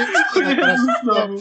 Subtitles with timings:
[1.02, 1.38] Znowu.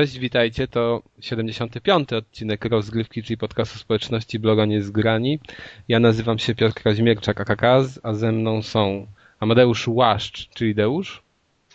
[0.00, 0.68] Cześć, witajcie.
[0.68, 2.12] To 75.
[2.12, 5.40] odcinek rozgrywki, czyli podcastu społeczności bloga Niezgrani.
[5.88, 9.06] Ja nazywam się Piotr Kaźmierczak, AKKaz, a ze mną są
[9.40, 11.22] Amadeusz Łaszcz, czyli Deusz,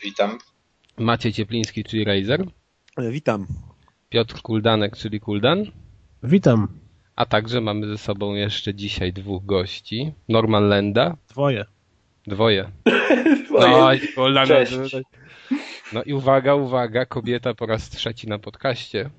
[0.04, 0.38] Witam.
[0.98, 2.44] Maciej Ciepliński, czyli Razer,
[2.98, 3.48] Witam.
[4.10, 5.66] Piotr Kuldanek, czyli Kuldan,
[6.24, 6.68] Witam.
[7.16, 10.12] a także mamy ze sobą jeszcze dzisiaj dwóch gości.
[10.30, 11.66] Norman Lenda, Dwoje.
[12.28, 12.72] dwoje.
[13.60, 14.48] No i Kuldan.
[14.48, 14.74] Cześć.
[15.94, 19.10] No i uwaga, uwaga, kobieta po raz trzeci na podcaście.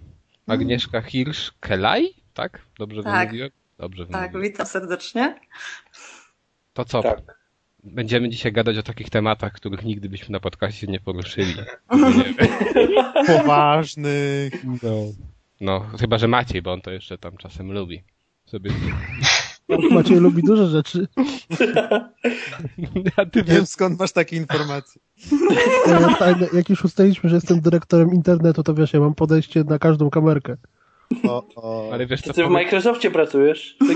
[0.47, 2.09] Agnieszka Hirsch, Kelaj?
[2.35, 2.63] Tak?
[2.79, 3.21] Dobrze Tak.
[3.29, 3.51] wymówiłem?
[3.79, 4.43] Dobrze Tak, wymówiłem.
[4.53, 5.41] witam serdecznie.
[6.73, 7.03] To co?
[7.03, 7.21] Tak.
[7.85, 11.55] Będziemy dzisiaj gadać o takich tematach, których nigdy byśmy na podcaście nie poruszyli.
[13.27, 14.65] Poważnych.
[14.83, 14.91] No.
[15.61, 18.03] no, chyba, że Maciej, bo on to jeszcze tam czasem lubi.
[18.47, 18.71] Sobie...
[19.91, 21.09] Maciej lubi duże rzeczy.
[23.17, 25.03] A ty Nie wiem skąd masz takie informacje.
[26.53, 30.57] Jak już ustaliliśmy, że jestem dyrektorem internetu, to wiesz, ja mam podejście na każdą kamerkę.
[31.25, 31.91] O, o.
[31.93, 33.77] Ale wiesz To co, ty w Microsoftie pracujesz?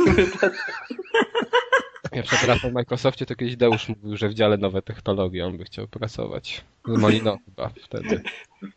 [2.13, 5.65] Ja przepraszam, w Microsoftie to kiedyś Deusz mówił, że w dziale nowe technologie on by
[5.65, 6.65] chciał pracować.
[6.87, 8.23] Z Molino chyba wtedy.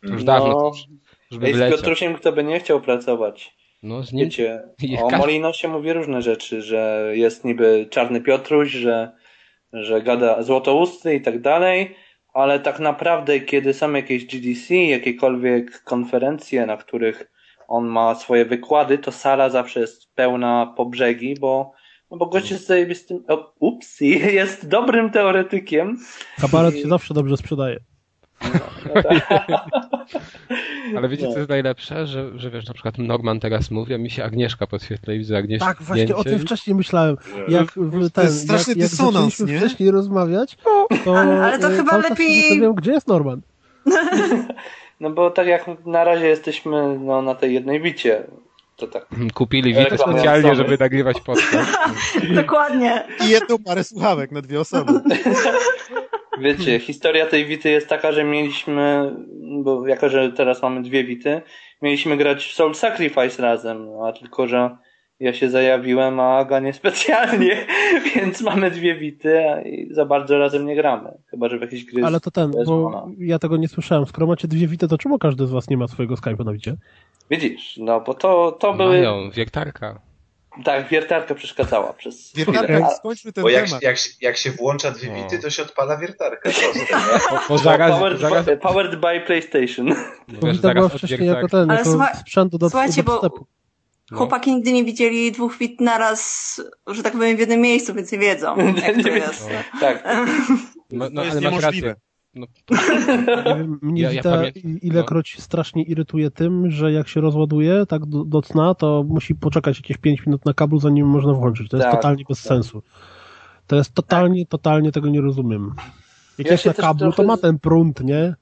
[0.06, 0.70] To już dawno, No,
[1.30, 1.74] już, już ej, z.
[1.74, 3.56] Piotrusiem kto by nie chciał pracować?
[3.84, 4.24] No, z nim...
[4.24, 4.62] Wiecie,
[5.02, 9.12] o każdy- Molino się mówi różne rzeczy, że jest niby czarny Piotruś, że,
[9.72, 11.96] że gada złotousty i tak dalej,
[12.34, 17.30] ale tak naprawdę kiedy są jakieś GDC, jakiekolwiek konferencje, na których
[17.68, 21.72] on ma swoje wykłady, to sala zawsze jest pełna po brzegi, bo
[22.10, 25.98] no bo gość jest zajebistym, o, upsi, jest dobrym teoretykiem.
[26.40, 27.76] Kabaret się zawsze dobrze sprzedaje.
[28.94, 29.04] No tak.
[30.96, 31.32] Ale wiecie, No.
[31.32, 32.06] co jest najlepsze?
[32.06, 35.36] Że, że wiesz, na przykład Norman teraz mówi, a mi się Agnieszka podświetla i widzę
[35.38, 37.16] Agnieszkę Tak, właśnie o tym wcześniej myślałem.
[37.48, 39.58] Jak w ten, straszny jak, jak dysonans, zaczęliśmy nie?
[39.58, 40.56] wcześniej rozmawiać,
[41.04, 43.40] to, Ale to e, chyba lepiej- zastanawiałem, gdzie jest Norman.
[45.00, 48.22] No bo tak jak na razie jesteśmy no, na tej jednej wicie,
[48.76, 49.06] to tak.
[49.34, 51.70] Kupili Witę specjalnie, żeby nagrywać podcast.
[52.34, 53.04] Dokładnie.
[53.26, 54.92] I jedną parę słuchawek na dwie osoby.
[56.40, 59.14] Wiecie, historia tej wity jest taka, że mieliśmy,
[59.62, 61.42] bo jako, że teraz mamy dwie wity,
[61.82, 64.76] mieliśmy grać w Soul Sacrifice razem, no, a tylko, że
[65.20, 67.66] ja się zajawiłem, a Aga niespecjalnie,
[68.14, 71.10] więc mamy dwie wity a i za bardzo razem nie gramy.
[71.26, 73.06] Chyba, że w jakieś gry Ale to ten, bo Mona.
[73.18, 74.06] ja tego nie słyszałem.
[74.06, 76.76] Skoro macie dwie wity, to czemu każdy z was nie ma swojego Skype'a na wicie?
[77.30, 80.00] Widzisz, no bo to, to były, Mają, wiertarka.
[80.64, 82.44] Tak, wiertarka przeszkadzała przez chwilę.
[82.52, 83.82] Wiertarka, A- skończmy ten Bo jak, temat.
[83.82, 85.22] jak, jak się włącza dwie No.
[85.24, 86.50] bity, to się odpala wiertarka.
[86.50, 86.86] Prosto, nie?
[87.30, 89.94] Bo, bo zaraz, powered, zaraz, powered by PlayStation.
[90.28, 93.46] Bo wiesz, zaraz wcześniej jako ten, Ale jako słuchaj- sprzęt do, do słuchajcie, bo- sklepu.
[94.10, 94.18] No.
[94.18, 98.18] Chłopaki nigdy nie widzieli dwóch wit naraz, że tak powiem, w jednym miejscu, więc nie
[98.18, 99.48] wiedzą, jak to jest.
[99.80, 100.04] Tak.
[100.90, 101.88] No, no To jest ale masz niemożliwe.
[101.88, 102.02] rację.
[102.34, 102.46] No,
[103.82, 108.42] mnie Ja- ja i- ilekroć strasznie irytuje tym, że jak się rozładuje tak do, do
[108.42, 111.68] cna, to musi poczekać jakieś 5 minut na kablu, zanim można włączyć.
[111.68, 112.48] To jest Tak, totalnie bez tak.
[112.48, 112.82] sensu.
[113.66, 115.72] To jest totalnie, totalnie tego nie rozumiem.
[116.38, 118.34] Jak Ja jest na kablu, to trochę- ma ten prąd, nie?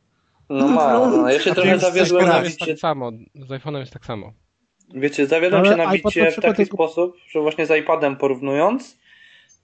[0.51, 2.67] No ma, no, ja się A trochę zawiodłem na bicie.
[2.67, 3.11] tak samo.
[3.35, 4.33] Z iPhone'em jest tak samo.
[4.95, 8.99] Wiecie, zawiodłem się na bicie w taki sposób, że właśnie z iPadem porównując,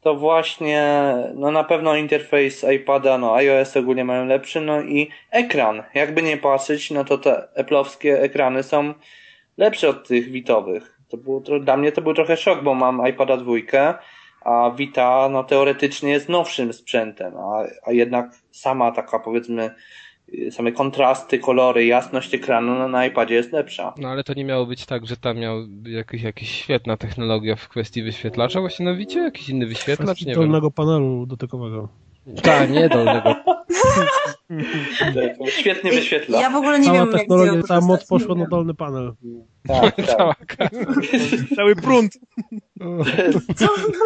[0.00, 5.82] to właśnie, no na pewno interfejs iPada, no iOS ogólnie mają lepszy, no i ekran.
[5.94, 8.94] Jakby nie patrzeć, no to te Apple'owskie ekrany są
[9.56, 10.98] lepsze od tych Witowych.
[11.08, 13.94] To było, dla mnie to był trochę szok, bo mam iPada dwójkę,
[14.40, 19.74] a Vita, no teoretycznie jest nowszym sprzętem, a, a jednak sama taka powiedzmy,
[20.50, 23.94] same kontrasty, kolory, jasność ekranu no, na iPadzie jest lepsza.
[23.98, 27.68] No ale to nie miało być tak, że tam miał jakiś, jakiś świetna technologia w
[27.68, 29.20] kwestii wyświetlacza właśnie na wicie?
[29.20, 30.20] Jakiś inny wyświetlacz?
[30.20, 30.34] Nie wiem.
[30.34, 31.88] dolnego panelu dotykowego.
[32.42, 33.34] Tak, nie dolnego.
[35.48, 36.40] Świetnie wyświetla.
[36.40, 38.50] Ja w ogóle nie Cała wiem, jak technologia, tego cała moc poszła na wiem.
[38.50, 39.12] dolny panel.
[39.68, 40.56] Tak, tak.
[41.56, 42.18] Cały prąd.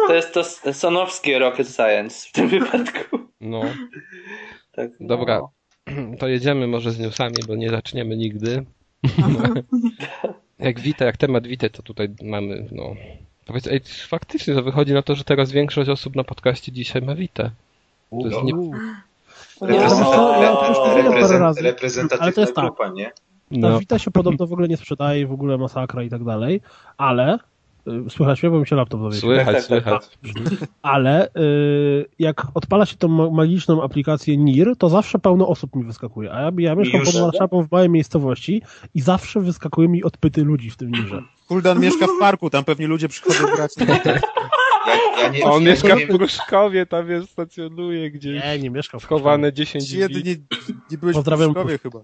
[0.07, 3.19] To jest to sonowskie rocket science w tym wypadku.
[3.41, 3.61] No,
[4.71, 5.07] Tak, no.
[6.19, 8.65] To jedziemy może z newsami, bo nie zaczniemy nigdy.
[10.59, 12.95] jak Wite, jak temat Wite, to tutaj mamy, no...
[13.45, 17.15] Powiedz, ej, faktycznie to wychodzi na to, że teraz większość osób na podcaście dzisiaj ma
[17.15, 17.51] Wite.
[18.09, 18.53] To jest nie...
[21.61, 22.65] Reprezentatywna jest tak.
[22.65, 23.05] grupa, nie?
[23.05, 23.13] Ta
[23.51, 26.61] No, Vita się podobno w ogóle nie sprzedaje i w ogóle masakra i tak dalej,
[26.97, 27.39] ale
[28.09, 29.29] słychać mnie, bo mi się laptop zawiesił.
[29.35, 30.03] Tak, słychać, tak, tak,
[30.33, 30.69] słychać.
[30.81, 35.83] Ale y, jak odpala się tą ma- magiczną aplikację NIR, to zawsze pełno osób mi
[35.83, 36.33] wyskakuje.
[36.33, 37.11] A ja, ja mieszkam Już?
[37.11, 38.61] pod Warszawą w małej miejscowości
[38.95, 41.21] i zawsze wyskakują mi odpyty ludzi w tym NIRze.
[41.47, 43.71] Kuldan mieszka w parku, tam pewnie ludzie przychodzą grać.
[44.87, 48.43] Ja, ja nie, on ja mieszka nie w Pruszkowie, tam jest, stacjonuje gdzieś.
[48.43, 50.47] Nie, nie mieszkam w Schowane 10 Ci jedynie dni.
[50.91, 51.53] nie byłeś w Pozdrawiam.
[51.53, 51.99] Pruszkowie chyba.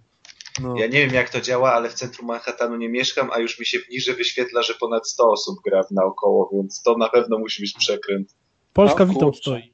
[0.61, 0.75] No.
[0.77, 3.65] ja nie wiem jak to działa, ale w centrum Manhattanu nie mieszkam, a już mi
[3.65, 7.61] się w niże wyświetla, że ponad 100 osób gra naokoło, więc to na pewno musi
[7.61, 8.35] być przekręt.
[8.73, 9.37] Polska O kurczę.
[9.41, 9.73] stoi.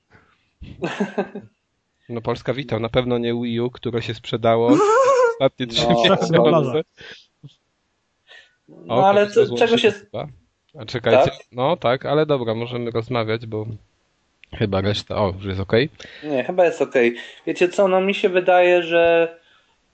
[2.10, 4.78] No Polska witał, na pewno nie Wii U, które się sprzedało
[5.32, 6.84] ostatnie trzy No, miesiące.
[8.68, 9.92] No ale co, czego się...
[9.92, 10.28] Chyba.
[10.80, 11.40] A czekajcie, Tak?
[11.52, 13.66] no tak, ale dobra, możemy rozmawiać, bo
[14.54, 15.90] chyba reszta, o, już jest okej.
[16.24, 17.16] Nie, chyba jest okej.
[17.48, 19.36] Wiecie co, no mi się wydaje, że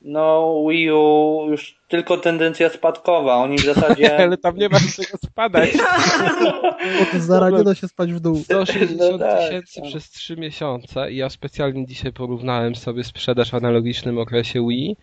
[0.01, 3.35] no Wii U już tylko tendencja spadkowa.
[3.35, 4.17] Oni w zasadzie...
[4.23, 5.69] Ale tam nie ma czego spadać.
[7.51, 8.35] Bo da się spać w dół.
[8.43, 9.89] 160 No tak, tysięcy tak.
[9.89, 14.97] przez 3 miesiące i ja specjalnie dzisiaj porównałem sobie sprzedaż w analogicznym okresie Wii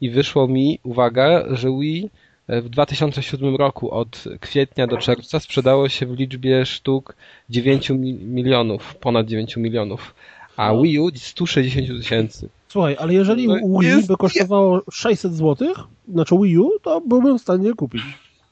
[0.00, 2.10] i wyszło mi, uwaga, że Wii
[2.48, 7.16] e, w 2007 roku od kwietnia do czerwca sprzedało się w liczbie sztuk
[7.50, 10.14] 9 mi- milionów, ponad 9 milionów,
[10.56, 10.82] a No.
[10.82, 12.48] Wii U 160 tysięcy.
[12.74, 15.68] Słuchaj, ale jeżeli No Wii jest- by kosztowało 600 zł,
[16.08, 18.02] znaczy Wii U, to byłbym w stanie je kupić.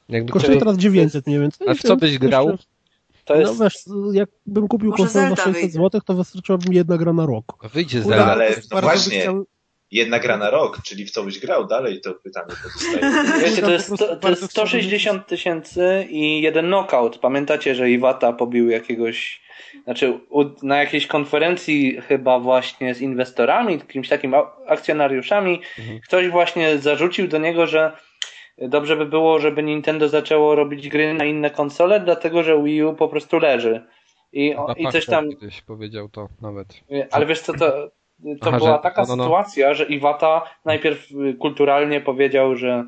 [0.09, 1.67] Jakby Kosztuje teraz 900 mniej więcej.
[1.69, 2.57] A w co byś grał?
[3.25, 3.61] To No jest...
[3.63, 3.73] wiesz,
[4.13, 5.73] jakbym kupił Może konsolę za Zelda 600 wyjdzie.
[5.79, 7.69] zł, to wystarczyłaby mi jedna gra na rok.
[7.73, 8.25] Wyjdzie Zelda.
[8.31, 9.21] ale- no by właśnie.
[9.21, 9.45] chciał-
[9.91, 13.13] Jedna gra na rok, czyli w co byś grał dalej, to pytanie pozostaje.
[13.45, 17.17] Wiecie, to jest, to, to jest 160 tysięcy i jeden knockout.
[17.17, 19.41] Pamiętacie, że Iwata pobił jakiegoś,
[19.83, 20.19] znaczy
[20.63, 24.33] na jakiejś konferencji chyba właśnie z inwestorami, kimś takim
[24.67, 25.99] akcjonariuszami, Mhm.
[26.07, 27.91] ktoś właśnie zarzucił do niego, że
[28.57, 32.93] dobrze by było, żeby Nintendo zaczęło robić gry na inne konsole, dlatego że Wii U
[32.93, 33.85] po prostu leży.
[34.33, 36.67] I, o, i coś tam, Kiedyś powiedział to nawet.
[37.11, 37.71] ale wiesz co, to,
[38.41, 39.23] to Aha, była taka no, no, no.
[39.23, 42.85] sytuacja, że Iwata najpierw y, kulturalnie powiedział, że,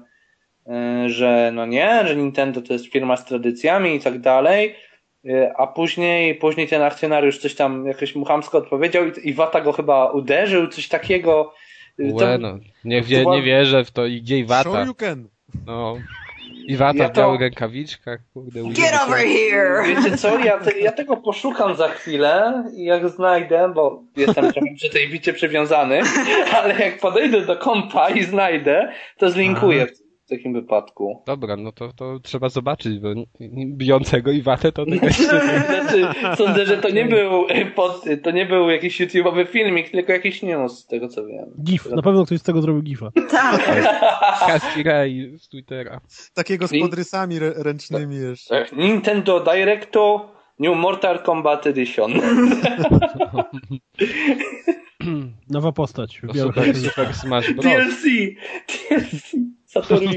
[1.06, 4.76] y, że no nie, że Nintendo to jest firma z tradycjami i tak dalej, y,
[5.57, 10.12] a później, później ten akcjonariusz coś tam jakoś mu chamsko odpowiedział i Iwata go chyba
[10.12, 11.54] uderzył, coś takiego.
[12.00, 14.63] Y, to- Łe, no, nie, wie, była- nie wierzę w to, idzie Iwata.
[14.63, 15.27] Show you can.
[15.66, 15.98] No.
[16.68, 18.63] Iwata Ja w to- białych rękawiczkach, kurde.
[18.63, 19.83] Get over here!
[19.88, 24.75] Wiecie co, ja, te, ja tego poszukam za chwilę i jak znajdę, bo jestem trochę
[24.75, 26.01] przy tej bicie przywiązany,
[26.63, 29.88] ale jak podejdę do kompa i znajdę, to zlinkuję
[30.25, 31.24] w takim wypadku.
[31.25, 33.10] Dobra, no to, to trzeba zobaczyć, bo
[33.68, 35.12] bijącego Iwatę to tego nie...
[35.13, 36.07] Znaczy,
[36.38, 40.42] sądzę, że to nie był e, pod, to nie był jakiś YouTube'owy filmik, tylko jakiś
[40.44, 41.45] news, z tego co wiem.
[41.63, 43.12] GIF, na pewno ktoś z tego zrobił GIFa.
[43.31, 43.66] Tak.
[44.48, 46.01] Kaski Ray z Twittera.
[46.33, 48.56] Takiego z I- podrysami rę- ręcznymi jeszcze.
[48.60, 50.19] Tak, Nintendo Directu
[50.60, 52.13] New Mortal Kombat Edition.
[55.50, 56.22] Nowa postać.
[56.44, 57.66] super, super Smash Bros.
[57.75, 58.04] DLC!
[58.89, 59.36] DLC!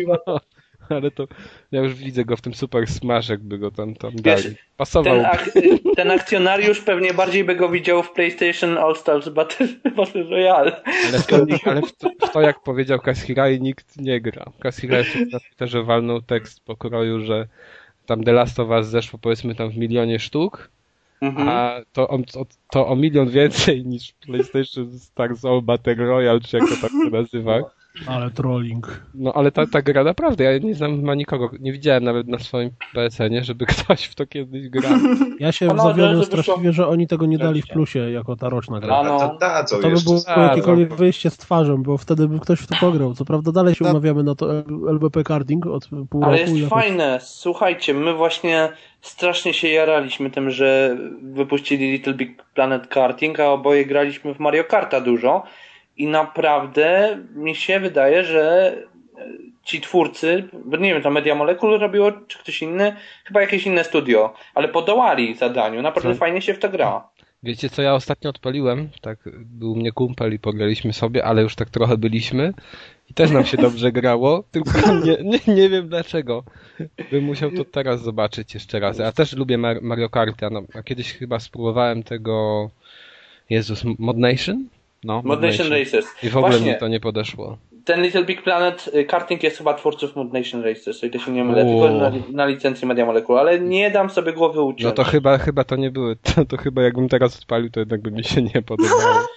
[0.01, 0.41] Iwata.
[0.89, 1.27] Ale to
[1.73, 4.57] ja już widzę go w tym Super Smash, jakby go tam, tam Wiesz, dali.
[4.77, 5.15] Pasował.
[5.15, 5.51] Ten, ak
[5.97, 9.67] ten akcjonariusz pewnie bardziej by go widział w PlayStation All Stars Battle,
[9.97, 10.83] Battle Royale.
[11.09, 14.45] Ale, w to, ale w, to, w to, jak powiedział Kashirai, nikt nie gra.
[14.59, 17.47] Kashirai na Twitterze walnął tekst pokroju, że
[18.07, 20.71] tam The Last of Us zeszło powiedzmy tam w milionie sztuk,
[21.21, 21.49] Mhm.
[21.49, 26.57] a to, o- to, to o milion więcej niż PlayStation Stars All Battle Royale, czy
[26.59, 27.59] jak to tak się nazywa.
[28.07, 29.03] Ale trolling.
[29.15, 32.39] No ale ta, ta gra naprawdę, ja nie znam chyba nikogo, nie widziałem nawet na
[32.39, 34.93] swoim PSN-ie, żeby ktoś w to kiedyś grał.
[35.41, 38.95] Ja się zawiodłem straszliwie, że oni tego nie dali w plusie jako ta roczna gra.
[38.95, 39.19] A A no.
[39.19, 42.75] to dadzą To by było jakiekolwiek wyjście z twarzą, bo wtedy by ktoś w to
[42.81, 43.15] pograł.
[43.15, 43.91] Co prawda dalej się No.
[43.91, 44.47] umawiamy na to
[44.91, 46.41] LBP carding od pół Ale roku.
[46.41, 47.19] jest i jakoś- fajne.
[47.23, 48.69] Słuchajcie, my właśnie
[49.01, 54.65] strasznie się jaraliśmy tym, że wypuścili Little Big Planet Karting, a oboje graliśmy w Mario
[54.65, 55.43] Karta dużo
[55.99, 58.73] i naprawdę mi się wydaje, że
[59.19, 59.29] e,
[59.65, 63.85] ci twórcy, bo nie wiem, to Media Molecule robiło, czy ktoś inny, chyba jakieś inne
[63.85, 65.83] studio, ale podołali zadaniu.
[65.83, 66.19] Naprawdę Tak.
[66.19, 67.09] fajnie się w to gra.
[67.43, 68.89] Wiecie co ja ostatnio odpaliłem?
[69.01, 72.53] Tak, był mnie kumpel i pograliśmy sobie, ale już tak trochę byliśmy
[73.11, 74.71] i też nam się dobrze grało, tylko
[75.05, 76.45] nie, nie, nie wiem dlaczego.
[77.11, 78.99] Bym musiał to teraz zobaczyć jeszcze raz.
[78.99, 82.71] Ja też lubię Mar- Mario Kart, a, no, a kiedyś chyba spróbowałem tego
[83.51, 84.69] Jezus, Mod Nation?
[85.05, 86.07] No, Mod Nation Racers.
[86.23, 86.73] I w ogóle Właśnie.
[86.73, 87.59] mi to nie podeszło.
[87.85, 91.33] Ten Little Big Planet y, Karting jest chyba twórców Mod Nation Racers, o ile się
[91.33, 91.65] nie mylę, O.
[91.65, 94.85] tylko na, na licencji Media Molecule, ale nie dam sobie głowy uciąć.
[94.85, 98.03] No to chyba, chyba to nie były, to, to chyba jakbym teraz odpalił, to jednak
[98.03, 99.03] by mi się nie podobało.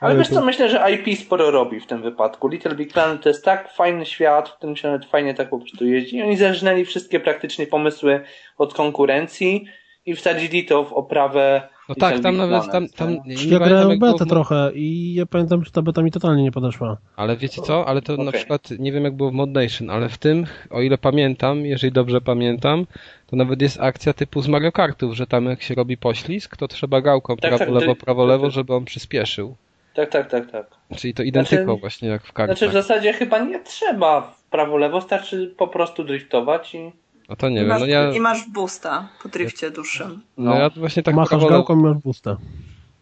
[0.00, 2.48] Ale, Ale wiesz co, myślę, że IP sporo robi w tym wypadku.
[2.48, 5.58] Little Big Planet to jest tak fajny świat, w którym się nawet fajnie tak po
[5.58, 6.22] prostu jeździ.
[6.22, 8.20] Oni zerżnęli wszystkie praktycznie pomysły
[8.58, 9.64] od konkurencji
[10.06, 14.24] i wsadzili to w oprawę No tak, tam nawet, tam, tam, nie, Ja grałem betę
[14.24, 16.96] w- trochę i ja pamiętam, że ta beta mi totalnie nie podeszła.
[17.16, 18.32] Ale wiecie co, ale to na Okej.
[18.32, 21.92] przykład, nie wiem jak było w Mod Nation, ale w tym, o ile pamiętam, jeżeli
[21.92, 22.86] dobrze pamiętam,
[23.26, 26.68] to nawet jest akcja typu z Mario Kartów, że tam jak się robi poślizg, to
[26.68, 29.56] trzeba gałką Tak, prawo, tak, lewo, to- prawo, to- lewo, to- żeby on przyspieszył.
[29.94, 30.66] Tak, tak, tak, tak.
[30.96, 32.58] Czyli to identyko Znaczy- właśnie jak w kartach.
[32.58, 36.92] Znaczy w zasadzie chyba nie trzeba w prawo-lewo, starczy po prostu driftować i...
[37.28, 40.22] No to nie I wiem, masz, no ja, I masz boosta po drifcie dłuższym.
[40.36, 42.36] no ja właśnie tak Machasz prawo, gałką i masz boosta.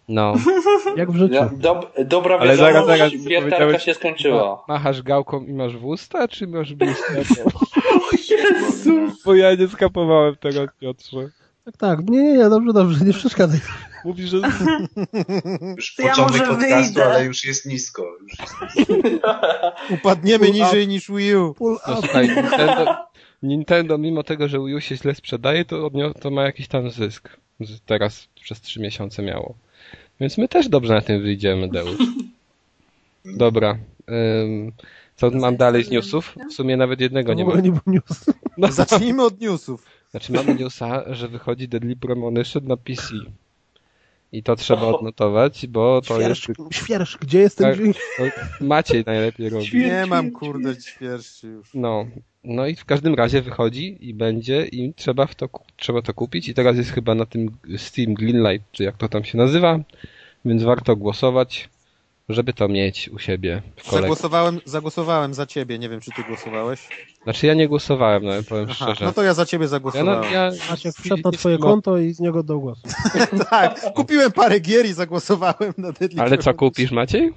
[0.08, 0.34] No.
[0.96, 1.34] Jak w życiu.
[1.34, 4.64] Ja, dob, dobra Ale wiadomość, zaraz, zaraz, wiertarka powiedziałeś- się skończyła.
[4.68, 7.12] Machasz gałką i masz w usta, czy masz blisko?
[9.24, 11.28] Bo ja nie skapowałem tego, Piotrze.
[11.64, 12.08] Tak, tak.
[12.10, 13.60] Nie, nie, nie, dobrze, dobrze, nie przeszkadzaj.
[14.04, 14.36] Mówisz, że...
[15.76, 17.04] Już To ja początek może podcastu, wyjdę.
[17.04, 18.02] ale już jest nisko.
[18.22, 18.54] Już jest
[20.00, 20.64] Upadniemy Pull up.
[20.64, 21.54] niżej niż Wii U.
[21.54, 22.02] Pull No up.
[22.02, 22.96] słuchaj, Nintendo,
[23.44, 27.36] Nintendo mimo tego, że Wii U się źle sprzedaje, to, to ma jakiś tam zysk.
[27.86, 29.54] Teraz przez trzy miesiące miało.
[30.20, 31.98] Więc my też dobrze na tym wyjdziemy, Deusz.
[33.24, 33.78] Dobra.
[34.42, 34.72] ym,
[35.16, 36.34] co mam dalej z newsów?
[36.50, 37.62] W sumie nawet jednego To nie mam.
[37.62, 38.24] nie był news.
[38.58, 39.86] No, Zacznijmy od newsów.
[40.10, 43.02] znaczy mamy newsa, że wychodzi Deadly Premonition na PC.
[44.32, 46.40] I to trzeba odnotować, bo to jest...
[46.40, 47.76] Świerszcz, świerszcz, gdzie jest ten Tak.
[47.76, 47.96] dźwięk?
[48.16, 48.24] To
[48.64, 49.78] Maciej najlepiej robi.
[49.78, 51.68] Nie mam kurde świerszczy już.
[51.74, 52.06] No,
[52.44, 56.48] no i w każdym razie wychodzi i będzie i trzeba w to, trzeba to kupić
[56.48, 59.78] i teraz jest chyba na tym Steam Greenlight, czy jak to tam się nazywa,
[60.44, 61.68] więc warto głosować,
[62.28, 64.00] żeby to mieć u siebie w kolekcji.
[64.00, 66.88] Zagłosowałem, zagłosowałem za ciebie, nie wiem czy ty głosowałeś.
[67.22, 69.04] Znaczy ja nie głosowałem, no powiem Aha, szczerze.
[69.04, 70.20] no to ja za ciebie ja, zagłosowałem.
[70.24, 72.82] no, ja, Maciek wszedł na twoje konto i z niego do głosu.
[73.50, 77.32] Tak, kupiłem parę gier i zagłosowałem na Deadly Ale co kupisz Maciej?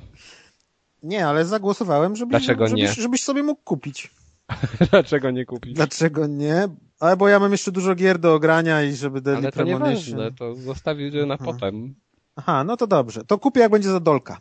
[1.03, 3.03] Nie, ale zagłosowałem, żebyś, Dlaczego żebyś, nie?
[3.03, 4.09] żebyś sobie mógł kupić.
[4.91, 5.73] Dlaczego nie kupisz?
[5.73, 6.67] Dlaczego nie?
[6.99, 10.17] Ale bo ja mam jeszcze dużo gier do ogrania i żeby Deadly Ale to Premonition...
[10.17, 11.45] nieważne, to zostawił na Aha.
[11.45, 11.95] potem.
[12.35, 13.23] Aha, no to dobrze.
[13.23, 14.37] To kupię jak będzie za Dolka.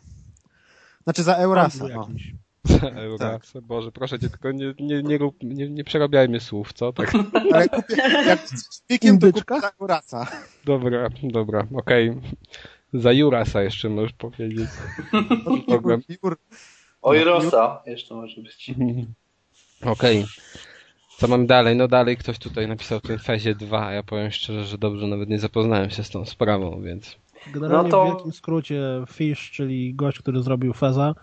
[1.03, 1.79] Znaczy za Eurasa.
[1.79, 2.07] Handlu O.
[2.07, 2.33] jakiś.
[3.05, 6.93] Eurasa, Boże, proszę cię, tylko nie, nie, nie, rób- nie, nie przerabiajmy słów, co?
[6.93, 7.13] Tak.
[7.53, 7.95] Ale kupię,
[8.25, 10.27] jak z pikiem to kupię za Eurasa.
[10.65, 12.13] Dobra, dobra, okej.
[12.93, 14.69] Za Jurasa jeszcze możesz powiedzieć.
[16.23, 16.37] Jur,
[17.01, 18.71] Ojrosa jeszcze może być.
[19.85, 20.25] Okej.
[21.17, 21.75] Co mam dalej?
[21.75, 23.91] No dalej ktoś tutaj napisał w tym Fezie 2.
[23.91, 27.15] Ja powiem szczerze, że dobrze nawet nie zapoznałem się z tą sprawą, więc.
[27.53, 31.15] Generalnie No to- w wielkim skrócie Fish, czyli gość, który zrobił Feza,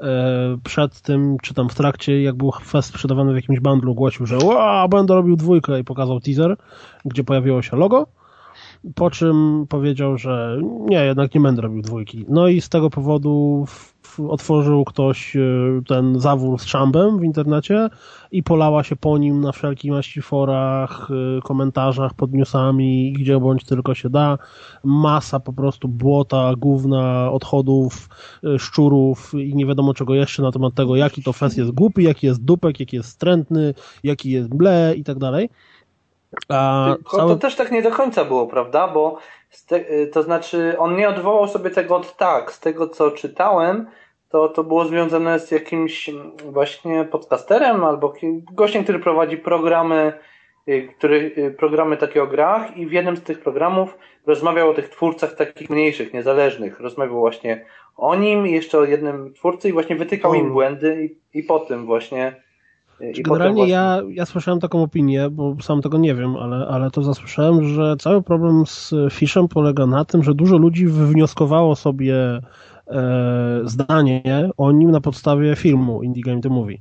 [0.00, 4.26] e, przed tym, czy tam w trakcie, jak był Fez sprzedawany w jakimś bundlu, głosił,
[4.26, 6.56] że Ła, będę robił dwójkę i pokazał teaser,
[7.04, 8.06] gdzie pojawiło się logo,
[8.94, 12.24] po czym powiedział, że nie, jednak nie będę robił dwójki.
[12.28, 13.64] No i z tego powodu
[14.28, 15.40] otworzył ktoś e,
[15.88, 17.88] ten zawór z szambem w internecie
[18.32, 23.64] i polała się po nim na wszelkich maści forach, e, komentarzach pod newsami, gdzie bądź
[23.64, 24.38] tylko się da.
[24.84, 28.08] Masa po prostu błota, gówna, odchodów,
[28.44, 32.04] e, szczurów i nie wiadomo czego jeszcze na temat tego, jaki to fest jest głupi,
[32.04, 35.48] jaki jest dupek, jaki jest strętny, jaki jest ble i tak dalej.
[36.48, 37.34] A Tylko całe...
[37.34, 38.88] to też tak nie do końca było, prawda?
[38.88, 39.18] Bo
[39.66, 42.52] te, to znaczy on nie odwołał sobie tego od tak.
[42.52, 43.86] Z tego co czytałem,
[44.32, 46.10] to, to było związane z jakimś
[46.44, 48.14] właśnie podcasterem albo
[48.52, 50.12] gościem, który prowadzi programy,
[50.68, 54.74] y, który, y, programy takie o grach i w jednym z tych programów rozmawiał o
[54.74, 56.80] tych twórcach takich mniejszych, niezależnych.
[56.80, 57.64] Rozmawiał właśnie
[57.96, 61.58] o nim i jeszcze o jednym twórcy i właśnie wytykał im błędy i, i po
[61.58, 62.36] tym właśnie
[63.00, 63.72] y, i Generalnie właśnie...
[63.72, 67.96] ja, ja słyszałem taką opinię, bo sam tego nie wiem, ale, ale to zasłyszałem, że
[67.96, 72.40] cały problem z Fishem polega na tym, że dużo ludzi wywnioskowało sobie
[73.64, 76.78] zdanie o nim na podstawie filmu Indie Game The Movie,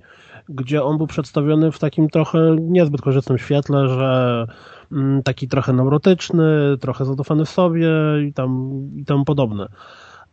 [0.49, 4.45] gdzie on był przedstawiony w takim trochę niezbyt korzystnym świetle, że
[4.91, 7.89] mm, taki trochę neurotyczny, trochę zadufany w sobie
[8.27, 9.67] i tam, i tam podobne.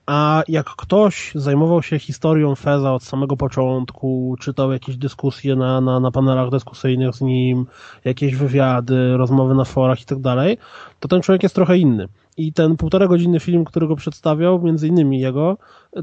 [0.07, 6.01] A jak ktoś zajmował się historią Feza od samego początku, czytał jakieś dyskusje na, na,
[6.01, 7.67] na panelach dyskusyjnych z nim,
[8.05, 10.59] jakieś wywiady, rozmowy na forach i tak dalej,
[11.01, 12.09] to ten człowiek jest trochę inny.
[12.39, 15.57] I ten półtora godziny film, który go przedstawiał, między innymi jego,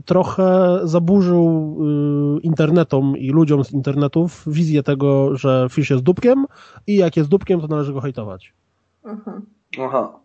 [0.06, 1.78] trochę zaburzył
[2.38, 6.46] y, internetom i ludziom z internetów wizję tego, że Fish jest dupkiem
[6.88, 8.54] i jak jest dupkiem, to należy go hejtować.
[9.04, 9.46] Mhm.
[9.80, 10.20] Aha.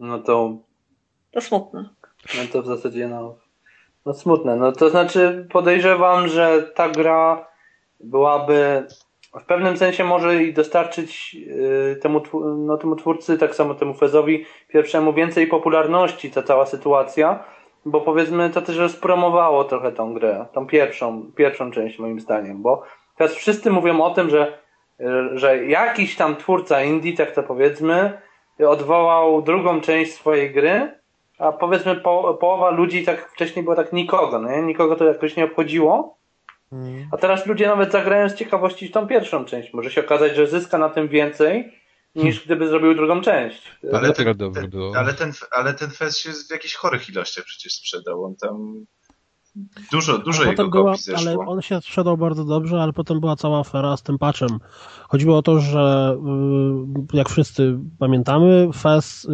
[0.00, 0.56] No to
[1.32, 1.88] To smutne.
[2.36, 3.34] No to w zasadzie no,
[4.06, 4.56] no smutne.
[4.56, 7.46] No to znaczy podejrzewam, że ta gra
[8.00, 8.86] byłaby
[9.40, 11.36] w pewnym sensie może i dostarczyć
[11.92, 12.22] y, temu,
[12.56, 17.44] no, temu twórcy, tak samo temu Fezowi pierwszemu więcej popularności ta cała sytuacja,
[17.84, 22.82] bo powiedzmy to też spromowało trochę tą grę, tą pierwszą, pierwszą część moim zdaniem, bo
[23.16, 24.58] teraz wszyscy mówią o tym, że,
[25.34, 28.18] że jakiś tam twórca indie, tak to powiedzmy,
[28.66, 30.92] odwołał drugą część swojej gry,
[31.38, 34.62] a powiedzmy po, połowa ludzi tak wcześniej było tak nikogo, nie?
[34.62, 36.16] nikogo to jakoś nie obchodziło.
[37.12, 39.72] A teraz ludzie nawet zagrają z ciekawości w tą pierwszą część.
[39.72, 41.72] Może się okazać, że zyska na tym więcej,
[42.14, 43.62] niż gdyby zrobił drugą część.
[43.92, 44.96] Ale ten, dobrze ten, było.
[44.96, 48.24] ale, ten, ale ten fest się w jakichś chorych ilościach przecież sprzedał.
[48.24, 48.84] On tam
[49.92, 53.60] dużo, dużo jego potem była, ale on się sprzedał bardzo dobrze, ale potem była cała
[53.60, 54.48] afera z tym patchem.
[55.08, 56.16] Chodziło o to, że
[57.12, 59.28] y, jak wszyscy pamiętamy, FES, y,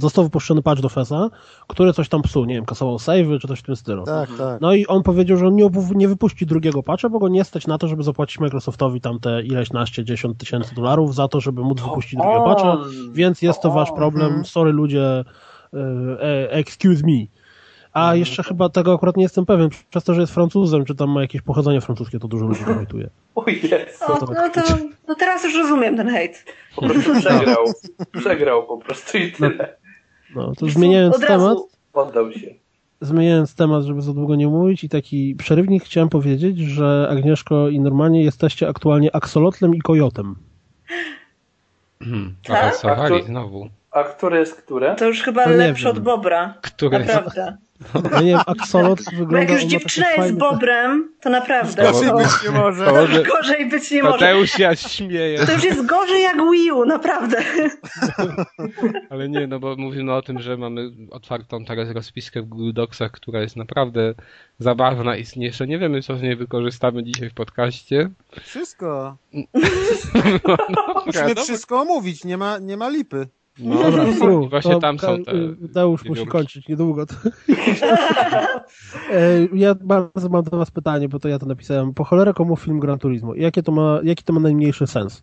[0.00, 1.30] został wypuszczony patch do FESa,
[1.68, 4.04] który coś tam psuł, nie wiem, kasował savey czy coś w tym stylu.
[4.04, 4.60] Tak, tak.
[4.60, 7.66] No i on powiedział, że on nie, nie wypuści drugiego patcha, bo go nie stać
[7.66, 11.62] na to, żeby zapłacić Microsoftowi tam te ileś naście, dziesiąt tysięcy dolarów za to, żeby
[11.62, 12.78] móc wypuścić drugiego patcha,
[13.12, 14.44] więc jest to wasz problem, Mhm.
[14.44, 15.24] sorry ludzie,
[15.74, 15.78] y,
[16.20, 17.43] e, excuse me.
[17.94, 21.10] A jeszcze chyba tego akurat nie jestem pewien, przez to, że jest Francuzem, czy tam
[21.10, 23.10] ma jakieś pochodzenie francuskie, to dużo ludzi go hejtuje.
[23.34, 24.62] O O, no to
[25.08, 26.44] no teraz już rozumiem ten hejt.
[26.76, 27.64] po prostu przegrał.
[28.12, 29.76] Przegrał po prostu i tyle.
[30.34, 31.32] No, to zmieniając Od razu.
[31.44, 31.58] temat,
[31.92, 32.54] Poddał się.
[33.00, 37.80] zmieniając temat, żeby za długo nie mówić i taki przerywnik, chciałem powiedzieć, że Agnieszko i
[37.80, 40.34] normalnie jesteście aktualnie aksolotlem i kojotem.
[42.02, 42.34] Hmm.
[42.44, 42.56] Tak?
[42.64, 43.68] Awansowali A to- znowu.
[43.90, 44.94] A które jest które?
[44.94, 46.54] To już chyba No lepsze od Bobra.
[46.62, 47.56] Które Naprawdę.
[48.12, 49.38] Ja nie wiem, aksolot Bo wygląda...
[49.38, 51.82] jak już dziewczyna jest fajny- Bobrem, to naprawdę.
[51.82, 52.86] Gorzej To, być nie może.
[52.86, 54.18] To gorzej być nie może.
[54.18, 55.46] Tadeusz się śmieje.
[55.46, 57.42] To już jest gorzej jak Wii U, naprawdę.
[59.10, 63.10] Ale nie, no bo mówimy o tym, że mamy otwartą teraz rozpiskę w Google Docsach,
[63.10, 64.14] która jest naprawdę
[64.58, 68.10] zabawna i jeszcze nie wiemy, co z niej wykorzystamy dzisiaj w podcaście.
[68.40, 69.16] Wszystko.
[70.46, 71.42] Dobra, Musimy dobra.
[71.42, 73.28] wszystko omówić, nie ma, nie ma lipy.
[73.58, 75.32] No, Dobra, fu, właśnie to tam są te...
[75.60, 77.04] Deusz musi kończyć niedługo.
[79.12, 81.94] E, ja bardzo mam do was pytanie, bo to ja to napisałem.
[81.94, 83.34] Po cholerę komu film Gran Turismo?
[83.34, 85.22] Jakie to ma, jaki to ma najmniejszy sens?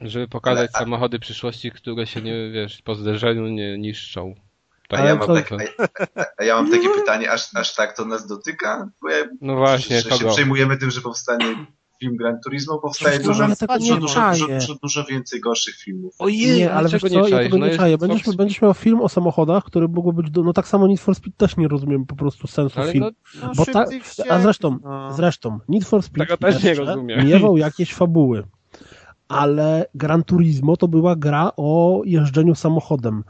[0.00, 4.34] Żeby pokazać samochody przyszłości, które się nie, wiesz, po zderzeniu nie niszczą.
[4.88, 5.52] Tak A ja, Ale mam co- tak,
[6.16, 8.88] a, a ja mam takie pytanie, aż, aż tak to nas dotyka?
[9.02, 10.30] Bo ja, No właśnie, że się kogo?
[10.32, 11.66] przejmujemy tym, że powstanie
[11.98, 16.14] film Gran Turismo, powstaje Przecież dużo, dużo, dużo, dużo, dużo, dużo więcej gorszych filmów.
[16.18, 17.98] Ojej, nie, ale wiesz co, nie ja tego No nie jest czaję.
[17.98, 21.14] Będziesz, będziesz miał film o samochodach, który mógłby być, do, no tak samo Need for
[21.14, 23.10] Speed też nie rozumiem po prostu sensu Ale filmu.
[23.40, 23.84] no, No, Bo ta,
[24.28, 25.12] a zresztą, no.
[25.12, 27.26] zresztą, Need for Speed Tego też nie rozumiem.
[27.26, 28.44] miewał jakieś fabuły.
[29.28, 33.24] Ale Gran Turismo to była gra o jeżdżeniu samochodem.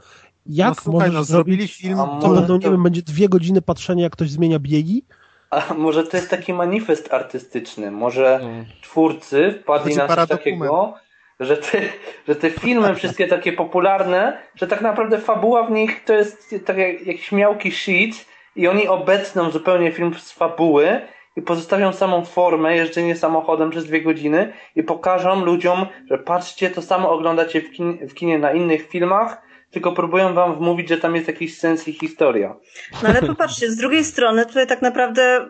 [0.47, 3.63] Jak no, słuchaj, możesz no, zrobić, zrobili film, to nie to- wiem, będzie dwie godziny
[3.63, 5.05] patrzenia, jak ktoś zmienia biegi?
[5.51, 7.91] A może to jest taki manifest artystyczny?
[7.91, 8.49] Może no.
[8.83, 10.95] twórcy wpadli na coś takiego,
[11.41, 11.81] że te,
[12.29, 16.77] że te filmy wszystkie takie popularne, że tak naprawdę fabuła w nich to jest tak
[16.77, 21.01] jak jakiś miałki shit i oni obecną zupełnie film z fabuły
[21.37, 26.83] i pozostawią samą formę, jeżdżenie samochodem przez dwie godziny i pokażą ludziom, że patrzcie, to
[26.83, 31.17] samo oglądacie w, kin w kinie na innych filmach, tylko próbują wam wmówić, że tam
[31.17, 32.57] jest jakiś sens i historia.
[33.03, 35.49] No ale popatrzcie, z drugiej strony tutaj tak naprawdę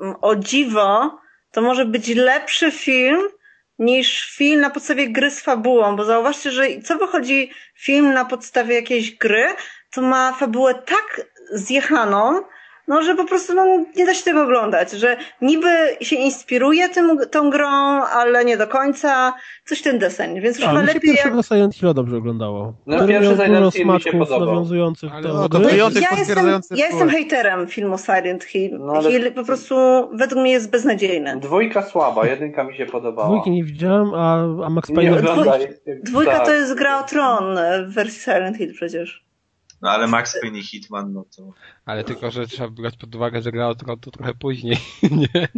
[0.00, 1.18] mm, o dziwo
[1.50, 3.20] to może być lepszy film
[3.78, 8.74] niż film na podstawie gry z fabułą, bo zauważcie, że co wychodzi film na podstawie
[8.74, 9.44] jakiejś gry,
[9.90, 12.42] to ma fabułę tak zjechaną,
[12.88, 13.64] no, że po prostu no,
[13.96, 15.68] nie da się tego oglądać, że niby
[16.00, 17.68] się inspiruje tym, tą grą,
[18.02, 21.02] ale nie do końca, coś ten deseń, więc już lepiej jak...
[21.02, 22.74] pierwszego Silent Hilla dobrze oglądało.
[22.86, 24.54] No, pierwszy Silent Hill mi się smaczków podobał.
[24.54, 25.76] nawiązujących Ale do no, gry.
[25.76, 28.78] Ja jestem, ja jestem hejterem filmu Silent Hill.
[28.78, 29.74] No, ale- Hill po prostu
[30.12, 31.36] według mnie jest beznadziejny.
[31.40, 33.28] Dwójka słaba, jedynka mi się podobała.
[33.28, 35.22] Dwójki nie widziałem, a, a Max Payne...
[36.02, 36.46] Dwójka Tak.
[36.46, 39.31] to jest gra o tron w wersji Silent Hill przecież.
[39.82, 41.52] No ale Max Payne i Hitman, no to...
[41.86, 44.76] Ale tylko, że trzeba brać pod uwagę, że gra o tron to trochę później.
[45.10, 45.48] nie?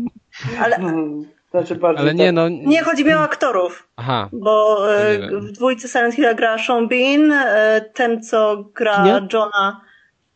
[0.59, 2.35] Ale Hmm, Znaczy Ale nie, tak.
[2.35, 2.49] no...
[2.49, 7.33] nie, chodzi mi o aktorów, Aha, bo e, w dwójce Silent Hill gra Sean Bean,
[7.33, 9.29] e, ten co gra Nie?
[9.33, 9.81] Johna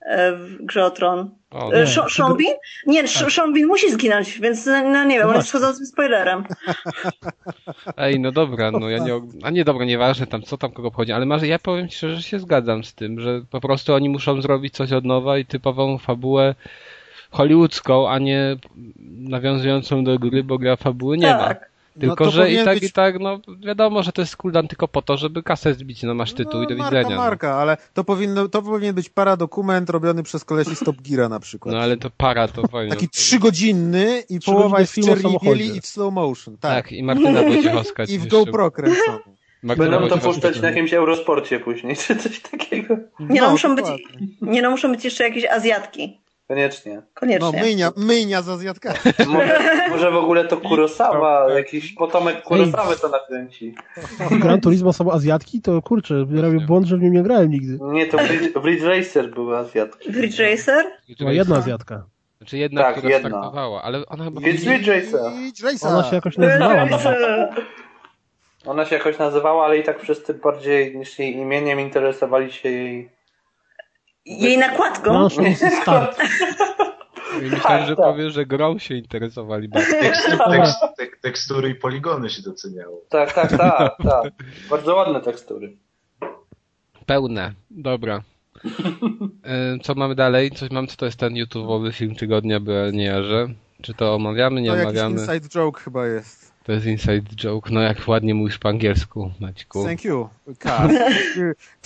[0.01, 1.31] e, w grze o tron.
[1.51, 1.87] O, E,
[2.29, 2.35] Nie.
[2.37, 2.57] Bean?
[2.87, 3.03] Nie,
[3.53, 6.45] Bean musi zginąć, więc no, no nie wiem, No on jest wchodzącym spoilerem.
[7.97, 9.21] Ej, no dobra, no ja nie...
[9.43, 12.17] A nie, dobra, nieważne tam, co tam kogo obchodzi, ale może ja powiem ci szczerze,
[12.17, 15.45] że się zgadzam z tym, że po prostu oni muszą zrobić coś od nowa i
[15.45, 16.55] typową fabułę
[17.31, 18.57] hollywoodzką, a nie
[19.19, 21.55] nawiązującą do gry, bo gra fabuły nie ma.
[22.01, 24.89] Tylko, No że i tak, być- i tak, no wiadomo, że to jest cooldown tylko
[24.89, 27.03] po to, żeby kasę zbić, no masz tytuł i do no, widzenia.
[27.03, 27.23] Marka, no.
[27.23, 31.75] marka, ale to, powinno, to powinien być paradokument robiony przez kolesi Stop Geara na przykład.
[31.75, 32.91] No ale to para, to fajnie.
[32.91, 35.51] Taki trzygodzinny i połowa jest w film o czerni samochodzie.
[35.51, 36.57] bieli i w slow motion.
[36.57, 36.75] Tak.
[36.75, 38.05] Tak, i Martyna Wojciechowska.
[38.05, 38.71] I w GoPro.
[39.63, 42.97] Martyna Będą to puszczać na jakimś Eurosporcie później, czy coś takiego.
[43.21, 43.87] Nie no, muszą być,
[44.41, 46.19] nie no, muszą być jeszcze jakieś Azjatki.
[46.49, 46.95] Koniecznie.
[46.95, 47.61] No, Koniecznie.
[47.63, 48.97] myjnia, myjnia z Azjatkami.
[49.29, 49.59] Może,
[49.91, 51.57] może w ogóle to Kurosawa, Tak.
[51.57, 53.75] jakiś potomek Kurosawy to nakręci.
[54.31, 57.79] Gran Turismo są Azjatki, to kurczę, robię błąd, że w nim nie grałem nigdy.
[57.83, 60.13] Nie, to Bridge, Bridge Racer były Azjatki.
[60.13, 60.85] Bridge Racer?
[61.19, 62.05] Była jedna Azjatka.
[62.39, 63.29] Znaczy jedna, Tak, która jedna.
[63.29, 64.41] startowała, ale ona chyba...
[64.41, 65.33] Więc Bridge Racer.
[65.49, 65.91] Idź, Racer.
[65.91, 66.75] Ona się jakoś nazywała.
[66.87, 66.91] Bridge.
[67.05, 67.49] Racer.
[68.67, 73.18] Ona się jakoś nazywała, ale i tak wszyscy bardziej niż jej imieniem interesowali się jej.
[74.27, 75.23] Jej nakładką?
[75.29, 76.19] Racing Start.
[77.43, 78.05] I myślałem, że tak.
[78.05, 80.01] powie, że grą się interesowali bardziej.
[80.01, 83.01] Tekst, tek, tekstury i poligony się doceniało.
[83.09, 84.33] Tak, tak, tak, tak.
[84.71, 85.77] Bardzo ładne tekstury.
[87.07, 87.53] Pełne.
[87.71, 88.23] Dobra.
[89.45, 90.51] E, Co mamy dalej?
[90.51, 93.49] Coś mam, co to jest ten YouTube'owy film tygodnia, by nie jarzę.
[93.83, 95.21] Czy to omawiamy, nie To jakiś omawiamy?
[95.21, 96.48] inside joke chyba jest.
[96.69, 97.71] To jest inside joke.
[97.73, 99.85] No jak ładnie mówisz po angielsku, Maćku.
[99.85, 100.29] Thank you,
[100.59, 100.93] Kaz.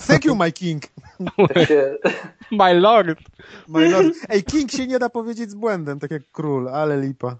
[0.07, 0.83] Thank you, my king.
[1.49, 1.69] Tak.
[2.51, 3.19] My lord!
[3.69, 4.15] My lord.
[4.29, 7.37] Ej, king się nie da powiedzieć z błędem, tak jak król, ale lipa.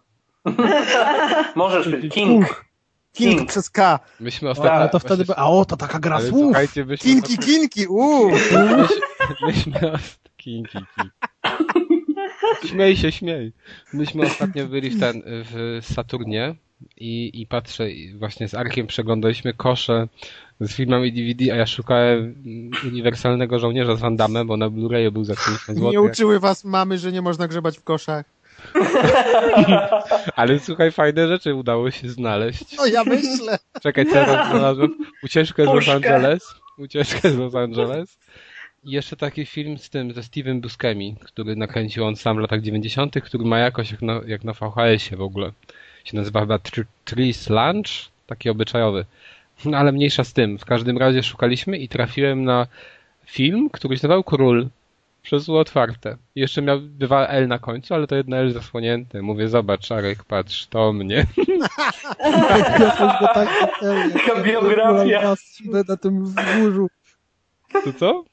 [1.57, 2.65] Możesz być King.
[3.13, 3.49] King, King.
[3.49, 3.99] przez K.
[4.21, 4.89] Myśmy Ale ostatnio...
[4.89, 5.37] to wtedy by...
[5.37, 6.57] A o, to taka gra Ale słów!
[6.57, 6.99] myśmy...
[6.99, 8.31] Kinki, kinki, uuu.
[8.31, 8.87] Myśmy...
[9.47, 9.93] myśmy
[10.37, 11.82] Kinki, kinki.
[12.65, 13.53] Śmiej się, śmiej.
[13.93, 16.55] Myśmy ostatnio byli w, ten, w Saturnie
[16.97, 20.09] i, i patrzę, i właśnie z Arkiem przeglądaliśmy kosze
[20.61, 22.35] z filmami DVD, a ja szukałem
[22.85, 26.05] uniwersalnego żołnierza z Van Damme, bo na Blu-rayu był za 50 Nie zł.
[26.05, 28.25] uczyły was mamy, że nie można grzebać w koszach.
[30.37, 32.77] Ale słuchaj, fajne rzeczy udało się znaleźć.
[32.77, 33.59] No ja myślę.
[33.83, 34.99] Czekaj, co ja znalazłem?
[35.23, 35.89] Ucieczkę z Los.
[35.89, 36.55] Angeles.
[36.79, 38.19] Ucieczkę z Los Angeles.
[38.85, 43.15] Jeszcze taki film z tym, ze Steven Buscemi, który nakręcił on sam w latach 90.,
[43.25, 45.53] który ma jakoś jak na, jak na VHS-ie w ogóle.
[46.05, 47.89] Się nazywa chyba Tr- Trees Lunch,
[48.27, 49.05] taki obyczajowy.
[49.65, 50.59] No ale mniejsza z tym.
[50.59, 52.67] W każdym razie szukaliśmy i trafiłem na
[53.27, 54.69] film, który się nazywał Król.
[55.23, 56.17] Przesło otwarte.
[56.35, 59.23] Jeszcze miał dwa L na końcu, ale to jedno L zasłonięte.
[59.23, 61.27] Mówię, zobacz, Czarek, patrz, to mnie.
[62.81, 63.49] Jakoś go tak
[64.13, 65.35] Taka biografia.
[65.89, 66.89] na tym wzgórzu.
[67.73, 68.25] To co?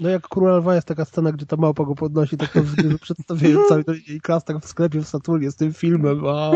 [0.00, 2.60] No jak Król Alwa jest taka scena, gdzie ta małpa go podnosi, tak to
[3.02, 6.26] przedstawiają cały i klas tak w sklepie w Saturnie z tym filmem.
[6.26, 6.50] A,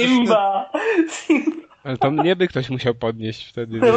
[0.00, 0.70] Simba!
[1.08, 1.52] Simba!
[1.84, 3.80] Ale to mnie by ktoś musiał podnieść wtedy.
[3.80, 3.94] wiesz.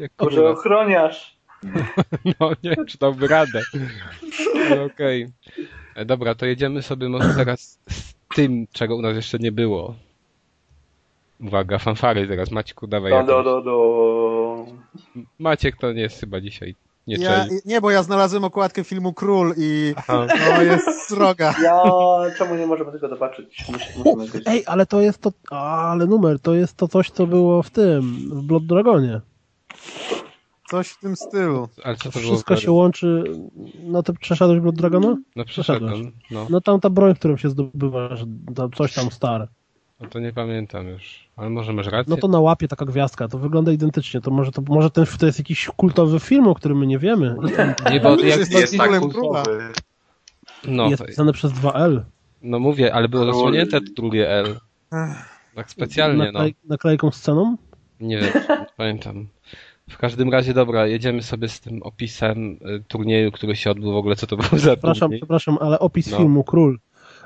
[0.00, 1.36] Jak Może ochroniarz.
[2.40, 3.62] No nie wiem, czy dałby radę.
[4.70, 5.28] No, Okej.
[5.94, 9.94] E, Dobra, to jedziemy sobie może teraz z tym, czego u nas jeszcze nie było.
[11.40, 12.50] Uwaga, fanfary teraz.
[12.50, 13.12] Maćku, dawaj.
[13.12, 14.66] Do, do, do, do.
[15.38, 16.74] Maciek to nie jest chyba dzisiaj.
[17.06, 20.26] Nie Ja, nie, bo ja znalazłem okładkę filmu Król i Aha.
[20.56, 21.54] no jest sroga.
[21.64, 21.82] Ja...
[22.38, 23.64] Czemu nie możemy tego zobaczyć?
[23.68, 24.42] Musi- Musimy.
[24.46, 27.70] Ej, ale to jest to, a, ale numer, to jest to coś, co było w
[27.70, 29.20] tym, w Blood Dragonie.
[30.70, 31.68] Coś w tym stylu.
[31.84, 32.18] Ale co to?
[32.18, 33.24] Wszystko się łączy,
[33.84, 35.16] no to przeszedłeś Blood Dragona?
[35.36, 36.12] No przeszedłem.
[36.30, 39.48] No, No tam ta broń, którą się zdobywa, że tam coś tam stare.
[40.00, 41.28] No to nie pamiętam już.
[41.36, 42.10] Ale może masz rację.
[42.14, 44.20] No to na łapie taka gwiazdka, to wygląda identycznie.
[44.20, 47.36] To może to, może ten, to jest jakiś kultowy film, o którym my nie wiemy.
[47.92, 49.58] Nie, bo jak, jest Jest tak kultowy.
[50.68, 52.00] no, jest pisane przez 2L.
[52.42, 54.56] no mówię, ale było zasłonięte to drugie L.
[55.54, 56.32] Tak specjalnie, no.
[56.32, 57.56] Naklej, naklejką sceną.
[58.00, 59.26] Nie wiem, nie pamiętam.
[59.90, 63.96] W każdym razie, dobra, jedziemy sobie z tym opisem y, turnieju, który się odbył w
[63.96, 65.20] ogóle, co to był za Przepraszam, turniej.
[65.20, 66.16] przepraszam, ale opis No.
[66.16, 66.78] filmu Król.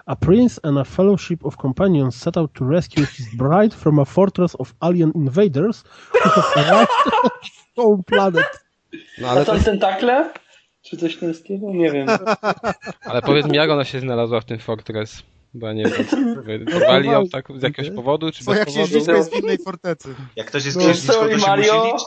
[0.07, 4.05] A prince and a fellowship of companions set out to rescue his bride from a
[4.05, 6.91] fortress of alien invaders who have arrived
[7.77, 8.47] on planet.
[9.19, 10.31] No A ale, to, tam tentakle?
[10.83, 11.71] Czy coś takiego?
[11.71, 12.07] Nie wiem.
[13.11, 15.23] ale powiedz mi, jak ona się znalazła w tym Fortress?
[15.55, 16.65] Bo ja nie wiem.
[16.73, 18.87] Porwali ją tak z jakiegoś powodu, czy Twoja bez powodu?
[18.87, 20.15] księżniczka jest w innej fortecy.
[20.37, 21.85] Jak ktoś jest No, księżniczką, to się Mario.
[21.85, 22.05] musi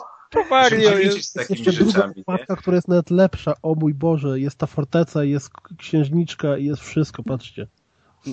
[0.51, 1.23] Mario jest...
[1.29, 2.23] z takimi jeszcze druga rzeczami,
[2.57, 3.53] która jest nawet lepsza.
[3.63, 7.67] O mój Boże, jest ta forteca, jest księżniczka i jest wszystko, patrzcie.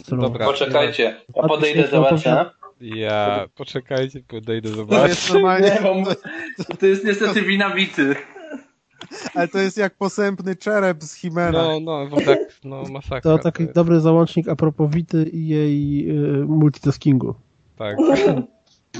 [0.08, 0.46] Dobra.
[0.46, 1.08] Poczekajcie.
[1.08, 2.50] A Ja to podejdę, zobaczę.
[2.80, 5.08] Ja, poczekajcie, podejdę To zobaczyć.
[5.08, 8.16] jest normalnie, Nie, to jest niestety wina bity.
[9.34, 11.52] ale to jest jak posępny czerep z Himena.
[11.62, 13.20] No, no, bo tak, no masakra.
[13.20, 17.34] To taki dobry załącznik a propos Wity i jej y, multitaskingu.
[17.78, 17.96] Tak.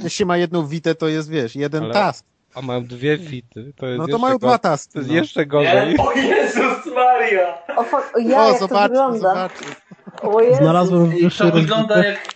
[0.05, 2.27] Jeśli ma jedną witę, to jest, wiesz, jeden Ale- task.
[2.55, 4.93] A mają dwie fity, to jest No to jeszcze mają go- dwa taski.
[4.93, 5.17] To jest no.
[5.17, 5.95] jeszcze gorzej.
[5.95, 5.97] Nie?
[6.05, 7.59] O Jezus Maria!
[7.77, 9.19] O, fa- o ja, O, jak to zobaczcie, wygląda.
[9.19, 9.65] zobaczcie.
[10.23, 10.57] O Jezu.
[10.63, 12.35] Znalazłem w I to wygląda jak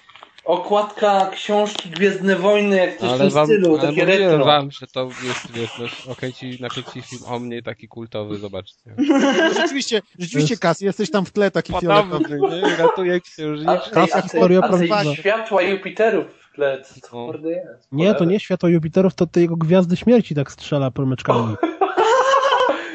[0.49, 4.45] okładka książki Gwiezdne Wojny, jak coś w Ale tym wam, stylu, ale takie retro.
[4.45, 8.95] wam, że to jest, wiesz, no, nakręci, nakręci film o mnie taki kultowy, zobaczcie.
[9.09, 12.41] No, rzeczywiście, rzeczywiście, Kas, jesteś tam w tle taki fioletowy.
[12.41, 12.77] Nie?
[12.77, 13.73] Ratuje księżniczkę.
[13.87, 15.05] ej, Kasa a, historia a prawdziwa.
[15.15, 17.49] światła Jupiterów w tle, co to No.
[17.93, 21.57] Nie, to nie światło Jupiterów, to te jego gwiazdy śmierci tak strzela promyczkami.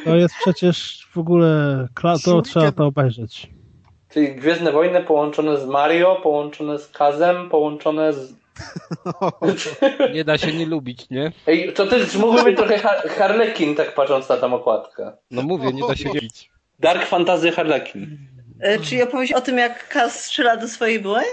[0.06, 1.88] To jest przecież w ogóle,
[2.26, 3.50] to trzeba to obejrzeć.
[4.14, 8.34] Czyli Gwiezdne Wojny połączone z Mario, połączone z Kazem, połączone z...
[10.14, 11.32] Nie da się nie lubić, nie?
[11.48, 15.12] Ej, to też mógłby być trochę har- Harlekin, tak patrząc na tą okładkę.
[15.32, 16.52] No mówię, nie da się nie lubić.
[16.80, 18.18] Dark Fantasy Harlekin.
[18.62, 21.26] E, Czyli opowieść o tym, jak Kaz strzela do swojej byłej?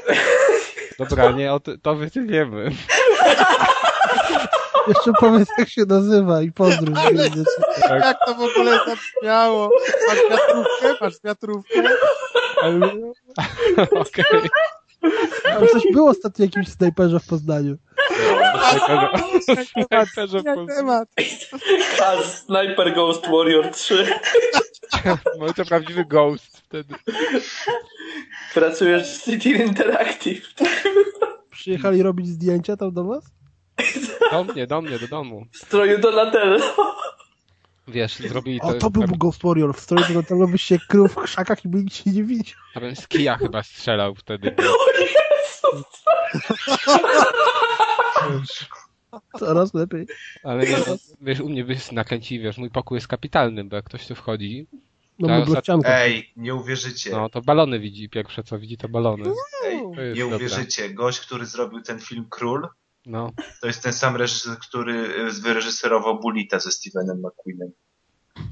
[0.98, 2.70] Dobra, nie, o to, to wytniemy.
[4.88, 6.98] Jeszcze powiedz, jak się nazywa i pozdrów.
[7.90, 9.70] Jak to w ogóle zabrzmiało?
[10.08, 10.94] Masz wiatrówkę?
[11.00, 11.82] Masz wiatrówkę?
[12.62, 12.86] Ale...
[13.76, 14.50] Okej.
[15.42, 17.76] Tam coś było ostatnio jakimś snajperze w Poznaniu.
[19.88, 21.08] Snajperze w temat?
[21.98, 24.06] Kaz, Sniper Ghost Warrior 3.
[25.38, 26.94] Może to prawdziwy ghost wtedy.
[28.54, 30.54] Pracujesz w City Interactive.
[31.50, 33.24] Przyjechali robić zdjęcia tam do was?
[34.30, 35.44] Do mnie, do mnie, do domu.
[35.52, 36.58] W stroju Donatello.
[37.90, 38.66] Wiesz, zrobili to...
[38.66, 39.74] O, to był Ghost Warrior.
[39.76, 42.58] W stroju do tego byś się krył w krzakach i by nikt się nie widział.
[42.80, 44.54] Bym z kija chyba strzelał wtedy.
[44.62, 45.84] O Jezu!
[49.38, 50.06] Coraz lepiej.
[50.44, 53.84] Ale nie, no, wiesz, u mnie byś nakręcili, wiesz, mój pokój jest kapitalny, bo jak
[53.84, 54.66] ktoś tu wchodzi,
[55.18, 55.88] No mydlościanka.
[55.98, 57.10] Ej, nie uwierzycie.
[57.10, 59.32] no to balony widzi, pierwsze co widzi to balony.
[59.64, 60.36] Ej, To nie dobre.
[60.36, 60.90] uwierzycie.
[60.90, 62.68] Gość, który zrobił ten film Król,
[63.06, 67.70] No, to jest ten sam reżyser, który y, wyreżyserował Bulita ze Stevenem McQueenem.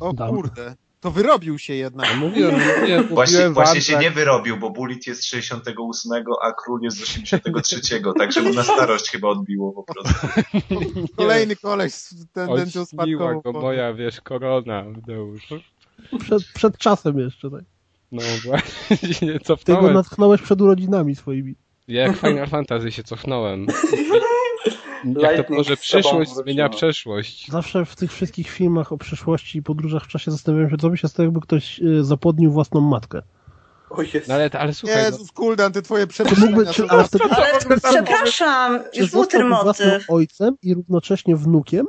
[0.00, 0.28] O Dam.
[0.28, 0.76] kurde.
[1.00, 2.10] To wyrobił się jednak.
[2.10, 6.80] no mówiłem, mówiłem, Właśnie, właśnie się nie wyrobił, bo Bulit jest z 68, a Król
[6.82, 10.26] jest z 83, także mu na starość chyba odbiło po prostu.
[11.16, 13.40] Kolejny koleś z tendencją spadkową.
[13.40, 15.48] go moja, wiesz, korona, Deusz.
[16.20, 17.50] Przed, przed czasem jeszcze.
[17.50, 17.64] Tak.
[18.12, 19.94] No właśnie, Ty go cofnąłem.
[19.94, 21.54] natchnąłeś przed urodzinami swoimi.
[21.88, 23.66] Jak Final Fantasy się cofnąłem.
[25.20, 27.48] Jak to może przyszłość zmienia przeszłość.
[27.50, 30.96] Zawsze w tych wszystkich filmach o przyszłości i podróżach w czasie zastanawiam się, co by
[30.96, 33.22] się stało, jakby ktoś y, zapłodnił własną matkę.
[33.90, 34.18] O Jezu.
[34.28, 37.24] No ale, ale słuchaj, no, Jezus, Kuldan, te twoje mógłby, przemyślenia czy, są ale wtedy
[37.24, 38.80] Ale przepraszam,
[39.12, 40.10] własnym motyw.
[40.10, 41.86] ojcem i równocześnie wnukiem?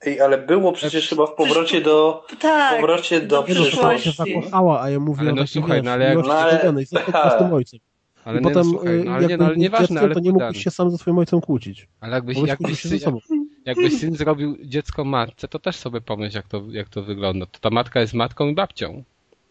[0.00, 2.24] Ej, ale było przecież chyba w powrocie do...
[2.28, 2.80] W Tak.
[2.80, 4.12] powrocie do do no, ona się przyszłości.
[4.16, 6.72] zakochała, a ja mówię Ale no słuchaj, no ale jak- No ale-
[7.12, 7.80] własnym ojcem.
[8.26, 10.20] Ale I nie, potem, no, słuchaj, no, ale jak nie, no, ale nieważne, ale to
[10.20, 11.88] nie mógłbyś się sam ze swoim ojcem kłócić.
[12.00, 13.18] ale jakbyś, jakbyś, się syn, ze sobą.
[13.64, 17.46] jakbyś syn zrobił dziecko matce, to też sobie pomyśl, jak to, jak to wygląda.
[17.46, 19.04] To ta matka jest matką i babcią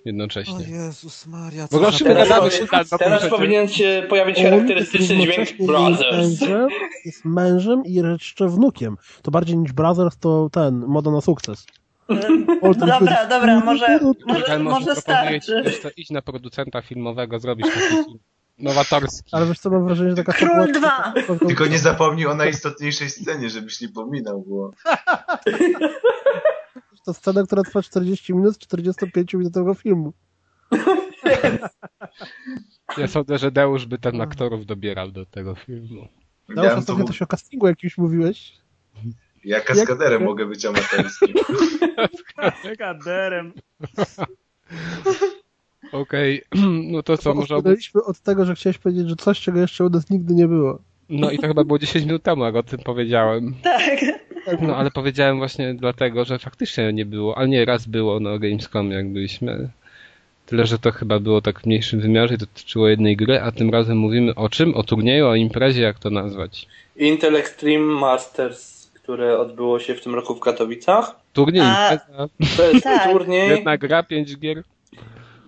[0.05, 0.65] O jednocześnie.
[0.67, 1.67] Jezus Maria.
[1.91, 3.29] Szybko Teraz, no teraz cię.
[3.29, 6.41] powinien się pojawić charakterystyczny dźwięk Brothers.
[6.41, 6.69] Mężem,
[7.05, 8.97] jest mężem i jeszcze wnukiem.
[9.21, 11.65] To bardziej niż Brothers to ten, moda na sukces.
[12.79, 15.61] Dobra, dobra, może, może, Ale może proponuję ci, starczy.
[15.65, 18.19] wiesz co, idź na producenta filmowego, zrobisz taki film
[18.57, 19.29] nowatorski.
[19.31, 21.13] Ale wiesz co, mam wrażenie, że taka Król fabuła- dwa.
[21.47, 24.71] Tylko nie zapomnij o najistotniejszej scenie, żebyś nie pominął, bo
[27.05, 30.13] To scena, która trwa 40 minut z 45-minutowego filmu.
[32.97, 36.07] Ja sądzę, że Deusz by ten aktorów dobierał do tego filmu.
[36.55, 38.53] Ja ja, ostatnio coś o castingu jakimś mówiłeś.
[39.43, 41.33] ja kaskaderem Jak- mogę być amatorskim.
[42.79, 43.53] Kaderem.
[45.91, 46.41] Okej,
[46.91, 47.55] no to co, może...
[47.55, 50.79] Odpłynęliśmy od tego, że chciałeś powiedzieć, że coś, czego jeszcze u nas nigdy nie było.
[51.09, 53.53] No i to chyba było 10 minut temu, jak o tym powiedziałem.
[54.47, 54.61] Tak.
[54.61, 58.91] No ale powiedziałem właśnie dlatego, że faktycznie nie było, ale nie, raz było na Gamescom,
[58.91, 59.69] jak byliśmy.
[60.45, 63.69] Tyle, że to chyba było tak w mniejszym wymiarze i dotyczyło jednej gry, a tym
[63.69, 64.75] razem mówimy o czym?
[64.75, 66.67] O turnieju, o imprezie, jak to nazwać?
[66.95, 71.15] Intel Extreme Masters, które odbyło się w tym roku w Katowicach.
[71.33, 73.11] Turniej, A- impreza, To jest Tak.
[73.11, 73.49] turniej...
[73.49, 74.63] jedna gra, pięć gier.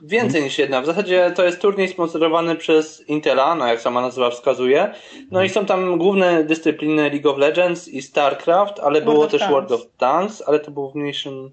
[0.08, 0.82] Więcej niż jedna.
[0.82, 4.94] W zasadzie to jest turniej sponsorowany przez Intela, no jak sama nazwa wskazuje.
[5.32, 9.40] No i są tam główne dyscypliny League of Legends i StarCraft, ale było of też
[9.40, 9.54] Tanks.
[9.54, 11.52] World of Tanks, ale to było w mniejszym,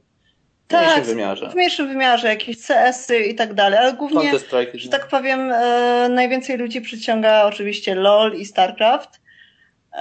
[0.67, 1.51] w Tak, mniejszym wymiarze.
[1.51, 4.33] w mniejszym wymiarze, jakieś CS-y i tak dalej, ale głównie,
[4.75, 9.21] że tak powiem, e, najwięcej ludzi przyciąga oczywiście LOL i StarCraft.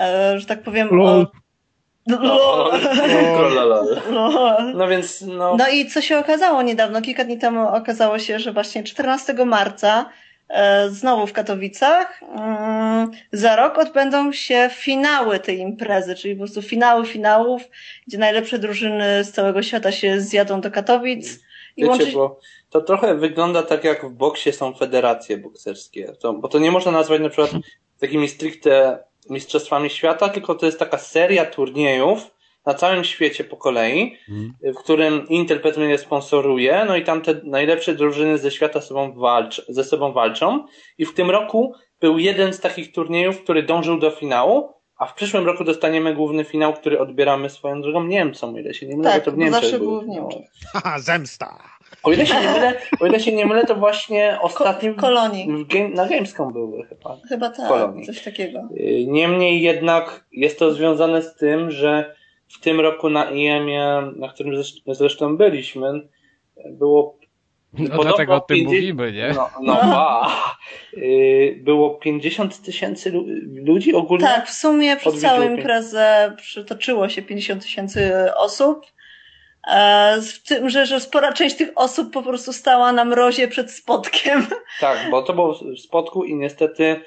[0.01, 1.21] E, że tak powiem, LOL.
[1.21, 1.42] O...
[2.07, 2.71] LOL.
[3.55, 4.73] LOL.
[4.75, 8.53] No więc no, No i co się okazało niedawno, kilka dni temu okazało się, że
[8.53, 10.09] właśnie 14 marca
[10.49, 16.61] e, znowu w Katowicach mm, za rok odbędą się finały tej imprezy, czyli po prostu
[16.61, 17.61] finały finałów,
[18.07, 21.39] gdzie najlepsze drużyny z całego świata się zjadą do Katowic
[21.77, 22.13] i wiecie, łączyć...
[22.13, 22.39] bo
[22.69, 26.13] to trochę wygląda tak jak w boksie są federacje bokserskie.
[26.19, 27.51] To, bo to nie można nazwać na przykład
[27.99, 32.19] takimi stricte mistrzostwami świata, tylko to jest taka seria turniejów
[32.65, 34.17] na całym świecie po kolei,
[34.63, 39.13] w którym Intel powiedzmy je sponsoruje, no i tam te najlepsze drużyny ze świata sobą
[39.13, 40.65] walcz, ze sobą walczą
[40.97, 45.13] i w tym roku był jeden z takich turniejów, który dążył do finału, a w
[45.13, 49.11] przyszłym roku dostaniemy główny finał, który odbieramy swoją drogą Niemcom, o ile się nie mylę,
[49.11, 50.07] Tak, to w Niemczech zawsze był było w.
[50.07, 50.41] Niemczech.
[50.73, 51.72] Haha, zemsta.
[52.03, 55.47] O ile się nie mylę, o ile się nie mylę, to właśnie ostatnim Kolonii.
[55.63, 57.17] w game, na Gamescom były chyba.
[57.29, 58.05] Chyba tak, Kolonii.
[58.05, 58.59] coś takiego.
[58.77, 62.15] Y, Niemniej jednak jest to związane z tym, że
[62.47, 66.07] w tym roku na IEM-ie, na którym zresz- zresztą byliśmy,
[66.71, 67.17] było
[67.73, 69.33] No dlatego o tym 50 mówimy, nie?
[69.35, 70.31] No, no ba.
[70.97, 73.25] Y, Było 50 tysięcy lu-
[73.65, 74.25] ludzi ogólnie.
[74.25, 78.85] Tak, w sumie całą pięć- imprezę przytoczyło się 50 tysięcy osób.
[79.67, 83.71] E, Z tym, że, że spora część tych osób po prostu stała na mrozie przed
[83.71, 84.47] spotkiem.
[84.79, 87.01] Tak, bo to było w spodku i niestety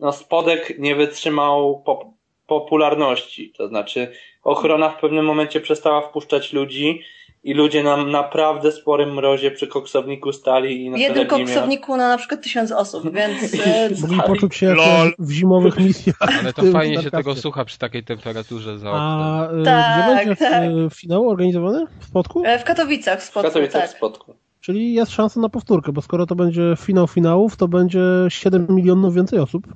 [0.00, 2.04] no, spodek nie wytrzymał pop
[2.46, 3.52] popularności.
[3.56, 7.02] To znaczy ochrona w pewnym momencie przestała wpuszczać ludzi
[7.44, 11.96] i ludzie na naprawdę sporym mrozie przy koksowniku stali i na W jednym telegimie- koksowniku
[11.96, 14.78] na na przykład tysiąc osób, więc e, Mogli poczuć się jak
[15.18, 16.16] w zimowych misjach.
[16.40, 19.02] Ale to w fajnie się tego słucha przy takiej temperaturze za oknem.
[19.04, 20.62] A Tak, gdzie będzie tak.
[20.64, 21.86] y, finał organizowany?
[22.00, 22.42] W Spodku?
[22.44, 23.90] e, w Katowicach w spotku, Katowicach tak.
[23.90, 24.34] w spodku.
[24.60, 29.14] Czyli jest szansa na powtórkę, bo skoro to będzie finał finałów, to będzie 7 milionów
[29.14, 29.66] więcej osób.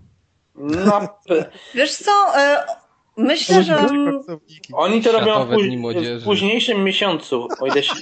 [0.54, 1.00] No,
[1.74, 2.64] Wiesz co, e,
[3.16, 3.86] myślę, że
[4.72, 7.94] oni to robią w, póź- w późniejszym miesiącu, o ile się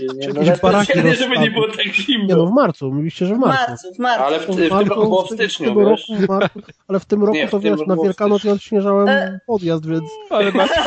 [0.42, 1.50] nie specjalnie, żeby nie rozpadły.
[1.50, 2.46] było tak Nie no, zimno.
[2.46, 2.90] w marcu.
[2.92, 3.70] Mówiliście, że w w marcu.
[3.70, 4.24] marcu, w marcu.
[4.24, 6.08] Ale w, w tym marcu, roku było w tym- styczniu, tym wiesz?
[6.08, 8.04] roku, w marcu, ale w tym roku Nie, w to tym wiesz, roku na w
[8.04, 9.40] Wielkanoc ja odśnieżałem E.
[9.46, 10.80] podjazd, więc Ale Maćku,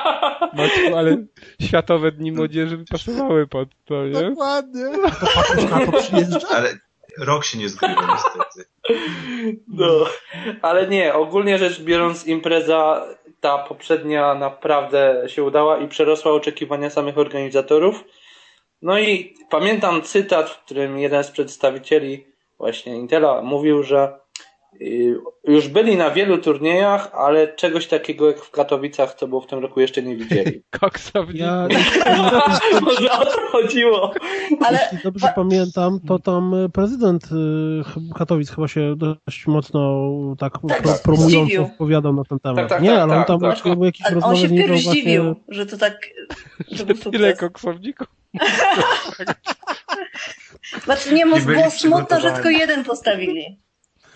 [0.56, 1.16] Maćku, ale
[1.62, 4.30] Światowe Dni Młodzieży pasowały pod to, nie?
[4.30, 4.84] Dokładnie.
[5.70, 6.48] To to przyjeżdża.
[6.56, 6.68] Ale
[7.20, 8.70] rok się nie zgrywa niestety.
[9.68, 9.86] No,
[10.62, 13.04] ale nie, ogólnie rzecz biorąc, impreza
[13.46, 18.04] ta poprzednia naprawdę się udała i przerosła oczekiwania samych organizatorów.
[18.82, 22.26] No i pamiętam cytat, w którym jeden z przedstawicieli
[22.58, 24.20] właśnie Intela mówił, że
[25.44, 29.58] już byli na wielu turniejach, ale czegoś takiego jak w Katowicach, co było w tym
[29.58, 30.62] roku, jeszcze nie widzieli.
[30.80, 31.36] Koksownik.
[31.36, 31.68] ja,
[32.82, 34.12] Może o to chodziło.
[34.64, 40.52] Ale jeśli dobrze pamiętam, to tam y, prezydent y, Katowic chyba się dość mocno tak,
[40.68, 41.62] Tak, pro, promująco zdziwił.
[41.62, 42.56] opowiadał na ten temat.
[42.56, 43.50] Tak, tak, nie, tak, ale on tak, tam tak.
[43.50, 45.02] właśnie był jakiś ale on rozmowy się z nim, wpierw że właśnie...
[45.02, 46.00] zdziwił, że to tak,
[46.70, 48.06] że był Tyle koksowników.
[50.84, 53.65] Znaczy nie, było smutno, że tylko jeden postawili.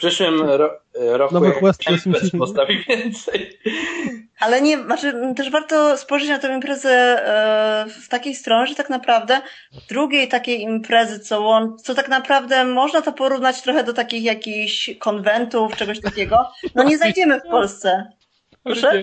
[0.01, 1.83] W przyszłym ro roku Nowy jak Quest
[2.39, 3.59] postawi więcej.
[4.39, 8.91] Ale nie, znaczy też warto spojrzeć na tę imprezę e, w takiej stronie, że tak
[8.91, 9.41] naprawdę
[9.89, 14.91] drugiej takiej imprezy, co, łą- co tak naprawdę można to porównać trochę do takich jakichś
[14.99, 18.13] konwentów, czegoś takiego, no nie znajdziemy w Polsce.
[18.65, 19.03] Proszę?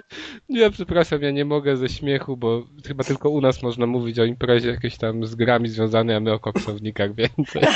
[0.49, 4.19] Nie, nie, przepraszam, ja nie mogę ze śmiechu, bo chyba tylko u nas można mówić
[4.19, 7.62] o imprezie jakiejś tam z grami związanej, a my o koksownikach więcej.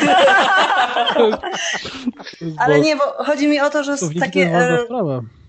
[2.60, 4.78] Ale nie, bo chodzi mi o to, że takie, e,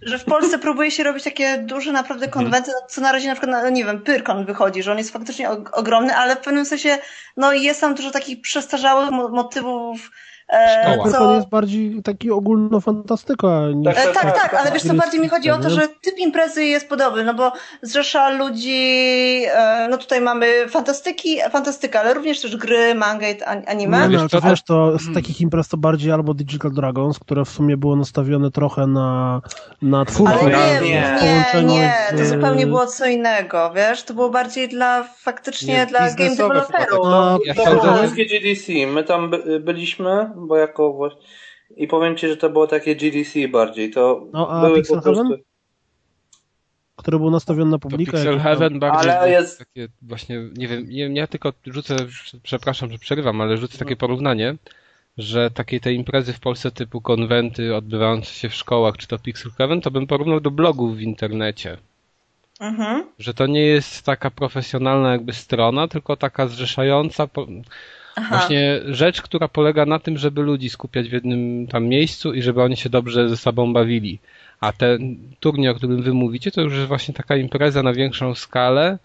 [0.02, 3.34] że w Polsce próbuje się robić takie duże naprawdę konwenty, no, co na razie na
[3.34, 6.64] przykład, no, nie wiem, Pyrkon wychodzi, że on jest faktycznie og- ogromny, ale w pewnym
[6.66, 6.98] sensie,
[7.36, 10.10] no jest tam dużo takich przestarzałych mo- motywów,
[10.52, 10.94] Szkoła.
[10.94, 11.28] Tylko co...
[11.28, 13.88] on jest bardziej taki ogólnofantastyka niż...
[13.98, 16.88] E, tak, tak, ale wiesz co, bardziej mi chodzi o to, że typ imprezy jest
[16.88, 22.94] podobny, no bo zrzesza ludzi, e, no tutaj mamy fantastyki, fantastykę, ale również też gry,
[22.94, 24.08] manga i an- anime.
[24.08, 27.48] No, to to- wiesz, to z takich imprez to bardziej albo Digital Dragons, które w
[27.48, 29.40] sumie było nastawione trochę na,
[29.82, 30.42] na twórców.
[30.42, 31.62] Ale Ja nie, nie.
[31.64, 36.36] nie, to zupełnie było co innego, wiesz, to było bardziej dla, faktycznie Nie, dla game
[36.36, 36.98] developerów.
[37.10, 38.72] No, Ja To dodać- polskie GDC.
[38.86, 41.16] My tam by, byliśmy, bo jako wła-
[41.76, 43.90] i powiem ci, że to było takie GDC bardziej.
[43.90, 45.22] To No, a były Pixel po prostu.
[45.24, 45.40] Heaven?
[46.96, 48.12] który był nastawiony na To publikę.
[48.12, 51.96] Pixel jak tam- Heaven bardziej Ale jest- takie właśnie, nie wiem, nie, ja tylko rzucę,
[52.42, 54.54] przepraszam, że przerywam, ale rzucę takie porównanie,
[55.18, 59.52] że takie te imprezy w Polsce typu konwenty odbywające się w szkołach, czy to Pixel
[59.52, 61.78] Heaven, to bym porównał do blogów w internecie.
[62.60, 63.04] Mhm.
[63.18, 67.46] Że to nie jest taka profesjonalna jakby strona, tylko taka zrzeszająca po...
[68.16, 68.36] Aha.
[68.38, 72.62] właśnie rzecz, która polega na tym, żeby ludzi skupiać w jednym tam miejscu i żeby
[72.62, 74.18] oni się dobrze ze sobą bawili.
[74.60, 78.34] A ten turniej, o którym wy mówicie, to już jest właśnie taka impreza na większą
[78.34, 78.98] skalę,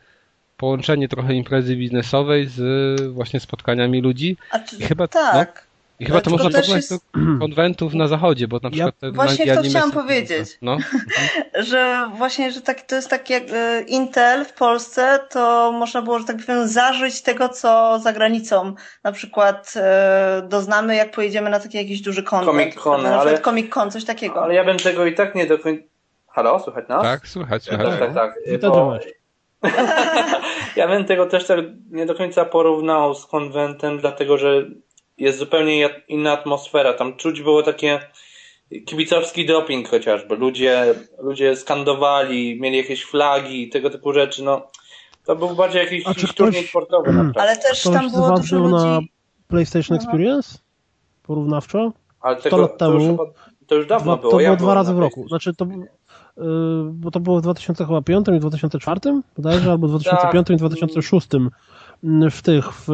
[0.58, 4.38] połączenie trochę imprezy biznesowej z właśnie spotkaniami ludzi.
[4.52, 5.67] A czy, chyba- tak.
[6.00, 7.00] I chyba to można porównać jest- do
[7.40, 10.58] konwentów na zachodzie, bo na Ja- przykład te Właśnie to chciałam są- powiedzieć.
[10.62, 10.78] No.
[11.70, 16.20] że właśnie, że tak, to jest tak jak e, Intel w Polsce, to można było,
[16.20, 18.74] że tak powiem, zażyć tego, co za granicą.
[19.04, 22.58] Na przykład e, doznamy, jak pojedziemy na taki jakiś duży konwent.
[22.76, 24.44] Comic-Con, Na przykład ale- Comic-Con, coś takiego.
[24.44, 25.84] Ale ja bym tego i tak nie do końca.
[26.28, 27.04] Halo, słychać nas?
[27.04, 28.00] Tak, słychać, Tak, słychać.
[28.00, 28.34] tak, tak.
[28.48, 28.98] Witaj, Bo
[30.76, 31.60] ja bym tego też tak
[31.92, 34.66] nie do końca porównał z konwentem, dlatego że
[35.18, 36.94] jest zupełnie inna atmosfera.
[36.94, 38.00] Tam czuć było takie
[38.86, 40.36] kibicowski doping chociażby.
[40.36, 44.62] Ludzie, ludzie skandowali, mieli jakieś flagi, tego typu rzeczy, no.
[45.26, 47.42] To był bardziej jakiś A czy turniej ktoś- sportowy naprawdę.
[47.42, 49.12] Ale też Ktoś tam było dużo był na ludzi.
[49.48, 49.98] PlayStation.
[49.98, 50.58] Experience?
[51.24, 51.92] Porównawczo?
[52.22, 53.18] Ale 100 tego, lat to, już temu
[53.68, 54.32] to już dawno Dwa, było.
[54.32, 55.28] to ja było dwa razy w roku.
[55.28, 56.44] Znaczy to, yy,
[56.94, 61.50] bo to było w 2005 i 2004 bodajże, albo w 2005 i 2006 Mm,
[62.32, 62.86] w tych, w,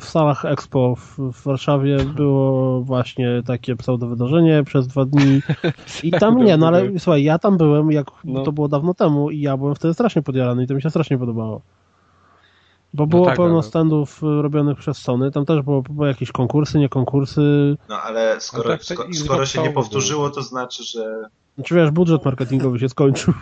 [0.00, 5.40] w salach Expo w, w Warszawie było właśnie takie pseudo wydarzenie przez dwa dni
[6.02, 8.42] i tam nie, no ale słuchaj, ja tam byłem, jak No.
[8.44, 11.18] to było dawno temu i ja byłem wtedy strasznie podjarany i to mi się strasznie
[11.18, 11.60] podobało.
[12.94, 16.32] Bo było tak, pełno ale- standów y, robionych przez Sony, tam też było, było jakieś
[16.32, 20.42] konkursy, nie konkursy, No ale skoro, tak, to sko- Xbox skoro się nie powtórzyło, to
[20.42, 23.34] znaczy, że znaczy wiesz, budżet marketingowy się skończył.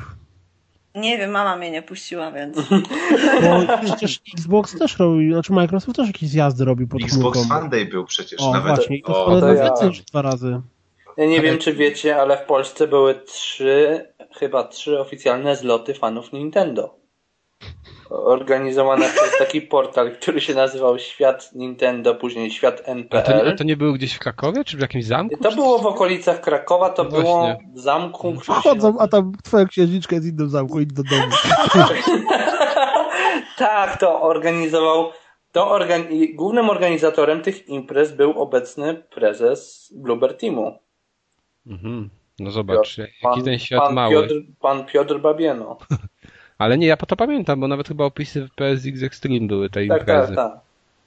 [0.95, 2.57] Nie wiem, mama mnie nie puściła, więc.
[3.43, 7.55] Bo przecież Xbox też robi, znaczy Microsoft też jakieś zjazdy robi pod Xbox chmurką.
[7.61, 8.77] Fan Day był przecież O, nawet.
[8.77, 10.61] właśnie, to o, to nawet ja- więcej niż dwa razy.
[11.17, 14.05] Ja nie Ale- wiem, czy wiecie, ale w Polsce były trzy,
[14.37, 16.95] chyba trzy oficjalne zloty fanów Nintendo.
[18.25, 23.21] Organizowane przez taki portal, który się nazywał Świat Nintendo, później Świat A to, nie- a
[23.21, 23.57] NPL.
[23.57, 25.37] to nie było gdzieś w Krakowie, czy w jakimś zamku?
[25.43, 28.33] To było w okolicach Krakowa, to No było w zamku.
[28.33, 31.33] który się Wchodzą, a tam twoja księżniczka jest w innym zamku, idź do domu.
[33.59, 35.11] tak, to organizował.
[35.53, 35.79] To
[36.35, 40.79] Głównym organizatorem tych imprez był obecny prezes Bluebird Teamu.
[41.67, 42.11] Mhm.
[42.39, 44.15] No zobacz, jaki Pan, ten świat pan, mały.
[44.15, 45.79] Piotr, pan Piotr Babieno.
[46.59, 49.89] Ale nie, ja po to pamiętam, bo nawet chyba opisy w PSX Extreme były tej
[49.89, 50.35] Tak, imprezy.
[50.35, 50.61] tak, tak.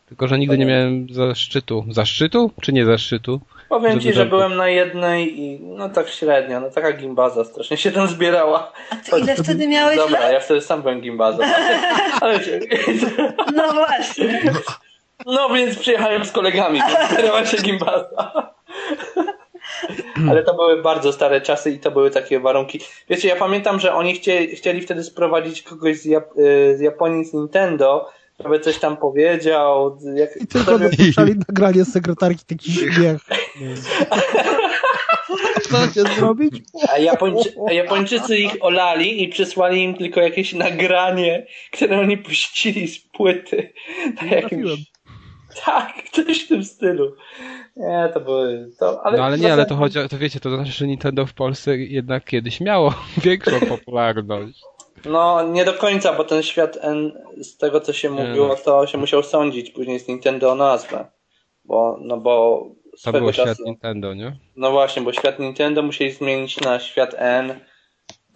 [0.09, 1.85] Tylko, że nigdy nie miałem zaszczytu.
[1.91, 2.51] Zaszczytu?
[2.61, 3.41] Czy nie zaszczytu?
[3.69, 7.77] Powiem ci, że tam- byłem na jednej i no tak średnio, no taka gimbaza strasznie
[7.77, 8.71] się tam zbierała.
[8.89, 10.31] A ty ile wtedy miałeś Dobra, lat?
[10.33, 11.49] ja wtedy sam byłem gimbazem.
[12.21, 12.39] Ale,
[13.55, 14.41] No właśnie.
[15.25, 16.79] no więc przyjechałem z kolegami,
[17.13, 18.07] zbierała się gimbaza.
[20.29, 22.79] Ale to były bardzo stare czasy i to były takie warunki.
[23.09, 27.25] Wiecie, ja pamiętam, że oni chcieli, chcieli wtedy sprowadzić kogoś z, Jap- y, z Japonii,
[27.25, 28.09] z Nintendo,
[28.39, 29.97] żeby coś tam powiedział.
[30.15, 30.79] Jak, I tylko
[31.13, 33.21] sobie- nagranie sekretarki taki śmiech.
[35.69, 36.63] Co się zrobić?
[36.93, 42.99] A, Japończy, Japończycy ich olali i przysłali im tylko jakieś nagranie, które oni puścili z
[42.99, 43.73] płyty.
[44.21, 44.71] Na jakimś...
[45.65, 47.15] Tak, coś w tym stylu.
[47.77, 48.69] Nie, to były...
[48.79, 51.33] To, ale no ale nie, ale to chodzi, to wiecie, to znaczy, że Nintendo w
[51.33, 54.61] Polsce jednak kiedyś miało większą popularność.
[55.05, 58.55] No, nie do końca, bo ten świat N, z tego co się mówiło, no.
[58.55, 61.05] to się musiał sądzić później z Nintendo o nazwę.
[61.65, 62.65] Bo, no bo
[63.03, 63.53] To było czasu...
[63.53, 64.37] świat Nintendo, nie?
[64.55, 67.59] No właśnie, bo świat Nintendo musieli zmienić na świat N.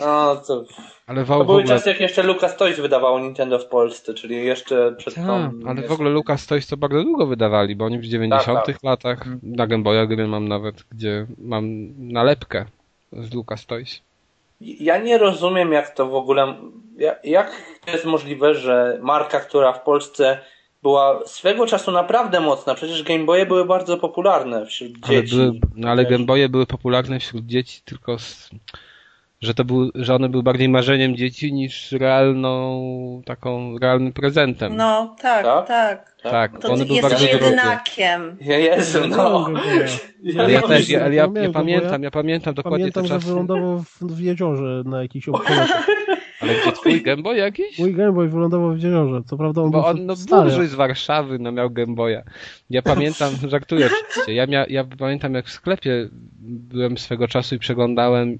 [0.02, 0.64] No, to...
[1.08, 1.64] Ale w, To były ogóle...
[1.64, 5.52] czasy, jak jeszcze Lucas Toys wydawało Nintendo w Polsce, czyli jeszcze przed Tak, tą...
[5.68, 9.26] ale w ogóle Lucas Toys to bardzo długo wydawali, bo oni w 90 Tak, latach
[9.44, 11.66] na Game Boya gry mam nawet, gdzie mam
[12.12, 12.66] nalepkę
[13.14, 14.02] z Lucas Toys.
[14.62, 16.56] Ja nie rozumiem, jak to w ogóle.
[17.24, 17.52] Jak,
[17.88, 20.38] jest możliwe, że marka, która w Polsce
[20.84, 25.36] była swego czasu naprawdę mocna, przecież Game Boye były bardzo popularne wśród Ale, dzieci.
[25.36, 28.50] były, no ale Game Boye były popularne wśród dzieci tylko z,
[29.42, 34.76] że to był, że one były bardziej marzeniem dzieci niż realną, taką, realnym prezentem.
[34.76, 35.68] No, tak, Tak?
[35.68, 36.12] tak.
[36.24, 38.38] tak, To one ty były bardzo jedynakiem.
[38.42, 39.48] Ja Jezu, no.
[40.24, 43.16] Ja, Ale ja też, ja, ale ja, ja pamiętam, ja pamiętam dokładnie Pamiętam, te że
[43.16, 43.28] czasy.
[43.28, 45.56] wylądował w, w jeziorze na jakiś obchód.
[46.42, 47.80] Ale gdzie twój Game Boy jakiś?
[47.80, 49.22] Mój Game Boy wylądował w jeziorze.
[49.26, 50.68] Co prawda on Bo był on no, stary.
[50.68, 52.22] z Warszawy no, miał Game Boya.
[52.70, 57.60] Ja pamiętam, żartuję oczywiście, ja, mia, ja pamiętam jak w sklepie byłem swego czasu i
[57.60, 58.38] przeglądałem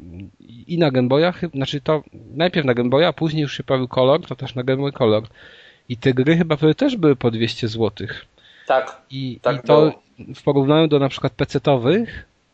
[0.74, 2.04] i na Game Boya, znaczy to
[2.34, 4.92] najpierw na Game Boya, a później już się pojawił Color, to też na Game Boy
[4.92, 5.24] Color.
[5.90, 8.26] I te gry chyba też były po 200 złotych.
[8.68, 9.02] Tak.
[9.10, 10.02] I, Tak i to było.
[10.36, 12.08] w porównaniu do na przykład PC-towych,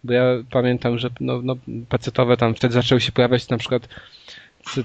[0.04, 1.56] bo ja pamiętam, że no, no,
[2.38, 3.88] tam wtedy zaczęły się pojawiać na przykład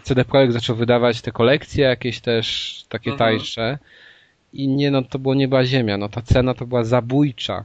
[0.02, 3.30] CD Projekt zaczął wydawać te kolekcje jakieś też takie Mhm.
[3.30, 3.78] tańsze
[4.52, 7.64] i nie no to było nieba ziemia, no ta cena to była zabójcza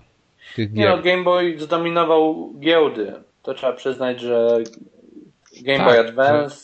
[0.55, 1.03] tych Nie no, gier.
[1.03, 3.13] Game Boy zdominował giełdy.
[3.43, 4.57] To trzeba przyznać, że
[5.63, 6.57] Game Tak, Boy Advance.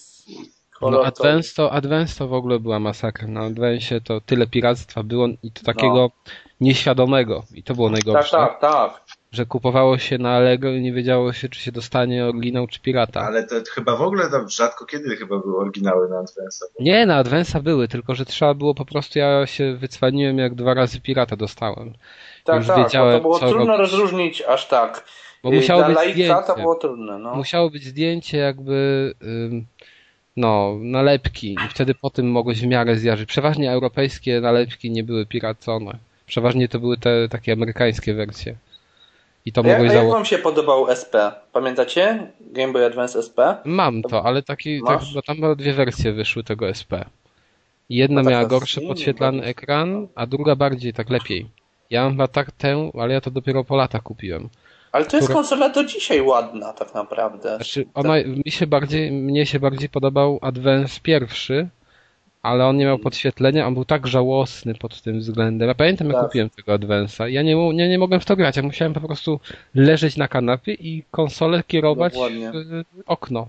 [0.81, 3.27] No Advance to, Advance to w ogóle była masakra.
[3.27, 6.11] Na Advance to tyle piractwa było i to takiego
[6.61, 9.01] nieświadomego i to było Tak, najgorsze, tak, tak.
[9.31, 13.21] że kupowało się na Allegro i nie wiedziało się czy się dostanie oryginał czy pirata.
[13.21, 16.63] Ale to chyba w ogóle tam rzadko kiedy chyba były oryginały na Advance'a.
[16.79, 20.73] Nie, na Advance'a były, tylko że trzeba było po prostu, ja się wycwaniłem jak dwa
[20.73, 21.93] razy pirata dostałem.
[22.43, 22.77] Tak, Już tak.
[22.77, 23.91] wiedziałem, to było trudno robić.
[23.91, 25.05] rozróżnić aż tak.
[25.43, 26.43] Bo I musiało Dla być laika zdjęcie.
[26.47, 27.35] to było trudne, no.
[27.35, 29.13] Musiało być zdjęcie jakby,
[30.37, 33.29] no, nalepki i wtedy po tym mogłeś w miarę zjarzyć.
[33.29, 35.97] Przeważnie europejskie nalepki nie były piracone.
[36.25, 38.55] Przeważnie to były te takie amerykańskie wersje.
[39.45, 40.13] I to A jak, mogłeś a jak założyć.
[40.19, 41.13] wam się podobał SP?
[41.53, 42.27] Pamiętacie?
[42.41, 43.37] Game Boy Advance SP?
[43.65, 46.91] Mam to, ale taki, tak, bo tam dwie wersje wyszły tego SP.
[47.89, 51.45] Jedna No taka miała gorszy podświetlany nie ekran, a druga bardziej tak lepiej.
[51.89, 54.49] Ja mam chyba tak tę, ale ja to dopiero po latach kupiłem.
[54.93, 57.55] Ale to jest Która- konsola do dzisiaj ładna tak naprawdę.
[57.55, 58.13] Znaczy, ona,
[58.45, 61.67] mi się bardziej, mnie się bardziej podobał Advance pierwszy,
[62.43, 65.67] ale on nie miał podświetlenia, on był tak żałosny pod tym względem.
[65.67, 66.25] Ja pamiętam, jak Tak.
[66.25, 67.25] kupiłem tego Advance'a.
[67.25, 69.39] Ja nie, nie, nie mogłem w to grać, ja musiałem po prostu
[69.75, 72.51] leżeć na kanapie i konsolę kierować Dokładnie.
[72.51, 73.47] w okno.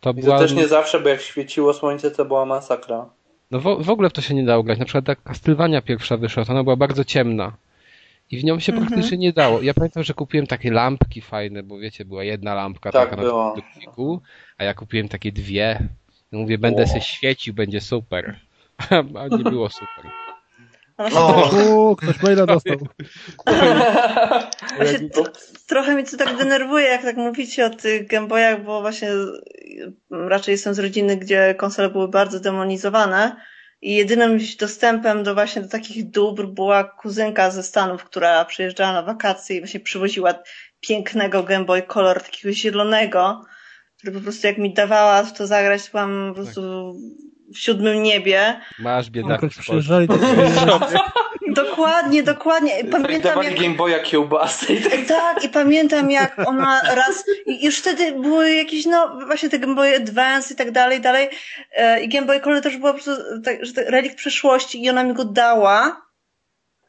[0.00, 0.38] To I to była...
[0.38, 3.06] też nie zawsze, bo jak świeciło słońce, to była masakra.
[3.50, 4.78] No w, w ogóle w to się nie dało grać.
[4.78, 7.52] Na przykład ta Castlevania pierwsza wyszła, to ona była bardzo ciemna.
[8.30, 8.88] I w nią się Mhm.
[8.88, 9.62] praktycznie nie dało.
[9.62, 13.48] Ja pamiętam, że kupiłem takie lampki fajne, bo wiecie, była jedna lampka Tak, taka było.
[13.48, 14.20] na dotniku,
[14.58, 15.78] a ja kupiłem takie dwie.
[16.32, 16.92] I mówię, będę Wow.
[16.92, 18.36] se świecił, będzie super.
[19.18, 20.10] A nie było super.
[20.98, 21.04] No
[21.90, 22.76] O, ktoś maila dostał.
[24.76, 25.22] właśnie t-
[25.66, 29.08] trochę mnie to tak denerwuje, jak tak mówicie o tych Gameboyach, bo właśnie
[30.10, 33.36] raczej jestem z rodziny, gdzie konsole były bardzo demonizowane
[33.82, 39.02] i jedynym dostępem do właśnie do takich dóbr była kuzynka ze Stanów, która przyjeżdżała na
[39.02, 40.34] wakacje i właśnie przywoziła
[40.80, 43.44] pięknego Game Boy Color, takiego zielonego,
[43.98, 46.94] który po prostu jak mi dawała w to zagrać, to byłam po prostu
[47.54, 48.60] w siódmym niebie.
[48.78, 49.40] Masz biedak.
[49.60, 50.26] Przyjeżdżali takie
[51.64, 52.84] Dokładnie, dokładnie.
[52.90, 53.60] Pamiętam jak...
[53.60, 58.54] Game Boya kiełbasy i tak Tak, i pamiętam jak ona raz, i już wtedy były
[58.54, 61.28] jakieś, no właśnie te Game Boy Advance i tak dalej, dalej,
[61.72, 65.14] e, i Game Boy Color też była po prostu tak, relikt przeszłości i ona mi
[65.14, 66.07] go dała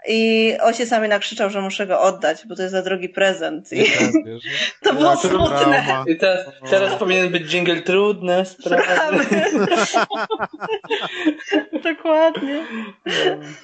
[0.07, 3.73] i ojciec na mnie nakrzyczał, że muszę go oddać, bo to jest za drogi prezent
[3.73, 3.85] i
[4.83, 6.03] to było Jaka smutne.
[6.07, 9.25] I teraz, teraz powinien być jingle trudne sprawy.
[11.83, 12.65] Dokładnie.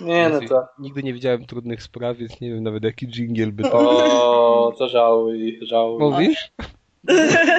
[0.02, 0.68] Nie no to.
[0.80, 3.80] Nigdy nie widziałem trudnych spraw, więc nie wiem nawet jaki jingle by to...
[3.80, 6.00] O, to żałuj, żałuj.
[6.00, 6.52] Mówisz?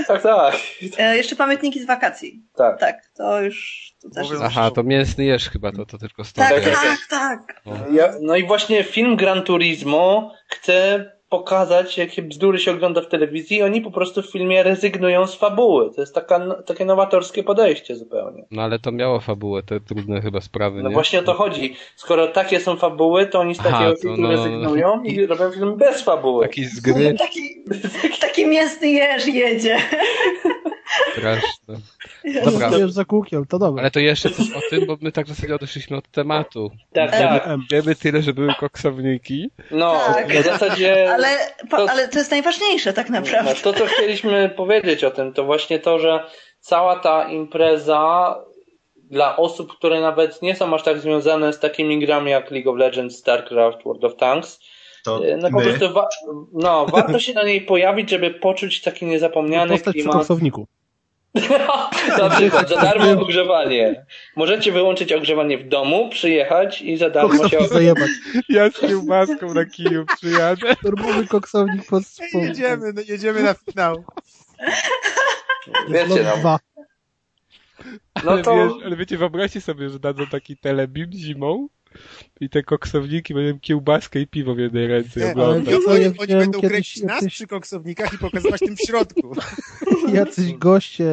[0.06, 0.56] Tak, tak.
[0.98, 2.42] E, jeszcze pamiętniki z wakacji.
[2.54, 2.80] Tak.
[2.80, 4.42] Tak, to już to też jest...
[4.42, 6.48] Aha, to mięsny jesz chyba, to, to tylko stąd.
[6.48, 7.62] Tak, tak, tak, tak.
[7.92, 13.62] Ja, no i właśnie film Gran Turismo chce pokazać, jakie bzdury się ogląda w telewizji.
[13.62, 15.90] Oni po prostu w filmie rezygnują z fabuły.
[15.94, 18.44] To jest taka, takie nowatorskie podejście zupełnie.
[18.50, 20.94] No ale to miało fabułę, te trudne chyba sprawy, No nie?
[20.94, 21.76] właśnie o to chodzi.
[21.96, 25.50] Skoro takie są fabuły, to oni z Aha, takiego to filmu no- rezygnują i robią
[25.52, 26.46] film bez fabuły.
[26.46, 27.64] Taki z gry Taki,
[28.20, 29.76] taki mięsny jeż jedzie.
[31.12, 31.76] straszny.
[32.44, 33.82] Dobra, Wiesz za kółkiem, to dobra.
[33.82, 36.70] ale to jeszcze coś o tym, bo my tak w zasadzie odeszliśmy od tematu.
[36.92, 37.48] Tak, Tak.
[37.70, 39.50] Wiemy tyle, że były koksowniki.
[39.70, 40.32] No, Tak.
[40.32, 41.12] w zasadzie...
[41.14, 41.28] Ale,
[41.70, 43.54] To- ale to jest najważniejsze tak No, naprawdę.
[43.54, 46.20] to, co chcieliśmy powiedzieć o tym, to właśnie to, że
[46.60, 48.34] cała ta impreza
[48.96, 52.76] dla osób, które nawet nie są aż tak związane z takimi grami jak League of
[52.78, 54.60] Legends, StarCraft, World of Tanks,
[55.06, 56.08] to no po prostu wa-
[56.52, 60.16] no, warto się na niej pojawić, żeby poczuć taki niezapomniany Postać przy klimat.
[60.16, 60.66] koksowniku.
[62.18, 64.06] Na przykład za darmo ogrzewanie.
[64.36, 68.10] Możecie wyłączyć ogrzewanie w domu, przyjechać i za darmo się Koksownik zajebać.
[68.48, 70.76] Ja z kiełbaską na kiju przyjadę.
[70.82, 72.02] Darmowy koksownik pod
[72.34, 74.04] Ej, Jedziemy, no, jedziemy na finał.
[75.88, 76.58] Wiecie, no.
[78.24, 81.68] No ale, to wiesz, ale wiecie, wyobraźcie sobie, że dadzą taki telebim zimą
[82.40, 85.74] i te koksowniki będą kiełbaskę i piwo w jednej ręce Nie, oglądać.
[85.88, 89.36] oni, oni, będą kiedyś kręcić nas jakieś- przy koksownikach i pokazywać tym w środku.
[90.12, 91.04] Jacyś goście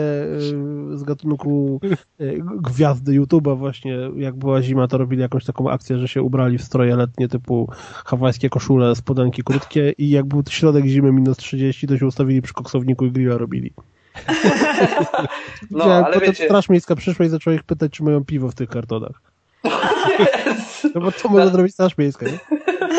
[0.94, 1.80] y, z gatunku
[2.22, 6.58] y, gwiazdy YouTube'a właśnie, jak była zima, to robili jakąś taką akcję, że się ubrali
[6.58, 7.70] w stroje letnie typu
[8.06, 12.54] hawajskie koszule, spodenki krótkie i jak był środek zimy minus 30, to się ustawili przy
[12.54, 13.74] koksowniku i grilla robili.
[15.72, 18.56] No, ale potem wiecie- Straż Miejska przyszła i zaczęła ich pytać, czy mają piwo w
[18.56, 19.22] tych kartonach.
[20.96, 22.40] No bo to może zrobić Straż Miejska, nie?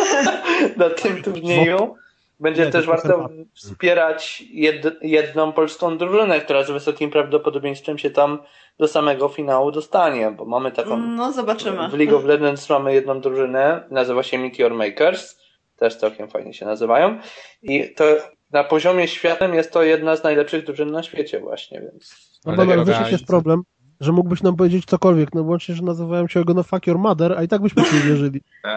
[0.76, 1.95] na tym turnieju
[2.41, 8.11] będzie Nie, też to warto wspierać jed, jedną polską drużynę, która z wysokim prawdopodobieństwem się
[8.11, 8.39] tam
[8.78, 11.89] do samego finału dostanie, bo mamy taką No, zobaczymy.
[11.89, 15.39] w League of Legends mamy jedną drużynę, nazywa się Meteor Makers,
[15.76, 17.18] też całkiem fajnie się nazywają
[17.62, 18.05] i to
[18.53, 22.14] na poziomie światowym jest to jedna z najlepszych drużyn na świecie właśnie, więc
[22.47, 23.03] No bo organizacja.
[23.03, 23.62] wiesz, jest problem,
[24.01, 27.35] że mógłbyś nam powiedzieć cokolwiek, no łącznie, że nazywają się go no fuck your mother,
[27.39, 28.41] a i tak byśmy nie wierzyli.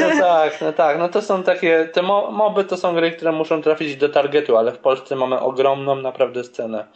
[0.00, 3.32] No tak, no tak, no to są takie, te mo- moby to są gry, które
[3.32, 6.88] muszą trafić do targetu, ale w Polsce mamy ogromną naprawdę scenę.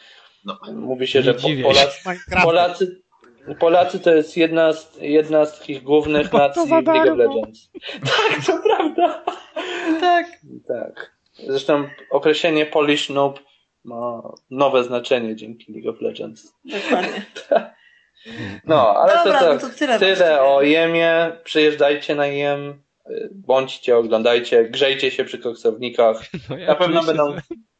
[0.44, 0.56] No.
[0.74, 2.00] Mówi się, że po, Polacy.
[2.42, 3.00] Polacy,
[3.58, 7.70] Polacy to jest jedna z, jedna z takich głównych nacji w League of Legends.
[8.04, 9.24] Tak, to prawda.
[10.00, 10.26] Tak.
[10.68, 11.16] Tak.
[11.46, 13.40] Zresztą określenie Polish Noob
[13.86, 16.54] ma nowe znaczenie dzięki League of Legends.
[16.64, 17.26] Dokładnie.
[18.64, 19.60] No, ale Dobra, to no tak.
[19.60, 21.32] to tyle tyle o Jemie.
[21.44, 22.82] Przyjeżdżajcie na Jem.
[23.10, 26.22] Y, Bądźcie, oglądajcie, grzejcie się przy koksownikach.
[26.50, 27.36] No, ja Na pewno będą,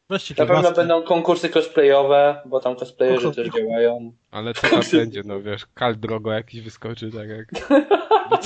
[0.09, 4.11] Weźcie na pewno będą konkursy cosplayowe, bo tam cosplayerzy też działają.
[4.31, 7.47] Ale co tam będzie, no wiesz, kal drogo jakiś wyskoczy, tak jak...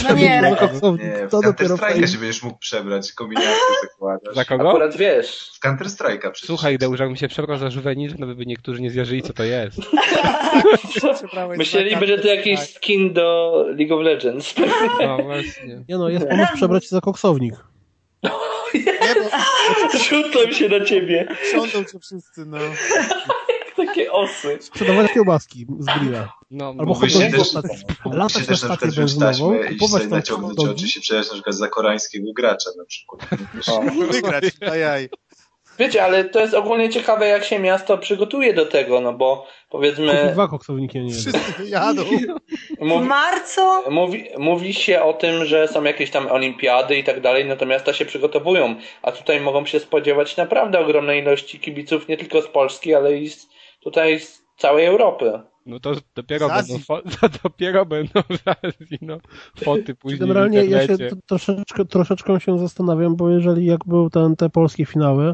[0.09, 4.35] No nie, No, koksownik, Nie, w to dopiero Counter-Strike'a się będziesz mógł przebrać, kominiarkę zakładasz.
[4.35, 4.69] Za kogo?
[4.69, 6.47] Akurat wiesz, W Counter-Strike'a przecież.
[6.47, 9.79] Słuchaj, Deusz, jakbym się przebrał za żuwenil, to by niektórzy nie zwierzyli, co to jest.
[11.57, 14.55] myśleliby, że to jakiś skin do League of Legends.
[15.01, 15.83] No właśnie.
[15.89, 17.55] Nie no, jest pomysł przebrać się za koksownik.
[20.09, 22.57] Rzucam się na ciebie, siądą cię wszyscy, no.
[23.75, 24.57] takie osy.
[24.61, 26.33] Sprzedawać kiełbaski z grilla.
[26.51, 27.53] No, Albo Mógłbyś się też-.
[27.53, 30.87] Mógłbyś Latać się też na przykład wziąć benzynową, taśmę i kupować sobie tam naciągnąć oczy
[30.87, 33.21] się przebrać na przykład za koreańskiego gracza na przykład.
[33.67, 33.81] O.
[34.11, 35.09] Wygrać, ajaj.
[35.81, 40.29] Wiecie, ale to jest ogólnie ciekawe, jak się miasto przygotuje do tego, no bo powiedzmy,
[40.33, 41.13] dwa koksowniki, nie.
[41.13, 42.03] Wszyscy jadą.
[42.81, 43.61] W mówi, marcu?
[43.89, 47.65] mówi, mówi się o tym, że są jakieś tam olimpiady i tak dalej, no to
[47.65, 52.47] miasta się przygotowują, a tutaj mogą się spodziewać naprawdę ogromnej ilości kibiców, nie tylko z
[52.47, 53.47] Polski, ale i z,
[53.79, 55.39] tutaj z całej Europy.
[55.65, 59.17] No to dopiero będą, fo- to dopiero będą w Azji, no.
[59.63, 64.35] Foty później Generalnie w ja się troszeczkę, troszeczkę się zastanawiam, bo jeżeli jak były ten,
[64.35, 65.33] te polskie finały,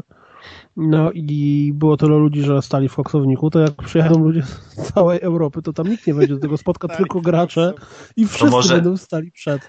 [0.76, 5.20] no i było tyle ludzi, że stali w koksowniku, to jak przyjadą ludzie z całej
[5.20, 7.74] Europy, to tam nikt nie będzie do tego spotka, Tak, tylko gracze
[8.16, 9.62] i wszyscy może- będą stali przed.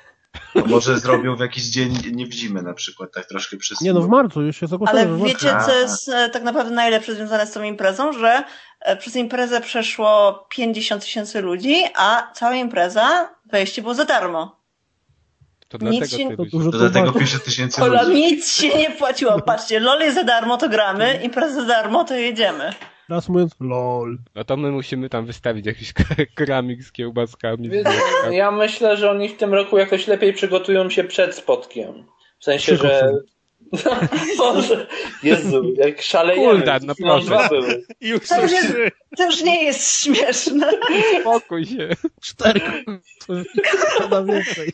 [0.54, 3.82] To może zrobią w jakiś dzień, nie w zimę na przykład, tak troszkę przez...
[3.82, 5.14] Nie no, w marcu już się zagłosowałem.
[5.14, 8.14] Ale wiecie, co jest e, tak naprawdę najlepsze związane z tą imprezą?
[8.14, 8.44] Że
[8.80, 14.59] e, przez imprezę przeszło 50 tysięcy ludzi, a cała impreza, wejście było za darmo.
[15.70, 18.16] To nic dlatego się- ty To dużo To dlatego to 50 tysięcy Ola, ludzi.
[18.22, 19.42] nic się nie płaciło.
[19.42, 22.74] Patrzcie, LOL jest za darmo, to gramy, impreza za darmo, to jedziemy.
[23.10, 24.18] Raz mówiąc lol.
[24.36, 25.94] No to my musimy tam wystawić jakiś
[26.36, 27.70] keramik z kiełbaskami.
[27.70, 27.88] Więc
[28.32, 32.06] ja myślę, że oni w tym roku jakoś lepiej przygotują się przed spotkiem.
[32.40, 33.12] W sensie, że...
[34.38, 34.88] Boże,
[35.24, 36.52] Jezu, jak szalejemy.
[36.52, 37.50] Kuldan, no proszę.
[38.02, 38.74] już To już jest-.
[39.18, 40.72] To już nie jest śmieszne.
[41.22, 41.90] Spokój się.
[42.22, 42.62] Cztery
[44.12, 44.72] na więcej.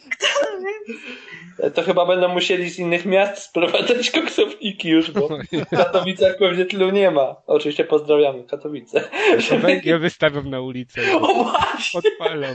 [1.76, 6.90] To chyba będą musieli z innych miast sprowadzać koksowniki już, bo w Katowicach pewnie tylu
[6.90, 7.36] nie ma.
[7.48, 9.10] Oczywiście pozdrawiamy Katowice.
[9.50, 11.02] To węgiel wystawią na ulicę.
[11.22, 12.48] O właśnie, Podpalą.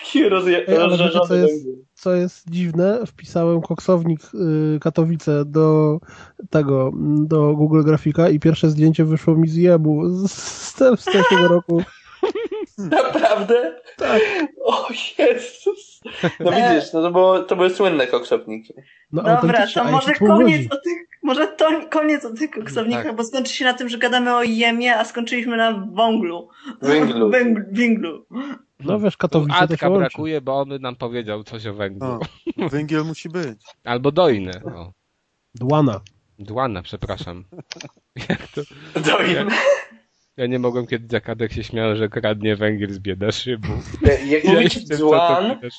[0.00, 1.46] taki rozje- rozżarzony
[2.02, 4.20] co jest- dziwne, wpisałem koksownik
[4.76, 5.98] y, Katowice do
[6.50, 6.90] tego,
[7.26, 11.82] do Google Grafika i pierwsze zdjęcie wyszło mi z jebu z, z, z wstecznego roku.
[12.78, 13.74] Naprawdę?
[13.96, 14.22] Tak.
[14.64, 14.88] O
[15.18, 16.00] Jezus.
[16.40, 18.74] No widzisz, no to, było, to były słynne koksowniki.
[19.12, 23.16] No, Dobra, to może koniec o tych, może to koniec o tych koksownikach, Tak.
[23.16, 26.48] bo skończy się na tym, że gadamy o jemie, a skończyliśmy na wąglu.
[26.82, 27.30] Węglu.
[27.34, 28.26] Węgl- Węglu.
[28.84, 32.08] No wiesz, Katowice Adka brakuje, bo on by nam powiedział coś o węglu.
[32.08, 33.60] O, węgiel musi być.
[33.84, 34.62] Albo dojne.
[34.64, 34.92] O.
[35.54, 36.00] Dłana.
[36.38, 37.44] Dłana, przepraszam.
[38.28, 38.60] Jak to...
[39.00, 39.48] Doim.
[40.36, 43.68] Ja nie mogłem kiedyś jak Adek się śmiał, że kradnie węgiel z biedaszybu.
[44.26, 45.32] Jak Ja za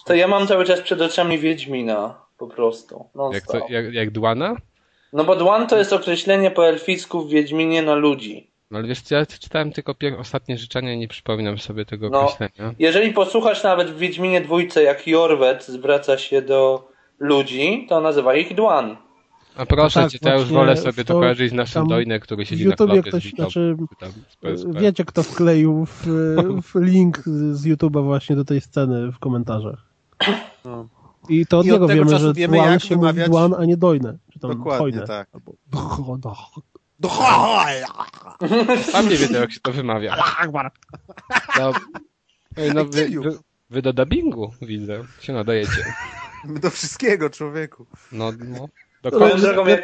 [0.05, 2.23] to ja mam cały czas przed oczami Wiedźmina.
[2.37, 3.09] Po prostu.
[3.33, 4.55] Jak, to, jak, jak dłana?
[5.13, 8.51] No bo dłan to jest określenie po elficku w Wiedźminie na ludzi.
[8.73, 12.21] No ale wiesz co, ja czytałem tylko ostatnie życzenia i nie przypominam sobie tego No.
[12.21, 12.73] określenia.
[12.79, 16.87] Jeżeli posłuchasz nawet w Wiedźminie dwójce, jak Jorwet zwraca się do
[17.19, 18.97] ludzi, to nazywa ich dłan.
[19.55, 21.87] A proszę tak, cię, to ja już wolę sobie to to kojarzyć z naszym tam
[21.87, 23.75] Dojne, który W siedzi na YouTubie klopie ktoś, z znaczy
[24.81, 26.07] wiecie kto wkleił w,
[26.63, 27.17] w link
[27.51, 29.85] z YouTube'a właśnie do tej sceny w komentarzach.
[30.65, 30.87] No.
[31.29, 33.29] I to od I od niego tego wiemy, czasu że wiemy, dłan jak się wymawiać-
[33.29, 34.17] mówi dłan, a nie dojne.
[34.33, 35.07] Czy tam Dokładnie hojne.
[35.07, 35.27] tak.
[35.33, 35.51] Albo...
[38.83, 40.15] Sam nie wiedzą jak się to wymawia.
[41.59, 41.73] No,
[42.73, 43.37] no wy, wy,
[43.69, 45.93] wy do dubbingu widzę, się nadajecie.
[46.45, 47.85] Do wszystkiego, człowieku.
[48.11, 48.67] No, no.
[49.03, 49.37] Do końca.
[49.37, 49.83] drogą, jak,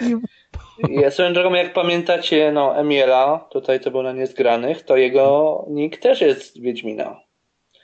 [0.90, 5.98] ja, swoją drogą, jak pamiętacie, no, Emiela, tutaj to był na niezgranych, to jego nick
[5.98, 7.22] też jest z Wiedźmina.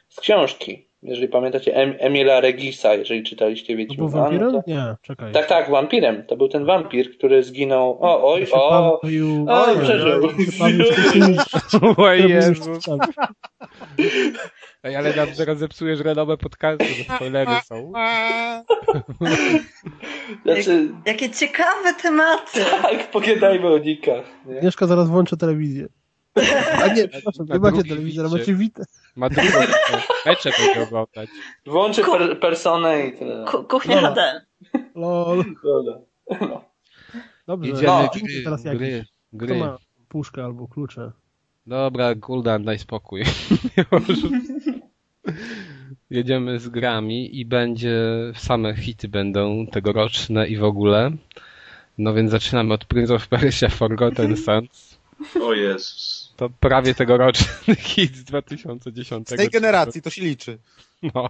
[0.09, 0.89] Z książki.
[1.05, 4.09] Jeżeli pamiętacie em, Emiela Regisa, jeżeli czytaliście To był Wiedźmina.
[4.21, 4.51] wampirem?
[4.51, 4.69] No to...
[4.71, 5.31] Nie, czekaj.
[5.33, 6.23] Tak, tak, wampirem.
[6.27, 7.97] To był ten wampir, który zginął.
[8.01, 9.01] O, oj, To się o.
[9.83, 10.21] Przeżył.
[10.21, 10.29] to
[10.91, 11.77] Szczeciński.
[11.97, 12.71] O Jezu.
[12.85, 13.09] Tak.
[14.83, 17.91] Ej, ale nam zaraz zepsujesz renomę podcastu, że spoilery są.
[20.45, 22.59] Znaczy, Jakie ciekawe tematy.
[22.81, 24.23] tak, pogadajmy o nikach.
[24.45, 24.57] Nie?
[24.57, 25.87] Agnieszka zaraz włączy telewizję.
[26.83, 28.83] A nie, przepraszam, Na nie macie telewizora, macie witę.
[29.15, 29.57] Ma drugą
[30.25, 31.29] mecze będzie oglądać.
[31.65, 33.45] Włączy per, personę i tyle.
[33.51, 34.09] Ku- Kuchnia Dobra.
[34.11, 34.41] HD.
[34.95, 35.43] Lol.
[35.63, 35.99] Dobra.
[36.41, 36.65] No.
[37.47, 38.79] Dobrze, Idziemy no, gry, teraz jakiś.
[38.79, 39.57] gry, Kto gry.
[39.57, 39.77] ma
[40.09, 41.11] puszkę albo klucze?
[41.67, 43.23] Dobra, Guldan, daj spokój.
[46.09, 48.01] jedziemy z grami i będzie,
[48.35, 51.11] same hity będą tegoroczne i w ogóle.
[51.97, 54.97] No więc zaczynamy od Prince of Persia Forgotten Sands.
[55.41, 56.24] O Jezus.
[56.37, 59.29] To prawie tegoroczny hit z 2010.
[59.29, 60.57] Z tej generacji to się liczy.
[61.03, 61.29] No.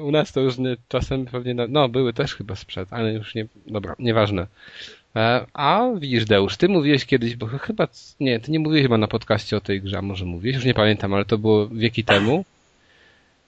[0.00, 3.34] U nas to już nie, czasem pewnie, na, no były też chyba sprzed, ale już
[3.34, 4.46] nie, dobra, nieważne.
[5.16, 7.88] E, a widzisz Deusz, ty mówiłeś kiedyś, bo chyba,
[8.20, 10.74] nie, ty nie mówiłeś chyba na podcaście o tej grze, a może mówiłeś, już nie
[10.74, 12.44] pamiętam, ale to było wieki temu.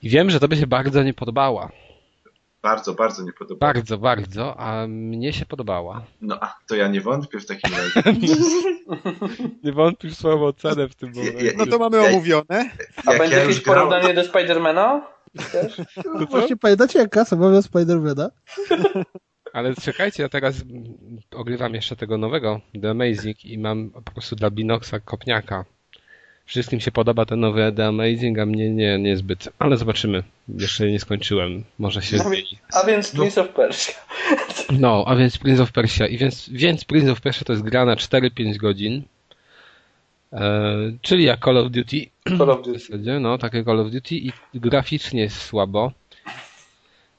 [0.03, 1.73] I wiem, że tobie się bardzo nie podobała.
[2.65, 3.67] Bardzo, bardzo nie podoba.
[3.67, 6.03] Bardzo, bardzo, a mnie się podobała.
[6.21, 8.19] No a to ja nie wątpię w takim razie.
[9.65, 11.55] Nie wątpisz słową cenę w tym Ja- ja- momencie.
[11.57, 12.71] No to mamy omówione.
[13.07, 15.07] A Jak będzie ja jakieś porównanie do Spidermana?
[15.53, 15.77] Też?
[16.03, 16.27] co?
[16.31, 18.29] Właśnie pamiętacie jak kasa mamy Spider-Mana?
[19.53, 20.55] Ale czekajcie, ja teraz
[21.35, 25.65] ogrywam jeszcze tego nowego, The Amazing i mam po prostu dla Binoxa kopniaka.
[26.47, 29.49] Wszystkim się podoba ten nowy The Amazing, a mnie nie, niezbyt.
[29.59, 30.23] Ale zobaczymy.
[30.49, 31.65] Jeszcze nie skończyłem.
[31.79, 32.59] Może się No, zmieni.
[32.73, 33.93] A więc Prince of Persia.
[34.79, 36.07] No, a więc Prince of Persia.
[36.07, 39.03] I więc, więc Prince of Persia to jest gra na 4-5 godzin.
[40.33, 40.63] E,
[41.03, 42.07] czyli jak Call of Duty.
[42.39, 42.79] Call of W Duty.
[42.79, 45.93] zasadzie, no, takie Call of Duty i graficznie jest słabo.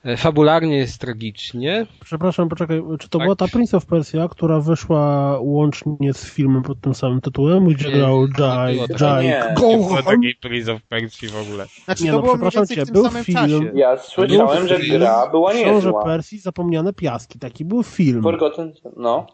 [0.05, 1.87] E, Fabularnie jest tragicznie.
[2.03, 3.25] Przepraszam, poczekaj, czy to Tak.
[3.25, 7.87] była ta Prince of Persia, która wyszła łącznie z filmem pod tym samym tytułem, gdzie
[7.89, 9.05] Nie, grał nie było Jai, takiego.
[9.05, 9.53] Jai, Nie.
[9.57, 10.19] Gohan?
[10.41, 11.65] Prince of Persia w ogóle.
[11.85, 13.37] Znaczy Nie, to no, było przepraszam cię, w tym był samym film.
[13.37, 13.71] czasie.
[13.73, 16.03] Ja słyszałem, że gra była Książę niezła.
[16.03, 18.23] Persji, Zapomniane Piaski, taki był film.
[18.23, 19.27] Forgotten, no.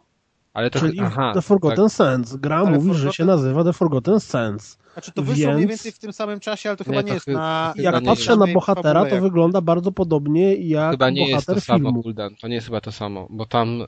[0.54, 2.36] Ale to Czyli aha, The Forgotten Sands.
[2.36, 4.78] Gra Ale mówi, że Forgotten- się nazywa The Forgotten Sands.
[4.94, 7.08] Znaczy to wyszło Więc- mniej więcej w tym samym czasie, ale to chyba Nie, nie,
[7.08, 7.74] to jest chy- na...
[7.78, 8.40] chyba Jak nie patrzę jest.
[8.40, 11.80] na bohatera, fabule, to jak- wygląda bardzo podobnie jak Chyba nie jest bohater to samo,
[11.90, 12.04] filmu.
[12.04, 12.36] Kuldan.
[12.42, 13.80] To nie jest chyba to samo, bo tam...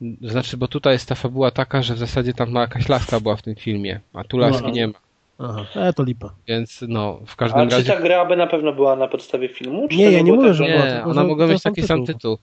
[0.00, 3.36] Yy, znaczy, bo tutaj jest ta fabuła taka, że w zasadzie tam jakaś laska była
[3.36, 4.70] w tym filmie, a tu laski No.
[4.70, 4.94] nie ma.
[5.38, 6.34] Aha, e, to lipa.
[6.48, 7.92] Więc no, w A każdym czy razie...
[7.92, 9.88] ta gra by na pewno była na podstawie filmu?
[9.88, 12.14] Czy Nie, ja nie mówię, tak, że Nie, była, ona mogła mieć taki sam tytuł.
[12.36, 12.38] tytuł.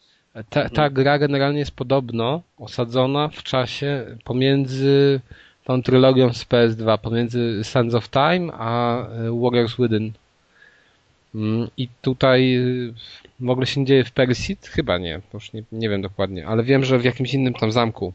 [0.50, 5.20] Ta, ta gra generalnie jest podobno osadzona w czasie pomiędzy
[5.70, 10.12] tą trylogią z PS2, pomiędzy Sands of Time a e, Warriors Within.
[11.36, 12.94] Mm, I tutaj y,
[13.40, 14.58] w ogóle się dzieje w Persji?
[14.64, 18.14] Chyba nie, już nie, nie wiem dokładnie, ale wiem, że w jakimś innym tam zamku,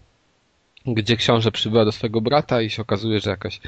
[0.86, 3.60] gdzie książę przybyła do swojego brata i się okazuje, że jakaś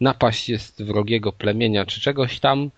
[0.00, 2.70] napaść jest wrogiego plemienia czy czegoś tam.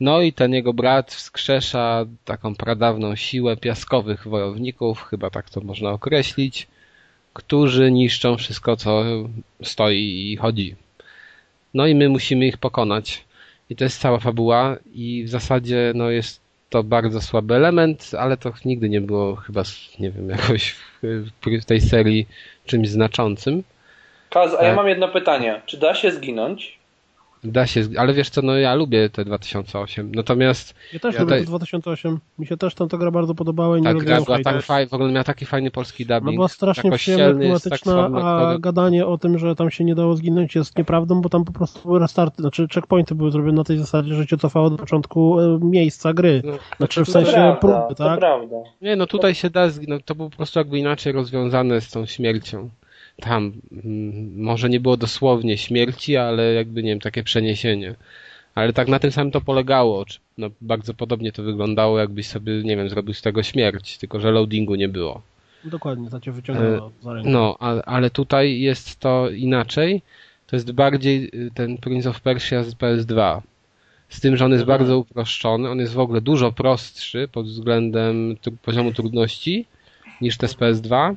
[0.00, 5.90] No i ten jego brat wskrzesza taką pradawną siłę piaskowych wojowników, chyba tak to można
[5.90, 6.66] określić,
[7.34, 9.04] którzy niszczą wszystko, co
[9.62, 10.74] stoi i chodzi.
[11.74, 13.24] No i my musimy ich pokonać.
[13.70, 18.36] I to jest cała fabuła i w zasadzie no jest to bardzo słaby element, ale
[18.36, 19.62] to nigdy nie było chyba,
[19.98, 22.26] nie wiem, jakoś w, tej serii
[22.66, 23.62] czymś znaczącym.
[24.30, 25.60] Kaz, a ja mam jedno pytanie.
[25.66, 26.78] Czy da się zginąć?
[27.44, 30.14] Da się, ale wiesz co, no ja lubię te 2008.
[30.14, 32.18] Natomiast Ja też Ja lubię to 2008.
[32.38, 34.62] Mi się też tam ta gra bardzo podobała i nie ta lubię gra była tak
[34.62, 36.36] fajna, w ogóle miała taki fajny polski No dubbing.
[36.36, 39.94] była strasznie tak przyjemna, tak klimatyczna, sławny a gadanie o tym, że tam się nie
[39.94, 43.64] dało zginąć jest nieprawdą, bo tam po prostu były restarty, znaczy checkpointy były zrobione na
[43.64, 46.42] tej zasadzie, że cię cofało do początku e, miejsca gry.
[46.44, 48.18] No, Znaczy w to sensie prawda, próby, to tak?
[48.18, 48.56] prawda.
[48.82, 51.90] Nie, no tutaj się da, zgi- no, to było po prostu jakby inaczej rozwiązane z
[51.90, 52.70] tą śmiercią.
[53.20, 57.94] Tam mm, może nie było dosłownie śmierci, ale jakby, nie wiem, takie przeniesienie.
[58.54, 60.04] Ale tak na tym samym to polegało.
[60.38, 64.30] No, bardzo podobnie to wyglądało, jakbyś sobie, nie wiem, zrobił z tego śmierć, tylko że
[64.30, 65.22] loadingu nie było.
[65.64, 67.30] Dokładnie, to cię wyciągnęło za rękę.
[67.30, 70.02] No, ale, ale tutaj jest to inaczej.
[70.46, 73.40] To jest bardziej y, ten Prince of Persia z PS2.
[74.08, 74.78] Z tym, że on jest Mhm.
[74.78, 75.70] bardzo uproszczony.
[75.70, 79.66] On jest w ogóle dużo prostszy pod względem poziomu trudności
[80.20, 81.14] niż te z PS2.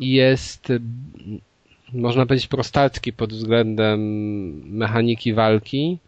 [0.00, 0.72] Jest,
[1.92, 4.00] można powiedzieć, prostacki pod względem
[4.76, 5.98] mechaniki walki.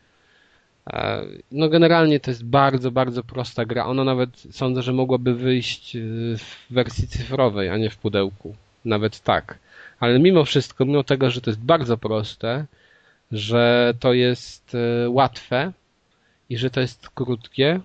[0.87, 1.23] E,
[1.53, 3.87] No generalnie to jest bardzo, bardzo prosta gra.
[3.87, 8.55] Ona nawet sądzę, że mogłaby wyjść y, w wersji cyfrowej, a nie w pudełku.
[8.85, 9.59] Nawet tak.
[10.01, 12.67] Ale mimo wszystko, mimo tego, że to jest bardzo proste,
[13.33, 15.73] że to jest y, łatwe
[16.51, 17.81] i że to jest krótkie,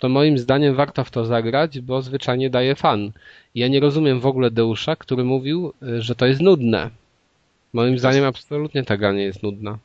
[0.00, 3.12] to moim zdaniem warto w to zagrać, bo zwyczajnie daje fan.
[3.54, 6.90] I ja nie rozumiem w ogóle Deusza, który mówił, y, że to jest nudne.
[7.72, 9.78] Moim zdaniem absolutnie ta gra nie jest nudna.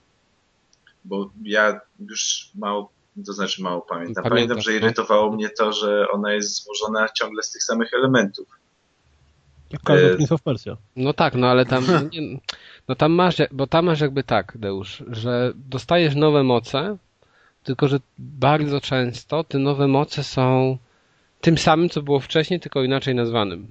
[1.05, 2.89] Bo ja już mało,
[3.25, 4.23] to znaczy mało pamiętam.
[4.23, 4.77] Pamiętasz, Pamiętam, że no.
[4.77, 8.47] irytowało mnie to, że ona jest złożona ciągle z tych samych elementów.
[9.71, 10.77] Jak każdy e, Prince of Persia.
[10.95, 12.39] No tak, no ale tam, nie,
[12.87, 16.97] no tam masz, bo tam masz jakby tak, Deusz, że dostajesz nowe moce,
[17.65, 20.77] tylko że bardzo często te nowe moce są
[21.41, 23.67] tym samym, co było wcześniej, tylko inaczej nazwanym.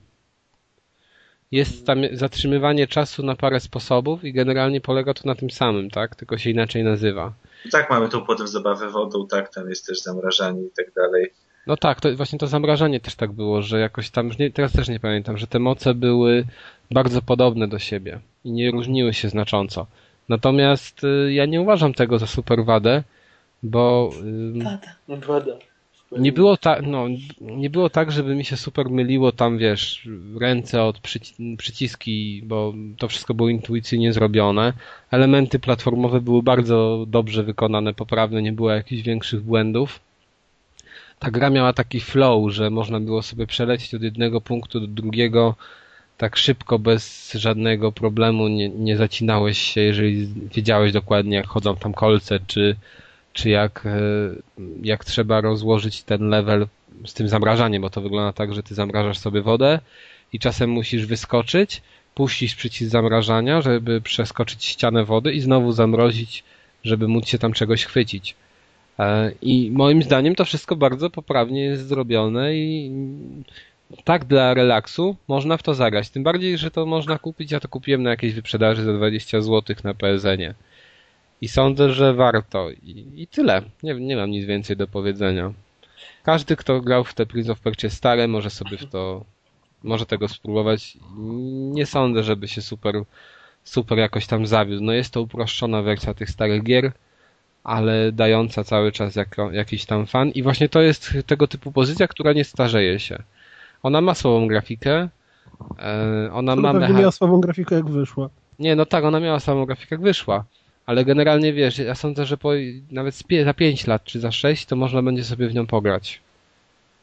[1.53, 6.17] Jest tam zatrzymywanie czasu na parę sposobów i generalnie polega to na tym samym, tak?
[6.17, 7.33] Tylko się inaczej nazywa.
[7.71, 11.33] Tak mamy tu potem zabawę wodą, tak, tam jest też zamrażanie i tak dalej.
[11.67, 14.89] No tak, to właśnie to zamrażanie też tak było, że jakoś tam, nie, teraz też
[14.89, 16.45] nie pamiętam, że te moce były
[16.91, 19.87] bardzo podobne do siebie i nie różniły się znacząco.
[20.29, 23.03] Natomiast y, ja nie uważam tego za super wadę,
[23.65, 24.11] bo
[26.19, 27.07] nie było tak, no,
[27.41, 30.09] nie było tak, żeby mi się super myliło tam, wiesz,
[30.41, 34.73] ręce od przyci- przyciski, bo to wszystko było intuicyjnie zrobione.
[35.11, 40.01] Elementy platformowe były bardzo dobrze wykonane, poprawne, nie było jakichś większych błędów.
[41.19, 45.55] Ta gra miała taki flow, że można było sobie przelecieć od jednego punktu do drugiego
[46.19, 51.93] tak szybko, bez żadnego problemu, nie, nie zacinałeś się, jeżeli wiedziałeś dokładnie, jak chodzą tam
[51.93, 52.77] kolce, czy,
[53.35, 54.01] czy jak, e,
[54.83, 56.67] jak trzeba rozłożyć ten level
[57.07, 59.81] z tym zamrażaniem, bo to wygląda tak, że ty zamrażasz sobie wodę
[60.33, 61.83] i czasem musisz wyskoczyć,
[62.15, 66.45] puścić przycisk zamrażania, żeby przeskoczyć ścianę wody i znowu zamrozić,
[66.85, 68.35] żeby móc się tam czegoś chwycić.
[68.99, 72.91] E, I moim zdaniem to wszystko bardzo poprawnie jest zrobione i
[74.05, 76.11] tak dla relaksu można w to zagrać.
[76.11, 77.53] Tym bardziej, że to można kupić.
[77.53, 80.55] Ja to kupiłem na jakiejś wyprzedaży za 20 zł na PSN-ie.
[81.45, 82.71] I sądzę, że warto.
[82.71, 83.63] I, i tyle.
[83.83, 85.53] Nie, nie mam nic więcej do powiedzenia.
[86.23, 89.25] Każdy, kto grał w te Prince of Persia stare, może sobie w to,
[89.83, 90.99] może tego spróbować.
[91.77, 93.03] Nie sądzę, żeby się super,
[93.65, 94.83] super jakoś tam zawiódł.
[94.85, 96.93] No jest to uproszczona wersja tych starych gier,
[97.65, 100.29] ale dająca cały czas jako, jakiś tam fan.
[100.31, 103.23] I właśnie to jest tego typu pozycja, która nie starzeje się.
[103.83, 105.09] Ona ma słabą grafikę.
[105.79, 106.93] e, Ona Ona ma mecha...
[106.93, 108.31] miała słabą grafikę jak wyszła.
[108.59, 110.45] Nie, no tak, ona miała samą grafikę jak wyszła.
[110.87, 112.51] Ale generalnie wiesz, ja sądzę, że po,
[112.91, 116.21] nawet za 5 lat czy za 6 to można będzie sobie w nią pograć.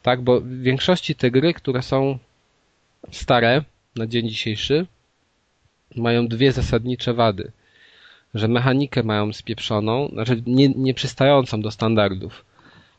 [0.01, 2.17] Tak, bo w większości te gry, które są
[3.11, 3.63] stare
[3.95, 4.85] na dzień dzisiejszy,
[5.95, 7.51] mają dwie zasadnicze wady.
[8.33, 12.45] Że mechanikę mają spieprzoną, znaczy nie, nie przystającą do standardów.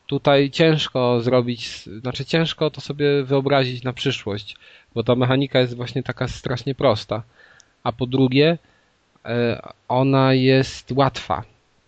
[0.07, 4.55] Tutaj ciężko zrobić, znaczy ciężko to sobie wyobrazić na przyszłość,
[4.95, 7.23] bo ta mechanika jest właśnie taka strasznie prosta.
[7.83, 8.57] A po drugie,
[9.87, 11.43] ona jest łatwa.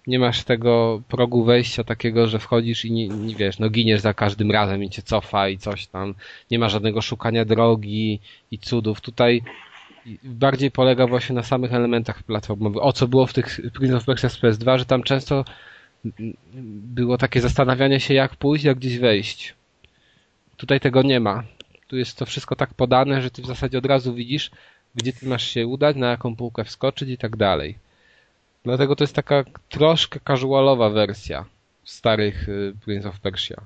[0.08, 4.14] Nie masz tego progu wejścia takiego, że wchodzisz i nie, nie wiesz, no giniesz za
[4.14, 6.16] każdym razem i cię cofa i coś tam.
[6.52, 8.20] Nie ma żadnego szukania drogi
[8.52, 9.02] i cudów.
[9.02, 9.42] Tutaj
[10.24, 12.84] bardziej polega właśnie na samych elementach platformowych.
[12.84, 15.46] O co było w tych Prince of Persia z PS2, że tam często
[16.64, 19.56] było takie zastanawianie się, jak pójść, jak gdzieś wejść.
[20.58, 21.44] Tutaj tego nie ma.
[21.88, 24.52] Tu jest to wszystko tak podane, że ty w zasadzie od razu widzisz,
[24.96, 27.78] gdzie ty masz się udać, na jaką półkę wskoczyć i tak dalej.
[28.64, 31.46] Dlatego to jest taka troszkę casualowa wersja
[31.84, 33.62] starych y, Prince of Persia.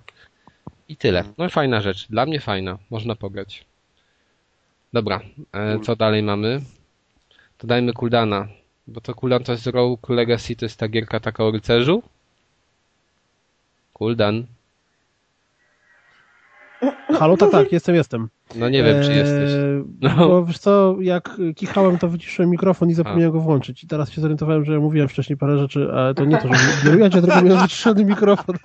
[0.90, 1.24] I tyle.
[1.38, 2.08] No i fajna rzecz.
[2.08, 2.78] Dla mnie fajna.
[2.90, 3.66] Można pograć.
[4.94, 5.20] Dobra.
[5.54, 6.62] E, co dalej mamy?
[7.58, 8.48] To dajmy Kuldana.
[8.88, 12.04] Bo to Kuldan to jest Rogue Legacy, to jest ta gierka taka o rycerzu.
[13.94, 14.46] Kuldan.
[17.20, 18.30] Halo, tak, tak, jestem, jestem.
[18.56, 19.50] No nie wiem, czy jesteś.
[19.52, 20.28] Eee, No.
[20.28, 23.84] Bo wiesz co, jak kichałem, to wyciszyłem mikrofon i zapomniałem go włączyć.
[23.84, 27.10] I teraz się zorientowałem, że mówiłem wcześniej parę rzeczy, ale to nie to, że ignoruję
[27.10, 28.56] cię, tylko miałem wyciszony mikrofon.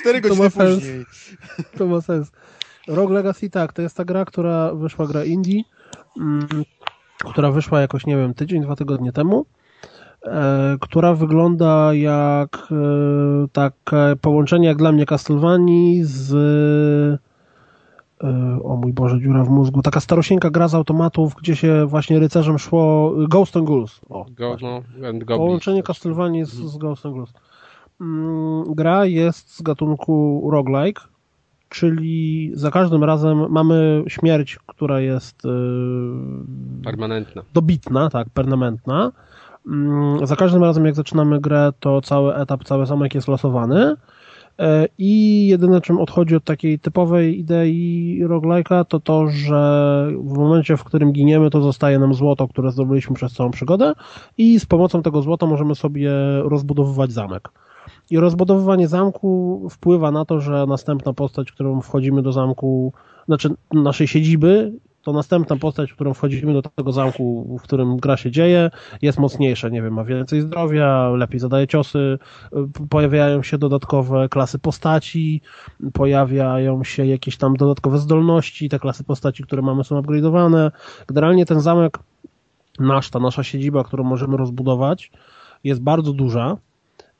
[0.00, 0.74] Cztery To godziny ma sens.
[0.80, 1.04] później.
[1.78, 2.32] To ma sens.
[2.88, 5.62] Rogue Legacy, tak, to jest ta gra, która wyszła, gra indie,
[6.20, 6.48] mm,
[7.30, 9.46] która wyszła jakoś, nie wiem, tydzień, dwa tygodnie temu,
[10.80, 16.34] która wygląda jak e, takie połączenie, jak dla mnie Castlevanii z
[18.24, 22.18] e, o mój Boże, dziura w mózgu, taka starosieńka gra z automatów, gdzie się właśnie
[22.18, 24.00] rycerzem szło Ghost and Ghouls.
[24.10, 25.24] O, Go, no, and.
[25.24, 27.32] Połączenie Castlevanii z, z Ghost and Ghouls.
[28.00, 31.02] Mm, Gra jest z gatunku roguelike,
[31.68, 37.42] czyli za każdym razem mamy śmierć, która jest yy, Permanentna.
[37.54, 39.12] dobitna, tak, permanentna.
[39.66, 43.96] Mm, Za każdym razem, jak zaczynamy grę, to cały etap, cały zamek jest losowany.
[44.58, 50.76] E, I jedyne, czym odchodzi od takiej typowej idei roguelike'a, to to, że w momencie,
[50.76, 53.92] w którym giniemy, to zostaje nam złoto, które zdobyliśmy przez całą przygodę
[54.38, 56.10] i z pomocą tego złota możemy sobie
[56.42, 57.48] rozbudowywać zamek.
[58.10, 62.92] I rozbudowywanie zamku wpływa na to, że następna postać, którą wchodzimy do zamku,
[63.26, 64.72] znaczy naszej siedziby,
[65.04, 68.70] to następna postać, w którą wchodzimy do tego zamku, w którym gra się dzieje,
[69.02, 72.18] jest mocniejsza, nie wiem, ma więcej zdrowia, lepiej zadaje ciosy,
[72.52, 75.40] y, pojawiają się dodatkowe klasy postaci,
[75.92, 80.70] pojawiają się jakieś tam dodatkowe zdolności, te klasy postaci, które mamy są upgrade'owane.
[81.06, 81.98] Generalnie ten zamek
[82.78, 85.10] nasz, ta nasza siedziba, którą możemy rozbudować,
[85.64, 86.56] jest bardzo duża.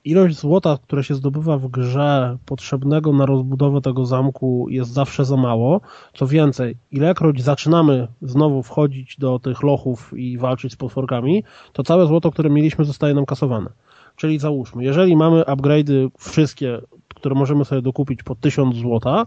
[0.04, 5.36] Ilość złota, które się zdobywa w grze potrzebnego na rozbudowę tego zamku jest zawsze za
[5.36, 5.80] mało.
[6.14, 12.06] Co więcej, ilekroć zaczynamy znowu wchodzić do tych lochów i walczyć z potworkami, to całe
[12.06, 13.70] złoto, które mieliśmy zostaje nam kasowane.
[14.16, 16.80] Czyli załóżmy, jeżeli mamy upgrade'y wszystkie,
[17.14, 19.24] które możemy sobie dokupić po 1000 zł,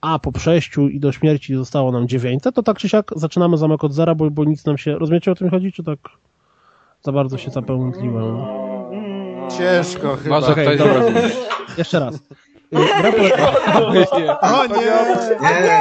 [0.00, 3.84] a po przejściu i do śmierci zostało nam 900, to tak czy siak zaczynamy zamek
[3.84, 4.98] od zera, bo, bo nic nam się...
[4.98, 5.98] Rozumiecie o tym chodzi, czy tak
[7.02, 8.69] za bardzo się zapętliłem?
[9.58, 10.40] Ciężko chyba.
[10.40, 11.20] Może Okej, ktoś dobra.
[11.78, 12.18] Jeszcze raz.
[12.72, 13.52] Gra polega...
[14.40, 14.74] O nie!
[15.40, 15.80] Nie,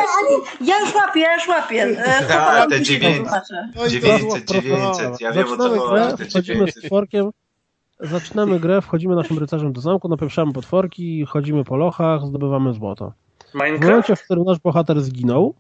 [0.68, 1.84] Ja już łapię, ja już łapię.
[1.84, 3.70] E, Ta, te to dziewięć- zobaczę.
[3.80, 6.30] Oj, to 900, zło- 900, ja wiem o co Zaczynamy grę, chodzi.
[6.30, 6.76] wchodzimy 900.
[6.76, 7.30] z potworkiem,
[8.00, 13.14] zaczynamy grę, wchodzimy naszym rycerzem do zamku, napieprzamy potworki, chodzimy po lochach, zdobywamy złoto.
[13.52, 13.84] W Minecraft?
[13.84, 15.56] momencie, w którym nasz bohater zginął,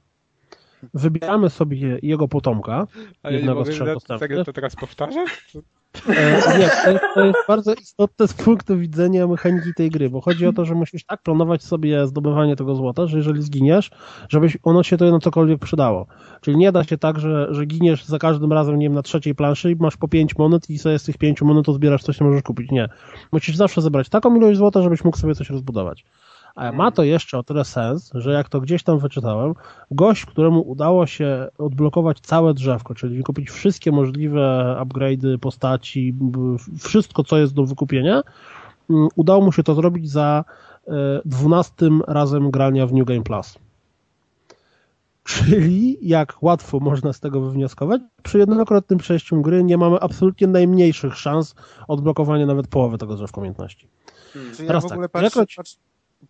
[0.93, 2.88] wybieramy sobie jego potomka,
[3.24, 4.45] A ja jednego z trzech dostępnych.
[4.45, 5.30] to teraz powtarzać?
[6.10, 10.22] E, nie, to jest, to jest bardzo istotne z punktu widzenia mechaniki tej gry, bo
[10.22, 13.92] chodzi o to, że musisz tak planować sobie zdobywanie tego złota, że jeżeli zginiesz,
[14.30, 16.08] żebyś ono się to na cokolwiek przydało.
[16.42, 19.36] Czyli nie da się tak, że, że giniesz za każdym razem, nie wiem, na trzeciej
[19.36, 22.26] planszy i masz po pięć monet i sobie z tych pięciu monet zbierasz coś, co
[22.26, 22.72] możesz kupić.
[22.72, 22.90] Nie.
[23.32, 26.06] Musisz zawsze zebrać taką ilość złota, żebyś mógł sobie coś rozbudować.
[26.60, 29.53] A ma to jeszcze o tyle sens, że jak to gdzieś tam wyczytałem,
[29.91, 36.16] gość, któremu udało się odblokować całe drzewko, czyli wykupić wszystkie możliwe upgrade'y postaci,
[36.80, 38.24] wszystko, co jest do wykupienia,
[38.89, 40.43] mm, udało mu się to zrobić za
[40.88, 40.91] e,
[41.26, 43.60] dwunastym razem grania w New Game Plus.
[45.24, 51.16] Czyli, jak łatwo można z tego wywnioskować, przy jednokrotnym przejściu gry nie mamy absolutnie najmniejszych
[51.16, 51.55] szans
[51.88, 53.88] odblokowania nawet połowy tego drzewka umiejętności.
[54.36, 55.78] Ja Teraz w ogóle tak, patrzę, patrz,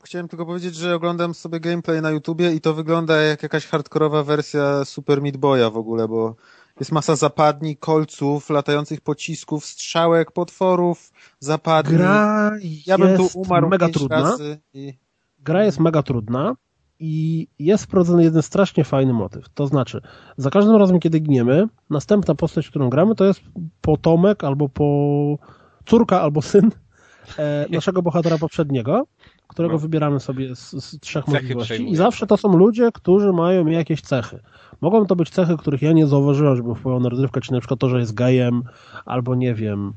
[0.03, 4.23] chciałem tylko powiedzieć, że oglądam sobie gameplay na YouTubie i to wygląda jak jakaś hardkorowa
[4.23, 6.35] wersja Super Meat Boya w ogóle, bo
[6.79, 11.97] jest masa zapadni, kolców, latających pocisków, strzałek, potworów, zapadni.
[11.97, 12.51] Gra
[12.87, 14.37] ja bym tu jest umarł mega trudna.
[14.73, 14.93] i...
[15.39, 16.55] gra jest mega trudna
[16.99, 19.49] i jest wprowadzony jeden strasznie fajny motyw.
[19.49, 20.01] To znaczy,
[20.37, 23.41] za każdym razem, kiedy gniemy, następna postać, którą gramy, to jest
[23.81, 25.37] potomek albo po
[25.85, 26.71] córka albo syn
[27.37, 29.03] e, naszego bohatera poprzedniego,
[29.49, 29.79] którego No.
[29.79, 31.91] wybieramy sobie z, z trzech Cechy możliwości.
[31.91, 34.39] I zawsze to są ludzie, którzy mają jakieś cechy.
[34.81, 37.79] Mogą to być cechy, których ja nie zauważyłem, żeby wpływał na rozrywkę, czy na przykład
[37.79, 38.63] to, że jest gejem,
[39.05, 39.93] albo nie wiem.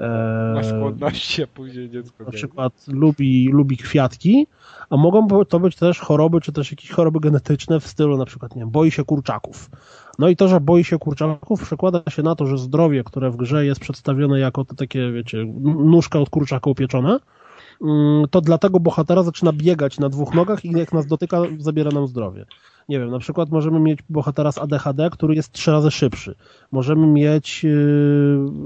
[0.00, 2.24] e, Masz płodności, a później dziecko.
[2.24, 4.46] na przykład lubi, lubi kwiatki,
[4.90, 8.56] a mogą to być też choroby, czy też jakieś choroby genetyczne w stylu na przykład,
[8.56, 9.70] nie wiem, boi się kurczaków.
[10.18, 13.36] No i to, że boi się kurczaków przekłada się na to, że zdrowie, które w
[13.36, 17.20] grze jest przedstawione jako to takie, wiecie, nóżka od kurczaka upieczona,
[17.82, 22.06] mm, to dlatego bohatera zaczyna biegać na dwóch nogach i jak nas dotyka, zabiera nam
[22.06, 22.46] zdrowie.
[22.88, 26.34] Nie wiem, na przykład możemy mieć bohatera z ADHD, który jest trzy razy szybszy.
[26.72, 27.70] Możemy mieć yy,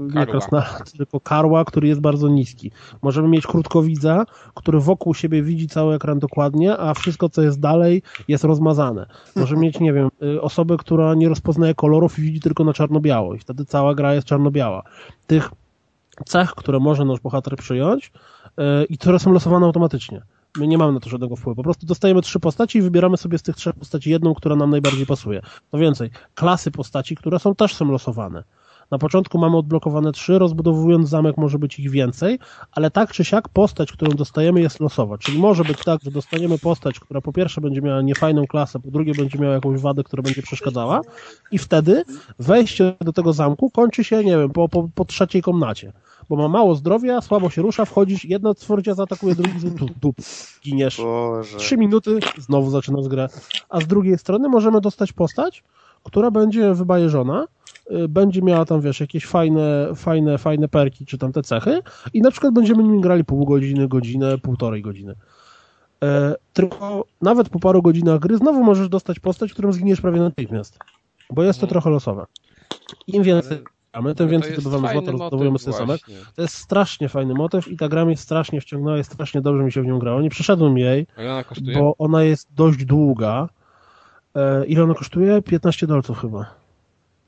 [0.07, 0.25] nie Karła.
[0.25, 2.71] krasnala, tylko karła, który jest bardzo niski.
[3.01, 8.01] Możemy mieć krótkowidza, który wokół siebie widzi cały ekran dokładnie, a wszystko, co jest dalej,
[8.27, 9.05] jest rozmazane.
[9.35, 13.35] Możemy mieć, nie wiem, y, osobę, która nie rozpoznaje kolorów i widzi tylko na czarno-biało
[13.35, 14.83] i wtedy cała gra jest czarno-biała.
[15.27, 15.49] Tych
[16.25, 18.11] cech, które może nasz bohater przyjąć
[18.89, 20.21] i które są losowane automatycznie.
[20.57, 21.55] My nie mamy na to żadnego wpływu.
[21.55, 24.69] Po prostu dostajemy trzy postaci i wybieramy sobie z tych trzech postaci jedną, która nam
[24.69, 25.41] najbardziej pasuje.
[25.73, 28.43] No więcej, klasy postaci, które są też są losowane.
[28.91, 32.39] Na początku mamy odblokowane trzy, rozbudowując zamek może być ich więcej,
[32.71, 35.17] ale tak czy siak postać, którą dostajemy jest losowa.
[35.17, 38.91] Czyli może być tak, że dostaniemy postać, która po pierwsze będzie miała niefajną klasę, po
[38.91, 41.01] drugie będzie miała jakąś wadę, która będzie przeszkadzała
[41.51, 42.03] i wtedy
[42.39, 45.93] wejście do tego zamku kończy się, nie wiem, po, po, po trzeciej komnacie.
[46.31, 50.15] Bo ma mało zdrowia, słabo się rusza, wchodzisz, jedna twórcia zaatakuje, drugi tu, dup,
[50.63, 50.97] giniesz.
[50.97, 51.57] Boże.
[51.57, 53.27] Trzy minuty, znowu zaczynasz grę.
[53.69, 55.63] A z drugiej strony możemy dostać postać,
[56.03, 57.47] która będzie wybajeżona,
[57.91, 61.81] y, będzie miała tam, wiesz, jakieś fajne, fajne, fajne perki, czy tam te cechy
[62.13, 65.15] i na przykład będziemy nim grali pół godziny, godzinę, półtorej godziny.
[66.03, 70.79] E, tylko nawet po paru godzinach gry znowu możesz dostać postać, którą zginiesz prawie natychmiast,
[71.29, 72.25] bo jest to trochę losowe.
[73.07, 73.63] Im więcej
[73.93, 76.01] gramy, tym więcej zdobywamy złota, rozbudowujemy sobie zamek.
[76.35, 79.71] To jest strasznie fajny motyw i ta gra mnie strasznie wciągnęła i strasznie dobrze mi
[79.71, 80.21] się w nią grało.
[80.21, 81.43] Nie przeszedłem jej, A ona
[81.79, 83.49] bo ona jest dość długa.
[84.35, 85.41] E, ile ona kosztuje?
[85.41, 86.55] 15 dolców chyba.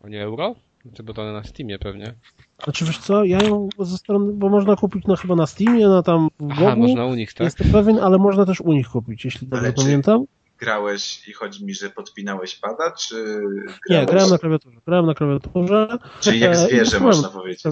[0.03, 0.55] O nie euro?
[0.86, 2.14] Znaczy, bo to na Steamie pewnie.
[2.64, 6.03] Znaczy wiesz co, ja ją ze strony, bo można kupić na chyba na Steamie, na
[6.03, 7.45] tam w Aha, można u nich, tak?
[7.45, 10.26] jestem pewien, ale można też u nich kupić, jeśli dobrze Ale czy- pamiętam.
[10.64, 13.16] Grałeś i chodzi mi, że podpinałeś pada, czy
[13.89, 14.78] Nie, grałeś- grałem na klawiaturze.
[14.88, 15.88] Grałem na klawiaturze.
[16.20, 17.64] Czyli jak E, zwierzę, można powiedzieć.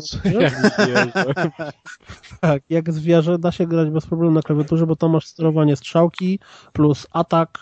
[2.42, 6.40] Tak, jak zwierzę da się grać bez problemu na klawiaturze, bo tam masz sterowanie strzałki
[6.74, 7.58] plus atak,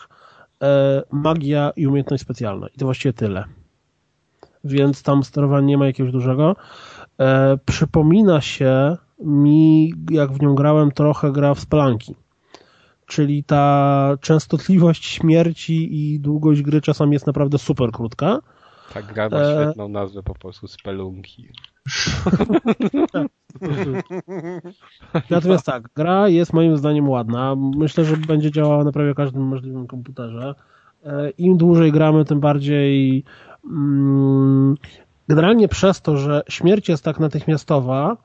[0.63, 2.67] e, magia i umiejętność specjalna.
[2.67, 3.45] I to właściwie tyle.
[4.63, 6.55] Więc tam sterowanie nie ma jakiegoś dużego.
[7.19, 12.15] E, przypomina się mi, jak w nią grałem, trochę gra w Spelunki.
[13.09, 18.39] Czyli ta częstotliwość śmierci i długość gry czasami jest naprawdę super krótka.
[18.93, 21.47] Tak, gra ma E, świetną nazwę po polsku, Spelunki.
[25.29, 27.55] Natomiast tak, gra jest moim zdaniem ładna.
[27.77, 30.55] Myślę, że będzie działała na prawie każdym możliwym komputerze.
[31.03, 33.23] E, Im dłużej gramy, tym bardziej.
[33.65, 34.75] Mm,
[35.27, 38.17] generalnie przez to, że śmierć jest tak natychmiastowa,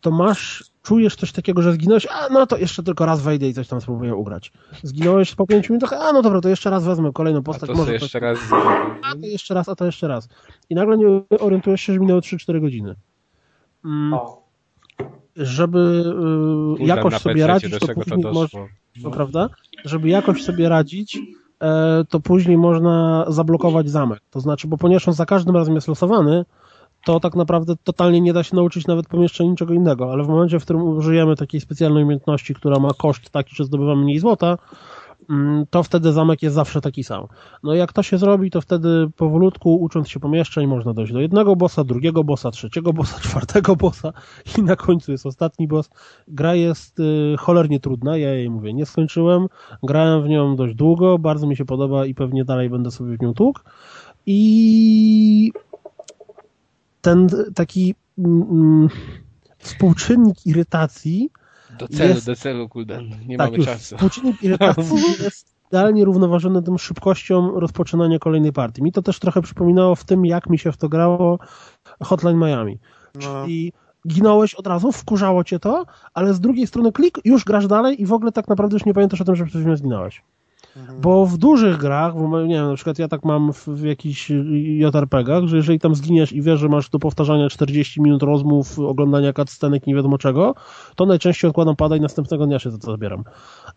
[0.00, 3.54] to masz, czujesz coś takiego, że zginąłeś, a no to jeszcze tylko raz wejdę i
[3.54, 4.52] coś tam spróbuję ugrać.
[4.82, 7.70] Zginąłeś po pięciu minutach, a no dobra, to jeszcze raz wezmę kolejną A postać.
[7.70, 8.38] to może sobie coś- jeszcze raz
[9.02, 10.28] a to jeszcze raz, a to jeszcze raz.
[10.70, 11.06] I nagle nie
[11.40, 12.94] orientujesz się, że minęło 3-4 godziny.
[13.84, 14.42] Mm, O.
[15.36, 16.04] żeby
[16.80, 18.60] y, jakoś sobie radzić, to to później można,
[19.02, 19.48] no, prawda?
[19.84, 21.18] Żeby jakoś sobie radzić,
[21.62, 24.20] e, to później można zablokować zamek.
[24.30, 26.44] To znaczy, bo ponieważ on za każdym razem jest losowany,
[27.04, 30.60] to tak naprawdę totalnie nie da się nauczyć nawet pomieszczenia niczego innego, ale w momencie,
[30.60, 34.58] w którym użyjemy takiej specjalnej umiejętności, która ma koszt taki, że zdobywamy mniej złota,
[35.30, 37.26] mm, to wtedy zamek jest zawsze taki sam.
[37.62, 41.56] No jak to się zrobi, to wtedy powolutku, ucząc się pomieszczeń, można dojść do jednego
[41.56, 44.12] bossa, drugiego bossa, trzeciego bossa, czwartego bossa
[44.58, 45.90] i na końcu jest ostatni boss.
[46.28, 49.46] Gra jest y, cholernie trudna, ja jej mówię, nie skończyłem,
[49.82, 53.22] grałem w nią dość długo, bardzo mi się podoba i pewnie dalej będę sobie w
[53.22, 53.60] nią tłukł.
[54.26, 55.52] I
[57.00, 58.88] ten taki mm,
[59.58, 61.30] współczynnik irytacji
[61.78, 63.10] Do celu, jest- do celu, Kulden.
[63.26, 63.66] Nie tak, mamy już.
[63.66, 63.94] czasu.
[63.96, 68.82] Współczynnik irytacji jest idealnie równoważony tym szybkością rozpoczynania kolejnej partii.
[68.82, 71.38] Mi to też trochę przypominało w tym, jak mi się w to grało
[72.02, 72.78] Hotline Miami.
[73.14, 73.20] No.
[73.20, 73.72] Czyli
[74.08, 78.06] ginąłeś od razu, wkurzało cię to, ale z drugiej strony klik, już grasz dalej i
[78.06, 80.22] w ogóle tak naprawdę już nie pamiętasz o tym, że przed chwilą zginąłeś.
[80.76, 81.00] Mhm.
[81.00, 84.30] Bo w dużych grach, bo nie wiem, na przykład ja tak mam w, w jakichś
[84.30, 89.32] JRPG-ach, że jeżeli tam zginiesz i wiesz, że masz do powtarzania 40 minut rozmów, oglądania
[89.32, 90.54] cutscenek i nie wiadomo czego,
[90.94, 93.24] to najczęściej odkładam pada i następnego dnia się za to zabieram.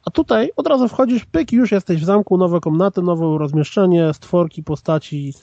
[0.05, 4.63] A tutaj od razu wchodzisz, pyk, już jesteś w zamku, nowe komnaty, nowe rozmieszczenie, stworki,
[4.63, 5.33] postaci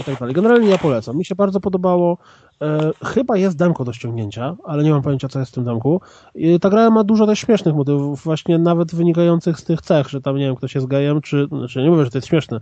[0.00, 0.34] i tak dalej.
[0.34, 1.16] Generalnie ja polecam.
[1.16, 2.18] Mi się bardzo podobało.
[2.64, 6.00] E, chyba jest demko do ściągnięcia, ale nie mam pojęcia, co jest w tym demku.
[6.34, 10.20] I ta gra ma dużo też śmiesznych motywów, właśnie nawet wynikających z tych cech, że
[10.20, 12.60] tam, nie wiem, ktoś jest gejem, czy, znaczy nie mówię, że to jest śmieszne,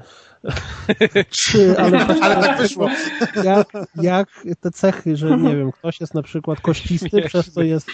[1.31, 2.89] czy, ale, Ale tak wyszło.
[3.45, 3.69] jak,
[4.03, 4.29] jak
[4.61, 7.89] te cechy, że nie wiem, ktoś jest na przykład kościsty, przez co jest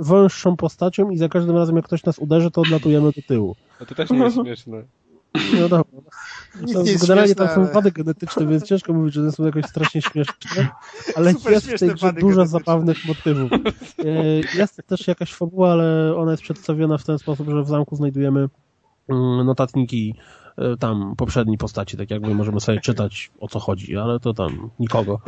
[0.00, 3.56] węższą postacią i za każdym razem, jak ktoś nas uderzy, to odlatujemy do tyłu.
[3.80, 4.82] No to też nie jest śmieszne.
[5.60, 5.97] No dobra.
[6.62, 9.20] Nic To nie jest generalnie śmieszne, tam są ale- wady genetyczne, więc ciężko mówić, że
[9.20, 10.68] one są jakoś strasznie śmieszne,
[11.16, 13.50] ale Super jest w tej grze dużo zabawnych motywów.
[13.98, 14.14] E,
[14.58, 18.48] Jest też jakaś fabuła, ale ona jest przedstawiona w ten sposób, że w zamku znajdujemy
[19.08, 20.14] mm, notatniki
[20.78, 25.20] tam poprzedniej postaci, tak jakby możemy sobie czytać o co chodzi, ale to tam nikogo.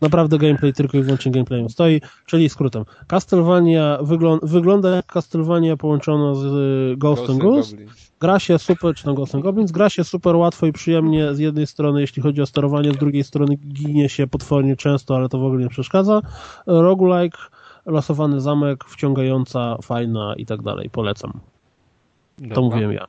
[0.00, 2.84] Naprawdę gameplay tylko i wyłącznie gameplayem stoi, czyli skrótem.
[3.06, 7.76] Castlevania wyglą wygląda jak Castlevania połączono z e, Ghost and Goose.
[8.20, 11.38] Gra się super, czy tam Ghost and Goblins, gra się super łatwo i przyjemnie z
[11.38, 15.38] jednej strony, jeśli chodzi o sterowanie, z drugiej strony ginie się potwornie często, ale to
[15.38, 16.20] w ogóle nie przeszkadza.
[16.66, 17.38] Roguelike,
[17.86, 20.90] losowany zamek, wciągająca, fajna i tak dalej.
[20.90, 21.32] Polecam.
[21.32, 22.62] To Dobra.
[22.62, 23.06] mówiłem ja.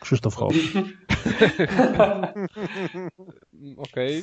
[0.00, 0.52] Krzysztof Hołb.
[3.76, 4.22] Okej.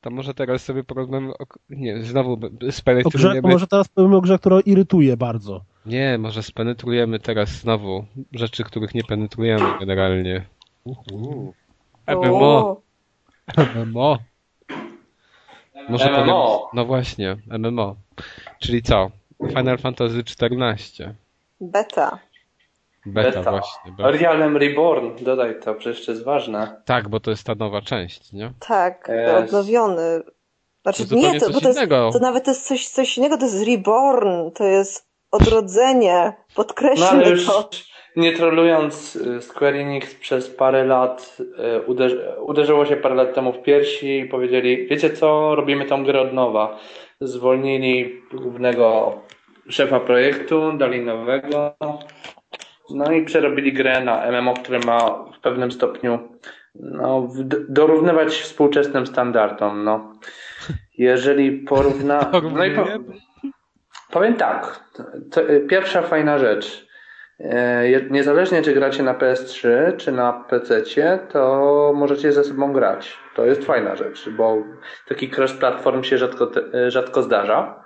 [0.00, 1.44] To może teraz sobie porozmawiamy o...
[1.70, 2.38] Nie, znowu
[2.70, 3.48] spenetrujemy...
[3.48, 5.64] może teraz powiemy o grze, która irytuje bardzo.
[5.86, 10.44] Nie, może spenetrujemy teraz znowu rzeczy, których nie penetrujemy generalnie.
[12.06, 12.32] MMO.
[12.36, 12.82] O,
[13.84, 14.18] MMO.
[15.88, 16.20] Może MMO.
[16.20, 17.96] powiem- No właśnie, MMO.
[18.58, 19.10] Czyli co?
[19.48, 21.14] Final Fantasy XIV.
[21.60, 22.18] Beta.
[23.06, 23.50] Beta, Beta.
[23.50, 23.92] właśnie.
[23.92, 24.10] Beta.
[24.10, 26.82] Realem Reborn, dodaj to, przecież to jest ważne.
[26.84, 28.52] Tak, bo to jest ta nowa część, nie?
[28.68, 29.34] Tak, Jest.
[29.54, 30.22] odnowiony.
[30.82, 31.80] Znaczy To nie, to, coś bo to, jest,
[32.12, 36.32] to nawet jest coś, coś innego, to jest reborn, to jest odrodzenie.
[36.48, 37.70] No Podkreślmy ale już to.
[38.16, 41.36] nie trolując, y, Square Enix przez parę lat
[41.76, 46.04] y, uderzy, uderzyło się parę lat temu w piersi i powiedzieli, wiecie co, robimy tą
[46.04, 46.78] grę od nowa.
[47.20, 49.12] Zwolnili głównego
[49.68, 51.74] szefa projektu, dali nowego,
[52.94, 54.98] no i przerobili grę na MMO, które ma
[55.38, 56.18] w pewnym stopniu
[56.74, 57.28] no,
[57.68, 59.84] dorównywać współczesnym standardom.
[59.84, 60.12] No.
[60.98, 62.30] Jeżeli porówna...
[62.56, 62.84] No i po,
[64.10, 64.84] Powiem tak.
[65.30, 66.90] To, y, pierwsza fajna rzecz.
[67.82, 70.82] Je- Niezależnie czy gracie na PS3 czy na PC,
[71.32, 73.18] to możecie ze sobą grać.
[73.34, 74.56] To jest fajna rzecz, bo
[75.08, 77.79] taki cross-platform się rzadko, e, rzadko zdarza.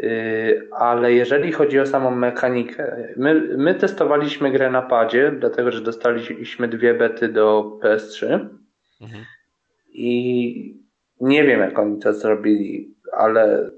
[0.00, 5.80] Y, Ale jeżeli chodzi o samą mechanikę, my, my testowaliśmy grę na padzie, dlatego że
[5.80, 8.48] dostaliśmy dwie bety do PS3
[9.00, 9.24] Mhm.
[9.92, 10.84] i
[11.20, 13.70] nie wiem jak oni to zrobili, ale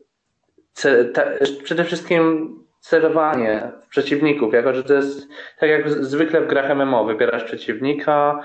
[0.73, 5.29] ce, te, przede wszystkim celowanie w przeciwników, jako że to jest
[5.59, 8.41] tak jak zwykle w grach MMO, wybierasz przeciwnika,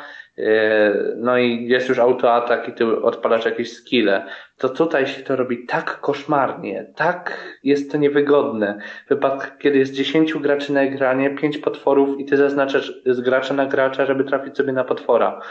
[1.17, 4.25] no i jest już autoatak i ty odpalasz jakieś skille,
[4.57, 8.79] to tutaj się to robi tak koszmarnie, tak jest to niewygodne.
[9.05, 13.53] W wypadku, kiedy jest 10 graczy na ekranie, 5 potworów i ty zaznaczasz z gracza
[13.53, 15.41] na gracza, żeby trafić sobie na potwora.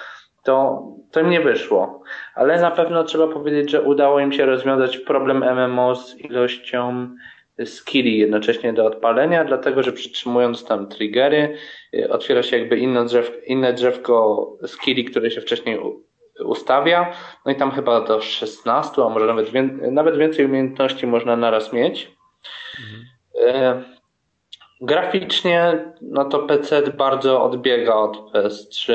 [0.43, 2.03] To, to im nie wyszło.
[2.35, 7.09] Ale na pewno trzeba powiedzieć, że udało im się rozwiązać problem MMO z ilością
[7.65, 11.57] skilli jednocześnie do odpalenia, dlatego że przytrzymując tam triggery,
[11.95, 15.79] y, otwiera się jakby inne, drzew, inne drzewko skilli, które się wcześniej
[16.45, 17.13] ustawia.
[17.47, 19.49] No i tam chyba do 16, a może nawet,
[19.93, 22.11] nawet więcej umiejętności można naraz mieć.
[22.81, 23.85] Mhm.
[24.83, 28.93] Graficznie, no to PC bardzo odbiega od PS3.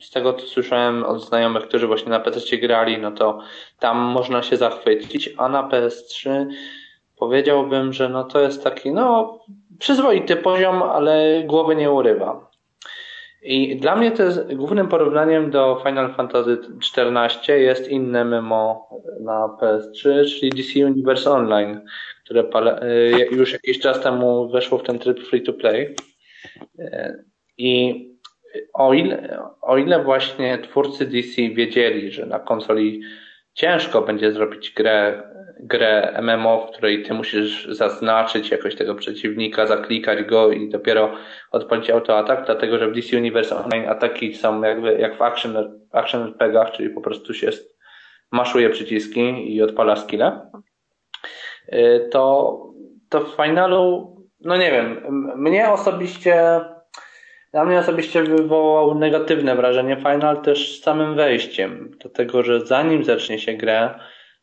[0.00, 3.40] Z tego co słyszałem od znajomych, którzy właśnie na PC grali, no to
[3.78, 6.46] tam można się zachwycić, a na PS3
[7.18, 9.38] powiedziałbym, że no to jest taki, no,
[9.78, 12.48] przyzwoity poziom, ale głowy nie urywa.
[13.42, 16.58] I dla mnie to jest głównym porównaniem do Final Fantasy
[16.96, 18.88] XIV jest inne MMO
[19.20, 21.80] na PS3, czyli DC Universe Online,
[22.24, 22.44] które
[22.82, 25.94] y, już jakiś czas temu weszło w ten tryb free to play.
[26.78, 27.24] Y,
[27.58, 28.04] I
[28.74, 33.00] o ile, o ile właśnie twórcy DC wiedzieli, że na konsoli
[33.54, 35.22] ciężko będzie zrobić grę
[35.60, 41.12] grę MMO, w której ty musisz zaznaczyć jakoś tego przeciwnika, zaklikać go i dopiero
[41.50, 46.22] odpalić autoatak, dlatego że w DC Universe Online ataki są jakby jak w action, action
[46.22, 47.50] RPGach, czyli po prostu się
[48.32, 50.50] maszuje przyciski i odpala skille,
[51.72, 52.56] y, to,
[53.08, 55.02] to w finalu, no nie wiem,
[55.36, 56.60] mnie osobiście
[57.52, 63.38] dla mnie osobiście wywołał negatywne wrażenie final też z samym wejściem, dlatego że zanim zacznie
[63.38, 63.98] się grę,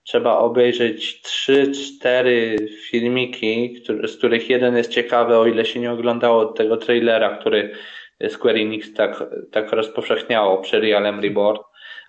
[0.05, 2.57] trzeba obejrzeć 3-4
[2.89, 7.71] filmiki, z których jeden jest ciekawy, o ile się nie oglądało tego trailera, który
[8.29, 11.59] Square Enix tak, tak rozpowszechniało przy Realem Reborn,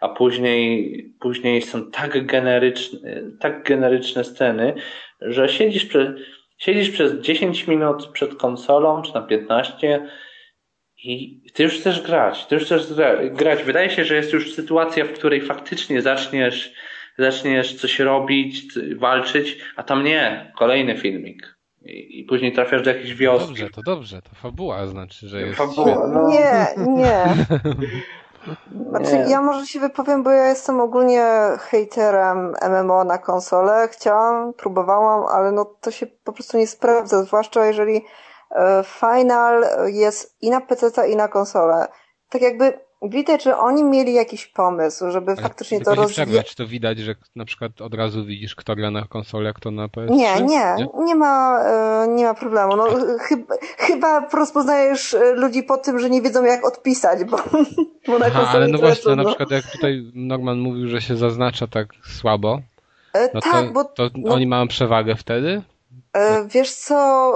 [0.01, 4.74] a później, później są tak generyczne, tak generyczne sceny,
[5.20, 6.14] że siedzisz, prze,
[6.59, 10.09] siedzisz przez 10 minut przed konsolą, czy na 15
[11.05, 12.82] i ty już chcesz grać, ty już chcesz
[13.31, 13.62] grać.
[13.62, 16.73] Wydaje się, że jest już sytuacja, w której faktycznie zaczniesz
[17.18, 21.56] zaczniesz coś robić, walczyć, a tam nie, kolejny filmik.
[21.82, 23.48] I, i później trafiasz do jakiejś wioski.
[23.48, 25.59] Dobrze, to dobrze, to fabuła znaczy, że jest...
[25.59, 26.28] Fabuła, no.
[26.28, 27.24] Nie, nie.
[28.90, 31.28] Znaczy, ja może się wypowiem, bo ja jestem ogólnie
[31.59, 33.88] hejterem MMO na konsolę.
[33.93, 38.05] Chciałam, próbowałam, ale no to się po prostu nie sprawdza, zwłaszcza jeżeli
[38.51, 41.88] e, Final jest i na PC, i na konsolę.
[42.28, 46.48] Tak jakby widać, że oni mieli jakiś pomysł, żeby Ale faktycznie to rozwijać.
[46.48, 49.86] Czy to widać, że na przykład od razu widzisz, kto gra na konsolę, kto na
[49.86, 50.10] PS3?
[50.10, 52.77] Nie, nie, nie, nie ma, e, nie ma problemu.
[52.77, 52.86] No,
[53.18, 57.36] chyba, chyba rozpoznajesz e, ludzi po tym, że nie wiedzą jak odpisać, bo,
[58.06, 61.66] bo na Aha, ale no właśnie, na przykład jak tutaj Norman mówił, że się zaznacza
[61.66, 61.89] tak
[62.20, 62.60] słabo,
[63.12, 65.62] e, no tak, to, bo, to no, oni mają przewagę wtedy?
[66.48, 67.32] Wiesz co,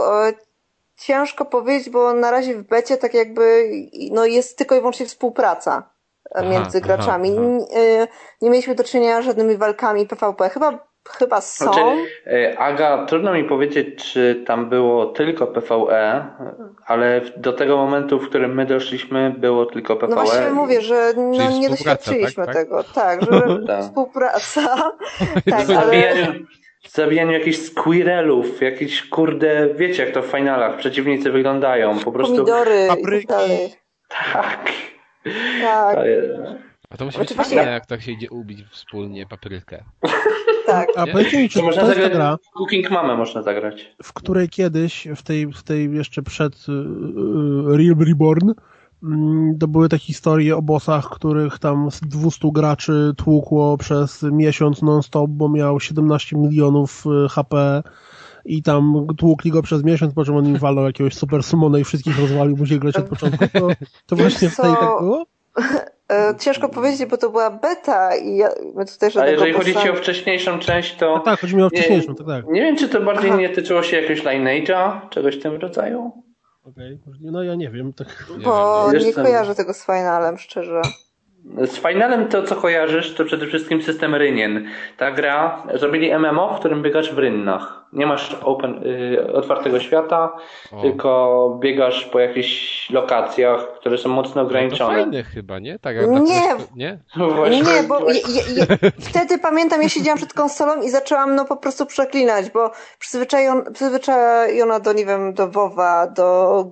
[1.01, 3.70] ciężko powiedzieć, bo na razie w becie tak jakby
[4.10, 5.90] no jest tylko i wyłącznie współpraca
[6.35, 7.31] aha, między graczami.
[7.39, 7.74] Aha, aha.
[7.74, 8.09] Nie,
[8.43, 10.48] nie mieliśmy do czynienia z żadnymi walkami PvP.
[10.48, 11.64] Chyba Chyba są.
[11.64, 11.81] Znaczy,
[12.27, 16.27] e, Aga, trudno mi powiedzieć, czy tam było tylko PvE,
[16.86, 20.14] ale do tego momentu, w którym my doszliśmy, było tylko PvE.
[20.14, 22.64] No właśnie mówię, że no, nie doświadczyliśmy tak, tak?
[22.64, 22.85] tego.
[22.94, 23.82] Tak, że tak.
[23.85, 24.93] współpraca.
[25.51, 26.14] tak, ale
[26.89, 32.35] zabijaniu jakichś squirrelów, jakichś kurde, wiecie jak to w finalach przeciwnicy wyglądają, po prostu...
[32.35, 33.27] Pomidory Papryki.
[34.09, 34.73] Tak.
[35.62, 35.98] Tak.
[36.90, 39.85] A to musi być fajne, jak tak się idzie ubić wspólnie paprykę.
[40.66, 40.89] Tak.
[40.97, 43.94] A powiedzcie mi, czy to, można to zagrać, gra, Cooking Mamę można zagrać.
[44.02, 48.51] W której kiedyś, w tej, w tej jeszcze przed uh, Real Reborn,
[49.60, 55.31] to były te historie o bossach, których tam z 200 graczy tłukło przez miesiąc non-stop,
[55.31, 57.82] bo miał 17 milionów y, HP
[58.44, 61.85] i tam tłukli go przez miesiąc, po czym on im walał jakiegoś super sumona i
[61.85, 63.44] wszystkich rozwalił, musieli grać od początku.
[63.52, 63.68] To,
[64.06, 65.24] to właśnie w tej tak było?
[66.10, 69.90] E, ciężko powiedzieć, bo to była beta i ja, my tutaj A jeżeli chodzi ci
[69.90, 71.14] o wcześniejszą część, to...
[71.16, 72.47] No tak, chodzi mi o wcześniejszą, tak, tak.
[72.47, 73.40] Nie wiem, czy to bardziej Aha.
[73.40, 76.12] nie tyczyło się jakiegoś Lineage'a, czegoś w tym rodzaju?
[76.70, 77.18] Okej, okay.
[77.20, 77.92] no ja nie wiem.
[77.92, 78.26] Tak...
[78.44, 80.82] Bo nie, nie kojarzę tego z finalem, szczerze.
[81.59, 84.66] Z Finalem to, co kojarzysz, to przede wszystkim system rynien.
[84.97, 87.81] Ta gra, zrobili MMO, w którym biegasz w rynnach.
[87.93, 90.32] Nie masz open, y, otwartego świata,
[90.72, 90.82] O.
[90.82, 94.94] tylko biegasz po jakichś lokacjach, które są mocno No to ograniczone.
[95.02, 95.78] fajne chyba, nie?
[95.78, 96.18] Tak jak Nie.
[96.56, 96.98] PS- nie?
[97.35, 97.62] Właśnie.
[97.62, 98.66] Nie, bo je, je, je,
[99.01, 104.81] wtedy pamiętam, ja siedziałam przed konsolą i zaczęłam no po prostu przeklinać, bo przyzwyczajon, przyzwyczajona
[104.81, 106.64] do, nie wiem, do WoWa, do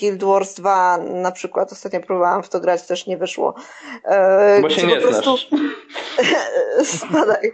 [0.00, 3.54] Guild Wars 2 na przykład, ostatnio próbowałam w to grać, też nie wyszło.
[4.04, 5.36] E, Bo się nie po prostu...
[5.36, 5.48] znasz.
[6.98, 7.52] Spadaj.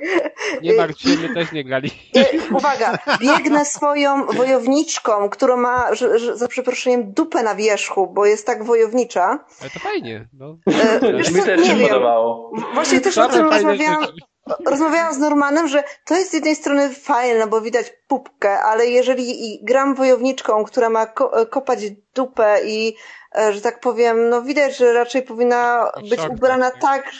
[0.62, 1.90] Nie martw się, my też nie grali.
[2.14, 8.26] I, uwaga, biegnę swoją wojowniczką, która ma, że, że, za przeproszeniem, dupę na wierzchu, bo
[8.26, 9.44] jest tak wojownicza.
[9.60, 10.56] Ale to fajnie, no.
[11.02, 11.88] E, wiesz Mi co, też nie się wiem.
[11.88, 12.52] podobało.
[12.74, 14.29] Właśnie też o tym rozmawiałam, rzeczy.
[14.66, 19.58] Rozmawiałam z Normanem, że to jest z jednej strony fajne, bo widać pupkę, ale jeżeli
[19.62, 21.80] gram wojowniczką, która ma ko kopać
[22.14, 22.96] dupę i,
[23.38, 27.10] e, że tak powiem, no widać, że raczej powinna być ubrana tak,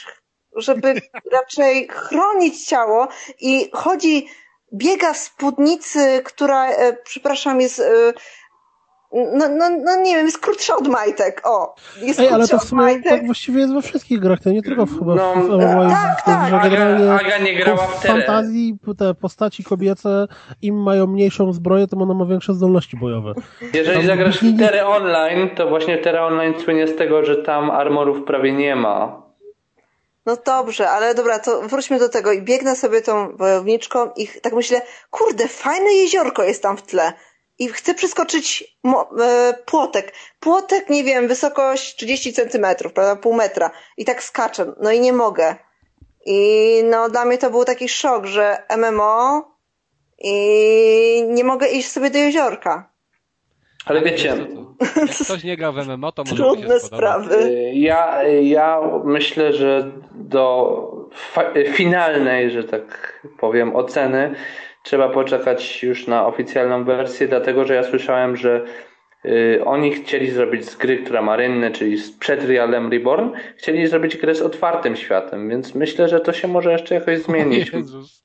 [0.55, 1.01] żeby
[1.31, 3.07] raczej chronić ciało
[3.39, 4.27] i chodzi,
[4.73, 8.13] biega w spódnicy, która, e, przepraszam, jest, e,
[9.13, 12.63] no, no, no nie wiem, jest krótsza od majtek, o, jest Ej, ale to w
[12.63, 13.11] sumie majtek.
[13.11, 16.21] tak właściwie jest we wszystkich grach, to nie tylko w, chyba No, w, w tak,
[16.21, 16.49] w tym, tak.
[16.49, 18.17] że Aga, Aga nie grała w teren.
[18.17, 20.27] fantazji te postaci kobiece
[20.61, 23.33] im mają mniejszą zbroję, tym one ma większe zdolności bojowe.
[23.73, 27.71] Jeżeli Tam zagrasz w Terra Online, to właśnie Terra Online słynie z tego, że tam
[27.71, 29.21] armorów prawie nie ma.
[30.25, 34.53] No dobrze, ale dobra, to wróćmy do tego i biegnę sobie tą wojowniczką i tak
[34.53, 37.13] myślę, kurde, fajne jeziorko jest tam w tle.
[37.61, 40.13] I chcę przeskoczyć mo- e, płotek.
[40.39, 43.71] Płotek, nie wiem, wysokość 30 centymetrów, prawda, pół metra.
[43.97, 44.73] I tak skaczę.
[44.81, 45.55] No i nie mogę.
[46.25, 49.43] I no dla mnie to był taki szok, że MMO
[50.23, 50.33] i
[51.27, 52.91] nie mogę iść sobie do jeziorka.
[53.85, 54.27] Ale wiecie?
[54.27, 57.35] Jak ktoś nie grał w MMO, to może Trudne sprawy.
[57.35, 60.81] y, ja, ja myślę, że do
[61.73, 64.35] finalnej, że tak powiem, oceny
[64.83, 68.65] trzeba poczekać już na oficjalną wersję, dlatego że ja słyszałem, że
[69.25, 73.87] y, oni chcieli zrobić z gry, która ma rynny, czyli z- przed Realem Reborn, chcieli
[73.87, 77.73] zrobić grę z otwartym światem, więc myślę, że to się może jeszcze jakoś zmienić.
[77.73, 78.23] Jezus,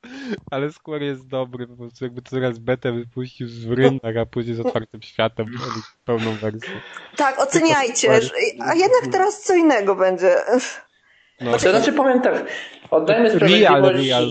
[0.51, 4.61] ale Square jest dobry, po prostu jakby teraz betę wypuścił z rynek, a później z
[4.61, 5.47] otwartym światem,
[6.05, 6.70] pełną wersję.
[7.16, 8.09] Tak, oceniajcie.
[8.61, 10.37] A jednak teraz co innego będzie.
[11.41, 12.47] No, To znaczy powiem tak,
[12.91, 14.31] oddajmy sprawiedliwość, real,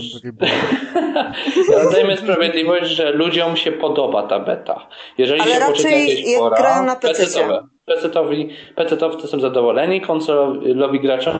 [1.68, 1.86] real.
[1.86, 4.86] oddajmy sprawiedliwość, że ludziom się podoba ta beta.
[5.18, 6.96] Jeżeli Ale się raczej jak fora, grają na.
[7.86, 11.38] PC-towi, PC-towcy są zadowoleni, konsolowi gracze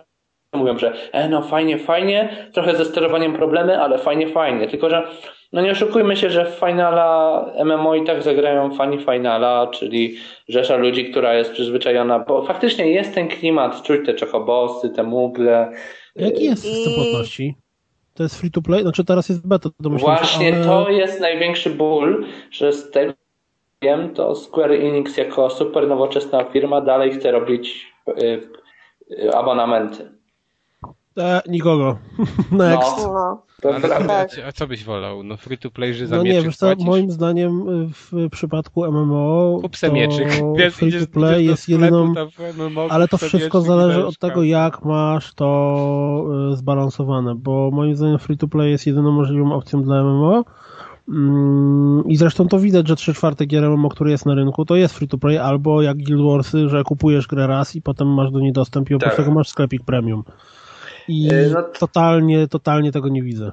[0.53, 4.69] mówią, że e, no fajnie, fajnie, trochę ze sterowaniem problemy, ale fajnie, fajnie.
[4.69, 5.09] Tylko, że
[5.53, 10.17] no nie oszukujmy się, że w Finala MMO i tak zagrają fani Finala, czyli
[10.49, 15.73] rzesza ludzi, która jest przyzwyczajona, bo faktycznie jest ten klimat, czuć te czechobosy, te mugle.
[16.17, 17.55] Jaki jest system płatności?
[18.15, 18.83] To jest free to play?
[18.83, 20.65] Znaczy teraz jest beta, domyślam Właśnie ale...
[20.65, 23.13] to jest największy ból, że z tego
[23.83, 28.49] wiem, to Square Enix jako super nowoczesna firma dalej chce robić y,
[29.11, 30.16] y, abonamenty.
[31.19, 31.99] E, nikogo.
[32.53, 32.97] Next.
[32.99, 33.47] No, No.
[33.75, 35.23] Ale a, a co byś wolał?
[35.23, 38.31] No free to play, że za No nie, mieczyk wiesz co, moim zdaniem y, w
[38.31, 40.29] przypadku MMO Kup se mieczyk.
[40.57, 42.15] Wiesz, free to play idziesz jest jedyną...
[42.59, 48.19] MMO, Ale to wszystko zależy od tego, jak masz to y, zbalansowane, bo moim zdaniem
[48.19, 50.45] free to play jest jedyną możliwą opcją dla MMO.
[51.09, 54.77] Mm, I zresztą to widać, że 3 czwarte gier MMO, który jest na rynku, to
[54.77, 58.31] jest free to play, albo jak Guild Warsy, że kupujesz grę raz i potem masz
[58.31, 59.17] do niej dostęp i oprócz Tak.
[59.17, 60.25] tego masz sklepik premium.
[61.09, 63.53] I Y, no- totalnie, totalnie tego nie widzę.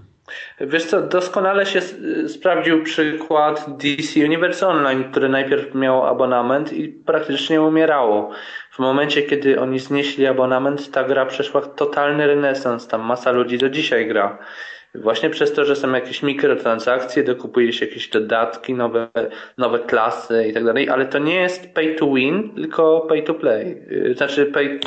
[0.62, 1.82] Wiesz co, doskonale się
[2.28, 8.30] sprawdził przykład DC Universe Online, które najpierw miało abonament i praktycznie umierało.
[8.72, 12.88] W momencie, kiedy oni znieśli abonament, ta gra przeszła totalny renesans.
[12.88, 14.38] Tam masa ludzi do dzisiaj gra.
[14.96, 19.10] Właśnie przez to, że są jakieś mikrotransakcje, dokupuje się jakieś dodatki, nowe,
[19.58, 23.34] nowe klasy i tak dalej, ale to nie jest pay to win, tylko pay to
[23.34, 23.86] play.
[23.92, 24.66] Yy, Znaczy pay...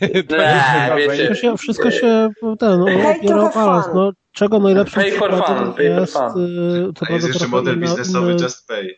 [0.00, 2.28] Eee, wiecie, Wszystko się, wszystko się
[2.58, 3.86] ten, Pay to opiera o have balans.
[3.86, 3.94] fun.
[3.94, 6.42] No, czego najlepszym Pay for fun, pay for fun.
[6.44, 8.94] y, A jest jeszcze model biznesowy Just Pay.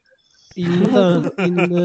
[0.56, 1.80] inny, inny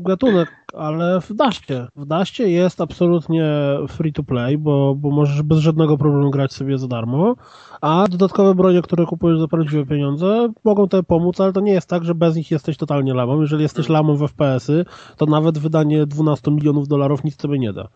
[0.08, 1.86] gatunek, ale w Daszcie.
[1.96, 3.44] W Daszcie jest absolutnie
[3.88, 7.34] free to play, bo, bo możesz bez żadnego problemu grać sobie za darmo,
[7.80, 11.88] a dodatkowe bronie, które kupujesz za prawdziwe pieniądze, mogą tobie pomóc, ale to nie jest
[11.88, 13.40] tak, że bez nich jesteś totalnie lamą.
[13.40, 14.84] Jeżeli jesteś lamą w FPS-y,
[15.16, 17.88] to nawet wydanie 12 milionów dolarów nic tobie nie da.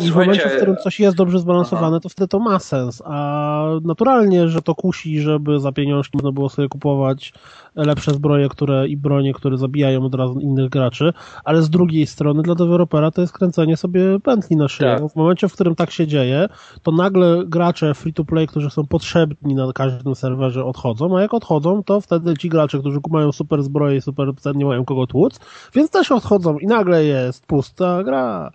[0.00, 3.02] I w momencie, w którym coś jest dobrze zbalansowane, to wtedy to ma sens.
[3.04, 7.32] A naturalnie, że to kusi, żeby za pieniążki można było sobie kupować
[7.74, 11.12] lepsze zbroje które, i bronie, które zabijają od razu innych graczy,
[11.44, 14.96] ale z drugiej strony dla dewelopera to jest kręcenie sobie pętli na szyję.
[15.00, 15.10] Tak.
[15.12, 16.48] W momencie, w którym tak się dzieje,
[16.82, 22.00] to nagle gracze free-to-play, którzy są potrzebni na każdym serwerze odchodzą, a jak odchodzą, to
[22.00, 25.40] wtedy ci gracze, którzy mają super zbroje i super nie mają kogo tłuc,
[25.74, 28.52] więc też odchodzą i nagle jest pusta gra.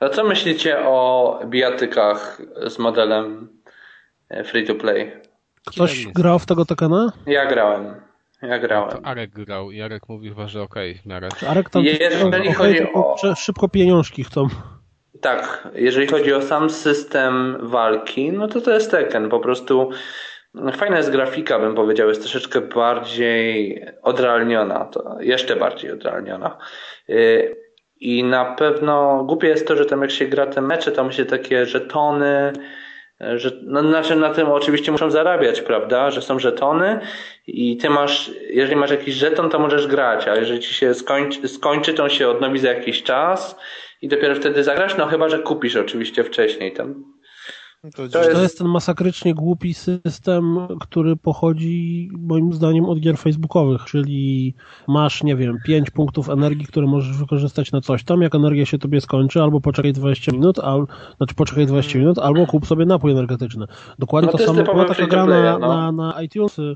[0.00, 3.48] A co myślicie o bijatykach z modelem
[4.28, 5.12] e, free to play?
[5.66, 7.12] Ktoś grał w tego Tekena?
[7.26, 7.94] Ja grałem.
[8.42, 8.98] Ja To grałem.
[9.04, 11.28] Arek grał i Arek mówi chyba, że okej, w miarę.
[11.38, 14.48] Czy Arek tam Jeżeli chodzi tylko o- szybko pieniążki chcą.
[15.20, 19.28] Tak, jeżeli chodzi o sam system walki, no to to jest Tekken.
[19.28, 19.90] Po prostu
[20.76, 26.58] fajna jest grafika, bym powiedział, jest troszeczkę bardziej odrealniona, to jeszcze bardziej odrealniona.
[28.00, 31.24] I na pewno głupie jest to, że tam jak się gra te mecze, tam się
[31.24, 32.52] takie żetony,
[33.20, 37.00] że, no, znaczy na tym oczywiście muszą zarabiać, prawda, że są żetony
[37.46, 41.48] i ty masz, jeżeli masz jakiś żeton, to możesz grać, a jeżeli ci się skończy,
[41.48, 43.56] skończy to on się odnowi za jakiś czas
[44.02, 47.13] i dopiero wtedy zagrasz, no chyba, że kupisz oczywiście wcześniej tam.
[47.84, 53.18] To, To To jest- jest ten masakrycznie głupi system, który pochodzi moim zdaniem od gier
[53.18, 54.54] facebookowych, czyli
[54.88, 58.78] masz, nie wiem, 5 punktów energii, które możesz wykorzystać na coś tam, jak energia się
[58.78, 60.86] tobie skończy, albo poczekaj 20 minut, al,
[61.16, 63.66] znaczy poczekaj 20 minut, albo kup sobie napój energetyczny.
[63.98, 65.68] Dokładnie No to, to jest samo była taka gra na, no.
[65.68, 66.74] na, na iTunes, e,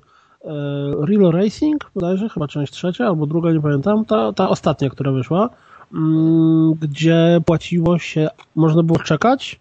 [1.07, 5.51] Real Racing, bodajże, chyba część trzecia, albo druga, nie pamiętam, ta, ta ostatnia, która wyszła,
[5.95, 9.61] mm, gdzie płaciło się, można było czekać,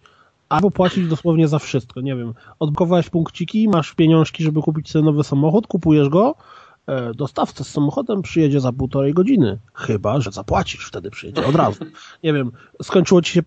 [0.49, 2.01] albo płacić dosłownie za wszystko.
[2.01, 6.35] Nie wiem, odblokowałeś punkciki, masz pieniążki, żeby kupić sobie nowy samochód, kupujesz go,
[6.87, 9.57] e, dostawca z samochodem przyjedzie za półtorej godziny.
[9.73, 11.85] Chyba, że zapłacisz, wtedy przyjedzie od razu.
[12.23, 12.51] Nie wiem,
[12.83, 13.41] skończyło ci się,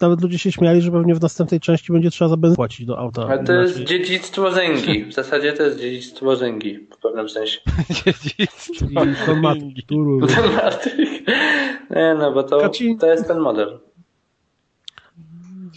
[0.00, 2.98] nawet ludzie się śmiali, że pewnie w następnej części będzie trzeba za benzynę płacić do
[2.98, 3.22] auta.
[3.22, 5.04] Ale to jest Inaczej- dziedzictwo Zęgi.
[5.04, 7.60] W zasadzie to jest dziedzictwo Zęgi w pewnym sensie.
[8.04, 8.86] Dziedzictwo.
[8.90, 10.20] I Don Matrix, turu.
[11.90, 12.70] Nie no, bo to,
[13.00, 13.87] to jest ten model.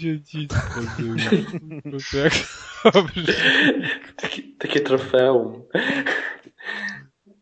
[0.01, 0.81] Dziedzictwo.
[2.23, 3.33] Jak dobrze.
[4.15, 5.63] Takie, takie trofeum.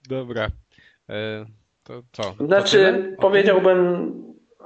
[0.10, 0.48] Dobra.
[1.10, 1.45] E,
[1.84, 2.45] to co?
[2.45, 4.14] Znaczy, powiedziałbym,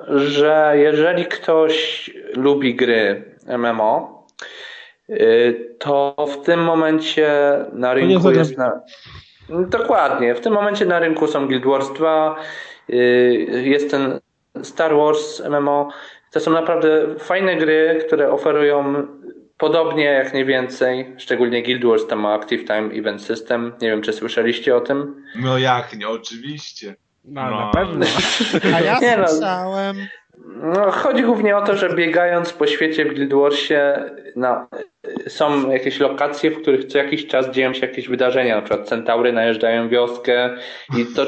[0.07, 4.25] że jeżeli ktoś lubi gry MMO,
[5.09, 7.31] y, to w tym momencie
[7.73, 8.81] na rynku jest na...
[9.49, 10.35] Dokładnie.
[10.35, 12.35] W tym momencie na rynku są Guild Wars 2,
[12.89, 14.19] y, jest ten
[14.61, 15.89] Star Wars MMO.
[16.33, 19.07] To są naprawdę fajne gry, które oferują
[19.57, 23.73] podobnie jak nie więcej, szczególnie Guild Wars tam ma Active Time Event System.
[23.81, 25.23] Nie wiem, czy słyszeliście o tym.
[25.35, 26.95] No jak nie, oczywiście.
[27.25, 27.59] No, No.
[27.59, 28.05] na pewno.
[28.75, 29.27] A ja Nie no.
[29.27, 29.95] słyszałem...
[30.55, 34.03] No, chodzi głównie o to, że biegając po świecie w Guild Warsie
[34.35, 34.67] na,
[35.27, 39.33] są jakieś lokacje, w których co jakiś czas dzieją się jakieś wydarzenia, na przykład centaury
[39.33, 40.49] najeżdżają wioskę
[40.97, 41.25] i to,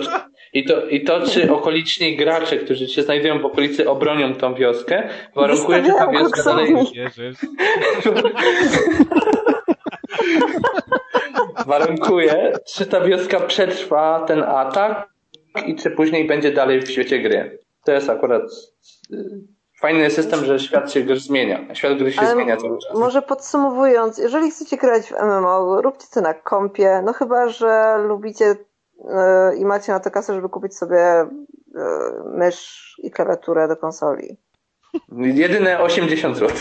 [0.56, 5.10] i to, i to czy okoliczni gracze, którzy się znajdują w okolicy obronią tą wioskę,
[5.36, 6.76] warunkuje, że ta wioska dalej,
[11.68, 15.10] warunkuje, czy ta wioska przetrwa ten atak
[15.66, 17.60] i czy później będzie dalej w świecie gry.
[17.86, 18.44] To jest akurat
[19.12, 19.18] y,
[19.80, 21.76] fajny system, że świat się gry zmienia.
[21.76, 22.98] Świat gry się Ale zmienia cały czas.
[23.00, 28.56] Może podsumowując, jeżeli chcecie grać w MMO, róbcie to na kompie, no chyba, że lubicie
[29.60, 31.28] i macie na to kasę, żeby kupić sobie e,
[32.26, 34.38] mysz i klawiaturę do konsoli.
[35.18, 36.58] Jedyne 80 zł.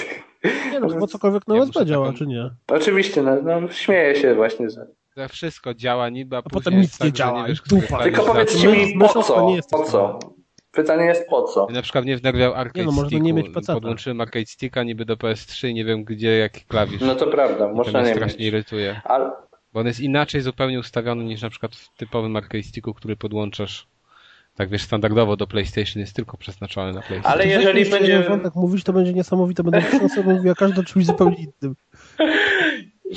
[0.72, 2.50] Nie no, bo cokolwiek na USB działa, czy nie?
[2.68, 4.86] Oczywiście, no, no śmieję się właśnie, że...
[5.16, 8.02] Że wszystko działa niby, a, potem później nic jest tak, nie działa Nie wiesz, dupa.
[8.02, 8.32] Tylko żart.
[8.32, 9.48] powiedzcie mi, po co?
[9.70, 10.18] Po co?
[10.72, 11.66] Pytanie jest po co?
[11.68, 13.46] Ja na przykład nie wnagrał arcade Nie no, można nie mieć.
[13.66, 17.00] Podłączyłem arcade sticka niby do PS3 i nie wiem gdzie, jaki klawisz.
[17.00, 18.48] No to prawda, można mnie nie strasznie mieć.
[18.48, 19.00] irytuje.
[19.04, 19.30] Ale,
[19.74, 23.86] Bo on jest inaczej zupełnie ustawiony niż na przykład w typowym arcade sticku, który podłączasz
[24.56, 27.32] tak wiesz, standardowo do PlayStation jest tylko przeznaczony na PlayStation.
[27.32, 28.22] ale jeżeli jeden będzie...
[28.22, 29.62] wątek mówić, to będzie niesamowite.
[29.62, 31.76] Będę trzy osoby mówiła każdy o czymś zupełnie innym.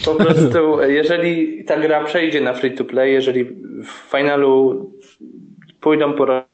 [0.06, 3.46] Po prostu, jeżeli ta gra przejdzie na free to play, jeżeli
[3.84, 4.92] w finalu
[5.82, 6.46] pójdą po, roz,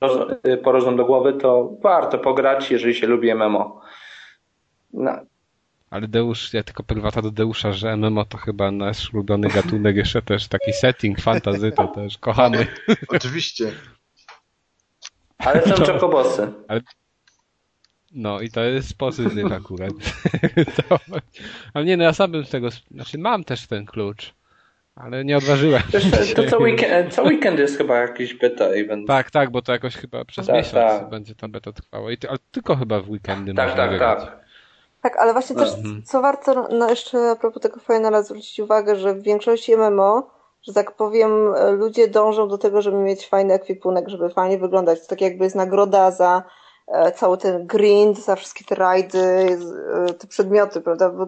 [0.63, 3.81] po rozum do głowy, to warto pograć, jeżeli się lubi MMO.
[4.93, 5.11] No,
[5.93, 10.21] Ale Deusz, ja tylko prywata do Deusza, że MMO to chyba nasz ulubiony gatunek, jeszcze
[10.21, 12.67] też taki setting, fantazy to też kochamy.
[13.07, 13.71] Oczywiście.
[15.37, 16.53] ale są To- czokobosy.
[18.11, 19.93] No i to jest pozytyw akurat.
[20.89, 20.99] to,
[21.73, 24.33] ale nie, no ja sam bym z tego, znaczy mam też ten klucz,
[24.95, 25.81] ale nie odważyłem.
[25.89, 29.07] Wiesz, to, to co, weekend, co weekend jest chyba jakiś beta event.
[29.07, 31.09] Tak, tak, bo to jakoś chyba przez Tak, miesiąc tak.
[31.09, 32.11] będzie ta beta trwała.
[32.11, 33.91] I ty, ale tylko chyba w weekendy tak, można tak.
[33.91, 34.19] wygrać.
[34.19, 34.42] tak.
[35.03, 36.03] Tak, ale właśnie też, Mhm.
[36.05, 40.29] co warto no jeszcze a propos tego finala zwrócić uwagę, że w większości MMO,
[40.67, 45.01] że tak powiem, ludzie dążą do tego, żeby mieć fajny ekwipunek, żeby fajnie wyglądać.
[45.01, 46.43] To tak jakby jest nagroda za
[46.87, 49.57] e, cały ten grind, za wszystkie te rajdy,
[50.09, 51.09] e, te przedmioty, prawda?
[51.09, 51.25] Bo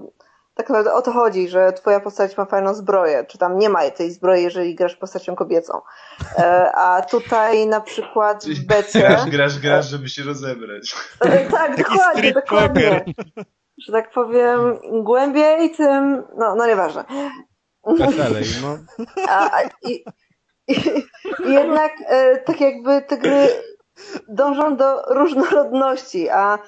[0.55, 3.89] tak naprawdę o to chodzi, że twoja postać ma fajną zbroję, czy tam nie ma
[3.91, 5.81] tej zbroi, jeżeli grasz postacią kobiecą.
[6.37, 8.99] E, A tutaj na przykład Czyli w becie...
[8.99, 10.95] Grasz, grasz, grasz, żeby się rozebrać.
[11.21, 13.05] E, Tak, dokładnie, street dokładnie.
[13.77, 17.03] Że tak powiem, głębiej, tym, no, no nieważne.
[17.97, 18.77] Weselej, no.
[19.29, 19.49] A,
[19.83, 20.03] i,
[20.67, 20.73] i,
[21.45, 23.47] i jednak e, tak jakby te gry
[24.27, 26.59] dążą do różnorodności, a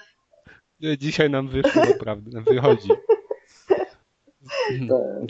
[0.79, 2.89] Nie, Dzisiaj nam wyszło, naprawdę, wychodzi.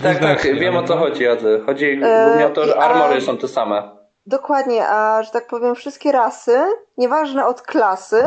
[0.03, 1.61] Tak, tak, wiem o co chodzi, Jadzy.
[1.65, 3.97] Chodzi E, głównie o to, że a- armory są te same.
[4.25, 6.59] dokładnie, a że tak powiem, wszystkie rasy,
[6.97, 8.23] nieważne od klasy,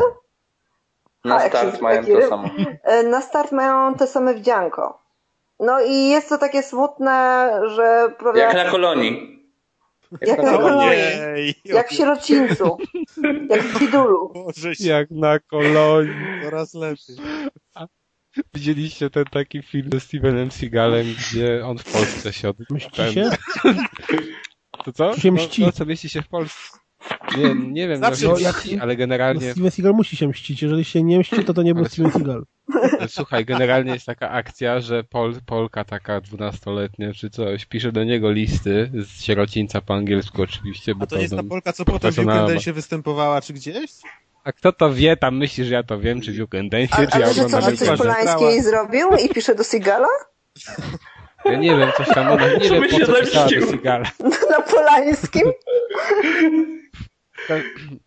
[1.24, 2.50] Na A, jak się start mają to samo.
[2.82, 4.98] e, na start mają te same wdzianko.
[5.60, 9.40] No i jest to takie smutne, że prawda, Jak na kolonii.
[10.20, 10.88] Jak na kolonii.
[10.88, 12.78] Ojej, jak w sierocińcu,
[13.50, 14.32] jak w Bidulu.
[14.34, 16.14] Boże, Jak na kolonii.
[16.44, 17.16] coraz lepiej.
[18.54, 22.56] Widzieliście ten taki film ze Stevenem Seagalem, gdzie on w Polsce się od...
[22.70, 23.30] Mści ten- się?
[24.84, 25.16] To co?
[25.16, 25.60] Się mści?
[25.60, 26.78] No, no co mieści się w Polsce?
[27.38, 30.62] Nie, nie wiem, Zawsze no, jak, ale No, generalnie, Steven Seagal musi się mścić.
[30.62, 32.44] Jeżeli się nie mści, to to nie był Steven Seagal.
[33.08, 38.30] słuchaj, generalnie jest taka akcja, że Pol, Polka taka dwunastoletnia czy coś, pisze do niego
[38.30, 42.12] listy z sierocińca po angielsku oczywiście, bo A to nie jest ta Polka, co potem
[42.12, 43.90] w się występowała, czy gdzieś?
[44.44, 47.18] A kto to wie, tam myśli, że ja to wiem, czy w A, Jugendensie, czy
[47.18, 47.98] ja ale że co, oglądam że coś.
[47.98, 50.08] Polański jej zrobił i pisze do Sigala?
[51.44, 53.48] Ja nie wiem, coś tam ona, nie wiem My po się co pisała.
[53.48, 54.10] Seagala.
[54.50, 55.52] Na Polańskim?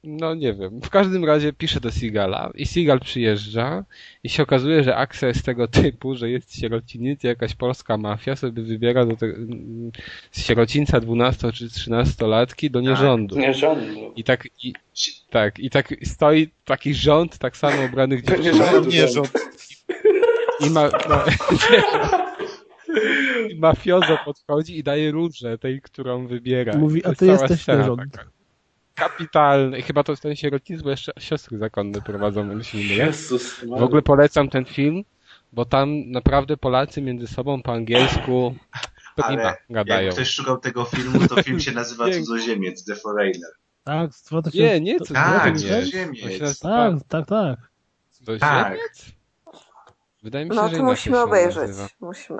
[0.03, 0.81] No nie wiem.
[0.81, 3.83] W każdym razie pisze do Seagala i Seagal przyjeżdża
[4.23, 8.63] i się okazuje, że akcja jest tego typu, że jest sierociniec jakaś polska mafia sobie
[8.63, 9.37] wybiera do tego,
[10.31, 13.37] z sierocińca 12 czy 13 latki do nierządu.
[13.37, 14.13] Nie rządzą.
[14.15, 14.73] I tak, i,
[15.29, 18.87] tak, i tak stoi taki rząd tak samo ubranych dziewczyn rząd.
[18.87, 19.31] Nie, rząd.
[20.59, 21.23] i ma, ma,
[23.49, 26.77] i mafiozo podchodzi i daje różę tej, którą wybiera.
[26.77, 28.11] Mówi, To a jest ty cała jesteś scena nierząd.
[28.11, 28.29] taka.
[28.95, 29.81] Kapitalny.
[29.81, 32.95] Chyba to w ten sierocińc, bo jeszcze siostry zakonne prowadzą ten film, nie?
[32.95, 33.59] Jezus.
[33.65, 35.03] W ogóle polecam ten film,
[35.53, 38.55] bo tam naprawdę Polacy między sobą po angielsku
[39.17, 40.05] Ale gadają.
[40.05, 42.05] jak ktoś szukał tego filmu, to film się nazywa.
[42.11, 43.49] Cudzoziemiec, The Foreigner.
[43.83, 44.57] Tak, z 2000...
[44.57, 45.53] Nie, nie, to- co Tak?
[45.57, 46.59] Cudzoziemiec.
[46.59, 47.59] Tak, tak, tak.
[48.11, 49.05] Cudzoziemiec?
[50.23, 51.55] Wydaje mi się, No że to musimy obejrzeć.
[51.67, 51.87] nazywa.
[52.01, 52.39] Musimy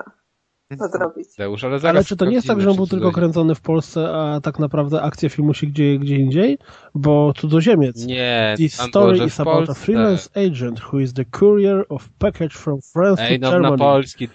[0.80, 1.28] nadrobić.
[1.38, 3.62] Tadeusz, ale Ale czy to nie jest tak, że on był tylko czy kręcony w
[3.62, 6.58] Polsce, a tak naprawdę akcja filmu się gdzie, gdzie indziej?
[6.95, 8.06] Bo Cudzoziemiec.
[8.06, 12.10] Nie, This tam story było, is about a freelance agent who is the courier of
[12.20, 13.78] package from France Ej, to no na Germany.
[13.78, 14.30] polski.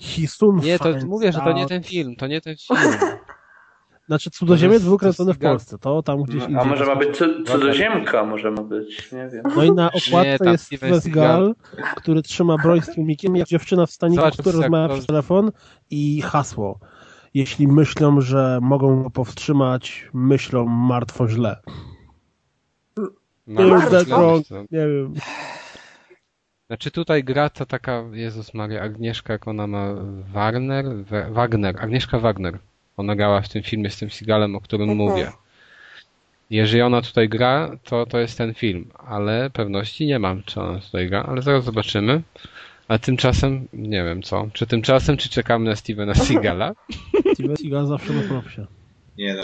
[0.00, 2.56] He soon Nie, to finds mówię, że to nie out- ten film, to nie ten
[2.56, 2.80] film.
[4.08, 5.38] Znaczy Cudzoziemiec był kręcony w.
[5.38, 6.60] Polsce, to tam gdzieś No, indziej.
[6.60, 9.42] a może ma być cudzoziemka, może ma być, nie wiem.
[9.56, 11.54] No i na okładce tam jest Steven Seagal,
[11.96, 15.50] który trzyma broń z tłumikiem, jak dziewczyna w staniku, Zobacz, która rozmawia przez telefon
[15.90, 16.78] i hasło.
[17.34, 21.56] Jeśli myślą, że mogą go powstrzymać, myślą martwo źle.
[23.46, 24.50] No, źle wrong?
[24.50, 25.14] Nie wiem.
[26.66, 29.94] Znaczy tutaj gra ta taka, Jezus Maria, Agnieszka, jak ona ma,
[30.32, 30.84] Wagner?
[31.04, 32.58] We- Wagner, Agnieszka Wagner.
[32.98, 35.08] Ona grała w tym filmie z tym Seagalem, o którym Mhm.
[35.10, 35.32] mówię.
[36.50, 40.80] Jeżeli ona tutaj gra, to to jest ten film, ale pewności nie mam, czy ona
[40.80, 42.22] tutaj gra, ale zaraz zobaczymy.
[42.88, 46.72] A tymczasem, nie wiem co, czy tymczasem, czy czekamy na Stevena Seagala?
[47.34, 48.66] Steven Seagal zawsze na propsie.
[49.18, 49.42] Nie, no,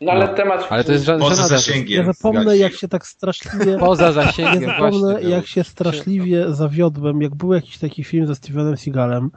[0.00, 0.66] No ale No, temat...
[0.70, 1.48] Ale to jest ża- poza żenada.
[1.48, 2.06] zasięgiem.
[2.06, 3.78] Ja zapomnę, jak się tak straszliwie...
[3.78, 5.28] Poza Nie zasięgiem zapomnę, właśnie.
[5.30, 9.30] jak się straszliwie zawiodłem, jak był jakiś taki film ze Stevenem Seagalem.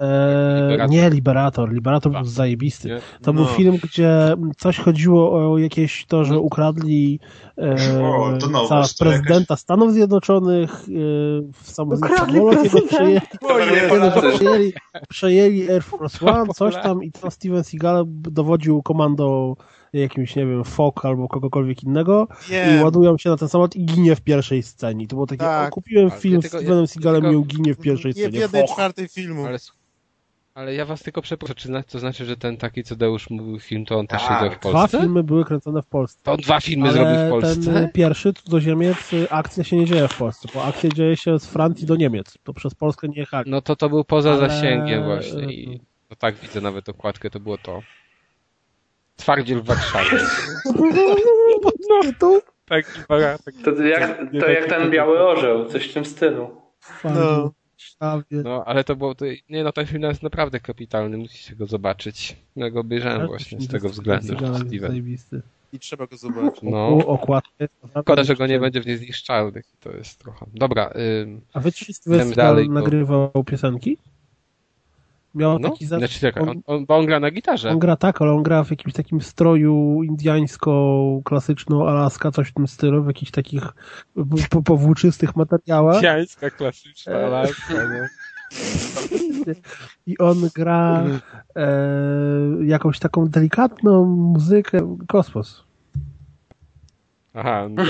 [0.00, 0.90] E, Liberator.
[0.90, 1.72] nie, Liberator.
[1.72, 2.88] Liberator był zajebisty.
[2.88, 3.00] Nie?
[3.22, 3.48] To był No.
[3.50, 7.20] film, gdzie coś chodziło o jakieś to, że ukradli
[7.58, 10.84] e, O, to to prezydenta Stanów Zjednoczonych, e,
[11.52, 12.00] w samolot
[12.64, 14.72] jego przejęli, To nie
[15.08, 19.56] przejęli, Air Force One, coś tam i tam Steven Seagal dowodził komando
[19.92, 23.84] jakimś, nie wiem, FOK albo kogokolwiek innego i Nie, ładują się na ten samolot i
[23.84, 25.06] ginie w pierwszej scenie.
[25.06, 25.68] To było takie, Tak.
[25.68, 28.08] o, kupiłem film ja z tylko- Stevenem ja- Seagalem tylko- i on ginie w pierwszej
[28.08, 28.38] nie w scenie.
[28.38, 28.70] jednej Foch.
[28.76, 29.46] czwartej filmu.
[29.46, 29.58] Ale,
[30.58, 33.84] ale ja was tylko przeproszę, czy to znaczy, że ten taki, co Deusz mówił film,
[33.84, 34.28] to on też Tak.
[34.38, 35.00] siedział w Dwa Polsce?
[35.00, 36.20] filmy były kręcone w Polsce.
[36.22, 37.72] To on dwa filmy zrobił w Polsce?
[37.72, 41.46] ten pierwszy, Cudzoziemiec, y, akcja się nie dzieje w Polsce, bo akcja dzieje się z
[41.46, 42.38] Francji do Niemiec.
[42.44, 43.50] To przez Polskę nie jechali.
[43.50, 45.80] No to to był poza Ale- zasięgiem właśnie i
[46.10, 47.80] no tak widzę nawet okładkę, to było to.
[49.16, 50.18] Twardziel w Warszawie.
[52.20, 52.40] Tu?
[52.68, 53.54] Taki baratek.
[53.64, 56.60] To jak, to jak ten biały orzeł, coś w tym stylu.
[57.04, 57.50] No.
[58.30, 62.36] No, ale to było, to, nie no, ten film jest naprawdę kapitalny, musicie go zobaczyć.
[62.56, 64.34] Ja go obejrzałem właśnie z tego względu.
[65.72, 66.62] I trzeba go zobaczyć.
[66.62, 67.68] No, okładkę
[68.00, 70.46] szkoda, że go nie będzie w niezniszczalnych, to jest trochę.
[70.54, 70.90] Dobra,
[71.22, 73.98] ym, A wiecie, czy dalej, bo- nagrywał piosenki?
[75.38, 75.98] Miał no, taki za...
[75.98, 77.70] znaczy czekaj, on, on, on, bo on gra na gitarze.
[77.70, 82.68] on gra tak, ale on gra w jakimś takim stroju indiańsko-klasyczno Alaska, coś w tym
[82.68, 83.62] stylu, w jakichś takich
[84.50, 85.96] po- powłóczystych materiałach.
[85.96, 87.26] Indiańska, klasyczna, E.
[87.26, 88.08] alaska, nie?
[90.06, 91.04] I on gra
[91.56, 91.68] e,
[92.64, 95.64] jakąś taką delikatną muzykę kosmos.
[97.34, 97.82] Aha, no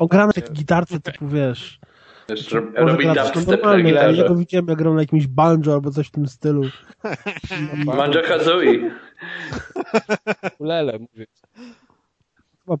[0.00, 1.80] On gra na takiej gitarce typu, wiesz,
[2.28, 4.28] Wiesz, może robi dubstep na normalnie, ale ja gitarze.
[4.28, 6.62] go widziałem, jak grał na jakimś banjo albo coś w tym stylu.
[7.96, 8.90] Banjo Kazooie.
[10.58, 11.26] Ulele, mówię.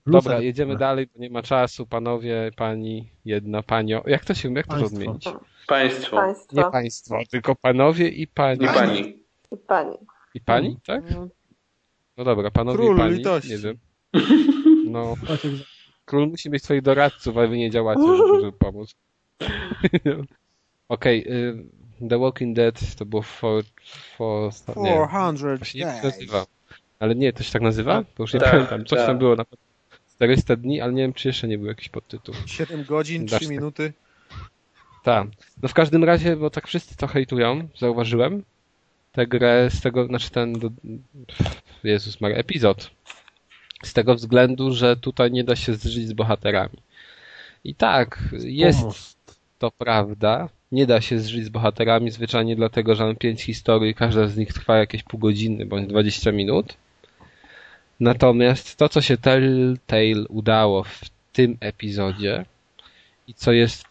[0.06, 4.02] Dobra, jedziemy dalej, bo nie ma czasu, panowie, pani, jedna, panio.
[4.06, 4.96] Jak to się, jak to Państwo.
[4.96, 5.24] odmienić?
[5.66, 6.34] Państwo.
[6.52, 8.64] Nie państwo, tylko panowie i pani.
[8.64, 9.22] I pani.
[9.52, 9.96] i pani.
[10.34, 11.02] I pani, tak?
[12.16, 13.50] No dobra, panowie Król i pani, litości.
[13.50, 13.78] nie wiem.
[14.90, 15.14] No,
[16.04, 18.94] król musi mieć swoich doradców, a wy nie działacie, żeby pomóc.
[20.88, 23.64] Okej, y, The Walking Dead to było for,
[24.16, 26.46] for, nie, 400 właśnie nie się nazywa.
[27.00, 28.04] Ale nie, to się tak nazywa?
[28.18, 28.84] Bo już nie Tak, pamiętam.
[28.84, 29.06] Coś tak.
[29.06, 29.44] tam było na
[30.16, 32.34] 400 dni, ale nie wiem, czy jeszcze nie był jakiś podtytuł.
[32.46, 33.92] 7 godzin, 3 Dasz- minuty.
[35.04, 35.26] Tak.
[35.62, 38.42] No w każdym razie, bo tak wszyscy to hejtują, zauważyłem,
[39.12, 40.70] tę grę z tego, znaczy ten, do,
[41.84, 42.90] Jezus Maria, epizod.
[43.84, 46.78] Z tego względu, że tutaj nie da się zżyć z bohaterami.
[47.64, 49.17] I tak, jest.
[49.58, 50.48] To prawda.
[50.72, 54.52] Nie da się zżyć z bohaterami, zwyczajnie dlatego, że mam pięć historii, każda z nich
[54.52, 56.76] trwa jakieś pół godziny bądź 20 minut.
[58.00, 61.00] Natomiast to, co się Telltale udało w
[61.32, 62.44] tym epizodzie
[63.28, 63.86] i co jest,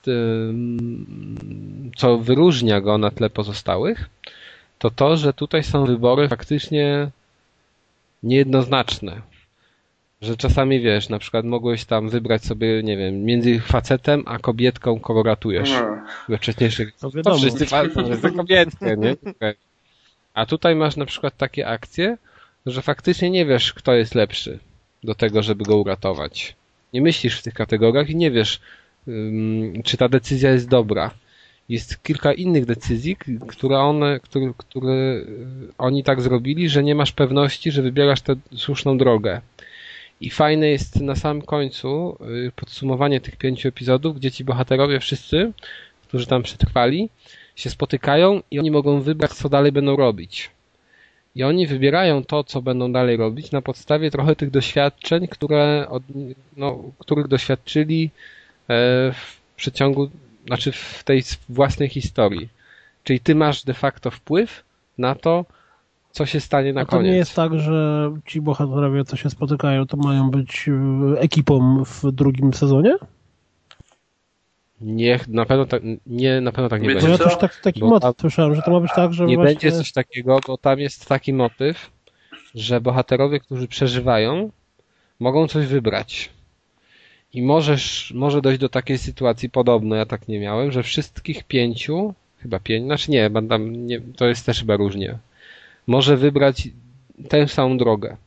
[1.96, 4.10] co wyróżnia go na tle pozostałych,
[4.80, 7.10] to to, że tutaj są wybory faktycznie
[8.24, 9.22] niejednoznaczne.
[10.22, 15.00] Że czasami wiesz, na przykład mogłeś tam wybrać sobie, nie wiem, między facetem a kobietką,
[15.00, 15.98] kogo ratujesz No.
[16.30, 19.16] we wcześniejszych No to wszyscy walczą że za kobietkę, nie?
[20.34, 22.18] A tutaj masz na przykład takie akcje,
[22.66, 24.60] że faktycznie nie wiesz, kto jest lepszy
[25.04, 26.56] do tego, żeby go uratować.
[26.94, 28.62] Nie myślisz w tych kategoriach i nie wiesz,
[29.84, 31.12] czy ta decyzja jest dobra.
[31.70, 33.18] Jest kilka innych decyzji,
[33.48, 35.26] które, one, które, które y,
[35.78, 39.42] oni tak zrobili, że nie masz pewności, że wybierasz tę słuszną drogę.
[40.22, 42.18] I fajne jest na samym końcu
[42.48, 45.52] y, podsumowanie tych pięciu epizodów, gdzie ci bohaterowie wszyscy,
[46.08, 47.10] którzy tam przetrwali,
[47.56, 50.52] się spotykają i oni mogą wybrać, co dalej będą robić.
[51.36, 56.04] I oni wybierają to, co będą dalej robić na podstawie trochę tych doświadczeń, które od,
[56.58, 58.10] no, których doświadczyli e,
[59.14, 60.10] w przeciągu,
[60.48, 62.50] znaczy w tej własnej historii.
[63.04, 64.64] Czyli ty masz de facto wpływ
[64.98, 65.46] na to,
[66.12, 67.12] co się stanie na A to koniec.
[67.12, 70.70] nie jest tak, że ci bohaterowie, co się spotykają, to mają być
[71.16, 72.96] e, ekipą w drugim sezonie?
[74.82, 77.24] Nie, na pewno tak, nie, na pewno tak nie Wiecie Bo będzie.
[77.24, 79.36] ja też tak, taki Bo motyw tam- słyszałem, że to ma być tak, że Nie
[79.36, 79.54] właśnie...
[79.56, 81.92] będzie coś takiego, bo tam jest taki motyw,
[82.56, 84.50] że bohaterowie, którzy przeżywają,
[85.20, 86.30] mogą coś wybrać.
[87.34, 92.14] I możesz, może dojść do takiej sytuacji, podobno ja tak nie miałem, że wszystkich pięciu,
[92.40, 95.18] chyba pięć, znaczy nie, tam nie, to jest też chyba różnie,
[95.88, 96.68] może wybrać
[97.30, 98.18] tę samą drogę.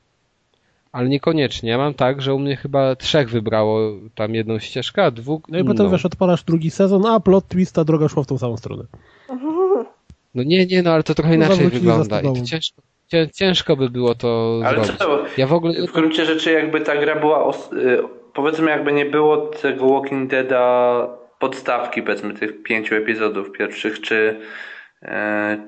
[0.93, 1.71] Ale niekoniecznie.
[1.71, 5.59] Ja mam tak, że u mnie chyba trzech wybrało tam jedną ścieżkę, a dwóch No
[5.59, 8.57] i potem wiesz, odpalasz drugi sezon, a plot twist, ta droga szła w tą samą
[8.57, 8.85] stronę.
[10.35, 13.91] No nie, nie, no ale to trochę No inaczej wygląda i ciężko, cię, ciężko by
[13.91, 14.99] było to Ale zrobić.
[14.99, 15.25] co?
[15.37, 17.99] Ja w ogóle W gruncie rzeczy jakby ta gra była, os- y,
[18.35, 21.07] powiedzmy jakby nie było tego Walking Deada
[21.39, 24.41] podstawki, powiedzmy tych pięciu epizodów pierwszych, czy,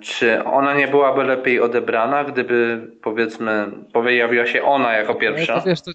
[0.01, 5.61] czy ona nie byłaby lepiej odebrana, gdyby powiedzmy pojawiła się ona jako pierwsza?
[5.67, 5.91] wiesz, to...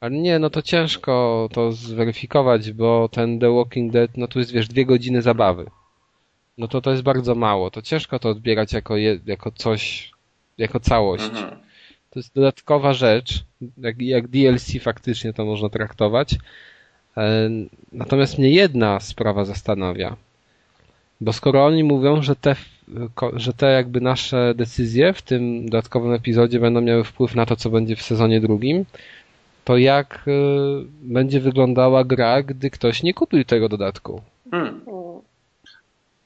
[0.00, 4.52] Ale nie, no to ciężko to zweryfikować, bo ten The Walking Dead, no tu jest
[4.52, 5.70] wiesz, dwie godziny zabawy.
[6.58, 7.70] No to to jest bardzo mało.
[7.70, 10.10] To ciężko to odbierać jako, je, jako coś,
[10.58, 11.24] jako całość.
[11.24, 11.50] Mhm.
[12.10, 13.44] To jest dodatkowa rzecz,
[13.78, 16.34] jak, jak DLC faktycznie to można traktować.
[17.16, 17.50] E,
[17.92, 20.16] Natomiast mnie jedna sprawa zastanawia.
[21.20, 22.56] Bo skoro oni mówią, że te,
[23.32, 27.70] że te jakby nasze decyzje w tym dodatkowym epizodzie będą miały wpływ na to, co
[27.70, 28.84] będzie w sezonie drugim,
[29.64, 30.30] to jak e,
[31.02, 34.22] będzie wyglądała gra, gdy ktoś nie kupił tego dodatku?
[34.50, 34.80] Hmm.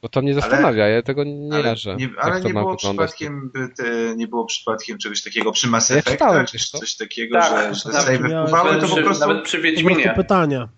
[0.02, 4.16] Bo to mnie zastanawia, ja tego nie ale nie, ale nie było przypadkiem by te,
[4.16, 6.78] nie było przypadkiem czegoś takiego przy Mass Ja czytałem, Effectach, wiesz czy co?
[6.78, 10.12] coś takiego, Tak, że, że miałem- wpływały, to po prostu nawet przy Po prostu Wiedźminie.
[10.16, 10.68] pytania.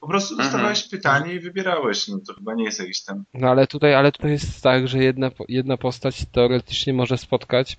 [0.00, 0.46] Po prostu Mhm.
[0.50, 2.08] dostawałeś pytanie i wybierałeś.
[2.08, 3.24] No to chyba nie jest jakiś tam.
[3.34, 7.76] No ale tutaj, ale tutaj jest tak, że jedna, jedna postać teoretycznie może spotkać,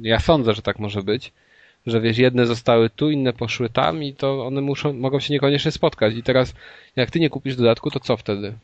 [0.00, 1.32] ja sądzę, że tak może być,
[1.86, 5.70] że wiesz, jedne zostały tu, inne poszły tam i to one muszą, mogą się niekoniecznie
[5.70, 6.14] spotkać.
[6.14, 6.54] I teraz,
[6.96, 8.54] jak ty nie kupisz dodatku, to co wtedy?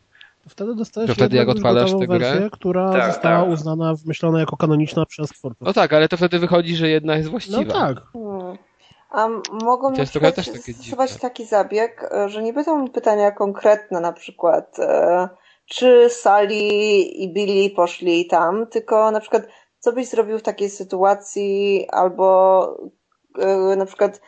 [0.48, 2.18] Wtedy dostajesz To wtedy jak odpalasz tę grę?
[2.18, 3.48] wersję, która Tak, została tak.
[3.52, 5.66] uznana, wymyślona jako kanoniczna przez twórców.
[5.66, 7.64] No tak, ale to wtedy wychodzi, że jedna jest No właściwa.
[7.64, 8.02] tak.
[9.10, 9.42] Hmm.
[9.50, 12.52] A m- mogą To jest przykład trochę też takie stosować taki zabieg, e, że nie
[12.52, 15.28] będą pytania konkretne, na przykład e,
[15.66, 19.42] czy Sally i Billy poszli tam, tylko na przykład
[19.78, 22.76] co byś zrobił w takiej sytuacji, albo
[23.38, 24.20] e, na przykład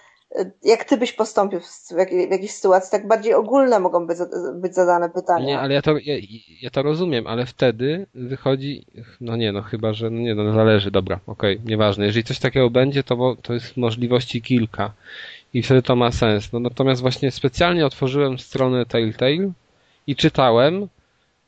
[0.64, 4.18] jak ty byś postąpił w, w, jakiej, w jakiejś sytuacji, tak bardziej ogólne mogą być,
[4.54, 5.46] być zadane pytania.
[5.46, 6.14] Nie, ale ja to, ja,
[6.62, 8.86] ja to rozumiem, ale wtedy wychodzi,
[9.20, 12.06] no nie, no chyba, że, no nie, no zależy, dobra, okej, nieważne.
[12.06, 14.92] Jeżeli coś takiego będzie, to, bo- to jest możliwości kilka
[15.54, 16.52] i wtedy to ma sens.
[16.52, 19.50] No natomiast właśnie specjalnie otworzyłem stronę Telltale
[20.06, 20.88] i czytałem,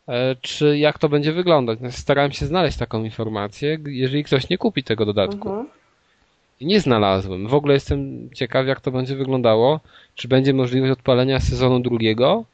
[0.08, 1.78] e, czy jak to będzie wyglądać.
[1.82, 5.48] No, starałem się znaleźć taką informację, jeżeli ktoś nie kupi tego dodatku.
[5.48, 5.68] Mhm.
[6.64, 7.48] Nie znalazłem.
[7.48, 9.80] W ogóle jestem ciekaw, jak to będzie wyglądało.
[10.14, 12.44] Czy będzie możliwość odpalenia sezonu drugiego,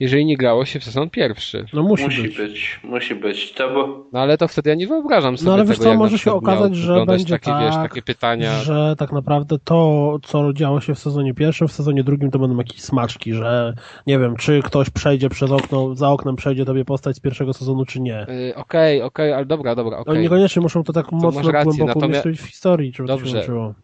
[0.00, 1.64] jeżeli nie grało się w sezon pierwszy.
[1.72, 2.36] No musi, Musi być.
[2.36, 2.80] być.
[2.84, 3.52] musi być.
[3.52, 5.96] To bo No ale to wtedy ja nie wyobrażam sobie No ale wiesz tego, co,
[5.98, 8.52] może się okazać, że będzie takie, wiesz, tak, takie pytania.
[8.58, 12.56] że tak naprawdę to, co działo się w sezonie pierwszym, w sezonie drugim to będą
[12.56, 13.74] jakieś smaczki, że
[14.06, 17.84] nie wiem, czy ktoś przejdzie przez okno, za oknem przejdzie tobie postać z pierwszego sezonu,
[17.84, 18.26] czy nie.
[18.28, 20.22] Y, Okej, okej, ale dobra, dobra, okej.
[20.22, 23.36] niekoniecznie muszą to tak mocno, masz rację, głęboko natomiast- w historii, żeby to się Dobrze.
[23.38, 23.74] łączyło.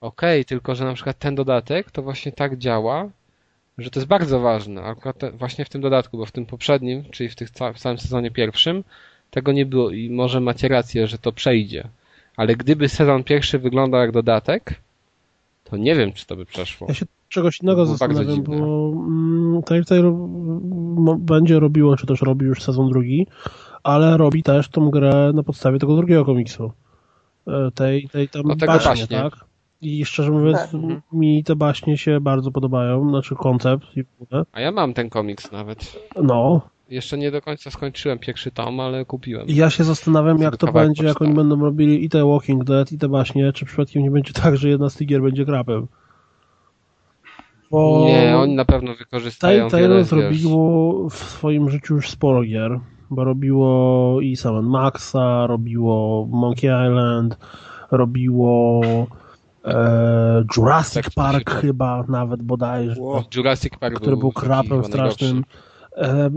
[0.00, 3.08] Okej, tylko że na przykład ten dodatek to właśnie tak działa,
[3.78, 4.82] że to jest bardzo ważne.
[4.82, 7.78] Akurat te, właśnie w tym dodatku, bo w tym poprzednim, czyli w, tych ca w
[7.78, 8.84] całym sezonie pierwszym,
[9.30, 11.88] tego nie było i może macie rację, że to przejdzie.
[12.36, 14.80] Ale gdyby sezon pierwszy wyglądał jak dodatek,
[15.64, 16.86] to nie wiem, czy to by przeszło.
[16.88, 22.88] Ja się czegoś innego zastanawiam, bo mm, mm, będzie robiło, czy też robi już sezon
[22.90, 23.26] drugi,
[23.82, 26.72] ale robi też tą grę na podstawie tego drugiego komiksu.
[27.46, 29.06] E, Tej, tej tam No, tego baśnie.
[29.06, 29.51] tak?
[29.82, 30.74] I szczerze mówiąc, Tak.
[30.74, 31.00] Mhm.
[31.12, 34.44] mi te baśnie się bardzo podobają, znaczy koncept i w ogóle.
[34.52, 35.98] A ja mam ten komiks nawet.
[36.22, 36.60] No,
[36.90, 39.46] Jeszcze nie do końca skończyłem pierwszy tom, ale kupiłem.
[39.46, 42.92] i ja się zastanawiam, jak to będzie, jak oni będą robili i te Walking Dead,
[42.92, 45.86] i te baśnie, czy przypadkiem nie będzie tak, że jedna z tych gier będzie grapem.
[47.70, 48.04] Bo...
[48.06, 52.80] Nie, oni na pewno wykorzystają Telltale wiele, wiesz, zrobiło w swoim życiu już sporo gier,
[53.10, 57.36] bo robiło i Sam Maxa, robiło Monkey Island,
[57.90, 58.80] robiło
[59.64, 62.94] e, Jurassic Tak, Park tak- chyba nawet bodajże,
[63.36, 65.44] Jurassic Park który był krapem strasznym.
[65.96, 66.30] E,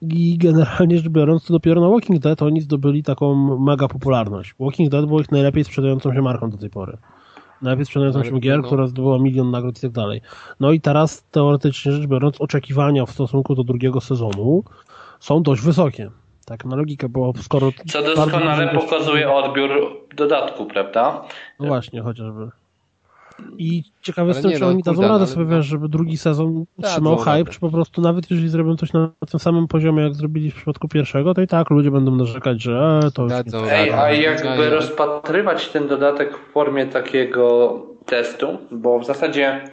[0.00, 4.54] I generalnie rzecz biorąc, to dopiero na Walking Dead oni zdobyli taką mega popularność.
[4.60, 6.96] Walking Dead było ich najlepiej sprzedającą się marką do tej pory.
[7.62, 8.62] Najlepiej sprzedającą się gier, no.
[8.62, 10.20] która zdobyła milion nagród i tak dalej.
[10.60, 14.64] No i teraz teoretycznie rzecz biorąc, oczekiwania w stosunku do drugiego sezonu
[15.20, 16.10] są dość wysokie.
[16.44, 17.70] Tak na logikę, bo skoro...
[17.88, 19.70] co doskonale pokazuje odbiór
[20.16, 21.22] dodatku, prawda?
[21.60, 22.50] No właśnie, chociażby.
[23.58, 25.56] I ciekawe jestem, czy no, oni dadzą radę ale sobie, no.
[25.56, 27.50] wiesz, żeby drugi sezon Dadzą trzymał hype, radę.
[27.50, 30.54] czy po prostu nawet jeżeli zrobią coś na, na tym samym poziomie, jak zrobili w
[30.54, 34.12] przypadku pierwszego, to i tak ludzie będą narzekać, że e, to już nie Ej, a
[34.12, 34.70] jakby Dają.
[34.70, 37.76] rozpatrywać ten dodatek w formie takiego
[38.06, 39.64] testu, bo w zasadzie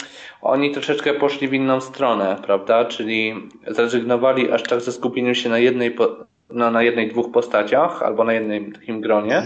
[0.42, 2.86] oni troszeczkę poszli w inną stronę, prawda?
[2.86, 3.34] Czyli
[3.68, 6.16] zrezygnowali aż tak ze skupieniem się na jednej, po,
[6.50, 9.44] no, na jednej, dwóch postaciach albo na jednym takim gronie,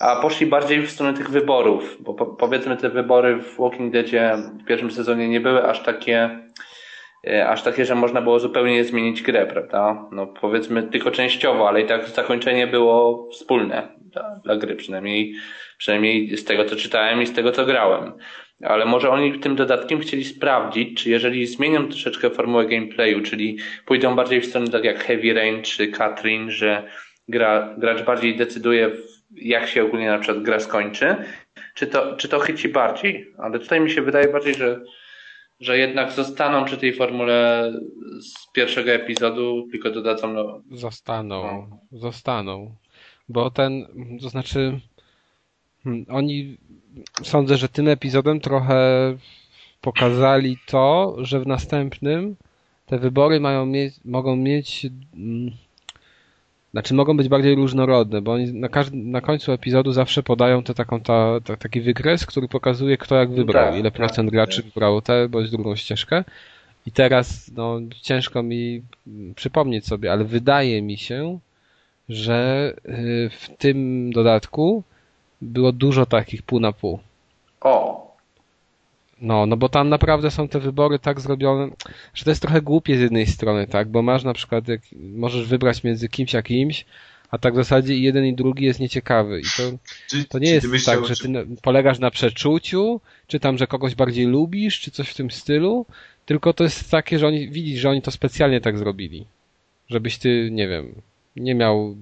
[0.00, 4.36] a poszli bardziej w stronę tych wyborów, bo po, powiedzmy te wybory w Walking Deadzie
[4.62, 6.38] w pierwszym sezonie nie były aż takie
[7.26, 10.08] e, aż takie, że można było zupełnie zmienić grę, prawda?
[10.12, 15.34] No powiedzmy tylko częściowo, ale i tak zakończenie było wspólne dla, dla gry, przynajmniej,
[15.78, 18.12] przynajmniej z tego co czytałem i z tego co grałem.
[18.62, 24.16] Ale może oni tym dodatkiem chcieli sprawdzić, czy jeżeli zmienią troszeczkę formułę gameplayu, czyli pójdą
[24.16, 26.88] bardziej w stronę tak jak Heavy Rain czy Katrin, że
[27.28, 28.90] gra, gracz bardziej decyduje
[29.36, 31.16] jak się ogólnie na przykład gra skończy,
[31.74, 33.34] czy to, czy to chyci bardziej?
[33.38, 34.80] Ale tutaj mi się wydaje bardziej, że
[35.60, 37.72] że jednak zostaną przy tej formule
[38.20, 42.74] z pierwszego epizodu, tylko dodadzą no, Zostaną, zostaną.
[43.28, 43.86] Bo ten,
[44.22, 44.80] to znaczy,
[45.84, 46.58] hmm, oni,
[47.22, 48.76] sądzę, że tym epizodem trochę
[49.80, 52.36] pokazali to, że w następnym
[52.86, 55.50] te wybory mają mieć, mogą mieć, mm,
[56.72, 60.74] znaczy mogą być bardziej różnorodne, bo oni na, każdy, na końcu epizodu zawsze podają te
[60.74, 64.62] taką, ta, ta, taki wykres, który pokazuje kto jak wybrał, tak, ile tak, procent graczy
[64.62, 66.24] wybrało tę bądź drugą ścieżkę.
[66.86, 71.38] I teraz, no, ciężko mi mm, przypomnieć sobie, ale wydaje mi się,
[72.08, 74.82] że y, w tym dodatku
[75.42, 76.98] było dużo takich pół na pół.
[77.60, 78.04] o,
[79.20, 81.68] No, no bo tam naprawdę są te wybory tak zrobione,
[82.14, 83.88] że to jest trochę głupie z jednej strony, tak?
[83.88, 84.80] Bo masz na przykład, jak
[85.14, 86.84] możesz wybrać między kimś a kimś,
[87.30, 89.40] a tak w zasadzie i jeden i drugi jest nieciekawy.
[89.40, 89.62] I to,
[90.10, 93.66] Czy, to nie jest myślał, tak, że ty na- polegasz na przeczuciu, czy tam, że
[93.66, 95.86] kogoś bardziej lubisz, czy coś w tym stylu,
[96.26, 99.26] tylko to jest takie, że oni, widzisz, że oni to specjalnie tak zrobili.
[99.88, 100.94] Żebyś ty, nie wiem,
[101.36, 101.96] nie miał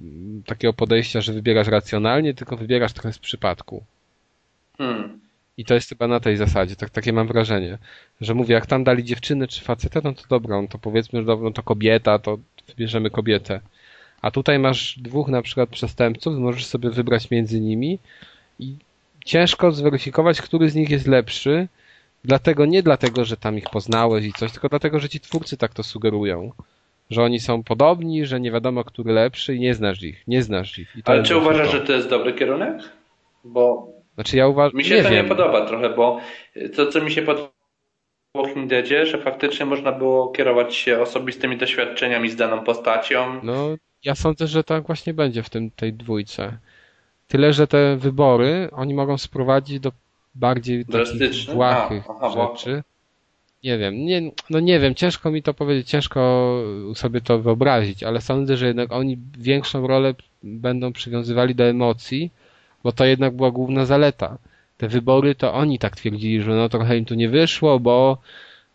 [0.47, 3.85] takiego podejścia, że wybierasz racjonalnie, tylko wybierasz trochę z przypadku.
[4.79, 5.21] Hmm.
[5.57, 7.79] I to jest chyba na tej zasadzie, tak, takie mam wrażenie.
[8.21, 11.27] Że mówię, jak tam dali dziewczynę czy facetę, no to dobra, no to powiedzmy, że
[11.27, 12.39] dobra, no to kobieta, to
[12.69, 13.61] wybierzemy kobietę.
[14.23, 17.99] A tutaj masz dwóch na przykład przestępców, możesz sobie wybrać między nimi
[18.59, 18.77] i
[19.25, 21.69] ciężko zweryfikować, który z nich jest lepszy,
[22.25, 25.75] dlatego, nie dlatego, że tam ich poznałeś i coś, tylko dlatego, że ci twórcy tak
[25.75, 26.53] to sugerują.
[27.13, 30.79] Że oni są podobni, że nie wiadomo, który lepszy i nie znasz ich, nie znasz
[30.79, 30.97] ich.
[31.05, 31.73] Ale czy uważasz, to.
[31.73, 32.79] że to jest dobry kierunek?
[33.45, 35.23] Bo Znaczy ja uważam, mi się nie to wiem.
[35.23, 36.21] nie podoba trochę, bo
[36.77, 37.49] to, co mi się podoba
[38.35, 43.41] w Walking Deadzie, że faktycznie można było kierować się osobistymi doświadczeniami z daną postacią.
[43.43, 43.69] No,
[44.05, 46.59] ja sądzę, że tak właśnie będzie w tym, tej dwójce.
[47.29, 49.93] Tyle, że te wybory oni mogą sprowadzić do
[50.35, 52.83] bardziej takich błahych rzeczy.
[53.65, 56.53] Nie wiem, nie, no nie wiem, ciężko mi to powiedzieć, ciężko
[56.95, 62.31] sobie to wyobrazić, ale sądzę, że jednak oni większą rolę będą przywiązywali do emocji,
[62.85, 64.39] bo to jednak była główna zaleta.
[64.77, 68.19] Te wybory to oni tak twierdzili, że no trochę im tu nie wyszło, bo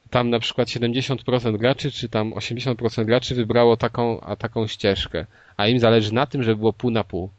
[0.10, 5.26] tam na przykład 70% graczy, czy tam 80% graczy wybrało taką, a taką ścieżkę,
[5.58, 7.30] a im zależy na tym, żeby było pół na pół.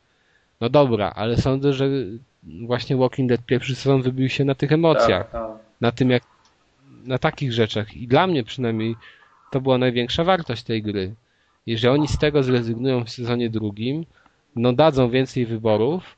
[0.61, 1.89] No dobra, ale sądzę, że
[2.43, 5.51] właśnie Walking Dead pierwszy sezon wybił się na tych emocjach, Tak, tak.
[5.81, 6.23] na tym jak,
[7.09, 8.95] na takich rzeczach i dla mnie przynajmniej
[9.51, 11.15] to była największa wartość tej gry.
[11.67, 14.05] Jeżeli oni z tego zrezygnują w sezonie drugim,
[14.57, 16.17] no dadzą więcej wyborów,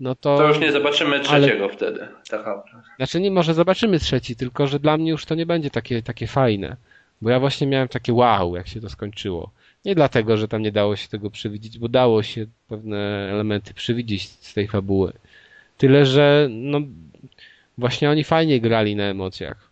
[0.00, 0.36] no to...
[0.36, 2.08] To już nie zobaczymy trzeciego wtedy.
[2.30, 2.88] Tak naprawdę.
[2.96, 6.26] Znaczy nie, może zobaczymy trzeci, tylko że dla mnie już to nie będzie takie, takie
[6.26, 6.76] fajne.
[7.22, 9.50] Bo ja właśnie miałem takie wow, jak się to skończyło.
[9.84, 14.28] Nie dlatego, że tam nie dało się tego przewidzieć, bo dało się pewne elementy przewidzieć
[14.28, 15.12] z tej fabuły.
[15.78, 16.80] Tyle, że no
[17.78, 19.71] właśnie oni fajnie grali na emocjach.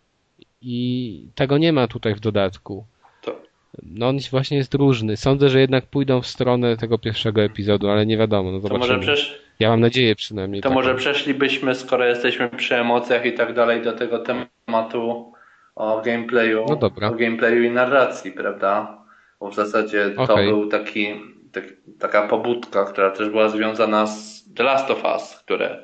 [0.61, 2.85] I tego nie ma tutaj w dodatku.
[3.21, 3.41] To,
[3.83, 5.17] No on właśnie jest różny.
[5.17, 8.97] Sądzę, że jednak pójdą w stronę tego pierwszego epizodu, ale nie wiadomo, no to zobaczymy.
[8.97, 10.61] może przesz, Ja mam nadzieję przynajmniej.
[10.61, 10.81] to taką.
[10.81, 15.33] może przeszlibyśmy, skoro jesteśmy przy emocjach i tak dalej, do tego tematu
[15.75, 17.07] o gameplayu, No dobra.
[17.07, 18.97] o gameplayu i narracji, prawda?
[19.39, 20.47] Bo w zasadzie to Okej.
[20.47, 21.07] był taki,
[21.51, 21.63] tak,
[21.99, 25.83] taka pobudka, która też była związana z The Last of Us, które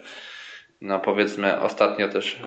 [0.82, 2.40] no powiedzmy ostatnio też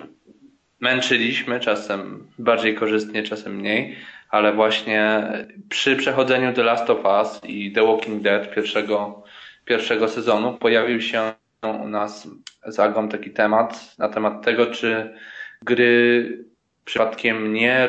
[0.81, 3.95] męczyliśmy, czasem bardziej korzystnie, czasem mniej,
[4.29, 5.23] ale właśnie
[5.69, 9.23] przy przechodzeniu The Last of Us i The Walking Dead pierwszego,
[9.65, 11.33] pierwszego sezonu pojawił się
[11.83, 12.27] u nas
[12.65, 15.13] z Agą taki temat na temat tego, czy
[15.61, 16.45] gry
[16.85, 17.87] przypadkiem nie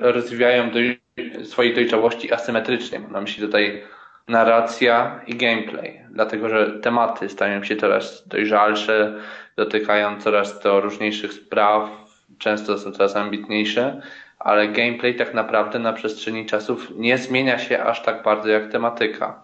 [0.00, 2.98] rozwijają doj- swojej dojrzałości asymetrycznie.
[2.98, 3.82] Mam na myśli tutaj
[4.28, 9.14] narracja i gameplay, dlatego że tematy stają się coraz dojrzalsze,
[9.56, 12.05] dotykają coraz to różniejszych spraw,
[12.38, 14.00] często są coraz ambitniejsze,
[14.38, 19.42] ale gameplay tak naprawdę na przestrzeni czasów nie zmienia się aż tak bardzo jak tematyka.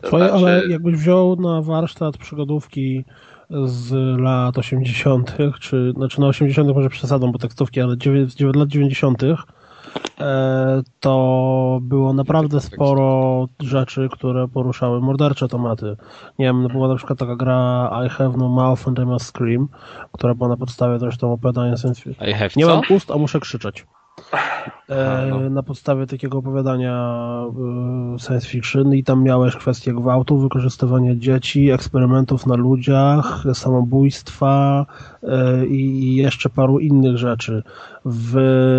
[0.00, 3.04] To Twoje, znaczy- ale jakbyś wziął na warsztat przygodówki
[3.64, 6.74] z lat 80., czy znaczy na 80.
[6.74, 9.53] może przesadą, bo tekstówki, ale z lat 90., e,
[11.00, 15.96] to było naprawdę sporo rzeczy, które poruszały mordercze tematy.
[16.38, 19.68] Nie wiem, była na przykład taka gra I Have No Mouth and I Must Scream,
[20.12, 22.28] która była na podstawie zresztą opowiadania science fiction.
[22.56, 22.74] Nie co?
[22.74, 23.86] mam ust, a muszę krzyczeć.
[24.88, 25.50] E, no.
[25.50, 26.94] Na podstawie takiego opowiadania
[28.14, 34.86] e, science fiction i tam miałeś kwestie gwałtu, wykorzystywania dzieci, eksperymentów na ludziach, samobójstwa
[35.22, 37.62] e, i jeszcze paru innych rzeczy.
[38.04, 38.34] W...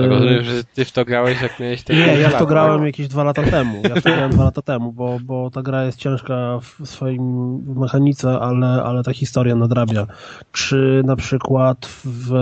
[0.10, 3.08] Rozumiem, że ty w to grałeś, jak miałeś te Nie, ja w to grałem jakieś
[3.08, 3.82] dwa lata temu.
[3.84, 7.56] Ja w to grałem dwa lata temu, bo, bo ta gra jest ciężka w swoim
[7.76, 10.08] mechanice, ale, ale ta historia nadrabia.
[10.52, 12.34] Czy na przykład w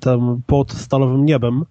[0.00, 1.64] tam pod stalowym niebem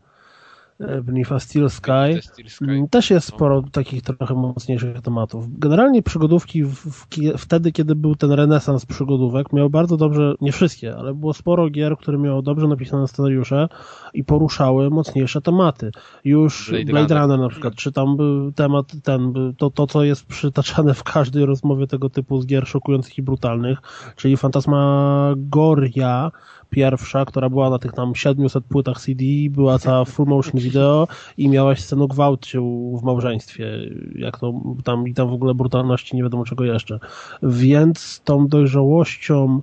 [0.80, 2.66] e, Beneath a Steel Sky Steel Sky.
[2.66, 5.60] Mm, Też jest sporo takich trochę mocniejszych tematów.
[5.60, 10.95] Generalnie przygodówki w, w, wtedy, kiedy był ten renesans przygodówek, miały bardzo dobrze, nie wszystkie,
[10.95, 13.68] ale było sporo gier, które miały dobrze napisane scenariusze
[14.14, 15.91] i poruszały mocniejsze tematy.
[16.24, 17.22] Już Blade Blade, Runner.
[17.22, 17.40] Runner.
[17.40, 21.88] na przykład, czy tam był temat ten, to, to co jest przytaczane w każdej rozmowie
[21.88, 23.80] tego typu z gier szokujących i brutalnych,
[24.16, 26.32] czyli Fantasmagoria
[26.69, 31.07] pierwsza, która była na tych tam 700 płytach CD, była cała full motion video
[31.38, 33.72] i miałaś scenę gwałtu w małżeństwie,
[34.15, 34.53] jak to
[34.84, 36.99] tam i tam w ogóle brutalności, nie wiadomo czego jeszcze.
[37.44, 39.61] Więc tą dojrzałością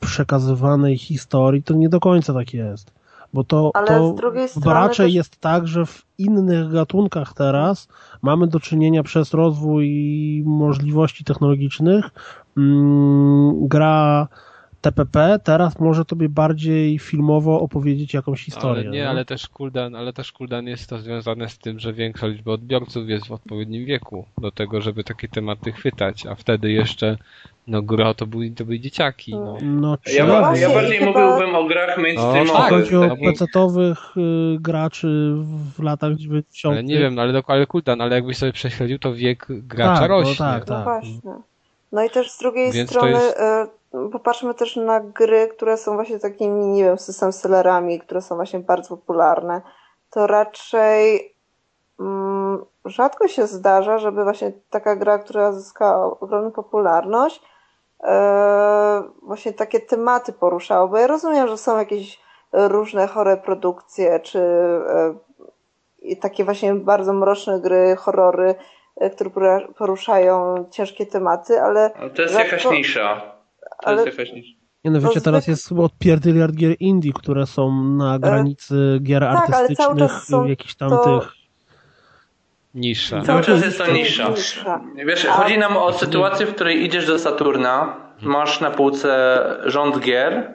[0.00, 2.92] przekazywanej historii to nie do końca tak jest.
[3.34, 4.16] Bo to, Ale to
[4.64, 7.88] raczej też- jest tak, że w innych gatunkach teraz
[8.22, 9.88] mamy do czynienia przez rozwój
[10.46, 12.10] możliwości technologicznych.
[12.56, 14.28] Mm, gra
[14.82, 18.82] TPP teraz może tobie bardziej filmowo opowiedzieć jakąś historię.
[18.82, 19.10] Ale nie, no.
[19.10, 23.08] ale też cooldown, ale też cooldown jest to związane z tym, że większa liczba odbiorców
[23.08, 27.16] jest w odpowiednim wieku do tego, żeby takie tematy chwytać, a wtedy jeszcze
[27.66, 29.32] no gro to były, to były dzieciaki.
[29.32, 29.56] No.
[29.62, 32.52] No, Ja, No ba- ja i bardziej chyba- mówiłbym o grach No, mainstreamowych.
[32.52, 35.34] tak, chodzi o tak, pecetowych y, graczy
[35.76, 36.72] w latach 90.
[36.74, 40.10] Ale nie wiem, ale, dok- ale cooldown, ale jakbyś sobie prześledził, to wiek gracza Tak,
[40.10, 40.36] no rośnie.
[40.36, 40.84] tak, No tak.
[40.84, 41.20] właśnie.
[41.92, 43.66] No i też z drugiej Więc to strony jest- e,
[44.12, 48.58] popatrzmy też na gry, które są właśnie takimi, nie wiem, system sellerami, które są właśnie
[48.60, 49.62] bardzo popularne.
[50.10, 51.34] To raczej
[52.00, 57.42] mm, rzadko się zdarza, żeby właśnie taka gra, która zyskała ogromną popularność,
[58.04, 62.20] e, właśnie takie tematy poruszała, bo ja rozumiem, że są jakieś
[62.52, 64.38] różne chore produkcje, czy
[66.10, 68.54] e, takie właśnie bardzo mroczne gry, horrory,
[68.96, 73.32] e, które poruszają ciężkie tematy, ale Ale To jest rzadko- jakaś nisza.
[73.82, 74.52] To Ale- jest jakaś nisza.
[74.84, 79.32] Nie no, teraz jest chyba od pierdyliard gier indie, które są na granicy gier tak,
[79.32, 81.32] ale cały artystycznych, czas są jakichś to- tamtych...
[82.74, 83.22] Niższa.
[83.22, 84.28] Cały czas to jest to nisza.
[84.28, 84.80] nisza.
[85.06, 89.98] Wiesz, A- chodzi nam o sytuację, w której idziesz do Saturna, masz na półce rząd
[90.00, 90.54] gier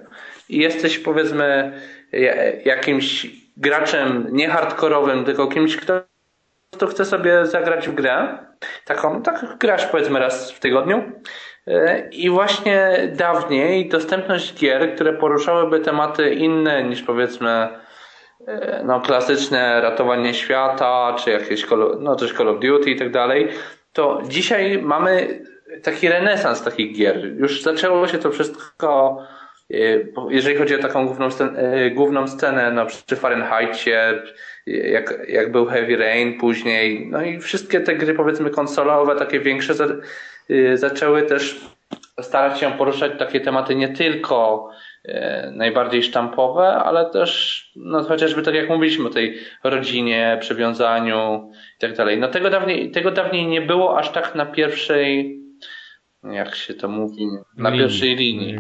[0.50, 1.80] i jesteś powiedzmy
[2.12, 3.28] ja- jakimś
[3.58, 6.02] graczem nie hardkorowym, tylko kimś, kto,
[6.72, 8.38] kto chce sobie zagrać w grę.
[8.86, 11.04] Taką, tak grasz powiedzmy raz w tygodniu.
[11.68, 17.68] E, I właśnie dawniej dostępność gier, które poruszałyby tematy inne niż powiedzmy
[18.48, 21.66] e, no, klasyczne ratowanie świata, czy jakieś
[22.00, 23.48] no, też Call of Duty i tak dalej,
[23.94, 25.42] to dzisiaj mamy
[25.84, 27.36] taki renesans takich gier.
[27.38, 29.18] Już zaczęło się to wszystko,
[29.74, 29.76] e,
[30.30, 34.24] jeżeli chodzi o taką główną scenę, główną scenę no, przy Fahrenheitie,
[34.66, 39.74] jak, jak był Heavy Rain później, no i wszystkie te gry powiedzmy konsolowe, takie większe,
[40.76, 41.60] zaczęły też
[42.22, 44.70] starać się poruszać takie tematy nie tylko
[45.06, 51.82] e, najbardziej sztampowe, ale też no, chociażby tak jak mówiliśmy o tej rodzinie, przywiązaniu i
[51.82, 52.20] tak dalej.
[52.20, 55.38] No tego dawniej, tego dawniej nie było aż tak na pierwszej
[56.24, 57.84] jak się to mówi, na Linii.
[57.86, 58.56] pierwszej linii.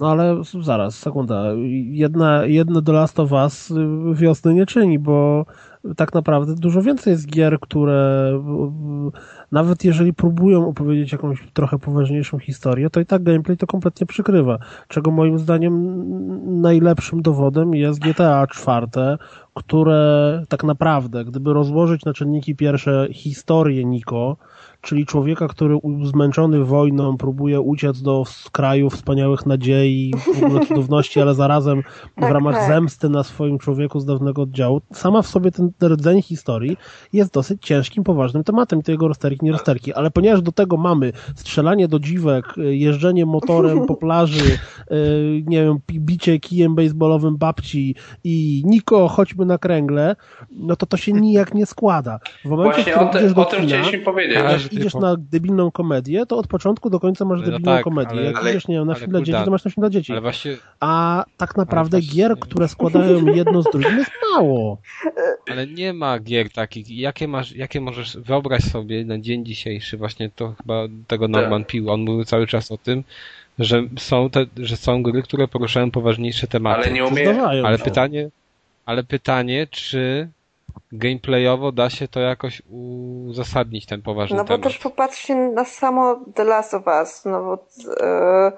[0.00, 1.44] No ale zaraz, sekunda.
[1.90, 3.74] Jedna, jedno The Last of Us y,
[4.14, 5.46] wiosny nie czyni, bo
[5.96, 8.30] tak naprawdę dużo więcej jest gier, które
[9.52, 14.58] nawet jeżeli próbują opowiedzieć jakąś trochę poważniejszą historię, to i tak gameplay to kompletnie przykrywa.
[14.88, 16.02] Czego moim zdaniem
[16.60, 18.86] najlepszym dowodem jest GTA 4,
[19.54, 24.36] które tak naprawdę, gdyby rozłożyć na czynniki pierwsze historię Niko,
[24.82, 31.34] czyli człowieka, który zmęczony wojną próbuje uciec do kraju wspaniałych nadziei, w ogóle cudowności, ale
[31.34, 31.82] zarazem
[32.16, 32.68] w Tak, ramach tak.
[32.68, 34.80] zemsty na swoim człowieku z dawnego oddziału.
[34.92, 36.76] Sama w sobie ten rdzeń historii
[37.12, 39.92] jest dosyć ciężkim, poważnym tematem to jego rozterki, nie rozterki.
[39.92, 44.58] Ale ponieważ do tego mamy strzelanie do dziwek, y, jeżdżenie motorem po plaży,
[44.92, 47.94] y, nie wiem, bicie kijem baseballowym babci
[48.24, 50.16] i Niko, chodźmy na kręgle,
[50.50, 52.20] no to to się nijak nie składa.
[52.44, 54.71] W momencie, Właśnie w którym o, te, o tym kina, chcieliśmy powiedzieć.
[54.72, 58.10] Jak idziesz na debilną komedię, to od początku do końca masz No debilną tak, komedię.
[58.10, 59.90] ale- Jak ale- idziesz, nie wiem, na film dla dzieci, to masz na film dla
[59.90, 60.12] dzieci.
[60.12, 64.78] Ale właśnie, A tak naprawdę właśnie- gier, które składają jedno z drugim jest mało.
[65.50, 66.90] ale nie ma gier takich.
[66.90, 71.90] Jakie masz, jakie możesz, wyobraź sobie na dzień dzisiejszy, właśnie to chyba tego Norman pił,
[71.90, 73.04] on mówił cały czas o tym,
[73.58, 76.80] że są te, że są gry, które poruszają poważniejsze tematy.
[76.82, 77.34] Ale nie umie.
[77.34, 78.28] Zdawają Ale pytanie,
[78.86, 80.28] ale pytanie, czy
[80.92, 82.62] gameplayowo da się to jakoś
[83.28, 84.62] uzasadnić ten poważny No bo temat.
[84.62, 87.66] też popatrzcie na samo The Last of Us, no bo
[88.06, 88.52] e,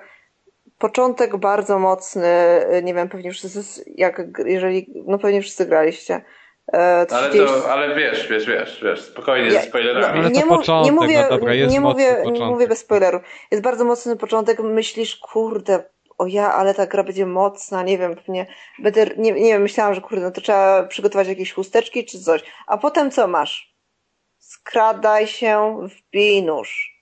[0.78, 6.24] początek bardzo mocny, e, nie wiem, pewnie wszyscy, jak, jeżeli, no pewnie wszyscy graliście.
[6.72, 10.18] E, Ale 30 to, ale wiesz, wiesz, wiesz, wiesz, spokojnie Ja- ze spoilerami.
[10.18, 12.78] Ale to nie, początek, nie mówię, no dobra, jest nie, mocny mówię, nie mówię bez
[12.78, 13.22] spoilerów.
[13.50, 15.84] Jest bardzo mocny początek, myślisz, kurde,
[16.24, 18.46] o ja, ale ta gra będzie mocna, nie wiem, pewnie
[18.78, 22.42] będę, nie, nie wiem, myślałam, że kurde, no to trzeba przygotować jakieś chusteczki czy coś.
[22.66, 23.74] A potem co masz?
[24.38, 26.93] Skradaj się, wbij nóż.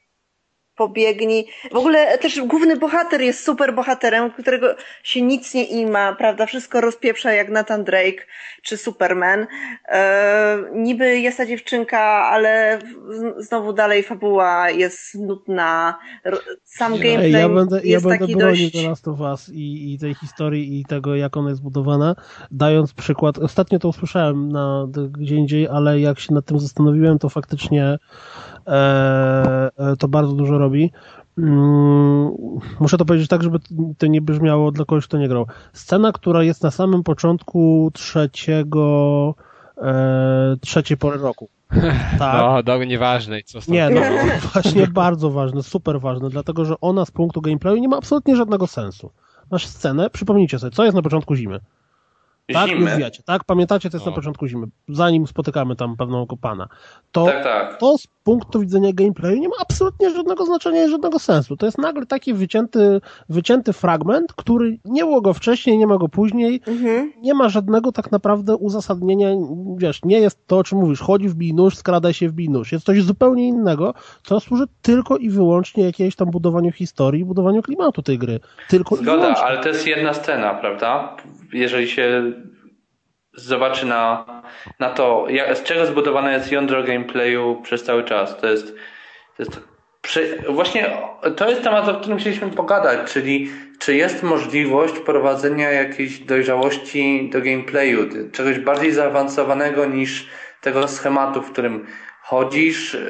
[0.77, 1.47] Pobiegnij.
[1.73, 6.47] W ogóle też główny bohater jest super bohaterem, którego się nic nie ima, prawda?
[6.47, 8.27] Wszystko rozpieprza jak Nathan Drake
[8.63, 9.47] czy Superman.
[9.89, 12.01] E, niby jest ta dziewczynka,
[12.31, 12.79] ale
[13.39, 15.99] znowu dalej fabuła jest nudna.
[16.65, 16.99] Sam no.
[16.99, 18.85] gameplay ja będę, ja jest będę taki bronił dość...
[18.85, 22.17] Last of Us i, i tej historii i tego, jak ona jest zbudowana,
[22.51, 23.39] dając przykład.
[23.39, 27.99] Ostatnio to usłyszałem na, gdzie indziej, ale jak się nad tym zastanowiłem, to faktycznie
[29.99, 30.93] to bardzo dużo robi.
[31.39, 32.31] Mm,
[32.81, 33.59] muszę to powiedzieć tak, żeby
[33.99, 35.47] to nie brzmiało dla kogoś, kto nie grał.
[35.73, 39.35] Scena, która jest na samym początku trzeciego,
[39.79, 41.49] e, trzeciej pory roku.
[42.19, 42.37] Tak.
[42.37, 43.45] No, do nieważnej.
[43.45, 44.01] Co nie, no,
[44.53, 48.67] właśnie bardzo ważne, super ważne, dlatego że ona z punktu gameplayu nie ma absolutnie żadnego
[48.67, 49.11] sensu.
[49.51, 51.61] Masz scenę, przypomnijcie sobie, co jest na początku zimy.
[52.53, 53.45] Tak, już wiecie, tak?
[53.45, 56.69] Pamiętacie, to jest na początku zimy, zanim spotykamy tam pewnego pana.
[57.13, 57.79] To, tak, tak.
[57.79, 61.57] to punktu widzenia gameplayu nie ma absolutnie żadnego znaczenia i żadnego sensu.
[61.57, 66.09] To jest nagle taki wycięty, wycięty fragment, który nie było go wcześniej, nie ma go
[66.09, 67.13] później, mhm.
[67.23, 69.29] nie ma żadnego tak naprawdę uzasadnienia,
[69.77, 72.73] wiesz, nie jest to, o czym mówisz, chodzi w nóż, skrada się w nóż.
[72.73, 78.03] Jest coś zupełnie innego, co służy tylko i wyłącznie jakiemuś tam budowaniu historii, budowaniu klimatu
[78.03, 78.41] tej gry.
[78.69, 81.17] Tylko Zgoda, ale to jest jedna scena, prawda?
[81.53, 82.33] Jeżeli się
[83.35, 84.25] zobaczy na,
[84.79, 88.37] na to, jak, z czego zbudowane jest jądro gameplayu przez cały czas.
[88.37, 88.75] To jest,
[89.37, 89.61] to jest
[90.49, 90.97] właśnie
[91.37, 97.41] to jest temat, o którym chcieliśmy pogadać, czyli czy jest możliwość prowadzenia jakiejś dojrzałości do
[97.41, 100.29] gameplayu, czegoś bardziej zaawansowanego niż
[100.61, 101.87] tego schematu, w którym
[102.23, 103.01] chodzisz, e,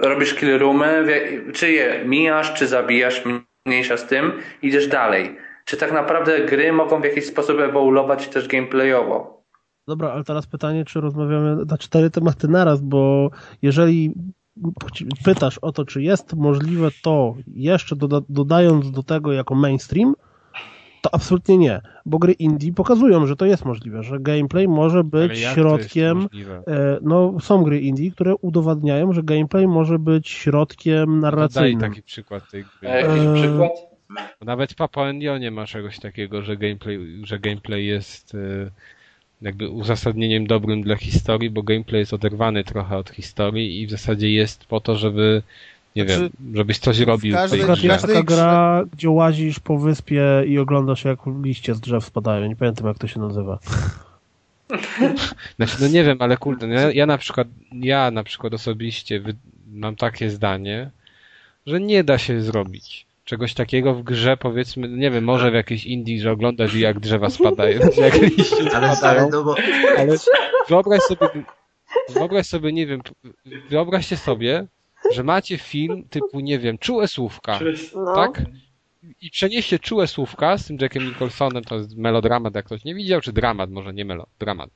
[0.00, 1.04] robisz kill roomy,
[1.52, 3.22] czy je mijasz, czy zabijasz,
[3.66, 8.48] mniejsza z tym, idziesz dalej czy tak naprawdę gry mogą w jakiś sposób ewoluować też
[8.48, 9.42] gameplayowo.
[9.88, 13.30] Dobra, ale teraz pytanie, czy rozmawiamy na cztery tematy naraz, bo
[13.62, 14.14] jeżeli
[15.24, 20.14] pytasz o to, czy jest możliwe to jeszcze doda dodając do tego jako mainstream,
[21.02, 25.38] to absolutnie nie, bo gry indie pokazują, że to jest możliwe, że gameplay może być
[25.38, 26.28] środkiem.
[26.66, 31.78] E, no, są gry indie, które udowadniają, że gameplay może być środkiem narracyjnym.
[31.78, 32.90] Daj taki przykład tej gry.
[32.90, 33.34] A jakiś e...
[33.34, 33.95] przykład?
[34.40, 38.70] Nawet w Papua nie ma czegoś takiego, że gameplay, że gameplay jest y,
[39.42, 44.32] jakby uzasadnieniem dobrym dla historii, bo gameplay jest oderwany trochę od historii i w zasadzie
[44.32, 45.42] jest po to, żeby
[45.96, 47.34] nie znaczy, wiem, żebyś coś robił.
[47.34, 47.98] Każdej, w tej grze.
[47.98, 52.48] taka gra, gdzie łazisz po wyspie i oglądasz jak liście z drzew spadają.
[52.48, 53.58] Nie pamiętam jak to się nazywa.
[55.56, 59.22] Znaczy, no nie wiem, ale kurde, no ja, ja na przykład, ja na przykład osobiście
[59.72, 60.90] mam takie zdanie,
[61.66, 65.86] że nie da się zrobić czegoś takiego w grze, powiedzmy, nie wiem, może w jakiejś
[65.86, 69.54] Indii, że oglądasz jak drzewa spadają, jak liście ale, spadają, no bo...
[69.98, 70.16] ale
[70.68, 71.28] wyobraź sobie,
[72.08, 73.00] wyobraź sobie, nie wiem,
[73.70, 74.66] wyobraźcie sobie,
[75.12, 77.58] że macie film typu, nie wiem, czułe słówka,
[77.94, 78.14] no.
[78.14, 78.42] tak?
[79.20, 83.20] I przenieście czułe słówka z tym Jackiem Nicholsonem, to jest melodramat, jak ktoś nie widział,
[83.20, 84.70] czy dramat, może nie melodramat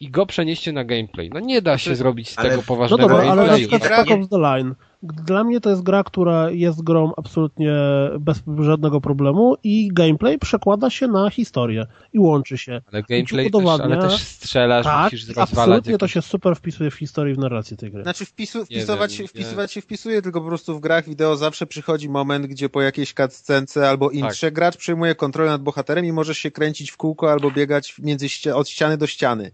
[0.00, 1.30] i go przenieście na gameplay.
[1.30, 2.50] No nie da się zrobić z ale...
[2.50, 3.50] tego poważnego no dobra, gameplayu.
[3.50, 4.74] ale na przykład of the Line.
[5.02, 7.72] Dla mnie to jest gra, która jest grą absolutnie
[8.20, 12.80] bez żadnego problemu i gameplay przekłada się na historię i łączy się.
[12.92, 15.50] Ale gameplay też, ale też strzelasz, tak, musisz rozwalać.
[15.50, 18.02] absolutnie to się super wpisuje w historię i w narrację tej gry.
[18.02, 21.66] Znaczy wpisu, wpisować, wiem, się, wpisywać się wpisuje, tylko po prostu w grach wideo zawsze
[21.66, 24.54] przychodzi moment, gdzie po jakiejś cutscence albo intrze tak.
[24.54, 28.68] gracz przyjmuje kontrolę nad bohaterem i możesz się kręcić w kółko albo biegać między od
[28.68, 29.50] ściany do ściany.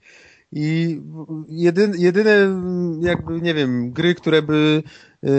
[0.53, 1.01] I
[1.49, 2.33] jedyne, jedyne
[3.01, 4.83] jakby, nie wiem, gry, które by
[5.23, 5.31] yy,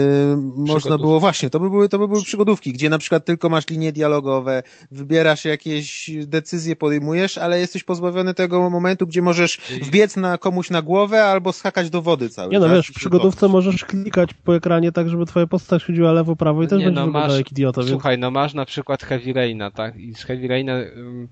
[0.56, 3.68] można było, właśnie, to by, były, to by były przygodówki, gdzie na przykład tylko masz
[3.68, 10.38] linie dialogowe, wybierasz jakieś decyzje, podejmujesz, ale jesteś pozbawiony tego momentu, gdzie możesz wbiec na
[10.38, 14.34] komuś na głowę albo skakać do wody cały Nie no, wiesz, w przygodówce możesz klikać
[14.34, 17.52] po ekranie tak, żeby twoja postać chodziła lewo, prawo i też nie, no, masz, jak
[17.52, 17.82] idiota.
[17.82, 18.22] Słuchaj, więc...
[18.22, 19.96] no masz na przykład Heavy Raina, tak?
[19.96, 20.74] I z Heavy Raina...
[20.96, 21.28] Um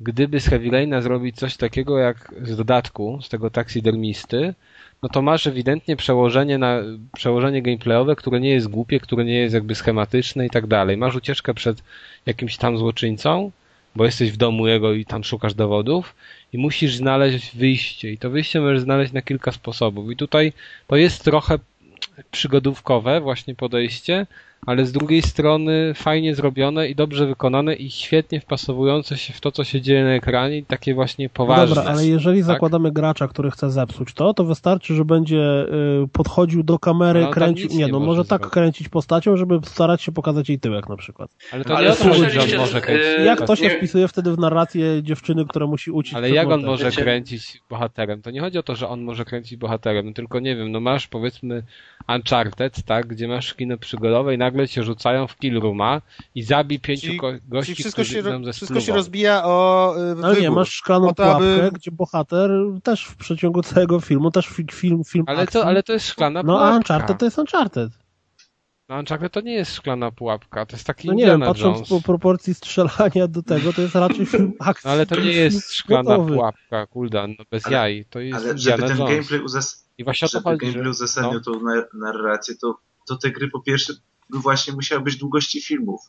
[0.00, 4.54] gdyby z Heavy Raina zrobić coś takiego jak z dodatku, z tego taksidermisty,
[5.02, 6.80] no to masz ewidentnie przełożenie na
[7.12, 10.96] przełożenie gameplayowe, które nie jest głupie, które nie jest jakby schematyczne i tak dalej.
[10.96, 11.82] Masz ucieczkę przed
[12.26, 13.50] jakimś tam złoczyńcą,
[13.96, 16.14] bo jesteś w domu jego i tam szukasz dowodów
[16.52, 20.52] i musisz znaleźć wyjście i to wyjście możesz znaleźć na kilka sposobów i tutaj
[20.86, 21.58] to jest trochę
[22.30, 24.26] przygodówkowe właśnie podejście,
[24.66, 29.52] ale z drugiej strony fajnie zrobione i dobrze wykonane i świetnie wpasowujące się w to,
[29.52, 31.74] co się dzieje na ekranie i takie właśnie poważne.
[31.74, 32.46] Dobra, ale jeżeli tak?
[32.46, 35.66] zakładamy gracza, który chce zepsuć to, to wystarczy, że będzie
[36.04, 40.12] y, podchodził do kamery, no, kręcił, nie, no może, tak kręcić postacią, żeby starać się
[40.12, 41.30] pokazać jej tyłek na przykład.
[41.52, 43.24] Ale to ale nie o to chodzi, że on może kręcić.
[43.24, 46.90] Jak to się wpisuje wtedy w narrację dziewczyny, która musi uciec Ale jak on może
[46.90, 48.22] kręcić bohaterem?
[48.22, 50.80] To nie chodzi o to, że on może kręcić bohaterem, no tylko nie wiem, no
[50.80, 51.62] masz powiedzmy
[52.08, 56.02] Uncharted, tak, gdzie masz kino przygodowe i nagle cię rzucają w kill rooma
[56.34, 57.18] i zabij pięciu czyli,
[57.48, 61.14] gości, czyli wszystko się, ze Wszystko się rozbija o yy, Ale nie, masz szklaną to,
[61.14, 61.70] pułapkę, aby...
[61.72, 62.50] gdzie bohater
[62.82, 66.52] też w przeciągu całego filmu, też film, film ale to, ale to jest szklana no,
[66.52, 66.70] pułapka.
[66.70, 67.90] No Uncharted to jest Uncharted.
[68.88, 71.88] No Uncharted to nie jest szklana pułapka, to jest taki No nie wiem, patrząc Jones.
[71.88, 74.86] po proporcji strzelania do tego, to jest raczej film akcji.
[74.88, 78.58] No, ale to nie jest szklana pułapka, Kuldan, no bez ale, jaj, to jest Ale
[78.58, 79.88] żeby ten gameplay, uzas...
[79.98, 81.40] I właśnie żeby gameplay uzasadnił że...
[81.40, 81.52] tą
[81.94, 82.78] narrację, to,
[83.08, 83.92] to te gry po pierwsze
[84.30, 86.00] by właśnie musiały być długości filmów.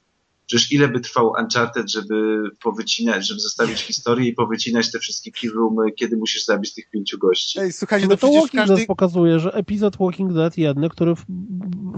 [0.52, 5.52] Przecież ile by trwał Uncharted, żeby powycinać, żeby zostawić historię i powycinać te wszystkie key
[5.95, 7.60] kiedy musisz zabić tych pięciu gości.
[7.60, 8.76] Ej, słuchajcie, No no to Walking każdy...
[8.76, 11.14] Dead pokazuje, że epizod Walking Dead jedny, który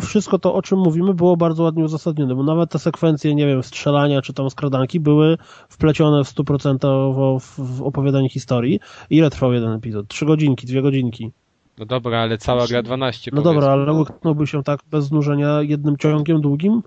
[0.02, 3.64] wszystko to, o czym mówimy, było bardzo ładnie uzasadnione, bo nawet te sekwencje, nie wiem,
[3.64, 5.38] strzelania czy tam skradanki były
[5.70, 8.80] wplecione w 100% w, w opowiadanie historii.
[9.10, 10.08] Ile trwał jeden epizod?
[10.08, 11.32] Trzy godzinki, dwie godzinki.
[11.78, 13.62] No dobra, ale cała gra 12 No powiedzmy.
[13.62, 16.84] dobra, ale łyknąłby się tak bez znużenia jednym ciągiem długim?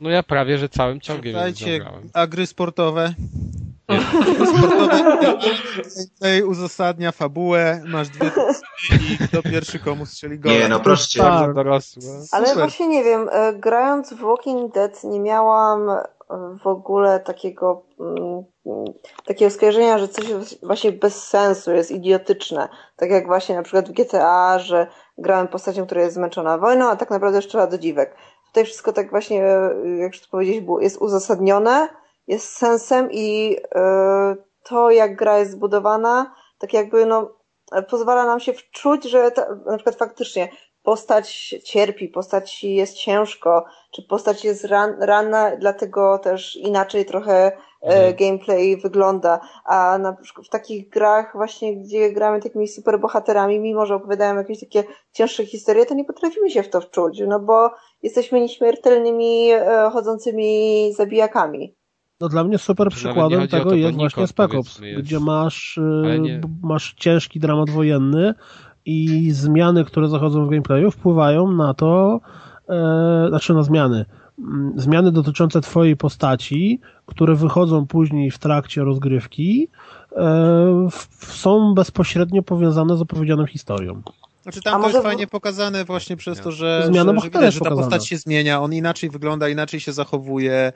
[0.00, 3.14] No ja prawie, że całym ciągiem Słuchajcie, a gry sportowe?
[4.46, 8.30] Sportowe gameplay uzasadnia fabułę, masz dwie
[9.12, 10.54] i kto pierwszy komu strzeli gola.
[10.58, 11.20] Nie, no proszę cię.
[11.20, 11.56] Tak.
[12.32, 12.54] Ale Super.
[12.54, 15.80] właśnie nie wiem, e, grając w Walking Dead nie miałam
[16.62, 18.44] w ogóle takiego, mm,
[19.26, 20.26] takiego skojarzenia, że coś
[20.62, 22.68] właśnie bez sensu jest idiotyczne.
[22.96, 24.86] Tak jak właśnie na przykład w GTA, że
[25.18, 28.16] grałem postacią, która jest zmęczona wojną, a tak naprawdę strzela do dziwek.
[28.46, 29.36] Tutaj wszystko tak właśnie,
[29.98, 31.88] jak już powiedzieć, jest uzasadnione,
[32.26, 37.30] jest sensem i e, to, jak gra jest zbudowana, tak jakby no,
[37.88, 40.48] pozwala nam się wczuć, że ta, na przykład faktycznie
[40.82, 47.52] postać cierpi, postać jest ciężko, czy postać jest ran, ranna, dlatego też inaczej trochę e,
[47.82, 48.16] Mhm.
[48.16, 49.40] gameplay wygląda.
[49.64, 54.60] A na przykład w takich grach właśnie, gdzie gramy takimi superbohaterami, mimo że opowiadają jakieś
[54.60, 57.70] takie cięższe historie, to nie potrafimy się w to wczuć, no bo
[58.02, 61.74] jesteśmy nieśmiertelnymi, e, chodzącymi zabijakami.
[62.20, 65.78] No dla mnie super przykładem tego jest właśnie Spec Ops, gdzie masz,
[66.40, 68.34] b- masz ciężki dramat wojenny
[68.84, 72.20] i zmiany, które zachodzą w gameplayu wpływają na to,
[72.68, 74.04] e, znaczy na zmiany.
[74.38, 79.68] Mm, Zmiany dotyczące twojej postaci, które wychodzą później w trakcie rozgrywki,
[80.16, 84.02] e, są bezpośrednio powiązane z opowiedzianą historią.
[84.42, 87.18] Znaczy A tam to może jest w- fajnie pokazane właśnie przez to, że, Zmiana że,
[87.18, 87.82] że widać, że ta pokazana.
[87.90, 90.72] postać się zmienia, on inaczej wygląda, inaczej się zachowuje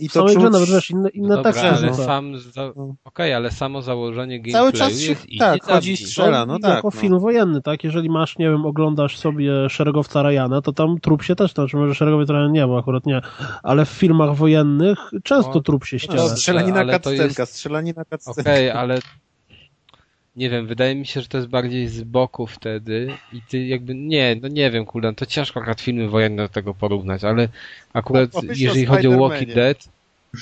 [0.00, 2.72] i W to grze nawet wiesz, inne, No inne dobra, teksty ale sam, za...
[2.76, 2.94] No.
[3.04, 6.74] okej, ale samo założenie gameplayu Cały czas się, tak, chodzi i strzela, no tak.
[6.74, 7.00] jako no.
[7.00, 7.84] film wojenny, tak?
[7.84, 11.76] Jeżeli masz, nie wiem, oglądasz sobie szeregowca Ryana, to tam trup się też, to znaczy
[11.76, 13.20] może szeregowiec Ryan nie, bo akurat nie,
[13.62, 16.28] ale w filmach wojennych często No, trup się ściela.
[16.28, 18.40] strzelanina ale to kaccenka, jest- strzelanina kaccenka.
[18.40, 18.98] Okej, ale
[20.36, 23.94] nie wiem, wydaje mi się, że to jest bardziej z boku wtedy i ty jakby,
[23.94, 27.48] nie, no nie wiem, kurde, to ciężko akurat filmy wojenne do tego porównać, ale
[27.92, 29.52] akurat No, pomyśl o jeżeli chodzi o Walking.
[29.52, 29.88] Dead,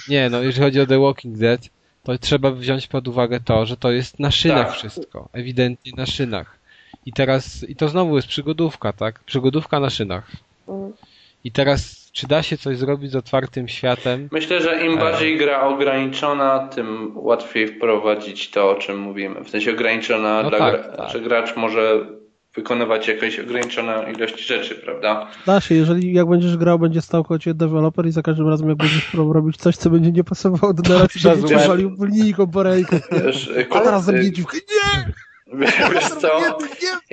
[0.09, 1.69] nie, no jeżeli chodzi o The Walking Dead,
[2.03, 4.77] to trzeba wziąć pod uwagę to, że to jest na szynach Tak.
[4.77, 6.59] wszystko, ewidentnie na szynach.
[7.07, 9.21] I teraz, i to znowu jest przygodówka, tak?
[9.25, 10.31] Przygodówka na szynach.
[11.45, 14.29] I teraz, czy da się coś zrobić z otwartym światem?
[14.33, 19.45] Myślę, że im bardziej gra ograniczona, tym łatwiej wprowadzić to, o czym mówimy.
[19.45, 21.11] W sensie ograniczona, No dla tak, gra- tak.
[21.11, 22.07] że gracz może
[22.55, 25.27] wykonywać jakieś ograniczone ilości rzeczy, prawda?
[25.47, 28.69] Da się, jeżeli jak będziesz grał, będzie stał koło ciebie deweloper i za każdym razem
[28.69, 31.97] jak będziesz próbował robić coś, co będzie nie pasowało do narracji, to będzie Przez walił
[32.05, 32.63] linijką po.
[33.25, 34.31] Wiesz, y, A teraz y, zabije.
[34.31, 35.13] Nie!
[35.95, 36.41] Wiesz co?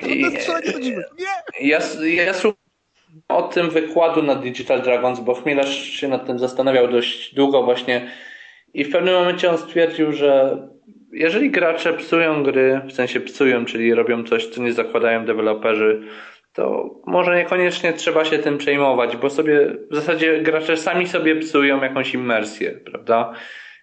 [0.06, 1.06] Nie, nie, do dziwek.
[1.18, 1.68] Nie!
[1.68, 1.78] Ja,
[2.24, 2.65] ja słucham
[3.28, 8.10] o tym wykładu na Digital Dragons, bo Chmielarz się nad tym zastanawiał dość długo właśnie
[8.74, 10.58] i w pewnym momencie on stwierdził, że
[11.12, 16.00] jeżeli gracze psują gry, w sensie psują, czyli robią coś, co nie zakładają deweloperzy,
[16.52, 21.82] to może niekoniecznie trzeba się tym przejmować, bo sobie w zasadzie gracze sami sobie psują
[21.82, 23.32] jakąś immersję, prawda?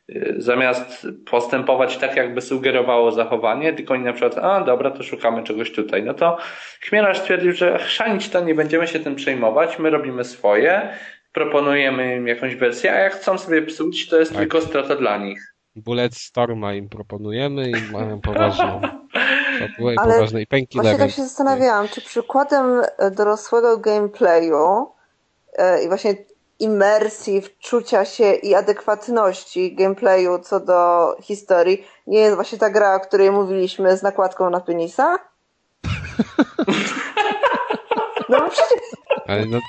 [0.09, 5.43] Y, Zamiast postępować tak, jakby sugerowało zachowanie, tylko oni na przykład, a dobra, to szukamy
[5.43, 6.03] czegoś tutaj.
[6.03, 6.37] No to
[6.81, 10.89] Chmielarz stwierdził, że chrzanić to nie będziemy się tym przejmować, my robimy swoje,
[11.33, 14.39] proponujemy im jakąś wersję, a jak chcą sobie psuć, to jest Tak.
[14.39, 15.53] tylko strata dla nich.
[15.75, 18.81] Bullet Storma im proponujemy i mają poważną
[19.97, 24.87] Ale poważne i Właśnie tak się zastanawiałam, czy przykładem e, dorosłego gameplayu
[25.57, 26.15] e, i właśnie
[26.63, 32.99] imersji, wczucia się i adekwatności gameplayu co do historii nie jest właśnie ta gra, o
[32.99, 35.17] której mówiliśmy z nakładką na penisa?
[38.29, 38.79] No bo przecież
[39.27, 39.59] Ale no,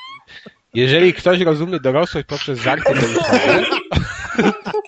[0.75, 3.07] jeżeli ktoś rozumie dorosłość poprzez żarty, to
[3.59, 3.69] już.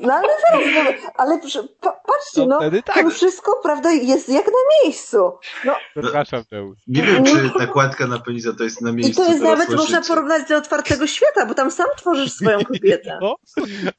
[0.00, 3.02] No ale zaraz, no, ale przy- pa, patrzcie, No no, tak.
[3.04, 4.52] to wszystko, prawda, jest jak na
[4.84, 5.38] miejscu.
[5.64, 6.78] No, Przepraszam, Deusz.
[6.86, 9.98] Nie wiem, czy nakładka na penisa to jest na I miejscu to jest nawet, można
[10.00, 10.08] życie.
[10.14, 13.18] porównać do otwartego świata, bo tam sam tworzysz swoją kobietę.
[13.22, 13.36] No,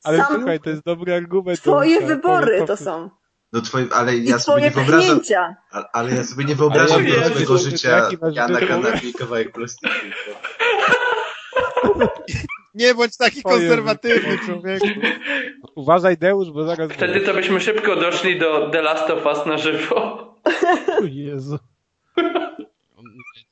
[0.03, 1.59] ale Sam- słuchaj, to jest dobry argument.
[1.61, 3.09] Twoje wybory to są.
[3.53, 5.19] No twoje, ale I ja sobie nie wyobrażam,
[5.71, 9.93] ale, ale ja sobie nie wyobrażam dorosłego życia ja na kanapie i kawałek plastiku.
[12.79, 14.87] Nie bądź taki Twoje konserwatywny, człowieku.
[15.75, 16.91] Uważaj, Deusz, bo zaraz...
[16.91, 19.95] Wtedy to byśmy szybko doszli do The Last of Us na żywo.
[21.01, 21.59] O Jezu.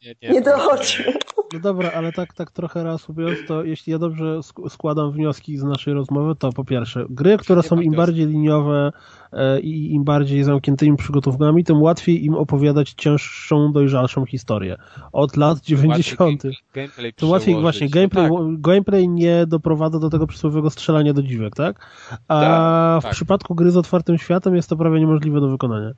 [0.08, 1.14] Nie, nie, Nie dochodźmy.
[1.54, 5.64] No dobra, ale tak, tak trochę reasumując, to jeśli ja dobrze sk- składam wnioski z
[5.64, 8.92] naszej rozmowy, to po pierwsze, gry, które są im bardziej liniowe
[9.34, 14.78] e, i im bardziej zamkniętymi przygotówkami, tym łatwiej im opowiadać cięższą, dojrzalszą historię.
[15.12, 16.44] Od lat 90.
[16.74, 18.62] Gameplay To łatwiej właśnie, No gameplay, tak.
[18.62, 21.88] gameplay nie doprowadza do tego przysłowiowego strzelania do dziwek, tak?
[22.28, 23.12] A Tak, w tak.
[23.14, 25.92] przypadku gry z otwartym światem jest to prawie niemożliwe do wykonania.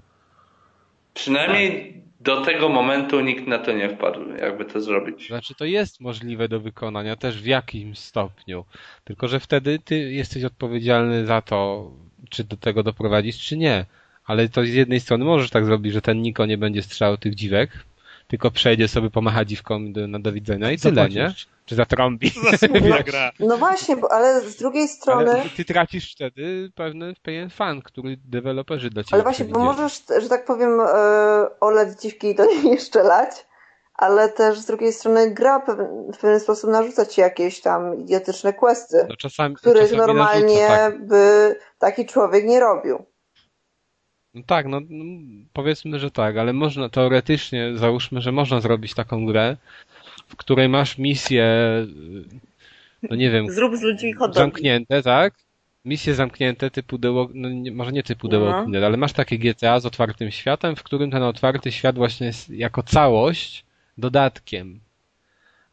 [1.13, 5.27] Przynajmniej do tego momentu nikt na to nie wpadł, jakby to zrobić.
[5.27, 8.65] Znaczy to jest możliwe do wykonania też w jakimś stopniu.
[9.03, 11.91] Tylko, że wtedy ty jesteś odpowiedzialny za to,
[12.29, 13.85] czy do tego doprowadzisz, czy nie.
[14.25, 17.35] Ale to z jednej strony możesz tak zrobić, że ten Niko nie będzie strzelał tych
[17.35, 17.71] dziwek,
[18.27, 21.33] tylko przejdzie sobie, pomacha dziwkom do, na do widzenia i tyle, nie?
[21.69, 22.31] Czy zatrąbi.
[23.05, 23.31] gra.
[23.39, 25.31] No właśnie, bo, ale z drugiej strony...
[25.31, 30.03] Ale ty tracisz wtedy pewien, pewien fan, który deweloperzy dla ciebie Ale właśnie, bo możesz,
[30.21, 30.85] że tak powiem, e,
[31.59, 33.29] olać dziwki i do niej nie strzelać,
[33.93, 38.53] ale też z drugiej strony gra pewien- w pewien sposób narzuca ci jakieś tam idiotyczne
[38.53, 41.07] questy, No czasami, których czasami normalnie narzuca, tak.
[41.07, 43.05] by taki człowiek nie robił.
[44.33, 45.05] No tak, no, no
[45.53, 49.57] powiedzmy, że tak, ale można teoretycznie, załóżmy, że można zrobić taką grę,
[50.29, 51.45] w której masz misje,
[53.03, 55.33] y, no nie wiem, Zrób z ludźmi hot zamknięte, tak?
[55.85, 58.45] Misje zamknięte typu The Walk, no nie, może nie typu The No.
[58.45, 62.27] Walking Dead, ale masz takie GTA z otwartym światem, w którym ten otwarty świat właśnie
[62.27, 63.65] jest jako całość
[63.97, 64.79] dodatkiem.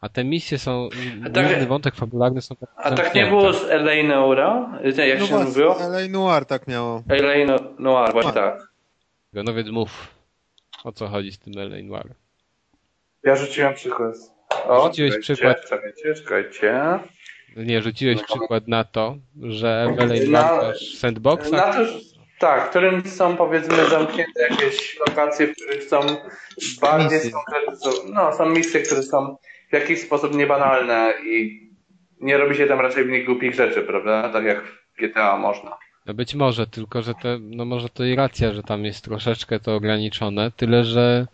[0.01, 0.89] A te misje są,
[1.27, 4.81] A tak- główny wątek fabularny są A tak nie było z LA Noira?
[4.99, 5.81] Nie, Jak No się właśnie, mówiło?
[5.81, 7.03] LA Noir tak miało.
[7.09, 8.73] LA no, Noir, właśnie tak.
[9.33, 10.15] No więc mów,
[10.85, 12.15] o co chodzi z tym LA Noir.
[13.25, 14.36] Ja rzuciłem przykład.
[14.51, 15.69] O, Rzuciłeś czekajcie, przykład.
[15.69, 16.99] Czekajcie, czekajcie.
[17.57, 21.81] Nie, rzuciłeś przykład na to, że w LA Na- sandboxa, Na to,
[22.39, 26.01] tak, w którym są powiedzmy zamknięte jakieś lokacje, w których są
[26.81, 28.11] bardziej skonkretyzowane.
[28.15, 29.37] No, są misje, które są
[29.71, 31.67] w jakiś sposób niebanalne i
[32.21, 34.29] nie robi się tam raczej w nich głupich rzeczy, prawda?
[34.33, 35.77] Tak jak w GTA można.
[36.07, 39.61] No być może, tylko że te, no może to i racja, że tam jest troszeczkę
[39.61, 41.27] to ograniczone, tyle że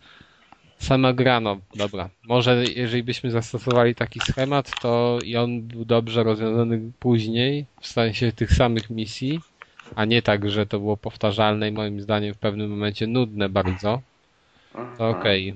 [0.83, 2.09] sama gra, no dobra.
[2.27, 8.31] Może jeżeli byśmy zastosowali taki schemat, to i on był dobrze rozwiązany później, w sensie
[8.31, 9.39] tych samych misji,
[9.95, 14.01] a nie tak, że to było powtarzalne i moim zdaniem w pewnym momencie nudne bardzo,
[14.97, 15.55] to okej.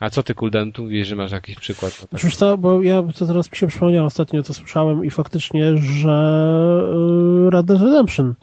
[0.00, 1.98] A co ty, Kulden, tu mówisz, że masz jakiś przykład?
[2.02, 2.20] No tak.
[2.20, 6.14] Wiesz co, bo ja to teraz mi się przypomniało ostatnio, co słyszałem i faktycznie, że
[7.46, 8.34] y, Red Dead Redemption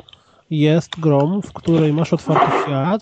[0.52, 3.02] jest grą, w której masz otwarty świat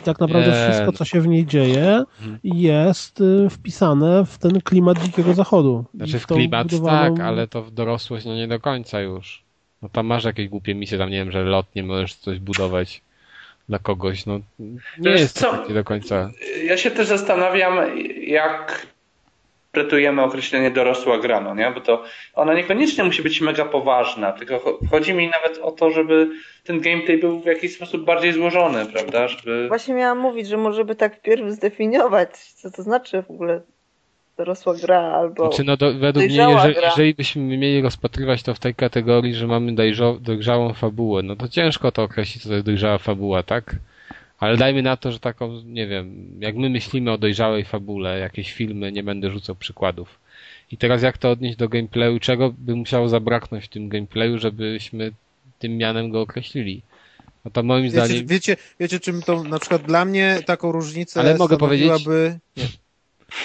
[0.00, 0.68] i tak naprawdę Nie.
[0.70, 2.04] wszystko, co się w niej dzieje,
[2.44, 5.84] jest y, wpisane w ten klimat Dzikiego Zachodu.
[5.94, 9.42] Znaczy w klimat budowaną- tak, ale to w dorosłość no nie do końca już.
[9.82, 13.02] No tam masz jakieś głupie misje, tam nie wiem, że lotnie możesz coś budować
[13.68, 15.74] dla kogoś, no nie Wiesz jest to co?
[15.74, 16.30] do końca.
[16.64, 17.74] Ja się też zastanawiam,
[18.26, 18.86] jak
[19.68, 21.70] interpretujemy określenie dorosła gra, no nie?
[21.70, 22.02] Bo to
[22.34, 26.30] ona niekoniecznie musi być mega poważna, tylko cho- chodzi mi nawet o to, żeby
[26.64, 29.28] ten gameplay był w jakiś sposób bardziej złożony, prawda?
[29.28, 29.68] Żeby...
[29.68, 33.60] Właśnie miałam mówić, że może by tak wpierw zdefiniować, co to znaczy w ogóle
[34.36, 35.46] dorosła gra albo...
[35.46, 36.88] Znaczy no do, według mnie, jeżeli, gra.
[36.88, 39.74] jeżeli byśmy mieli rozpatrywać to w tej kategorii, że mamy
[40.20, 43.74] dojrzałą fabułę, no to ciężko to określić, co to jest dojrzała fabuła, tak?
[44.38, 48.52] Ale dajmy na to, że taką, nie wiem, jak my myślimy o dojrzałej fabule, jakieś
[48.52, 50.18] filmy, nie będę rzucał przykładów.
[50.72, 52.20] I teraz jak to odnieść do gameplayu?
[52.20, 55.12] Czego by musiało zabraknąć w tym gameplayu, żebyśmy
[55.58, 56.82] tym mianem go określili?
[57.44, 58.26] No to moim Wiecie, zdaniem...
[58.26, 62.38] wiecie, wiecie, czym to na przykład dla mnie taką różnicę Ale mogę powiedzieć- stanowiłaby-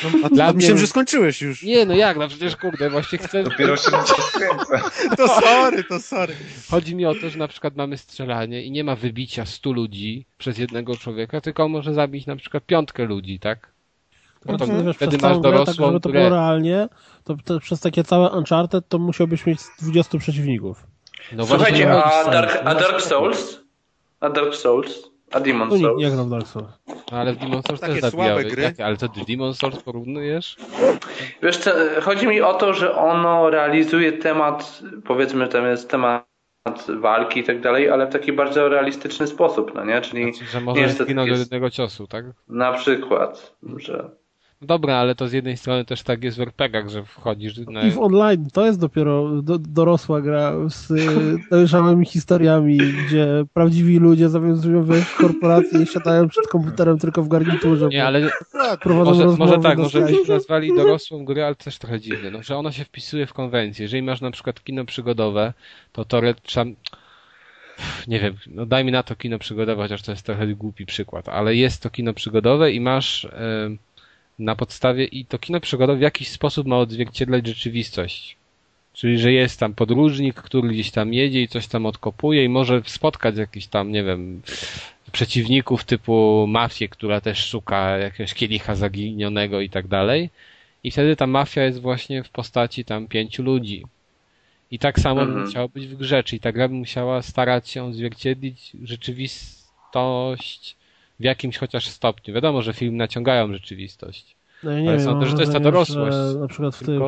[0.03, 1.63] No, a, Dla mnie- myślałem, że skończyłeś już.
[1.63, 3.43] Nie, no jak, no przecież kurde, właśnie chcę...
[3.43, 4.89] Dopiero się rozkręca.
[5.17, 6.33] To sorry, to sorry.
[6.69, 10.25] Chodzi mi o to, że na przykład mamy strzelanie i nie ma wybicia stu ludzi
[10.37, 13.73] przez jednego człowieka, tylko może zabić na przykład piątkę ludzi, tak?
[14.45, 16.19] No to Znaczy, wiesz, wtedy masz całą grę, tak dorosłą żeby to grę.
[16.19, 16.87] było realnie,
[17.23, 20.83] to, to przez takie całe Uncharted to musiałbyś mieć 20 przeciwników.
[21.31, 23.59] No Słuchajcie, właśnie, a Dark, a Dark Souls?
[24.19, 25.12] A Dark Souls?
[25.33, 26.01] A Demon No nie, Souls?
[26.03, 26.67] nie gram w Dark Souls.
[27.11, 28.43] no, ale w Demon Souls Takie też słabe zabijały.
[28.43, 28.73] gry.
[28.85, 30.57] Ale to ty Demon Souls porównujesz?
[31.43, 36.25] Wiesz co, chodzi mi o to, że ono realizuje temat, powiedzmy, że tam jest temat
[36.99, 40.01] walki i tak dalej, ale w taki bardzo realistyczny sposób, no nie?
[40.01, 42.25] Czyli Znaczy, że nie możesz jest do jednego ciosu, tak?
[42.47, 44.09] na przykład, że No
[44.63, 47.81] dobra, ale to z jednej strony też tak jest w RPGach, że wchodzisz na...
[47.81, 53.99] I w online to jest dopiero do, dorosła gra z y, dojrzałymi historiami, gdzie prawdziwi
[53.99, 57.87] ludzie zawiązują wiesz, korporacje i siadają przed komputerem tylko w garniturze.
[57.87, 58.29] Nie, ale
[58.85, 62.71] może, może tak, może byśmy nazwali dorosłą grę, ale też trochę dziwnie, no, że ona
[62.71, 63.83] się wpisuje w konwencję.
[63.83, 65.53] Jeżeli masz na przykład kino przygodowe,
[65.91, 66.71] to to trzeba...
[68.07, 71.29] Nie wiem, no daj mi na to kino przygodowe, chociaż to jest trochę głupi przykład,
[71.29, 73.29] ale jest to kino przygodowe i masz e,
[74.39, 78.37] na podstawie i to kino przygodowe w jakiś sposób ma odzwierciedlać rzeczywistość.
[78.93, 82.81] Czyli, że jest tam podróżnik, który gdzieś tam jedzie i coś tam odkopuje i może
[82.85, 84.41] spotkać jakiś tam, nie wiem,
[85.11, 90.29] przeciwników typu mafię, która też szuka jakiegoś kielicha zaginionego i tak dalej.
[90.83, 93.85] I wtedy ta mafia jest właśnie w postaci tam pięciu ludzi.
[94.71, 95.45] I tak samo by Mhm.
[95.45, 100.75] musiało być w grze, czyli ta gra by musiała starać się odzwierciedlić rzeczywistość
[101.23, 102.33] w jakimś chociaż stopniu.
[102.33, 104.35] Wiadomo, że film naciągają rzeczywistość.
[104.63, 106.17] No ja nie Ale wiem, sądzę, że to jest ta dorosłość.
[106.33, 106.99] Że na przykład w tych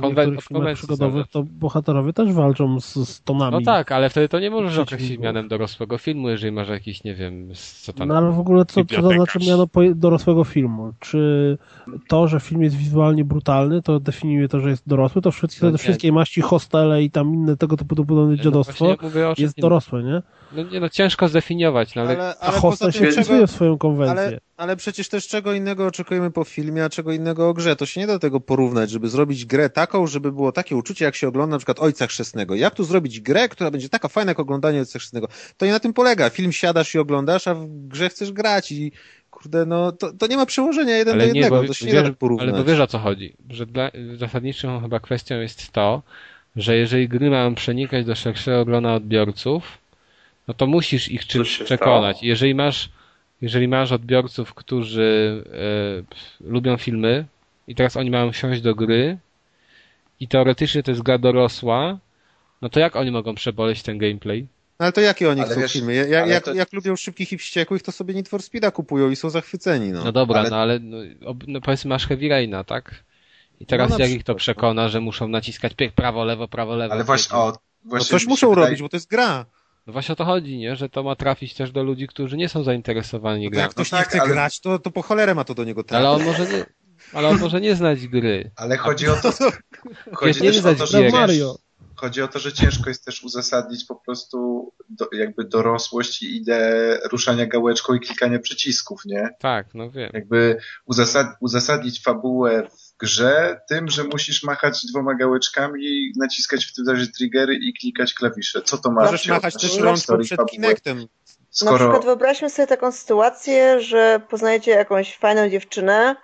[0.00, 3.52] konwen- filmach konwencji przygodowych to bohaterowie też walczą z, z tonami.
[3.52, 7.14] No tak, ale wtedy to nie możesz określić mianem dorosłego filmu, jeżeli masz jakiś, nie
[7.14, 7.48] wiem,
[7.82, 8.08] co tam...
[8.08, 10.92] No ale w ogóle co, co to znaczy miano po- dorosłego filmu?
[11.00, 11.58] Czy
[12.08, 15.22] to, że film jest wizualnie brutalny, to definiuje to, że jest dorosły?
[15.22, 19.20] To wszystkie, No wszystkie maści, hostele i tam inne tego typu podobne No dziadostwo właśnie
[19.20, 20.22] ja jest dorosłe, nie?
[20.56, 22.10] No nie, no ciężko zdefiniować, no ale...
[22.10, 24.18] Ale, A ale poza hostel się tym, wpisuje w swoją konwencję.
[24.22, 27.76] ale, ale przecież też czego innego oczekujemy po filmie, a czego innego o grze.
[27.76, 31.16] To się nie da tego porównać, żeby zrobić grę taką, żeby było takie uczucie, jak
[31.16, 32.54] się ogląda na przykład Ojca Chrzestnego.
[32.54, 35.28] Jak tu zrobić grę, która będzie taka fajna jak oglądanie Ojca Chrzestnego?
[35.56, 36.30] To nie na tym polega.
[36.30, 38.92] Film siadasz i oglądasz, a w grze chcesz grać i
[39.30, 41.64] kurde, no to, to nie ma przełożenia jeden do jednego.
[41.64, 42.48] to się nie da tak porównać.
[42.48, 46.02] ale bo wiesz o co chodzi, że dla, zasadniczą chyba kwestią jest to,
[46.56, 49.78] że jeżeli gry mają przenikać do szerszego grona odbiorców,
[50.48, 52.16] no to musisz ich czymś przekonać.
[52.16, 52.28] stało?
[52.28, 52.88] Jeżeli masz,
[53.42, 55.42] jeżeli masz odbiorców, którzy
[56.42, 57.24] e, lubią filmy
[57.68, 59.18] i teraz oni mają wsiąść do gry
[60.20, 61.98] i teoretycznie to jest gra dorosła,
[62.62, 64.42] no to jak oni mogą przeboleć ten gameplay?
[64.78, 65.94] No Ale to jakie oni Ale chcą wiesz, filmy?
[65.94, 69.10] Jak, ale jak, to- jak lubią szybkich i wściekłych, to sobie Need for Speeda kupują
[69.10, 69.88] i są zachwyceni.
[69.92, 70.04] No.
[70.04, 70.96] No dobra, ale- no ale no,
[71.46, 73.04] no powiedzmy masz Heavy Raina, tak?
[73.60, 76.94] I teraz No jak ich to przekona, że muszą naciskać prawo, lewo, prawo, lewo.
[76.94, 79.46] Ale właśnie, o, no właśnie coś mi się muszą wydaje- robić, bo to jest gra.
[79.86, 80.76] No właśnie o to chodzi, nie?
[80.76, 83.60] Że to ma trafić też do ludzi, którzy nie są zainteresowani No grą.
[83.60, 85.84] jak ktoś tak, nie chce ale- grać, to, to po cholerę ma to do niego
[85.90, 86.20] Ale trafić.
[86.20, 86.64] on może nie,
[87.12, 88.50] ale on może nie znać gry.
[88.56, 89.30] Ale chodzi o to,
[90.14, 91.10] chodzi nie też o znać to, że.
[91.10, 91.56] Mario.
[91.94, 96.98] Chodzi o to, że ciężko jest też uzasadnić po prostu do, jakby dorosłość i ideę
[97.12, 99.28] ruszania gałeczką i klikania przycisków, nie?
[99.38, 100.10] Tak, no wiem.
[100.14, 100.56] Jakby
[100.86, 107.06] uzasad, uzasadnić fabułę w grze tym, że musisz machać dwoma gałeczkami, naciskać w tym razie
[107.06, 108.62] triggery i klikać klawisze.
[108.62, 110.40] Co to ma Możesz się machać też rączką przed?
[110.50, 110.98] Kinectem.
[110.98, 111.06] Na
[111.50, 116.16] Skoro przykład wyobraźmy sobie taką sytuację, że poznajecie jakąś fajną dziewczynę,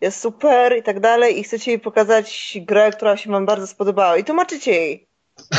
[0.00, 4.16] jest super i tak dalej i chcecie jej pokazać grę, która się wam bardzo spodobała
[4.16, 5.08] i tłumaczycie jej,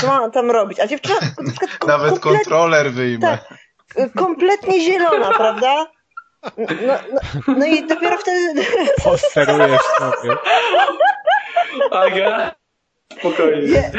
[0.02, 3.38] co ma tam robić, a dziewczyna na nawet komplet, kontroler wyjmę.
[3.38, 5.86] tak, kompletnie zielona, prawda?
[6.58, 6.94] No,
[7.48, 8.62] no, no i dopiero wtedy
[9.04, 10.36] Posterujesz sobie.
[11.92, 12.52] Aga,
[13.20, 13.68] spokojnie.
[13.68, 13.92] Je,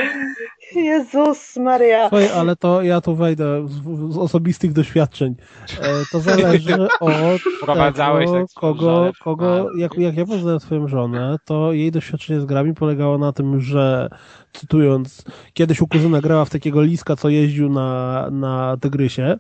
[0.75, 2.09] Jezus Maria.
[2.09, 3.83] Słuchaj, ale to ja tu wejdę z,
[4.15, 5.35] z osobistych doświadczeń.
[5.81, 7.95] E, to zależy od tego, tak
[8.55, 13.33] kogo, kogo jak, jak ja poznałem swoją żonę, to jej doświadczenie z grami polegało na
[13.33, 14.09] tym, że
[14.53, 19.39] cytując, kiedyś u kuzyna grała w takiego liska, co jeździł na, na Tygrysie,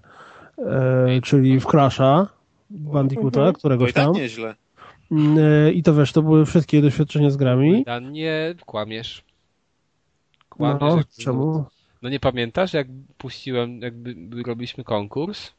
[0.58, 2.35] e, czyli w Crasha,
[2.70, 3.52] Bandicoota, Mhm.
[3.54, 4.12] To któregoś i tak tam.
[4.14, 4.54] nieźle.
[5.38, 7.84] E, I to wiesz, to były wszystkie doświadczenia z grami.
[7.84, 9.24] Dan, nie kłamiesz.
[10.48, 10.80] Kłamiesz.
[10.80, 11.64] No, jak- czemu?
[12.02, 12.86] No nie pamiętasz, jak
[13.18, 14.16] puściłem, jakby
[14.46, 15.52] robiliśmy konkurs?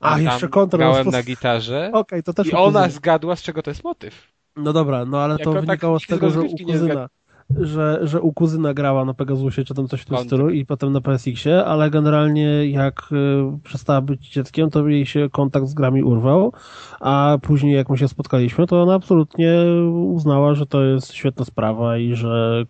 [0.00, 1.90] A, Tam jeszcze kontra Grałem na gitarze.
[1.94, 4.32] Okej, to też I ona zgadła, z czego to jest motyw.
[4.56, 7.08] No dobra, no ale to tak wynikało z tego, że u kuzyna,
[7.50, 10.92] że, że u kuzyna grała na Pegasusie czy tam coś w tym stylu i potem
[10.92, 16.02] na PSX-ie, ale generalnie jak y, przestała być dzieckiem, to jej się kontakt z grami
[16.02, 16.52] urwał,
[17.00, 19.52] a później jak my się spotkaliśmy, to ona absolutnie
[19.92, 22.64] uznała, że to jest świetna sprawa i że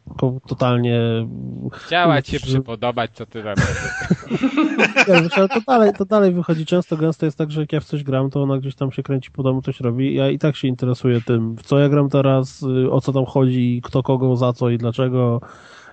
[0.48, 1.01] totalnie
[1.73, 3.65] Chciała ci przypodobać, co ty robisz.
[5.08, 6.66] Ale to dalej, to dalej wychodzi.
[6.66, 9.02] Często gęsto jest tak, że jak ja w coś gram, to ona gdzieś tam się
[9.02, 10.14] kręci po domu, coś robi.
[10.14, 13.24] Ja i tak się interesuję tym, w co ja gram teraz, y, o co tam
[13.24, 15.40] chodzi, kto kogo, za co i dlaczego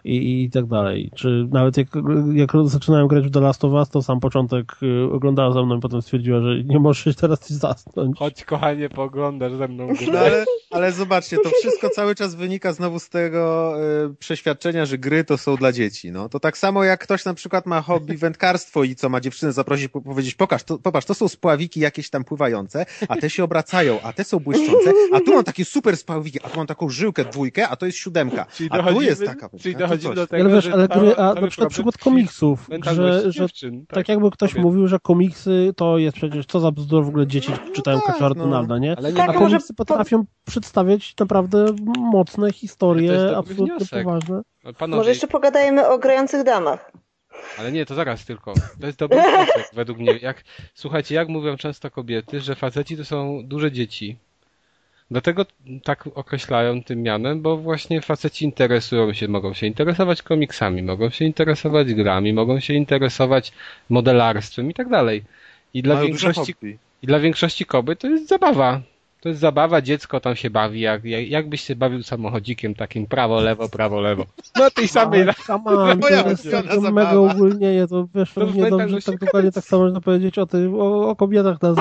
[0.04, 1.12] i, i tak dalej.
[1.16, 1.88] Czy nawet jak,
[2.34, 5.78] jak zaczynałem grać w The Last of Us, to sam początek y, oglądała ze mną
[5.78, 8.18] i potem stwierdziła, że nie możesz się teraz zasnąć.
[8.20, 13.00] Chodź, kochanie, pooglądasz ze mną No ale, ale zobaczcie, to wszystko cały czas wynika znowu
[13.00, 13.74] z tego
[14.12, 16.12] y, przeświadczenia, że gry to są dla dzieci.
[16.12, 16.30] No.
[16.30, 19.88] To tak samo jak ktoś na przykład ma hobby wędkarstwo i co ma dziewczynę zaprosić,
[19.88, 24.02] po- powiedzieć, pokaż, to, popatrz, to są spławiki jakieś tam pływające, a te się obracają,
[24.02, 27.26] a te są błyszczące, a tu mam takie super spławiki, a tu mam taką żyłkę
[27.26, 29.50] dwójkę, a to jest siódemka, Czyli a tu jest taka.
[29.60, 32.70] czyli a do tego, Ale wiesz, że ale gry, a na przykład problem przykład komiksów,
[32.92, 34.66] że, że dziewczyn, tak jakby ktoś kobiet.
[34.66, 38.36] mówił, że komiksy to jest przecież, co za bzdura w ogóle dzieci czytają tak, Kaczora
[38.36, 38.44] no.
[38.44, 38.98] Donalda, nie?
[38.98, 41.66] Ale nie Tak, A może komiksy potrafią przedstawiać naprawdę
[41.98, 44.04] mocne historie, absolutnie wniosek.
[44.04, 44.42] poważne.
[44.78, 46.92] Panowie, Może jeszcze pogadajmy o grających damach.
[47.60, 48.54] Ale nie, to zaraz tylko.
[48.82, 50.18] To jest dobry wniosek według mnie.
[50.18, 50.44] Jak,
[50.74, 54.18] słuchajcie, jak mówią często kobiety, że faceci to są duże dzieci.
[55.12, 55.46] Dlatego
[55.84, 61.26] tak określają tym mianem, bo właśnie faceci interesują się, mogą się interesować komiksami, mogą się
[61.26, 63.52] interesować grami, mogą się interesować
[63.90, 65.24] modelarstwem i tak dalej.
[65.74, 66.56] I dla, Mają większości.
[67.02, 68.82] I dla większości kobiet to jest zabawa.
[69.22, 73.42] To jest zabawa, dziecko tam się bawi, jak, jak, jakbyś się bawił samochodzikiem takim prawo,
[73.42, 74.26] lewo, prawo, lewo.
[74.56, 75.22] No tej samej...
[75.22, 79.12] Ale come on, Moja to jest takie mega ogólnienie, to wiesz, To równie dobrze że
[79.12, 81.76] tak dokładnie tak samo można powiedzieć o, tej, o, o kobietach na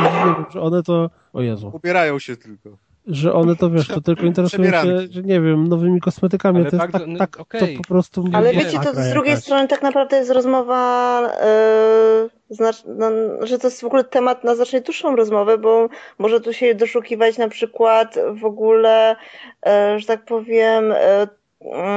[0.53, 2.77] że one to, o Jezu, Ubierają się tylko.
[3.07, 6.77] Że one to wiesz, to tylko interesują się, że nie wiem, nowymi kosmetykami, Ale to
[6.77, 8.25] jest bardzo- tak, no, tak to po prostu...
[8.33, 9.45] Ale wiecie, to z drugiej jakaś.
[9.45, 13.11] strony tak naprawdę jest rozmowa, yy, znacz, no,
[13.43, 15.89] że to jest w ogóle temat na znacznie dłuższą rozmowę, bo
[16.19, 19.17] może tu się doszukiwać na przykład w ogóle,
[19.67, 21.42] yy, że tak powiem, yy,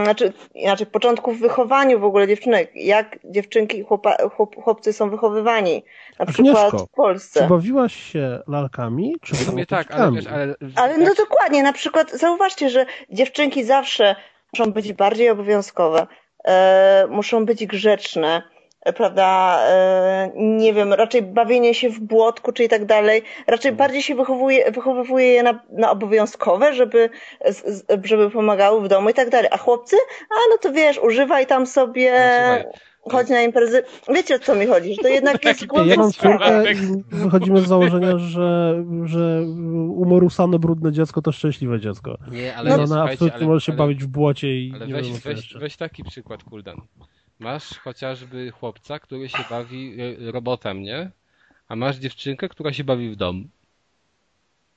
[0.04, 5.10] znaczy, inaczej, początków w wychowaniu w ogóle dziewczynek, jak dziewczynki i chłopa, chłop, chłopcy są
[5.10, 5.84] wychowywani,
[6.20, 7.40] na przykład Agnieszko, w Polsce.
[7.40, 10.56] Czy bawiłaś się lalkami, czy W sumie tak, ale wiesz, ale...
[10.76, 14.16] Ale no dokładnie, na przykład zauważcie, że dziewczynki zawsze
[14.54, 16.08] muszą być bardziej obowiązkowe,
[16.46, 18.44] e, muszą być grzeczne,
[18.94, 24.02] prawda, e, nie wiem, raczej bawienie się w błotku czy i tak dalej, raczej bardziej
[24.02, 27.10] się wychowuje, wychowywuje je na, na obowiązkowe, żeby,
[28.04, 29.96] żeby pomagały w domu i tak dalej, a chłopcy,
[30.32, 32.66] a no to wiesz, używaj tam sobie, No, słuchaj,
[33.24, 33.84] chodź na imprezy,
[34.14, 36.38] wiecie o co mi chodzi, że to jednak jest Ja głęboko mam sprawa.
[36.50, 39.42] córkę i wychodzimy z założenia, że, że
[39.96, 42.18] umorusane, brudne dziecko to szczęśliwe dziecko.
[42.32, 44.72] Nie, ale No, nie, ona słuchajcie, absolutnie ale- może się ale- bawić w błocie i
[44.76, 45.60] Ale nie weź, wiem co weź, jeszcze.
[45.60, 46.82] weź taki przykład, Kuldan.
[47.40, 49.98] Masz chociażby chłopca, który się bawi
[50.28, 51.12] e, robotem, nie?
[51.68, 53.44] A masz dziewczynkę, która się bawi w domu.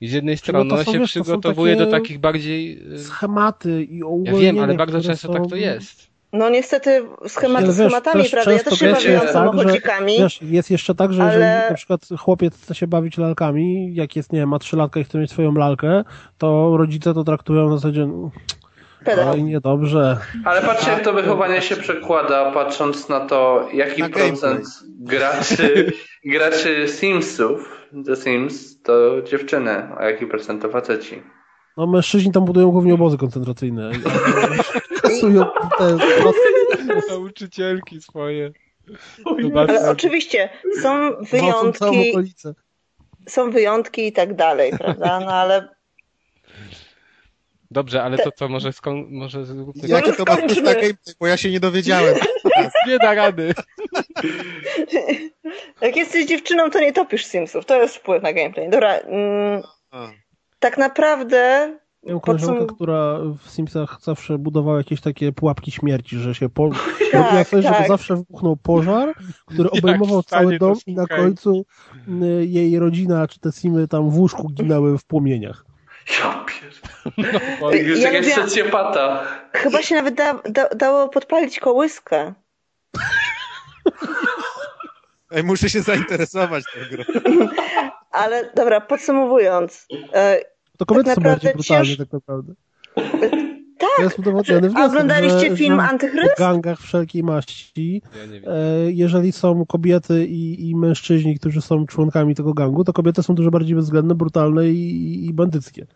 [0.01, 2.83] I z jednej strony ona są, się wiesz, są przygotowuje do takich bardziej...
[2.95, 4.41] e, Schematy i Ja ogólnie.
[4.41, 6.09] wiem, ale bardzo często tak to jest.
[6.33, 10.19] No niestety schematy wiesz, schematami, też prawda, ja też się bawiłam tak, że- samochodzikami.
[10.19, 14.17] Wiesz, jest jeszcze tak, że Ale- jeżeli na przykład chłopiec chce się bawić lalkami, jak
[14.17, 16.05] jest, nie wiem, ma trzylatka i chce mieć swoją lalkę,
[16.39, 18.31] to rodzice to traktują na zasadzie, "No,
[19.05, 19.31] Pedał.
[19.31, 20.19] oj, niedobrze.
[20.45, 24.67] Ale patrzcie, jak to wychowanie się przekłada, patrząc na to, jaki Na procent
[25.01, 25.93] graczy,
[26.25, 31.23] graczy Simsów, The Sims, to dziewczyny, a jaki procent to faceci.
[31.77, 33.91] No mężczyźni tam budują głównie obozy koncentracyjne.
[35.03, 35.45] Kasują
[35.79, 35.97] te
[37.09, 38.53] Nauczycielki swoje.
[39.57, 40.49] Ale oczywiście
[40.83, 42.13] są wyjątki,
[43.29, 45.21] są wyjątki i tak dalej, prawda?
[45.21, 45.69] No ale
[47.71, 51.27] Dobrze, ale to co, może skąd, może zróbmy Jakie to ma wpływ na gameplay, bo
[51.27, 52.15] ja się nie dowiedziałem.
[52.89, 53.55] Nie da rady.
[55.81, 57.67] jak jesteś dziewczyną, to nie topisz Simsów.
[57.67, 58.71] To jest wpływ na gameplay.
[58.71, 59.63] Dobra, mm,
[60.59, 61.73] tak naprawdę
[62.03, 66.49] Ja mam koleżankę, podsum- która w Simsach zawsze budowała jakieś takie pułapki śmierci, że się
[66.49, 66.71] po...
[67.13, 67.89] Tak, robiła coś, żeby tak.
[67.89, 69.15] zawsze wybuchnął pożar,
[69.47, 71.65] który obejmował cały dom i na końcu
[72.23, 75.68] y, jej rodzina czy te Simy tam w łóżku ginęły w płomieniach.
[76.11, 76.73] Ja pier...
[77.61, 79.25] Bo- Już Ja jakaś lubiłam- socjopata.
[79.53, 82.35] chyba się nawet da, da, dało podpalić kołyskę.
[85.31, 87.05] Ej, muszę się zainteresować tą grą.
[88.11, 89.87] Ale dobra, podsumowując.
[90.13, 90.41] E,
[90.79, 92.53] To kobiety są naprawdę bardziej brutalne cięż- tak naprawdę.
[93.79, 93.91] tak.
[93.99, 96.35] Jest udowodniony A wniosek, oglądaliście że, film że Antychryst?
[96.35, 98.57] w gangach wszelkiej maści, Ja e,
[98.93, 103.51] jeżeli są kobiety i, i mężczyźni, którzy są członkami tego gangu, to kobiety są dużo
[103.51, 105.87] bardziej bezwzględne, brutalne i, i bandyckie.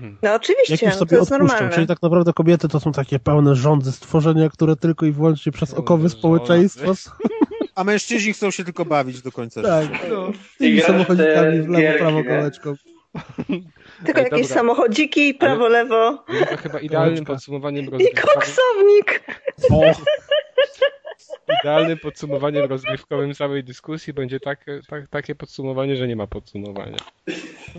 [0.00, 1.54] No Jak oczywiście, już no, to sobie jest odpuszczą.
[1.54, 1.74] normalne.
[1.74, 5.74] Czyli tak naprawdę kobiety to są takie pełne rządzy, stworzenia, które tylko i wyłącznie przez
[5.74, 7.10] okowy społeczeństwa są
[7.74, 9.98] A mężczyźni chcą się tylko bawić do końca tak, życia.
[10.10, 12.24] no, I tymi samochodzikami w lewo, prawo nie?
[12.24, 12.74] kołeczką.
[14.06, 14.54] Tylko Ej, jakieś dobra.
[14.54, 16.24] samochodziki, prawo, lewo.
[16.50, 19.22] To chyba idealnym podsumowaniem I rozgrywkowym, koksownik!
[19.70, 19.80] O,
[21.60, 26.96] idealnym podsumowaniem rozgrywkowym całej dyskusji będzie takie, tak, takie podsumowanie, że nie ma podsumowania.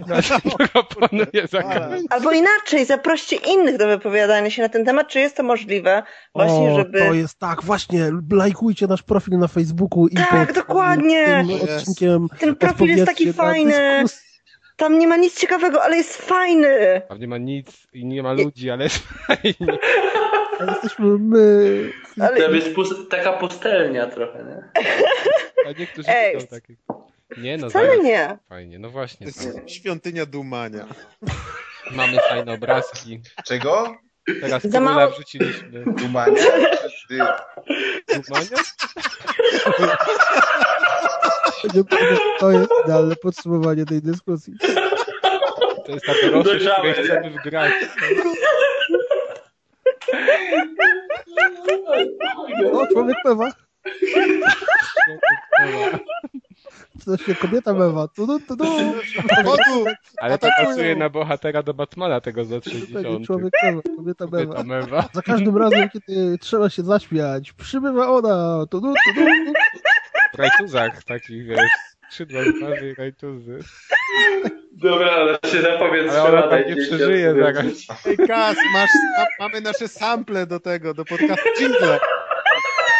[0.05, 2.07] Dlatego proponuję zakończyć.
[2.09, 6.03] Albo inaczej, zaproście innych do wypowiadania się na ten temat, czy jest to możliwe,
[6.35, 6.99] właśnie, o, żeby...
[6.99, 11.45] to jest tak, właśnie, lajkujcie nasz profil na Facebooku i Tak, pod dokładnie.
[11.47, 14.03] tym odcinkiem Ten profil jest taki fajny.
[14.79, 17.01] Tam nie ma nic ciekawego, ale jest fajny.
[17.09, 19.77] Tam nie ma nic i nie ma ludzi, ale jest fajnie.
[20.59, 21.91] A jesteśmy my.
[22.21, 22.37] Ale...
[22.37, 24.83] To jest pus- taka pustelnia trochę, nie?
[25.67, 26.73] A niektórzy Ej, chcą takie.
[27.37, 28.03] Nie no, Wcale zaraz.
[28.03, 28.37] nie.
[28.49, 29.25] Fajnie, no To właśnie.
[29.27, 30.85] jest świątynia dumania.
[31.91, 33.21] Mamy fajne obrazki.
[33.45, 33.95] Czego?
[34.41, 35.83] Teraz Za mało- wrzuciliśmy.
[35.85, 36.41] Dumania?
[37.09, 37.17] Ty,
[38.13, 38.57] Dumania?
[42.39, 44.53] To jest idealne podsumowanie tej dyskusji.
[45.85, 47.73] To jest ta dorosłość, w której chcemy wgrać.
[52.73, 53.51] O, człowiek pewa.
[57.05, 58.07] to się kobieta mewa.
[58.07, 58.65] Tu, tu, tu, tu.
[59.35, 59.85] Powodu!
[60.17, 63.25] Ale to pasuje na bohatera do Batmana tego z lat 60.
[63.25, 64.63] Człowiek mewa, kobieta Kobieta mewa.
[64.63, 65.09] mewa.
[65.13, 68.65] Za każdym razem, kiedy trzeba się zaśmiać, przybywa ona.
[68.69, 69.21] Tu, tu, tu, tu.
[70.33, 71.59] W rajtuzach takich, wiesz,
[72.09, 73.59] skrzydła twarzy i rajtuzy.
[74.71, 78.05] Dobra, ale się zapowiedz Ale ona tam nie przeżyje zaraz.
[78.05, 81.99] Ej, Kas, masz, ma, mamy nasze sample do tego, do podcastu jingle.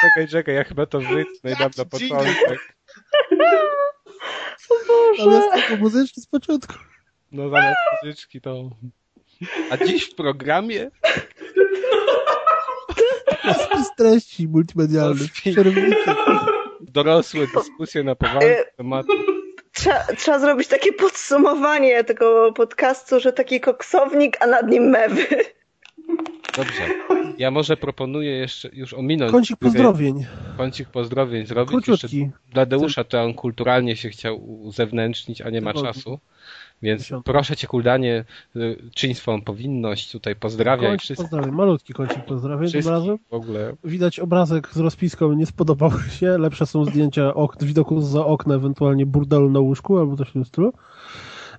[0.02, 2.76] Czekaj, czekaj, ja chyba to wytnę i dam na początek.
[5.20, 6.74] Zamiast tego muzyczki z początku.
[7.32, 8.70] No zamiast muzyczki to...
[9.72, 10.92] A dziś w programie
[13.54, 15.32] Spis treści multimedialnych.
[16.82, 19.10] Dorosłe dyskusje na poważne tematy.
[19.74, 25.26] Trzeba, trzeba zrobić takie podsumowanie tego podcastu, że taki koksownik, a nad nim mewy.
[26.58, 26.84] Dobrze.
[27.38, 29.32] Ja może proponuję jeszcze już ominąć...
[29.32, 30.26] Kącik pozdrowień.
[30.58, 31.88] Kącik pozdrowień zrobić.
[31.88, 32.30] Jeszcze Króciutki.
[32.54, 36.20] dla Deusza to on kulturalnie się chciał uzewnętrznić, a nie ma czasu.
[36.82, 38.26] Więc proszę cię, Kuldanie,
[38.56, 41.30] y, czyń swoją powinność, tutaj pozdrawiaj wszystkich.
[41.30, 41.56] pozdrowień.
[41.56, 42.08] Malutki tym
[42.60, 43.18] wszystkich razem.
[43.30, 43.74] w ogóle.
[43.84, 46.38] Widać obrazek z rozpiską, nie spodobał się.
[46.38, 50.46] Lepsze są zdjęcia ok widoku za okna, ewentualnie burdelu na łóżku albo coś w tym
[50.46, 50.74] stylu.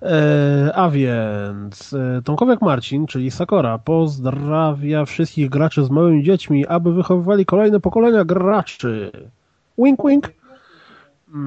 [0.01, 6.93] E, a więc e, Tomkowiak Marcin, czyli Sakora, pozdrawia wszystkich graczy z małymi dziećmi, aby
[6.93, 9.11] wychowywali kolejne pokolenia graczy.
[9.77, 10.40] Wink, wink.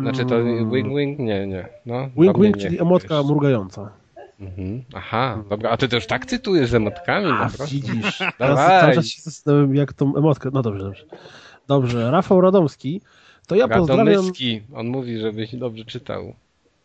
[0.01, 1.19] Znaczy to Mm, wing wing?
[1.19, 1.69] Nie, nie.
[1.87, 3.27] No, wink, nie, czyli emotka wiesz.
[3.27, 3.91] mrugająca.
[4.41, 4.83] Mhm.
[4.95, 7.27] Aha, dobra, a ty to już tak cytujesz z emotkami?
[7.27, 7.67] A, dobra.
[7.67, 8.19] widzisz.
[8.39, 8.81] Teraz Dawaj.
[8.81, 10.51] cały czas się zastanawiam, jak tą emotkę...
[10.53, 11.05] No dobrze, dobrze.
[11.69, 13.01] Dobrze, Rafał Radomski.
[13.47, 14.07] To ja pozdrawiam...
[14.09, 14.63] Radomyski.
[14.75, 16.35] On mówi, żebyś dobrze czytał.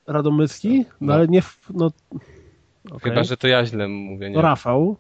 [0.08, 0.80] Radomyski?
[0.80, 1.14] No, No.
[1.14, 1.42] ale nie...
[1.42, 1.92] W, no,
[2.92, 3.12] okej.
[3.12, 4.36] Chyba, że to ja źle mówię, nie?
[4.36, 4.96] No Rafał.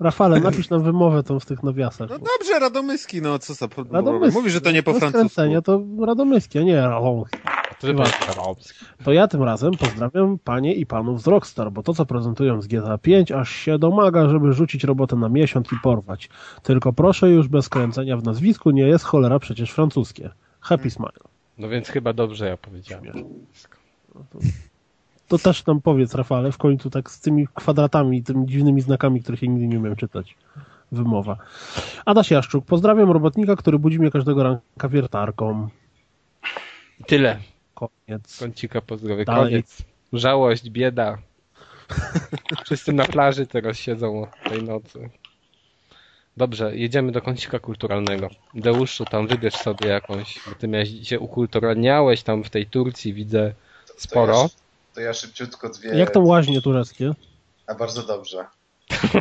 [0.00, 2.10] Rafale, napisz nam wymowę tą w tych nawiasach.
[2.10, 3.68] No dobrze, Radomyski, no co za.
[3.90, 4.38] Radomyski.
[4.38, 5.40] Mówi, że to nie po Bez francusku.
[5.64, 7.38] to Radomyski, a nie Radomski.
[9.04, 12.66] To ja tym razem pozdrawiam panie i panów z Rockstar, bo to co prezentują z
[12.66, 16.28] GTA 5 aż się domaga, żeby rzucić robotę na miesiąc i porwać.
[16.62, 20.30] Tylko proszę już bez kręcenia w nazwisku, nie jest cholera przecież francuskie.
[20.60, 21.12] Happy smile.
[21.58, 23.12] No więc chyba dobrze ja powiedziałem.
[24.14, 24.38] To
[25.38, 29.48] też nam powiedz, Rafale, w końcu tak z tymi kwadratami, tymi dziwnymi znakami, których ja
[29.48, 30.36] nigdy nie umiem czytać.
[30.92, 31.36] Wymowa.
[32.04, 35.68] Adaś Jaszczuk, pozdrawiam robotnika, który budzi mnie każdego ranka wiertarką.
[37.06, 37.38] Tyle.
[37.74, 38.38] Koniec.
[38.38, 39.24] Kącika pozdrowie.
[39.24, 39.50] Dalej.
[39.50, 39.82] Koniec.
[40.12, 41.18] Żałość, bieda.
[42.64, 45.10] Wszyscy na plaży teraz siedzą tej nocy.
[46.36, 48.28] Dobrze, jedziemy do kącika kulturalnego.
[48.54, 53.54] Deuszu, tam wybierz sobie jakąś, bo ty miałeś, się ukulturalniałeś tam w tej Turcji, widzę
[53.96, 54.48] sporo.
[54.94, 55.98] To ja, szybciutko dwie...
[55.98, 57.12] Jak tam łaźnie tureckie?
[57.66, 58.46] A bardzo dobrze.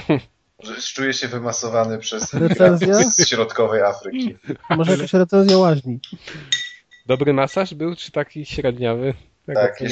[0.93, 2.87] Czuję się wymasowany przez Recenzja?
[2.87, 4.35] imigrantów z środkowej Afryki.
[4.69, 5.99] Może jakaś recenzja łaźni?
[7.05, 9.13] Dobry masaż był, czy taki średniawy?
[9.47, 9.89] Jak Tak,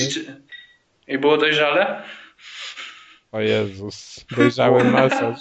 [1.08, 2.04] I było dojrzale?
[3.32, 5.40] O Jezus, dojrzały masaż.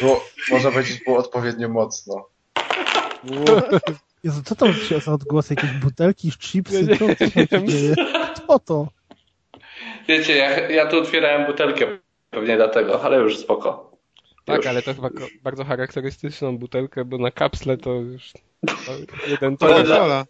[0.00, 2.26] Było, można powiedzieć, było odpowiednio mocno.
[4.24, 5.54] Jezu, co tam się za odgłosy?
[5.54, 6.82] Jakieś butelki, chipsy?
[6.82, 7.68] Nie, nie, Co, się nie.
[7.68, 7.94] dzieje?
[8.48, 8.88] Co to?
[10.08, 11.86] Wiecie, ja, ja tu otwierałem butelkę
[12.30, 13.90] pewnie dlatego, ale już spoko.
[14.44, 14.66] Tak, Już.
[14.66, 18.92] ale to chyba ko- bardzo charakterystyczną butelkę, bo na kapsle to już to
[19.28, 20.24] jeden to dla- Orężada.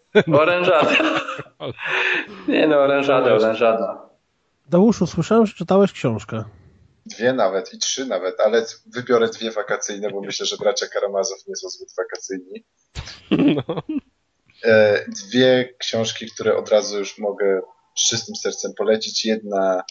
[2.49, 4.09] Nie no, orężada, orężada.
[4.70, 6.44] Dałuszu, słyszałem, że czytałeś książkę.
[7.07, 11.57] Dwie nawet i trzy nawet, ale wybiorę dwie wakacyjne, bo myślę, że bracia Karamazow nie
[11.57, 12.65] są zbyt wakacyjni.
[13.31, 13.83] No.
[14.65, 17.60] E, Dwie książki, które od razu już mogę
[17.97, 19.24] z czystym sercem polecić.
[19.24, 19.84] Jedna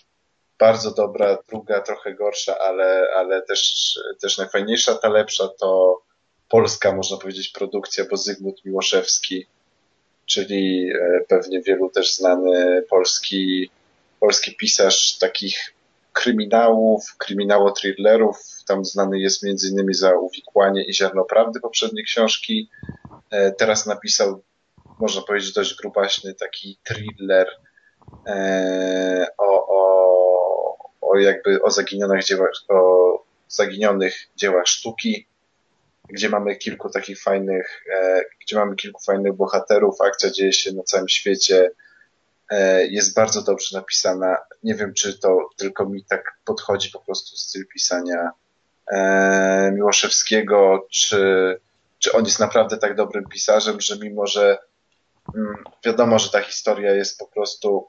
[0.59, 4.95] bardzo dobra, druga trochę gorsza, ale, ale też, też najfajniejsza.
[4.95, 6.01] Ta lepsza to
[6.49, 9.45] polska, można powiedzieć, produkcja, bo Zygmunt Miłoszewski,
[10.25, 13.69] czyli e, pewnie wielu też znany polski,
[14.19, 15.73] polski pisarz takich
[16.13, 18.63] kryminałów, kryminało-thrillerów.
[18.67, 22.69] Tam znany jest innymi za Uwikłanie i Ziarno Prawdy poprzedniej książki.
[23.31, 24.43] E, Teraz napisał,
[24.99, 27.47] można powiedzieć, dość grubaśny taki thriller
[28.27, 33.03] e, o, o, o jakby o zaginionych dziełach, o
[33.47, 35.27] zaginionych dziełach sztuki,
[36.09, 40.83] gdzie mamy kilku takich fajnych, e, gdzie mamy kilku fajnych bohaterów, akcja dzieje się na
[40.83, 41.71] całym świecie,
[42.89, 44.37] jest bardzo dobrze napisana.
[44.63, 48.31] Nie wiem, czy to tylko mi tak podchodzi po prostu styl pisania
[48.91, 51.55] e, Miłoszewskiego, czy,
[51.99, 54.57] czy on jest naprawdę tak dobrym pisarzem, że mimo, że
[55.35, 57.87] mm, wiadomo, że ta historia jest po prostu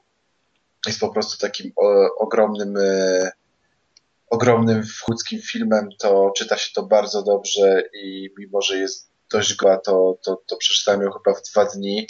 [0.87, 1.71] jest po prostu takim
[2.17, 3.31] ogromnym e,
[4.29, 9.77] ogromnym wchódzkim filmem, to czyta się to bardzo dobrze i mimo, że jest dość goła,
[9.77, 12.07] to, to, to przeczytałem ją chyba w dwa dni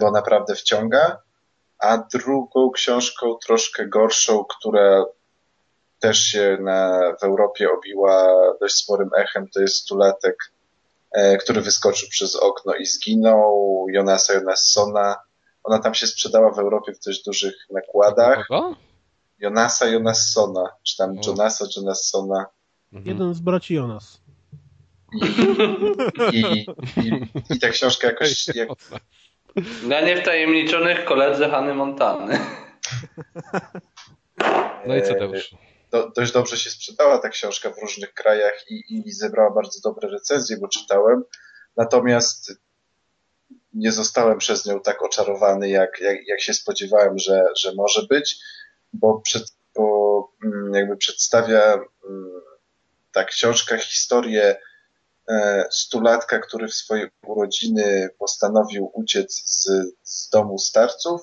[0.00, 1.22] bo naprawdę wciąga.
[1.78, 5.04] A drugą książką, troszkę gorszą, która
[5.98, 8.28] też się na, w Europie obiła
[8.60, 10.52] dość sporym echem, to jest Stulatek,
[11.40, 15.16] który wyskoczył przez okno i zginął, Jonasa Jonassona.
[15.64, 18.46] Ona tam się sprzedała w Europie w dość dużych nakładach.
[18.48, 18.76] Kogo?
[19.38, 22.46] Jonasa Jonassona, czy tam Jonasa Jonassona.
[22.92, 23.06] Mhm.
[23.06, 24.20] Jeden z braci Jonas.
[26.32, 26.66] I, i,
[27.00, 28.46] i, i ta książka jakoś...
[28.54, 28.68] Jak...
[29.82, 32.38] Dla niewtajemniczonych koledzy Hany Montany.
[34.86, 35.54] No i co Teusz?
[35.90, 40.08] Do, dość dobrze się sprzedała ta książka w różnych krajach i, i zebrała bardzo dobre
[40.08, 41.24] recenzje, bo czytałem.
[41.76, 42.52] Natomiast
[43.74, 48.38] nie zostałem przez nią tak oczarowany, jak, jak, jak się spodziewałem, że, że może być
[48.92, 49.42] bo, przed,
[49.74, 52.40] bo mm, jakby przedstawia mm,
[53.12, 54.56] ta książka historię
[55.70, 59.68] stulatka, który w swojej urodziny postanowił uciec z,
[60.02, 61.20] z domu starców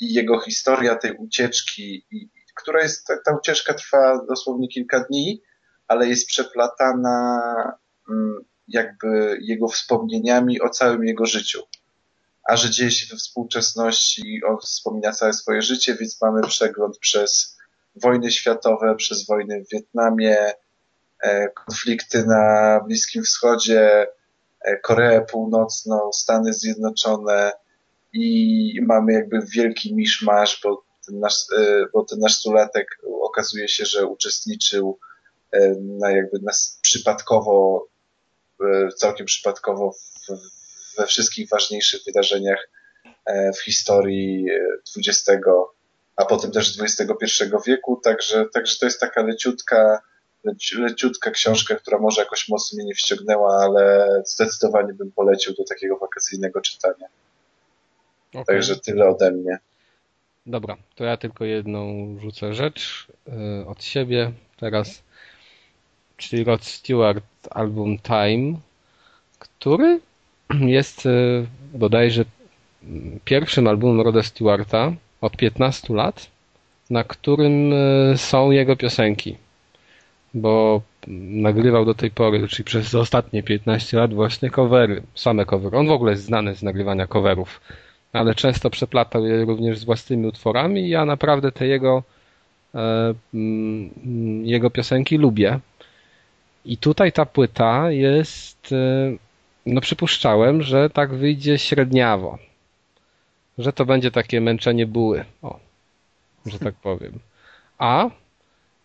[0.00, 5.42] i jego historia tej ucieczki, i, która jest, ta, ta ucieczka trwa dosłownie kilka dni,
[5.88, 7.42] ale jest przeplatana
[8.10, 11.62] mm, jakby jego wspomnieniami o całym jego życiu.
[12.48, 17.56] A że dzieje się we współczesności on wspomina całe swoje życie, więc mamy przegląd przez
[17.94, 20.54] wojny światowe, przez wojny w Wietnamie, e,
[21.54, 24.06] konflikty na Bliskim Wschodzie,
[24.60, 27.52] e, Koreę Północną, Stany Zjednoczone
[28.12, 32.86] i mamy jakby wielki miszmasz, bo ten nasz, e, bo ten nasz stulatek
[33.22, 34.98] okazuje się, że uczestniczył
[35.80, 37.88] na jakby nas przypadkowo,
[38.96, 40.54] całkiem przypadkowo w,
[40.96, 42.68] we wszystkich ważniejszych wydarzeniach
[43.24, 44.46] e, w historii
[44.96, 45.40] XX, e,
[46.16, 50.02] a potem też XXI wieku, także, także to jest taka leciutka,
[50.78, 55.98] leciutka książka, która może jakoś mocno mnie nie wściągnęła, ale zdecydowanie bym polecił do takiego
[55.98, 57.06] wakacyjnego czytania.
[58.30, 58.44] Okay.
[58.44, 59.58] Także tyle ode mnie.
[60.46, 65.02] Dobra, to ja tylko jedną rzucę rzecz yy, od siebie teraz,
[66.16, 68.58] czyli Rod Stewart album Time,
[69.38, 70.00] który
[70.50, 71.10] jest e,
[71.72, 72.24] bodajże
[73.24, 76.30] pierwszym albumem Roda Stewarta od 15 lat,
[76.90, 79.36] na którym e, są jego piosenki.
[80.34, 80.82] Bo
[81.46, 85.76] nagrywał do tej pory, czyli przez ostatnie 15 lat właśnie covery, same covery.
[85.76, 87.60] On w ogóle jest znany z nagrywania coverów,
[88.12, 92.02] ale często przeplatał je również z własnymi utworami ja naprawdę te jego
[92.74, 93.90] e, mm,
[94.46, 95.60] jego piosenki lubię.
[96.64, 98.74] I tutaj ta płyta jest
[99.66, 102.38] no przypuszczałem, że tak wyjdzie średniawo.
[103.58, 105.24] Że to będzie takie męczenie buły.
[105.42, 105.58] O,
[106.46, 107.12] że tak powiem.
[107.78, 108.10] A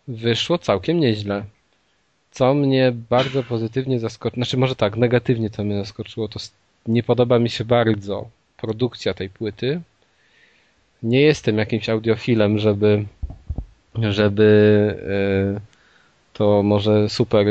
[0.10, 1.44] wyszło całkiem nieźle.
[2.32, 6.40] Co mnie bardzo pozytywnie zaskoczyło, znaczy może tak, negatywnie to mnie zaskoczyło, to
[6.88, 9.82] nie podoba mi się bardzo produkcja tej płyty.
[11.04, 13.06] Nie jestem jakimś audiofilem, żeby
[13.96, 15.62] żeby yy,
[16.34, 17.48] to może super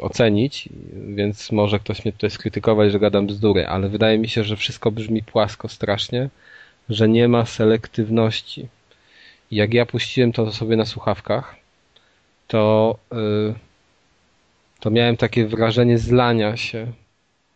[0.00, 0.68] ocenić,
[1.08, 4.90] więc może ktoś mnie tutaj skrytykować, że gadam bzdury, ale wydaje mi się, że wszystko
[4.90, 6.28] brzmi płasko strasznie,
[6.88, 8.68] że nie ma selektywności.
[9.50, 11.63] Jak ja puściłem to sobie na słuchawkach,
[12.54, 13.54] to, yy,
[14.80, 16.86] to miałem takie wrażenie zlania się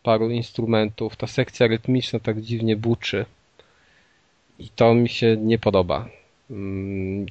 [0.03, 1.15] paru instrumentów.
[1.15, 3.25] Ta sekcja rytmiczna tak dziwnie buczy.
[4.59, 6.09] I to mi się nie podoba.
[6.49, 7.25] Mm,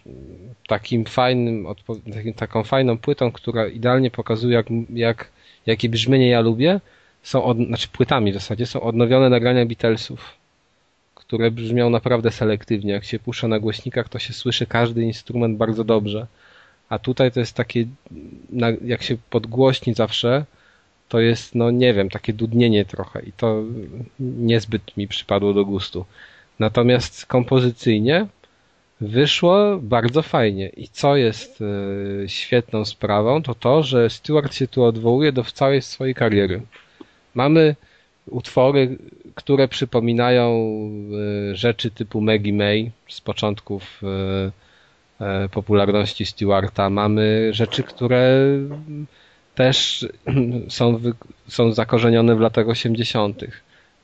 [0.68, 1.66] takim fajnym,
[2.36, 5.30] taką fajną płytą, która idealnie pokazuje, jak, jak,
[5.66, 6.80] jakie brzmienie ja lubię,
[7.22, 10.34] są, od, znaczy płytami w zasadzie, są odnowione nagrania Beatlesów,
[11.14, 12.92] które brzmią naprawdę selektywnie.
[12.92, 16.26] Jak się puszcza na głośnikach, to się słyszy każdy instrument bardzo dobrze.
[16.88, 17.86] A tutaj to jest takie,
[18.84, 20.44] jak się podgłośni zawsze,
[21.08, 23.62] to jest, no nie wiem, takie dudnienie trochę i to
[24.20, 26.04] niezbyt mi przypadło do gustu.
[26.58, 28.26] Natomiast kompozycyjnie
[29.00, 30.68] wyszło bardzo fajnie.
[30.68, 35.82] I co jest e, świetną sprawą, to to, że Stewart się tu odwołuje do całej
[35.82, 36.60] swojej kariery.
[37.34, 37.76] Mamy
[38.26, 38.98] utwory,
[39.34, 40.50] które przypominają
[41.50, 44.67] e, rzeczy typu Maggie May z początków e,
[45.50, 46.90] popularności Stewarta.
[46.90, 48.46] Mamy rzeczy, które
[49.54, 50.06] też
[50.68, 51.00] są,
[51.48, 53.44] są zakorzenione w latach 80.,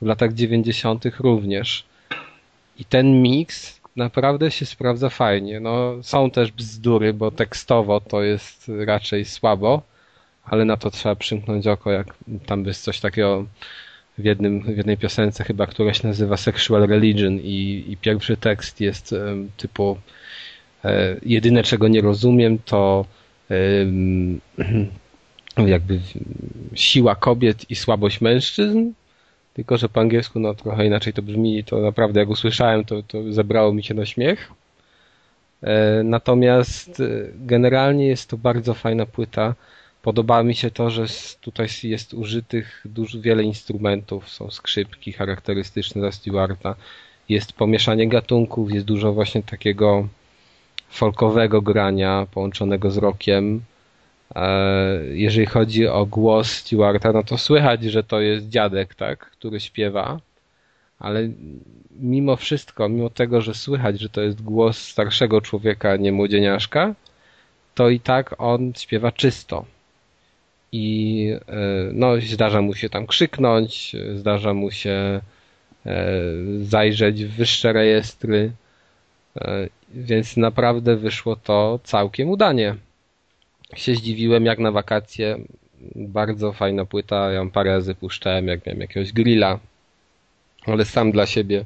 [0.01, 1.05] w latach 90.
[1.19, 1.85] również.
[2.79, 5.59] I ten miks naprawdę się sprawdza fajnie.
[5.59, 9.81] No, są też bzdury, bo tekstowo to jest raczej słabo,
[10.43, 12.07] ale na to trzeba przymknąć oko, jak
[12.45, 13.45] tam jest coś takiego
[14.17, 18.81] w, jednym, w jednej piosence chyba, która się nazywa Sexual Religion i, i pierwszy tekst
[18.81, 19.97] jest um, typu e,
[21.25, 23.05] jedyne czego nie rozumiem to
[25.67, 25.99] jakby
[26.73, 28.91] siła kobiet i słabość mężczyzn
[29.55, 33.33] tylko że po angielsku no trochę inaczej to brzmi to naprawdę jak usłyszałem to, to
[33.33, 34.51] zebrało mi się na śmiech.
[35.63, 37.03] E, natomiast e,
[37.35, 39.55] generalnie jest to bardzo fajna płyta.
[40.01, 41.05] Podoba mi się to, że
[41.41, 46.75] tutaj jest użytych dużo, wiele instrumentów, są skrzypki charakterystyczne dla Stewarta,
[47.29, 50.07] jest pomieszanie gatunków, jest dużo właśnie takiego
[50.95, 53.61] folkowego grania połączonego z rockiem.
[54.35, 59.59] E, jeżeli chodzi o głos Stewarta, no to słychać, że to jest dziadek, tak, który
[59.59, 60.19] śpiewa,
[60.99, 61.29] ale
[61.99, 66.95] mimo wszystko, mimo tego, że słychać, że to jest głos starszego człowieka, nie młodzieniaszka,
[67.75, 69.65] to i tak on śpiewa czysto.
[70.71, 71.55] I e,
[71.93, 75.21] no, zdarza mu się tam krzyknąć, zdarza mu się
[75.85, 76.11] e,
[76.61, 78.51] zajrzeć w wyższe rejestry,
[79.95, 82.75] więc naprawdę wyszło to całkiem udanie
[83.75, 85.37] się zdziwiłem jak na wakacje.
[85.95, 89.59] Bardzo fajna płyta, ją parę razy puszczałem, jak miałem jakiegoś grilla,
[90.65, 91.65] ale sam dla siebie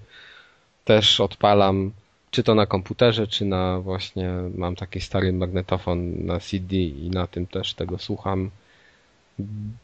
[0.85, 1.91] też odpalam,
[2.31, 7.27] czy to na komputerze, czy na właśnie, mam taki stary magnetofon na CD i na
[7.27, 8.49] tym też tego słucham.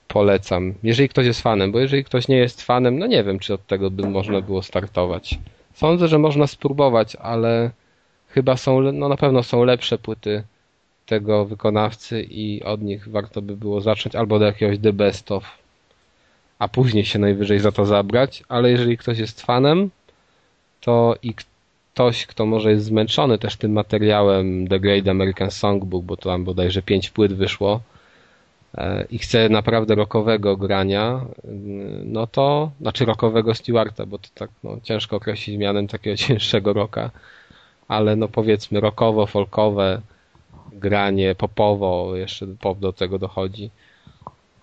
[0.08, 0.74] Polecam.
[0.84, 3.68] Jeżeli ktoś jest fanem, bo jeżeli ktoś nie jest fanem, no nie wiem, czy od
[3.68, 5.40] tego by można było startować.
[5.74, 7.72] Sądzę, że można spróbować, ale
[8.36, 10.44] chyba są, no na pewno są lepsze płyty
[11.06, 15.58] tego wykonawcy i od nich warto by było zacząć albo do jakiegoś The Best of,
[16.60, 19.90] a później się najwyżej za to zabrać, ale jeżeli ktoś jest fanem,
[20.82, 26.18] to i ktoś, kto może jest zmęczony też tym materiałem The Great American Songbook, bo
[26.18, 27.82] to tam bodajże pięć płyt wyszło
[28.78, 31.26] e, i chce naprawdę rockowego grania,
[32.04, 37.12] no to, znaczy rockowego Stewarta, bo to tak no, ciężko określić mianem takiego cięższego rocka,
[37.88, 40.02] ale no powiedzmy rockowo, folkowe,
[40.74, 43.70] granie popowo, jeszcze pop do tego dochodzi.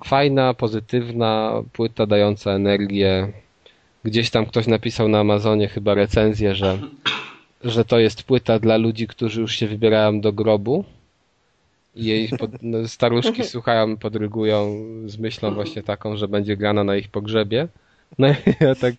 [0.04, 3.32] Fajna, pozytywna płyta dająca energię.
[4.04, 6.78] Gdzieś tam ktoś napisał na Amazonie chyba recenzję, że,
[7.64, 10.84] że to jest płyta dla ludzi, którzy już się wybierają do grobu.
[11.94, 16.96] I jej pod, no, staruszki słuchają, podrygują z myślą właśnie taką, że będzie grana na
[16.96, 17.68] ich pogrzebie.
[18.18, 18.26] No
[18.60, 18.94] ja tak,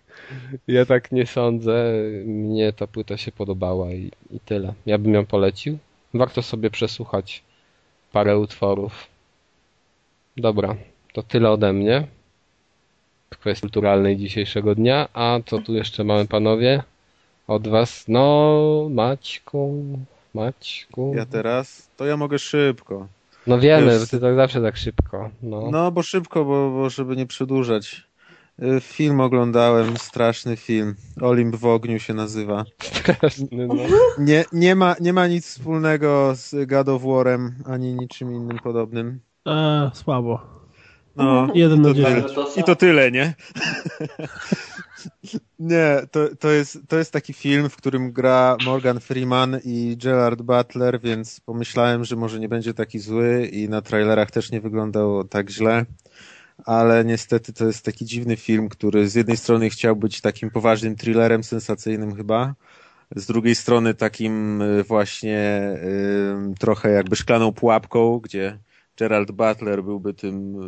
[0.68, 1.92] ja tak nie sądzę.
[2.24, 4.74] Mnie ta płyta się podobała i, i tyle.
[4.86, 5.78] Ja bym ją polecił
[6.14, 7.42] warto sobie przesłuchać
[8.12, 9.06] parę utworów.
[10.36, 10.76] Dobra,
[11.12, 12.06] to tyle ode mnie
[13.34, 15.08] w kwestii kulturalnej dzisiejszego dnia.
[15.14, 16.82] A co tu jeszcze mamy panowie?
[17.46, 18.04] Od was?
[18.08, 19.84] No, Maćku,
[20.34, 21.12] Maćku.
[21.16, 21.88] Ja teraz?
[21.96, 23.06] To ja mogę szybko.
[23.46, 24.10] No wiemy, Jest...
[24.10, 25.30] ty tak zawsze tak szybko.
[25.42, 28.04] No, no bo szybko, bo, bo żeby nie przedłużać.
[28.62, 30.94] Y, film oglądałem, straszny film.
[31.20, 32.64] Olimp w ogniu się nazywa.
[32.82, 33.74] Straszny, no.
[34.18, 39.20] Nie, nie, ma, nie ma nic wspólnego z God of War'em, ani niczym innym podobnym.
[39.46, 40.54] Eee, słabo.
[41.16, 41.90] No, jeden na
[42.56, 43.34] I to tyle, nie?
[45.58, 50.42] nie, to, to, jest, to jest taki film, w którym gra Morgan Freeman i Gerard
[50.42, 55.24] Butler, więc pomyślałem, że może nie będzie taki zły i na trailerach też nie wyglądał
[55.24, 55.84] tak źle
[56.64, 60.96] ale niestety to jest taki dziwny film, który z jednej strony chciał być takim poważnym
[60.96, 62.54] thrillerem sensacyjnym chyba,
[63.16, 65.72] z drugiej strony takim y, właśnie
[66.52, 68.58] y, trochę jakby szklaną pułapką, gdzie
[68.96, 70.62] Gerald Butler byłby tym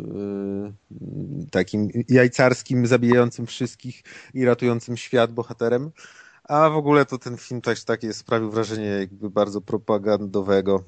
[1.47, 4.03] y, takim jajcarskim, zabijającym wszystkich
[4.35, 5.91] i ratującym świat bohaterem.
[6.45, 10.85] A w ogóle to ten film też tak jest, sprawił wrażenie jakby bardzo propagandowego.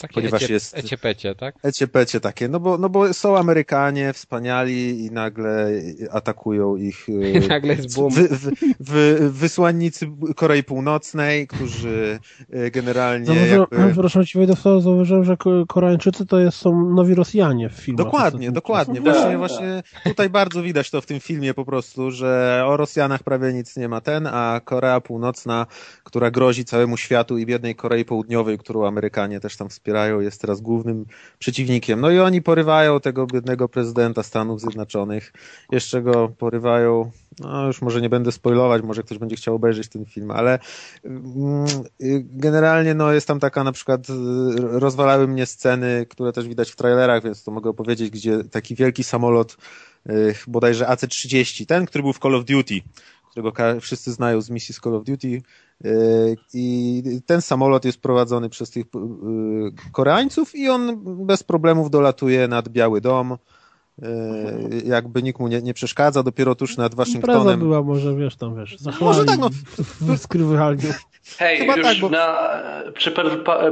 [0.00, 1.54] Takie ponieważ ecie, jest eciepecie, tak?
[1.62, 5.70] Eciepecie takie, no bo, no bo są Amerykanie wspaniali i nagle
[6.10, 7.06] atakują ich
[7.44, 8.12] I nagle jest boom.
[8.14, 8.50] Wy, wy,
[8.80, 12.18] wy, wysłannicy Korei Północnej, którzy
[12.50, 13.94] e, generalnie Zauważy, jakby...
[13.94, 15.36] Proszę ci wejdę w to, zauważyłem, że
[15.68, 17.98] Koreańczycy to jest, są nowi Rosjanie w filmie.
[17.98, 19.00] Dokładnie, dokładnie.
[19.06, 23.22] Właśnie, tak, właśnie tutaj bardzo widać to w tym filmie po prostu, że o Rosjanach
[23.22, 25.66] prawie nic nie ma ten, a Korea Północna,
[26.04, 30.40] która grozi całemu światu i biednej Korei Południowej, którą Amerykanie też tam wspierają, wspierają, jest
[30.40, 31.06] teraz głównym
[31.38, 32.00] przeciwnikiem.
[32.00, 35.32] No i oni porywają tego biednego prezydenta Stanów Zjednoczonych,
[35.72, 40.04] jeszcze go porywają, no już może nie będę spoilować, może ktoś będzie chciał obejrzeć ten
[40.04, 40.58] film, ale
[41.04, 41.66] mm,
[42.22, 44.06] generalnie no jest tam taka na przykład,
[44.56, 49.04] rozwalały mnie sceny, które też widać w trailerach, więc to mogę opowiedzieć, gdzie taki wielki
[49.04, 49.56] samolot
[50.10, 52.80] y, bodajże AC-30, ten, który był w Call of Duty,
[53.36, 55.42] którego wszyscy znają z misji z Call of Duty.
[55.84, 55.90] E,
[56.54, 58.98] I ten samolot jest prowadzony przez tych e,
[59.92, 63.36] Koreańców i on bez problemów dolatuje nad Biały Dom
[64.84, 67.60] jakby nikt mu nie, nie przeszkadza, dopiero tuż nad Impreza Waszyngtonem.
[67.60, 69.48] była może, wiesz, tam, wiesz, Może tak, no.
[69.50, 70.92] w, w skrywalniu.
[71.38, 72.38] Hej, Chyba już tak, bo- na,
[72.94, 73.28] przy Pearl,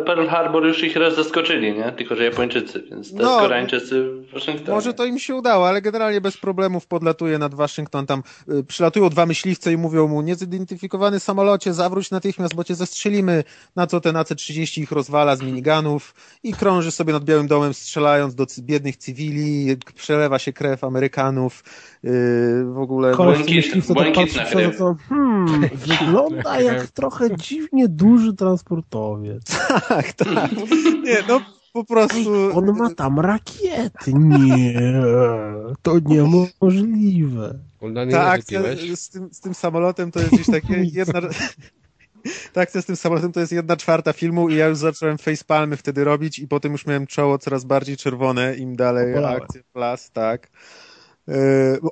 [0.06, 1.92] Pearl Harbor już ich raz zaskoczyli, nie?
[1.92, 3.38] Tylko, że Japończycy, więc teraz No.
[3.40, 4.70] Koreańczycy w Waszyngtonie.
[4.74, 8.06] Może to im się udało, ale generalnie bez problemów podlatuje nad Waszyngton.
[8.06, 13.44] Tam y, przylatują dwa myśliwce i mówią mu, niezidentyfikowany samolocie, zawróć natychmiast, bo cię zastrzelimy.
[13.76, 18.34] Na co ten AC-30 ich rozwala z miniganów i krąży sobie nad Białym Domem, strzelając
[18.34, 19.76] do biednych cywili,
[20.14, 21.64] przelewa się krew Amerykanów.
[22.04, 23.12] y, w ogóle...
[23.12, 24.78] Koleś Błękitna- tak krew.
[24.78, 29.42] to hmm, wygląda jak trochę dziwnie duży transportowiec.
[29.88, 30.50] Tak, tak.
[31.04, 31.40] Nie, no
[31.72, 32.58] po prostu...
[32.58, 34.12] On ma tam rakiety.
[34.14, 34.92] Nie,
[35.82, 37.58] to niemożliwe.
[38.10, 38.60] Ta akcja
[38.94, 41.20] z tym, z tym samolotem to jest gdzieś takie jedna...
[42.52, 45.76] Ta akcja z tym samolotem to jest jedna czwarta filmu i ja już zacząłem facepalmy
[45.76, 49.36] wtedy robić i potem już miałem czoło coraz bardziej czerwone, im dalej Opalałe.
[49.42, 50.50] akcja plus, tak.
[51.26, 51.34] Yy,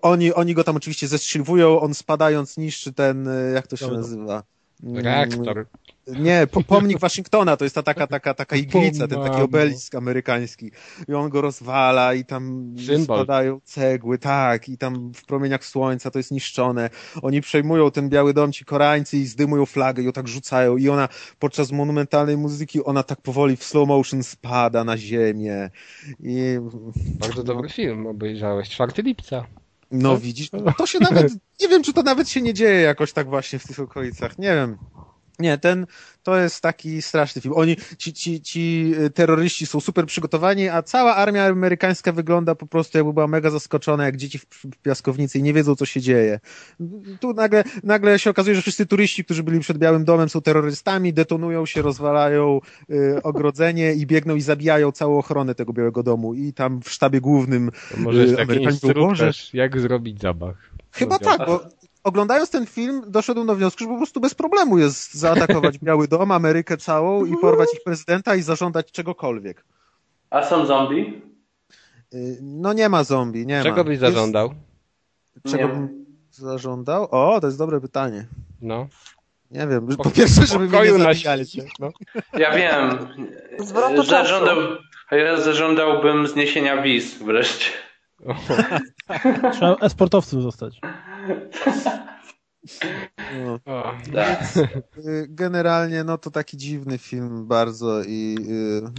[0.02, 3.98] oni, oni go tam oczywiście zestrzeliwują, on spadając niszczy ten, yy, jak to się Dobra.
[4.00, 4.42] nazywa?
[4.82, 5.66] Mm, Reaktor.
[6.06, 10.70] Nie, po, pomnik Waszyngtona, to jest ta taka, taka, taka iglica, ten taki obelisk amerykański.
[11.08, 13.18] I on go rozwala i tam Symbol.
[13.18, 16.90] spadają cegły, tak, i tam w promieniach słońca to jest niszczone.
[17.22, 20.88] Oni przejmują ten biały dom, ci Koreańcy i zdejmują flagę i ją tak rzucają i
[20.88, 21.08] ona
[21.38, 25.70] podczas monumentalnej muzyki, ona tak powoli w slow motion spada na ziemię.
[26.20, 26.58] I
[27.20, 28.70] Bardzo dobry film, obejrzałeś.
[28.70, 29.46] 4 lipca.
[29.90, 33.28] no widzisz, to się nawet, nie wiem, czy to nawet się nie dzieje jakoś tak
[33.28, 34.78] właśnie w tych okolicach, nie wiem.
[35.38, 35.86] Nie, ten,
[36.22, 37.54] to jest taki straszny film.
[37.56, 42.66] Oni, ci, ci, ci y, terroryści są super przygotowani, a cała armia amerykańska wygląda po
[42.66, 46.00] prostu jakby była mega zaskoczona, jak dzieci w, w piaskownicy i nie wiedzą, co się
[46.00, 46.40] dzieje.
[47.20, 51.12] Tu nagle, nagle się okazuje, że wszyscy turyści, którzy byli przed Białym Domem są terrorystami,
[51.12, 56.34] detonują się, rozwalają y, ogrodzenie i biegną i zabijają całą ochronę tego Białego Domu.
[56.34, 60.56] I tam w sztabie głównym y, Amerykanie mówią, "Boże, instruktaż, jak zrobić zabach.
[60.92, 61.60] Chyba tak, bo
[62.04, 66.30] oglądając ten film doszedłem do wniosku, że po prostu bez problemu jest zaatakować Biały Dom,
[66.30, 69.64] Amerykę całą i porwać ich prezydenta i zażądać czegokolwiek.
[70.30, 71.22] A są zombie?
[72.14, 73.62] Y, No nie ma zombie, nie ma.
[73.62, 74.54] Czego byś Jest- zażądał?
[75.46, 75.68] Czego Nie.
[75.68, 77.08] bym zażądał?
[77.10, 78.26] O, to jest dobre pytanie.
[78.60, 78.86] No.
[79.50, 79.88] Nie wiem.
[79.96, 81.46] Po pierwsze, żeby mnie nie zabijali.
[81.46, 81.68] świecie.
[81.78, 81.90] No.
[82.38, 82.98] Ja wiem.
[83.58, 84.02] Zwrotu.
[84.02, 84.56] Zażądał,
[85.10, 87.70] a ja zażądałbym zniesienia wiz wreszcie.
[89.52, 90.80] Trzeba esportowcem zostać.
[93.44, 93.58] No.
[93.66, 93.92] o.
[94.14, 94.56] Tak.
[95.06, 98.36] Y, Generalnie, no to taki dziwny film bardzo i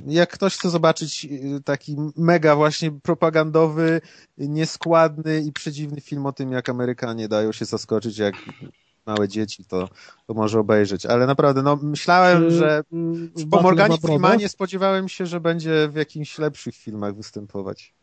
[0.08, 4.02] y, jak ktoś chce zobaczyć y, taki mega właśnie propagandowy,
[4.38, 8.36] nieskładny i przedziwny film o tym, jak Amerykanie dają się zaskoczyć jak
[9.06, 9.90] małe dzieci, to,
[10.28, 11.06] to może obejrzeć.
[11.06, 13.98] Ale naprawdę, no myślałem, Czy, że mm, po Morganie?
[13.98, 17.94] Freemanie spodziewałem się, że będzie w jakimś lepszych filmach występować.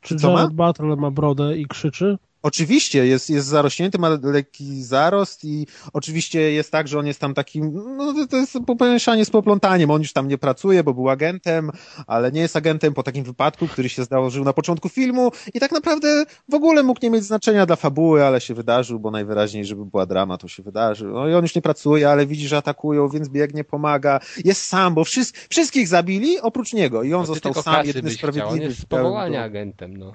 [0.00, 0.28] Czy ma?
[0.28, 2.18] Jared Butler ma brodę i krzyczy?
[2.42, 7.34] Oczywiście, jest, jest zarośnięty, ma lekki zarost i oczywiście jest tak, że on jest tam
[7.34, 11.70] takim, no to- jest pomieszanie z poplątaniem, on już tam nie pracuje, bo był agentem,
[12.06, 15.72] ale nie jest agentem po takim wypadku, który się zdarzył na początku filmu i tak
[15.72, 19.84] naprawdę w ogóle mógł nie mieć znaczenia dla fabuły, ale się wydarzył, bo najwyraźniej, żeby
[19.84, 21.04] była drama, to się wydarzy.
[21.06, 24.20] No i on już nie pracuje, ale widzi, że atakują, więc biegnie, pomaga.
[24.44, 28.18] Jest sam, bo wszys- wszystkich zabili oprócz niego i on No został sam, jedyny byś
[28.18, 28.66] chciał, on sprawiedliwy.
[28.66, 29.44] jest z powołania Domu.
[29.46, 30.12] agentem, no.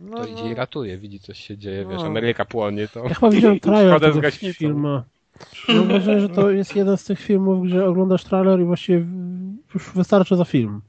[0.00, 2.06] No, To idzie i ratuje, widzi coś się dzieje, wiesz, No.
[2.06, 5.02] Ameryka płonie, to Ja chyba widziałem trailer tego filmu.
[5.68, 9.06] Mam wrażenie, że to jest jeden z tych filmów, gdzie oglądasz trailer i właściwie
[9.74, 10.80] już wystarczy za film.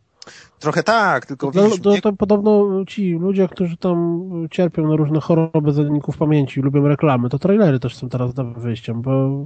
[0.60, 4.96] Trochę tak, tylko No, widzisz, to, mnie- to podobno ci ludzie, którzy tam cierpią na
[4.96, 9.46] różne choroby zaników pamięci, lubią reklamy, to trailery też są teraz wyjściem, bo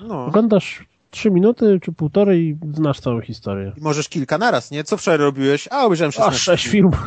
[0.00, 0.24] no.
[0.26, 3.72] oglądasz trzy minuty czy półtorej i znasz całą historię.
[3.76, 4.84] I możesz kilka naraz, nie?
[4.84, 5.68] Co wczoraj robiłeś?
[5.70, 6.40] A, obejrzałem A 16.
[6.40, 7.06] sześć filmów.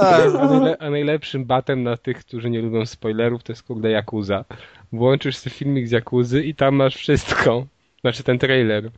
[0.00, 3.90] A, A, najle a najlepszym batem na tych, którzy nie lubią spoilerów, to jest kurde
[3.90, 4.44] Yakuza.
[4.92, 7.66] Włączysz sobie filmik z Yakuzy i tam masz wszystko.
[8.00, 8.90] Znaczy ten trailer.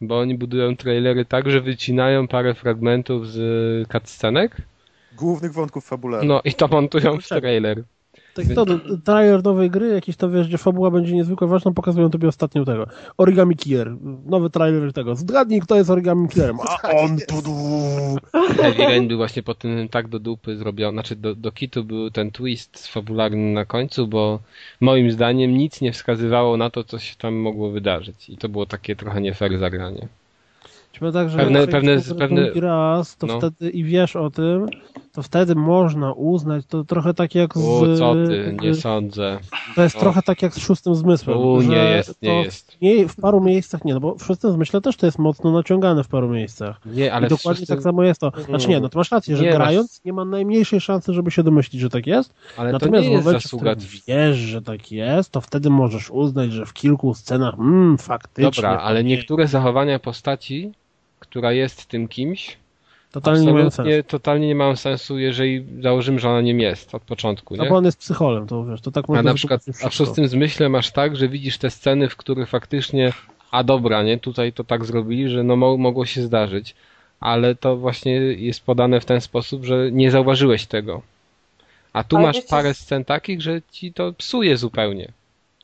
[0.00, 4.56] Bo oni budują trailery tak, że wycinają parę fragmentów z cutscenek,
[5.16, 6.28] Głównych wątków fabularnych.
[6.28, 7.82] no i to montują w trailer.
[8.36, 8.66] Tak to,
[9.04, 12.86] trailer nowej gry, jakiś to wiesz, gdzie fabuła będzie niezwykle ważna, pokazują tobie ostatnio tego.
[13.18, 13.92] Origami Killer.
[14.26, 15.16] Nowy trailer tego.
[15.16, 16.56] Zgadnij, kto jest Origami Killerem.
[16.60, 17.42] A on tu
[18.56, 22.10] Heavy Rain był właśnie po tym tak do dupy zrobiony, znaczy do, do kitu był
[22.10, 24.38] ten twist fabularny na końcu, bo
[24.80, 28.28] moim zdaniem nic nie wskazywało na to, co się tam mogło wydarzyć.
[28.28, 30.08] I to było takie trochę nie fair zagranie.
[30.98, 33.38] Powiem tak, że Pewne- pewne- pewne- drugi raz, to no.
[33.38, 34.66] wtedy i wiesz o tym,
[35.16, 37.56] to wtedy można uznać, to trochę tak jak z...
[37.56, 39.38] U, co ty, nie sądzę.
[39.74, 40.00] To jest No.
[40.00, 41.38] trochę tak jak z szóstym zmysłem.
[41.38, 42.76] U, nie jest, nie to jest.
[42.82, 46.04] Nie, w paru miejscach nie, no bo w szóstym zmyśle też to jest mocno naciągane
[46.04, 46.80] w paru miejscach.
[46.86, 48.32] Nie, ale I dokładnie szóstym- tak samo jest to.
[48.48, 51.30] Znaczy nie, no to masz rację, że Nie, masz- grając nie ma najmniejszej szansy, żeby
[51.30, 52.34] się domyślić, że tak jest.
[52.56, 53.74] Ale to Natomiast nie w jest momencie, zasługa
[54.08, 58.50] wiesz, że tak jest, to wtedy możesz uznać, że w kilku scenach, mm, faktycznie.
[58.62, 60.72] Dobra, ale to niektóre zachowania postaci,
[61.18, 62.56] która jest tym kimś,
[63.20, 64.08] Totalnie nie absolutnie, sensu.
[64.08, 67.70] totalnie nie mają sensu, jeżeli założymy, że ona nim jest od początku, No nie?
[67.70, 70.28] bo on jest psycholem, to wiesz, to tak można A na przykład a w szóstym
[70.28, 73.12] zmyśle masz tak, że widzisz te sceny, w których faktycznie,
[73.50, 76.74] a dobra, nie, tutaj to tak zrobili, że no mo mogło się zdarzyć,
[77.20, 81.02] ale to właśnie jest podane w ten sposób, że nie zauważyłeś tego.
[81.92, 85.08] A tu Ale masz wiecie- parę scen takich, że ci to psuje zupełnie.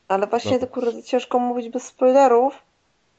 [0.09, 0.59] Ale właśnie No.
[0.59, 2.63] to kurde ciężko mówić bez spoilerów,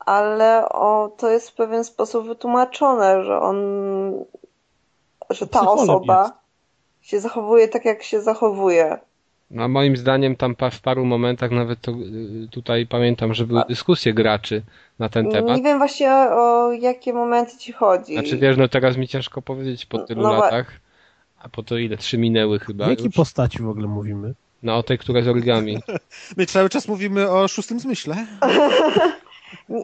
[0.06, 3.58] ale o, to jest w pewien sposób wytłumaczone, że on,
[5.30, 7.10] że ta osoba jest.
[7.10, 8.98] się zachowuje tak, jak się zachowuje.
[9.52, 14.14] No moim zdaniem tam w paru momentach nawet to, y, tutaj pamiętam, że były dyskusje
[14.14, 14.62] graczy
[15.00, 15.58] na ten temat.
[15.58, 18.14] Nie wiem właśnie o jakie momenty ci chodzi.
[18.14, 20.72] Znaczy wiesz, no teraz mi ciężko powiedzieć po tylu No latach,
[21.40, 21.98] a po to ile?
[21.98, 23.16] Trzy minęły chyba O jakiej już.
[23.16, 24.34] postaci w ogóle mówimy?
[24.64, 25.78] No o tej, która z origami.
[26.38, 28.16] My cały czas mówimy o szóstym zmyśle.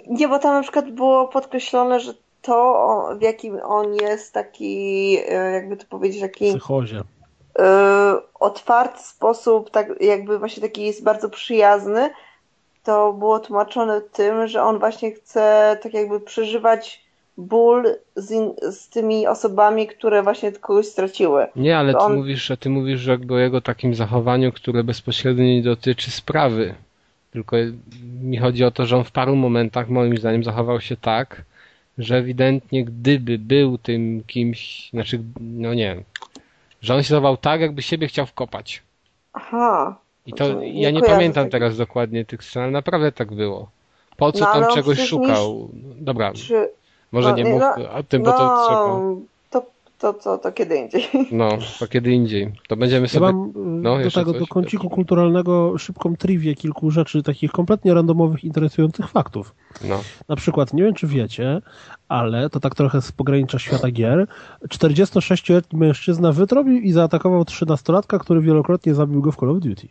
[0.10, 5.52] Nie, bo tam na przykład było podkreślone, że to, w jakim on jest taki, e,
[5.52, 7.02] jakby to powiedzieć, taki Psychozie.
[7.60, 12.10] e, otwarty sposób, tak jakby właśnie taki jest bardzo przyjazny,
[12.84, 17.84] to było tłumaczone tym, że on właśnie chce tak jakby przeżywać ból
[18.16, 21.48] z, in, z tymi osobami, które właśnie kogoś straciły.
[21.56, 24.52] Nie, ale To ty on- mówisz, że ty mówisz że jakby o jego takim zachowaniu,
[24.52, 26.76] które bezpośrednio nie dotyczy sprawy.
[27.32, 27.58] Tylko
[28.22, 31.42] mi chodzi o to, że on w paru momentach moim zdaniem zachował się tak,
[31.98, 36.04] że ewidentnie gdyby był tym kimś, znaczy, no nie wiem,
[36.82, 38.84] że on się zachował tak, jakby siebie chciał wkopać.
[39.34, 39.96] Aha.
[40.26, 41.52] I to, To nie ja nie pamiętam tego.
[41.52, 43.70] teraz dokładnie tych scen, ale naprawdę tak było.
[44.18, 45.70] Po co No, tam czegoś szukał?
[46.00, 46.70] Dobra, Czy,
[47.12, 49.00] może no, nie nie, mów no, o tym, bo to trzeba.
[50.00, 51.04] To, to, to, kiedy indziej.
[51.32, 52.52] No, to kiedy indziej.
[52.68, 53.26] To będziemy Ja sobie.
[53.26, 54.42] mam y, No, do tego, coś?
[54.42, 59.56] do kąciku kulturalnego szybką triwię kilku rzeczy, takich kompletnie randomowych, interesujących faktów.
[59.84, 60.02] No.
[60.30, 61.62] Na przykład, nie wiem czy wiecie,
[62.08, 64.28] ale to tak trochę z pogranicza świata gier,
[64.68, 69.88] 46-letni mężczyzna wytrobił i zaatakował 13-latka, który wielokrotnie zabił go w Call of Duty.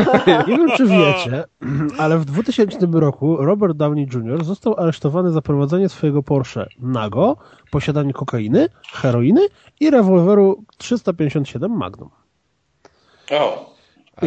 [0.48, 1.44] Nie wiem, czy wiecie,
[1.98, 4.44] ale w 2000 roku Robert Downey Jr.
[4.44, 7.36] został aresztowany za prowadzenie swojego Porsche nago,
[7.70, 9.40] posiadanie kokainy, heroiny
[9.80, 12.10] i rewolweru 357 Magnum.
[13.30, 13.72] O,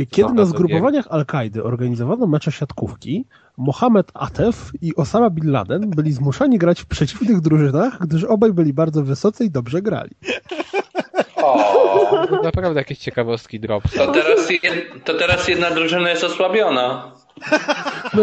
[0.09, 3.25] Kiedy na zgrupowaniach Al-Kaidy organizowano mecze siatkówki,
[3.57, 8.73] Mohamed Atef i Osama Bin Laden byli zmuszani grać w przeciwnych drużynach, gdyż obaj byli
[8.73, 10.11] bardzo wysocy i dobrze grali.
[11.43, 11.74] o.
[12.45, 13.83] Naprawdę jakieś ciekawostki drop.
[13.97, 17.11] To teraz, jed, to teraz jedna drużyna jest osłabiona.
[18.13, 18.21] No,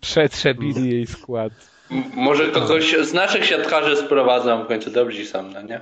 [0.00, 1.52] Przetrzebili jej skład.
[1.90, 5.80] M- może kogoś z naszych siatkarzy sprowadzam w końcu dobrzy są, no nie?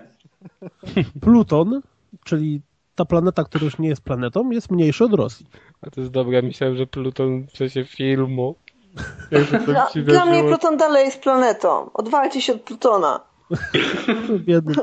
[1.21, 1.81] Pluton,
[2.25, 2.61] czyli
[2.95, 5.47] ta planeta, która już nie jest planetą, jest mniejszy od Rosji.
[5.83, 8.55] A to jest dobre, ja myślałem, że Pluton w sensie filmu.
[9.31, 10.43] Jakby to Dla, dla mnie.
[10.43, 11.91] Pluton dalej jest planetą.
[11.95, 13.21] Odwalcie się od Plutona.
[14.47, 14.75] Biedny.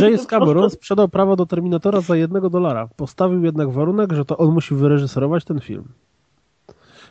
[0.00, 2.88] James Cameron sprzedał prawo do Terminatora za jednego dolara.
[2.96, 5.84] Postawił jednak warunek, że to on musi wyreżyserować ten film.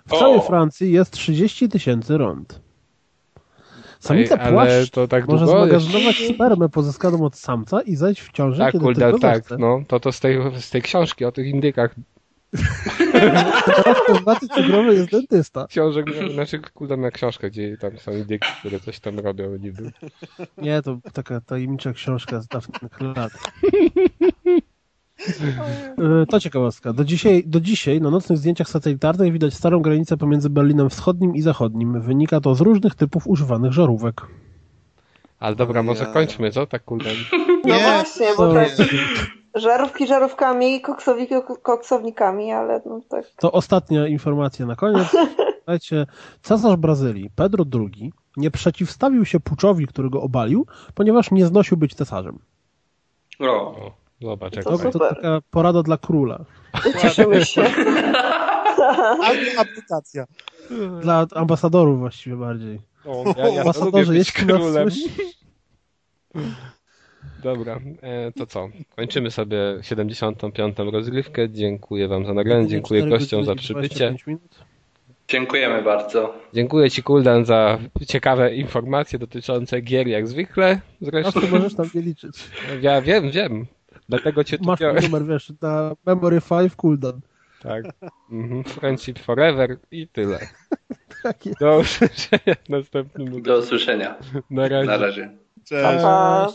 [0.07, 0.19] W O!
[0.19, 2.61] całej Francji jest 30 tysięcy rond.
[3.99, 8.63] Samica Ej, płaszcz tak może długo zmagazynować spermę pozyskaną od samca i zajść w ciążę,
[8.63, 9.57] Tak, kiedy kurde, tylko tak, zechce.
[9.57, 9.81] no.
[9.87, 11.95] To to z tej, z tej książki o tych indykach.
[13.65, 15.67] Teraz poznaty cukrowy jest dentysta.
[15.67, 19.91] Książek, znaczy kurde na książkę, gdzie tam są indyki, które coś tam robią niby.
[20.57, 23.31] Nie, to taka tajemnicza książka z dawnych lat.
[25.97, 26.93] E, To ciekawostka.
[26.93, 31.41] Do dzisiaj, do dzisiaj na nocnych zdjęciach satelitarnych widać starą granicę pomiędzy Berlinem Wschodnim i
[31.41, 32.01] Zachodnim.
[32.01, 34.21] Wynika to z różnych typów używanych żarówek.
[35.39, 36.67] Ale dobra, może Ja- kończmy, co?
[36.67, 37.09] Tak kurde.
[37.47, 38.69] No Nie, właśnie, bo To, tak
[39.59, 43.25] żarówki żarówkami, koksowniki koksownikami, ale no tak.
[43.39, 45.07] to ostatnia informacja na koniec.
[45.57, 46.05] Słuchajcie,
[46.41, 50.65] cesarz Brazylii, Pedro II, nie przeciwstawił się puczowi, który go obalił,
[50.95, 52.39] ponieważ nie znosił być cesarzem.
[53.39, 53.45] O.
[53.45, 56.45] O, zobacz, jak To To, to taka porada dla króla.
[57.01, 57.63] Cieszymy się.
[59.23, 60.25] Albo aplikacja.
[61.01, 62.81] Dla ambasadorów właściwie bardziej.
[63.05, 64.93] O, ja, ja być jeśli nas.
[67.43, 68.69] Dobra, e, to co?
[68.95, 70.77] Kończymy sobie 75.
[70.91, 71.49] rozgrywkę.
[71.49, 73.95] Dziękuję wam za nagranie, dziękuję 4 gościom za przybycie.
[73.95, 74.59] 25 minut.
[75.27, 76.33] Dziękujemy bardzo.
[76.53, 80.79] Dziękuję Ci, Kuldan, za ciekawe informacje dotyczące gier, jak zwykle.
[81.01, 82.35] Zresztą Zresztą, możesz tam nie liczyć.
[82.81, 83.65] ja wiem, wiem.
[84.09, 85.01] Dlatego Cię tu Masz biorę.
[85.01, 87.19] numer, wiesz, na Memory 5 cooldown.
[87.61, 87.83] Tak.
[88.31, 88.63] Mhm.
[88.63, 90.39] Friendship forever i tyle.
[91.23, 91.59] Tak jest.
[91.59, 94.15] Do usłyszenia w następnym Do usłyszenia.
[94.49, 94.87] Na razie.
[94.87, 95.29] Na razie.
[95.65, 96.01] Cześć.
[96.01, 96.47] Pa.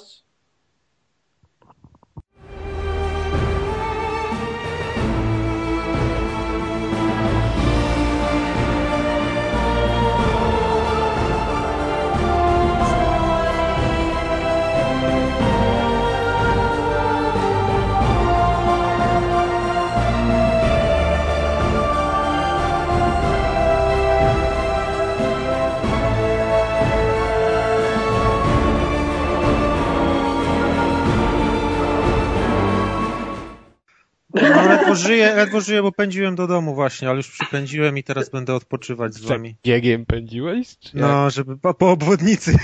[34.64, 38.30] No, ledwo żyję, ledwo żyję, bo pędziłem do domu właśnie, ale już przypędziłem i teraz
[38.30, 39.56] będę odpoczywać z wami.
[39.64, 40.68] Biegiem pędziłeś?
[40.94, 42.56] No, żeby po, po obwodnicy.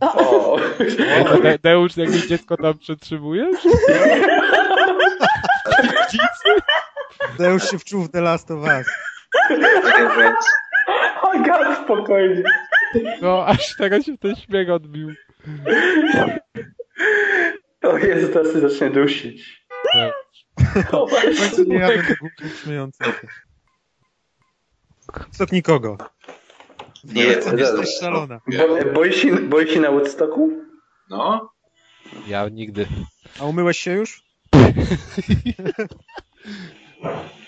[0.00, 0.56] O,
[1.42, 3.56] De- Deusz, jakieś dziecko tam przetrzymujesz?
[7.38, 8.86] Deusz się wczuł w The Last of Us.
[11.22, 12.42] O gad, spokojnie.
[13.22, 15.12] No, aż teraz się ten śmiech odbił.
[17.82, 19.66] O Jezu, teraz się zacznie dusić.
[20.92, 23.28] O, W końcu nie ja będę głupim śmiejącym się.
[25.30, 25.96] Stop nikogo.
[27.04, 28.40] nie, Jesteś nie, szalona.
[28.58, 30.50] Bo, boisz, się, boisz się na Woodstocku?
[31.10, 31.50] No,
[32.26, 32.86] Ja nigdy.
[33.40, 34.22] A umyłeś się już?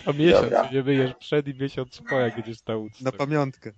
[0.06, 0.68] O miesiąc Dobra.
[0.72, 3.04] nie wyjesz przed i miesiąc po, jak będziesz na łódce.
[3.04, 3.72] Na pamiątkę.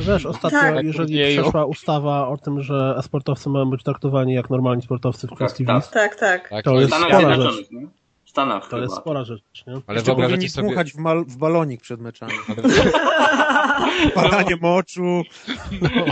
[0.00, 0.84] Wiesz, ostatnio, Tak.
[0.84, 5.64] jeżeli przeszła ustawa o tym, że sportowcy mają być traktowani jak normalni sportowcy w kwestii
[5.66, 5.76] tak.
[5.82, 6.48] wiz, Tak, tak.
[6.48, 7.86] Tak, To no, jest Stanach spora Zjednoczonych, nie?
[8.24, 9.72] W Stanach to jest spora rzecz, nie?
[9.72, 10.68] Ale Jeszcze wyobrażacie powinni sobie...
[10.68, 12.32] dmuchać w, mal, w balonik przed meczami.
[12.48, 15.22] Ale- Palanie moczu.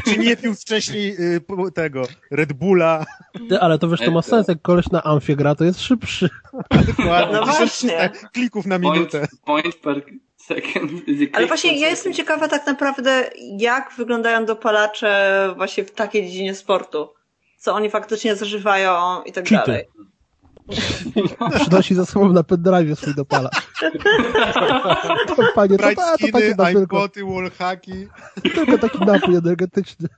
[0.05, 1.41] Czy nie pił wcześniej y,
[1.75, 3.05] tego Red Bulla?
[3.49, 6.29] Ty, ale to wiesz, to ma sens, jak koleś na amfie gra, to jest szybszy.
[6.87, 7.33] Dokładnie.
[7.37, 8.11] No właśnie.
[8.33, 9.29] Klików na Point, minutę.
[9.45, 10.34] point per is a
[11.33, 17.09] Ale właśnie ja jestem ciekawa tak naprawdę, jak wyglądają dopalacze właśnie w takiej dziedzinie sportu.
[17.59, 19.67] Co oni faktycznie zażywają i tak Cheaty.
[19.67, 19.85] dalej.
[21.61, 23.51] Przynosi ze sobą na pendrive swój dopala.
[25.27, 28.09] To panie, to, ta, to takie na tylko, wallhacki.
[28.55, 30.09] tylko taki napój energetyczny.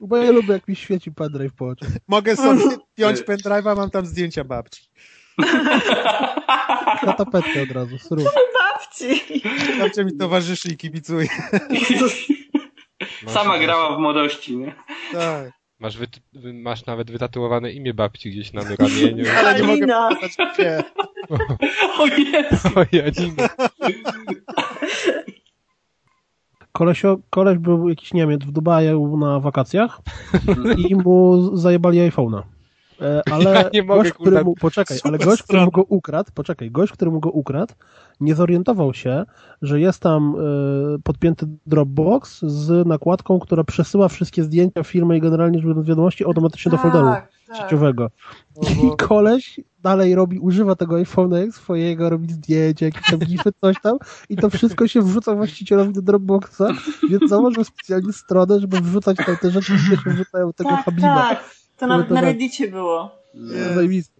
[0.00, 1.88] Bo ja lubię, jak mi świeci pendrive po oczach.
[2.08, 4.88] Mogę sobie piąć pendrive'a, mam tam zdjęcia babci.
[7.06, 8.24] Na tapetkę od razu, srób.
[8.24, 9.22] Babci!
[9.78, 11.28] Babcia mi towarzyszy i kibicuje.
[13.26, 14.74] Sama grała w młodości, nie?
[15.12, 15.52] Tak.
[15.78, 16.06] Masz, wy...
[16.54, 19.24] masz nawet wytatuowane imię babci gdzieś na ramieniu.
[19.38, 20.08] Ale nie mogę Alina.
[20.08, 20.84] pokazać gdzie.
[21.98, 22.68] O Jezu!
[22.74, 23.48] O Janina.
[26.72, 30.00] Kolesio, koleś był jakiś Niemiec w Dubaju na wakacjach
[30.88, 32.42] i mu zajebali iPhone'a.
[33.00, 35.64] E, Ale Ja nie mogę, gość, który kurwa, mu, poczekaj, ale gość, który strona.
[35.64, 37.74] mu go ukradł, poczekaj, gość, który mu go ukradł,
[38.20, 39.24] nie zorientował się,
[39.62, 40.34] że jest tam
[40.96, 46.70] e, podpięty Dropbox z nakładką, która przesyła wszystkie zdjęcia firmy i generalnie biorąc wiadomości automatycznie
[46.70, 47.28] do folderu tak.
[47.56, 48.10] sieciowego.
[48.62, 53.76] I koleś dalej robi, używa tego iPhone'a jak swojego, robi zdjęcia, jakieś tam gify, coś
[53.82, 56.62] tam i to wszystko się wrzuca właścicielowi do Dropboxa,
[57.10, 61.28] więc założył specjalnie stronę, żeby wrzucać tam te rzeczy, które się wrzucają tego Tak, Habiba.
[61.28, 61.57] tak.
[61.78, 62.28] To nawet to na tak.
[62.28, 63.10] Reddicie było.
[63.74, 64.17] Zajebiste.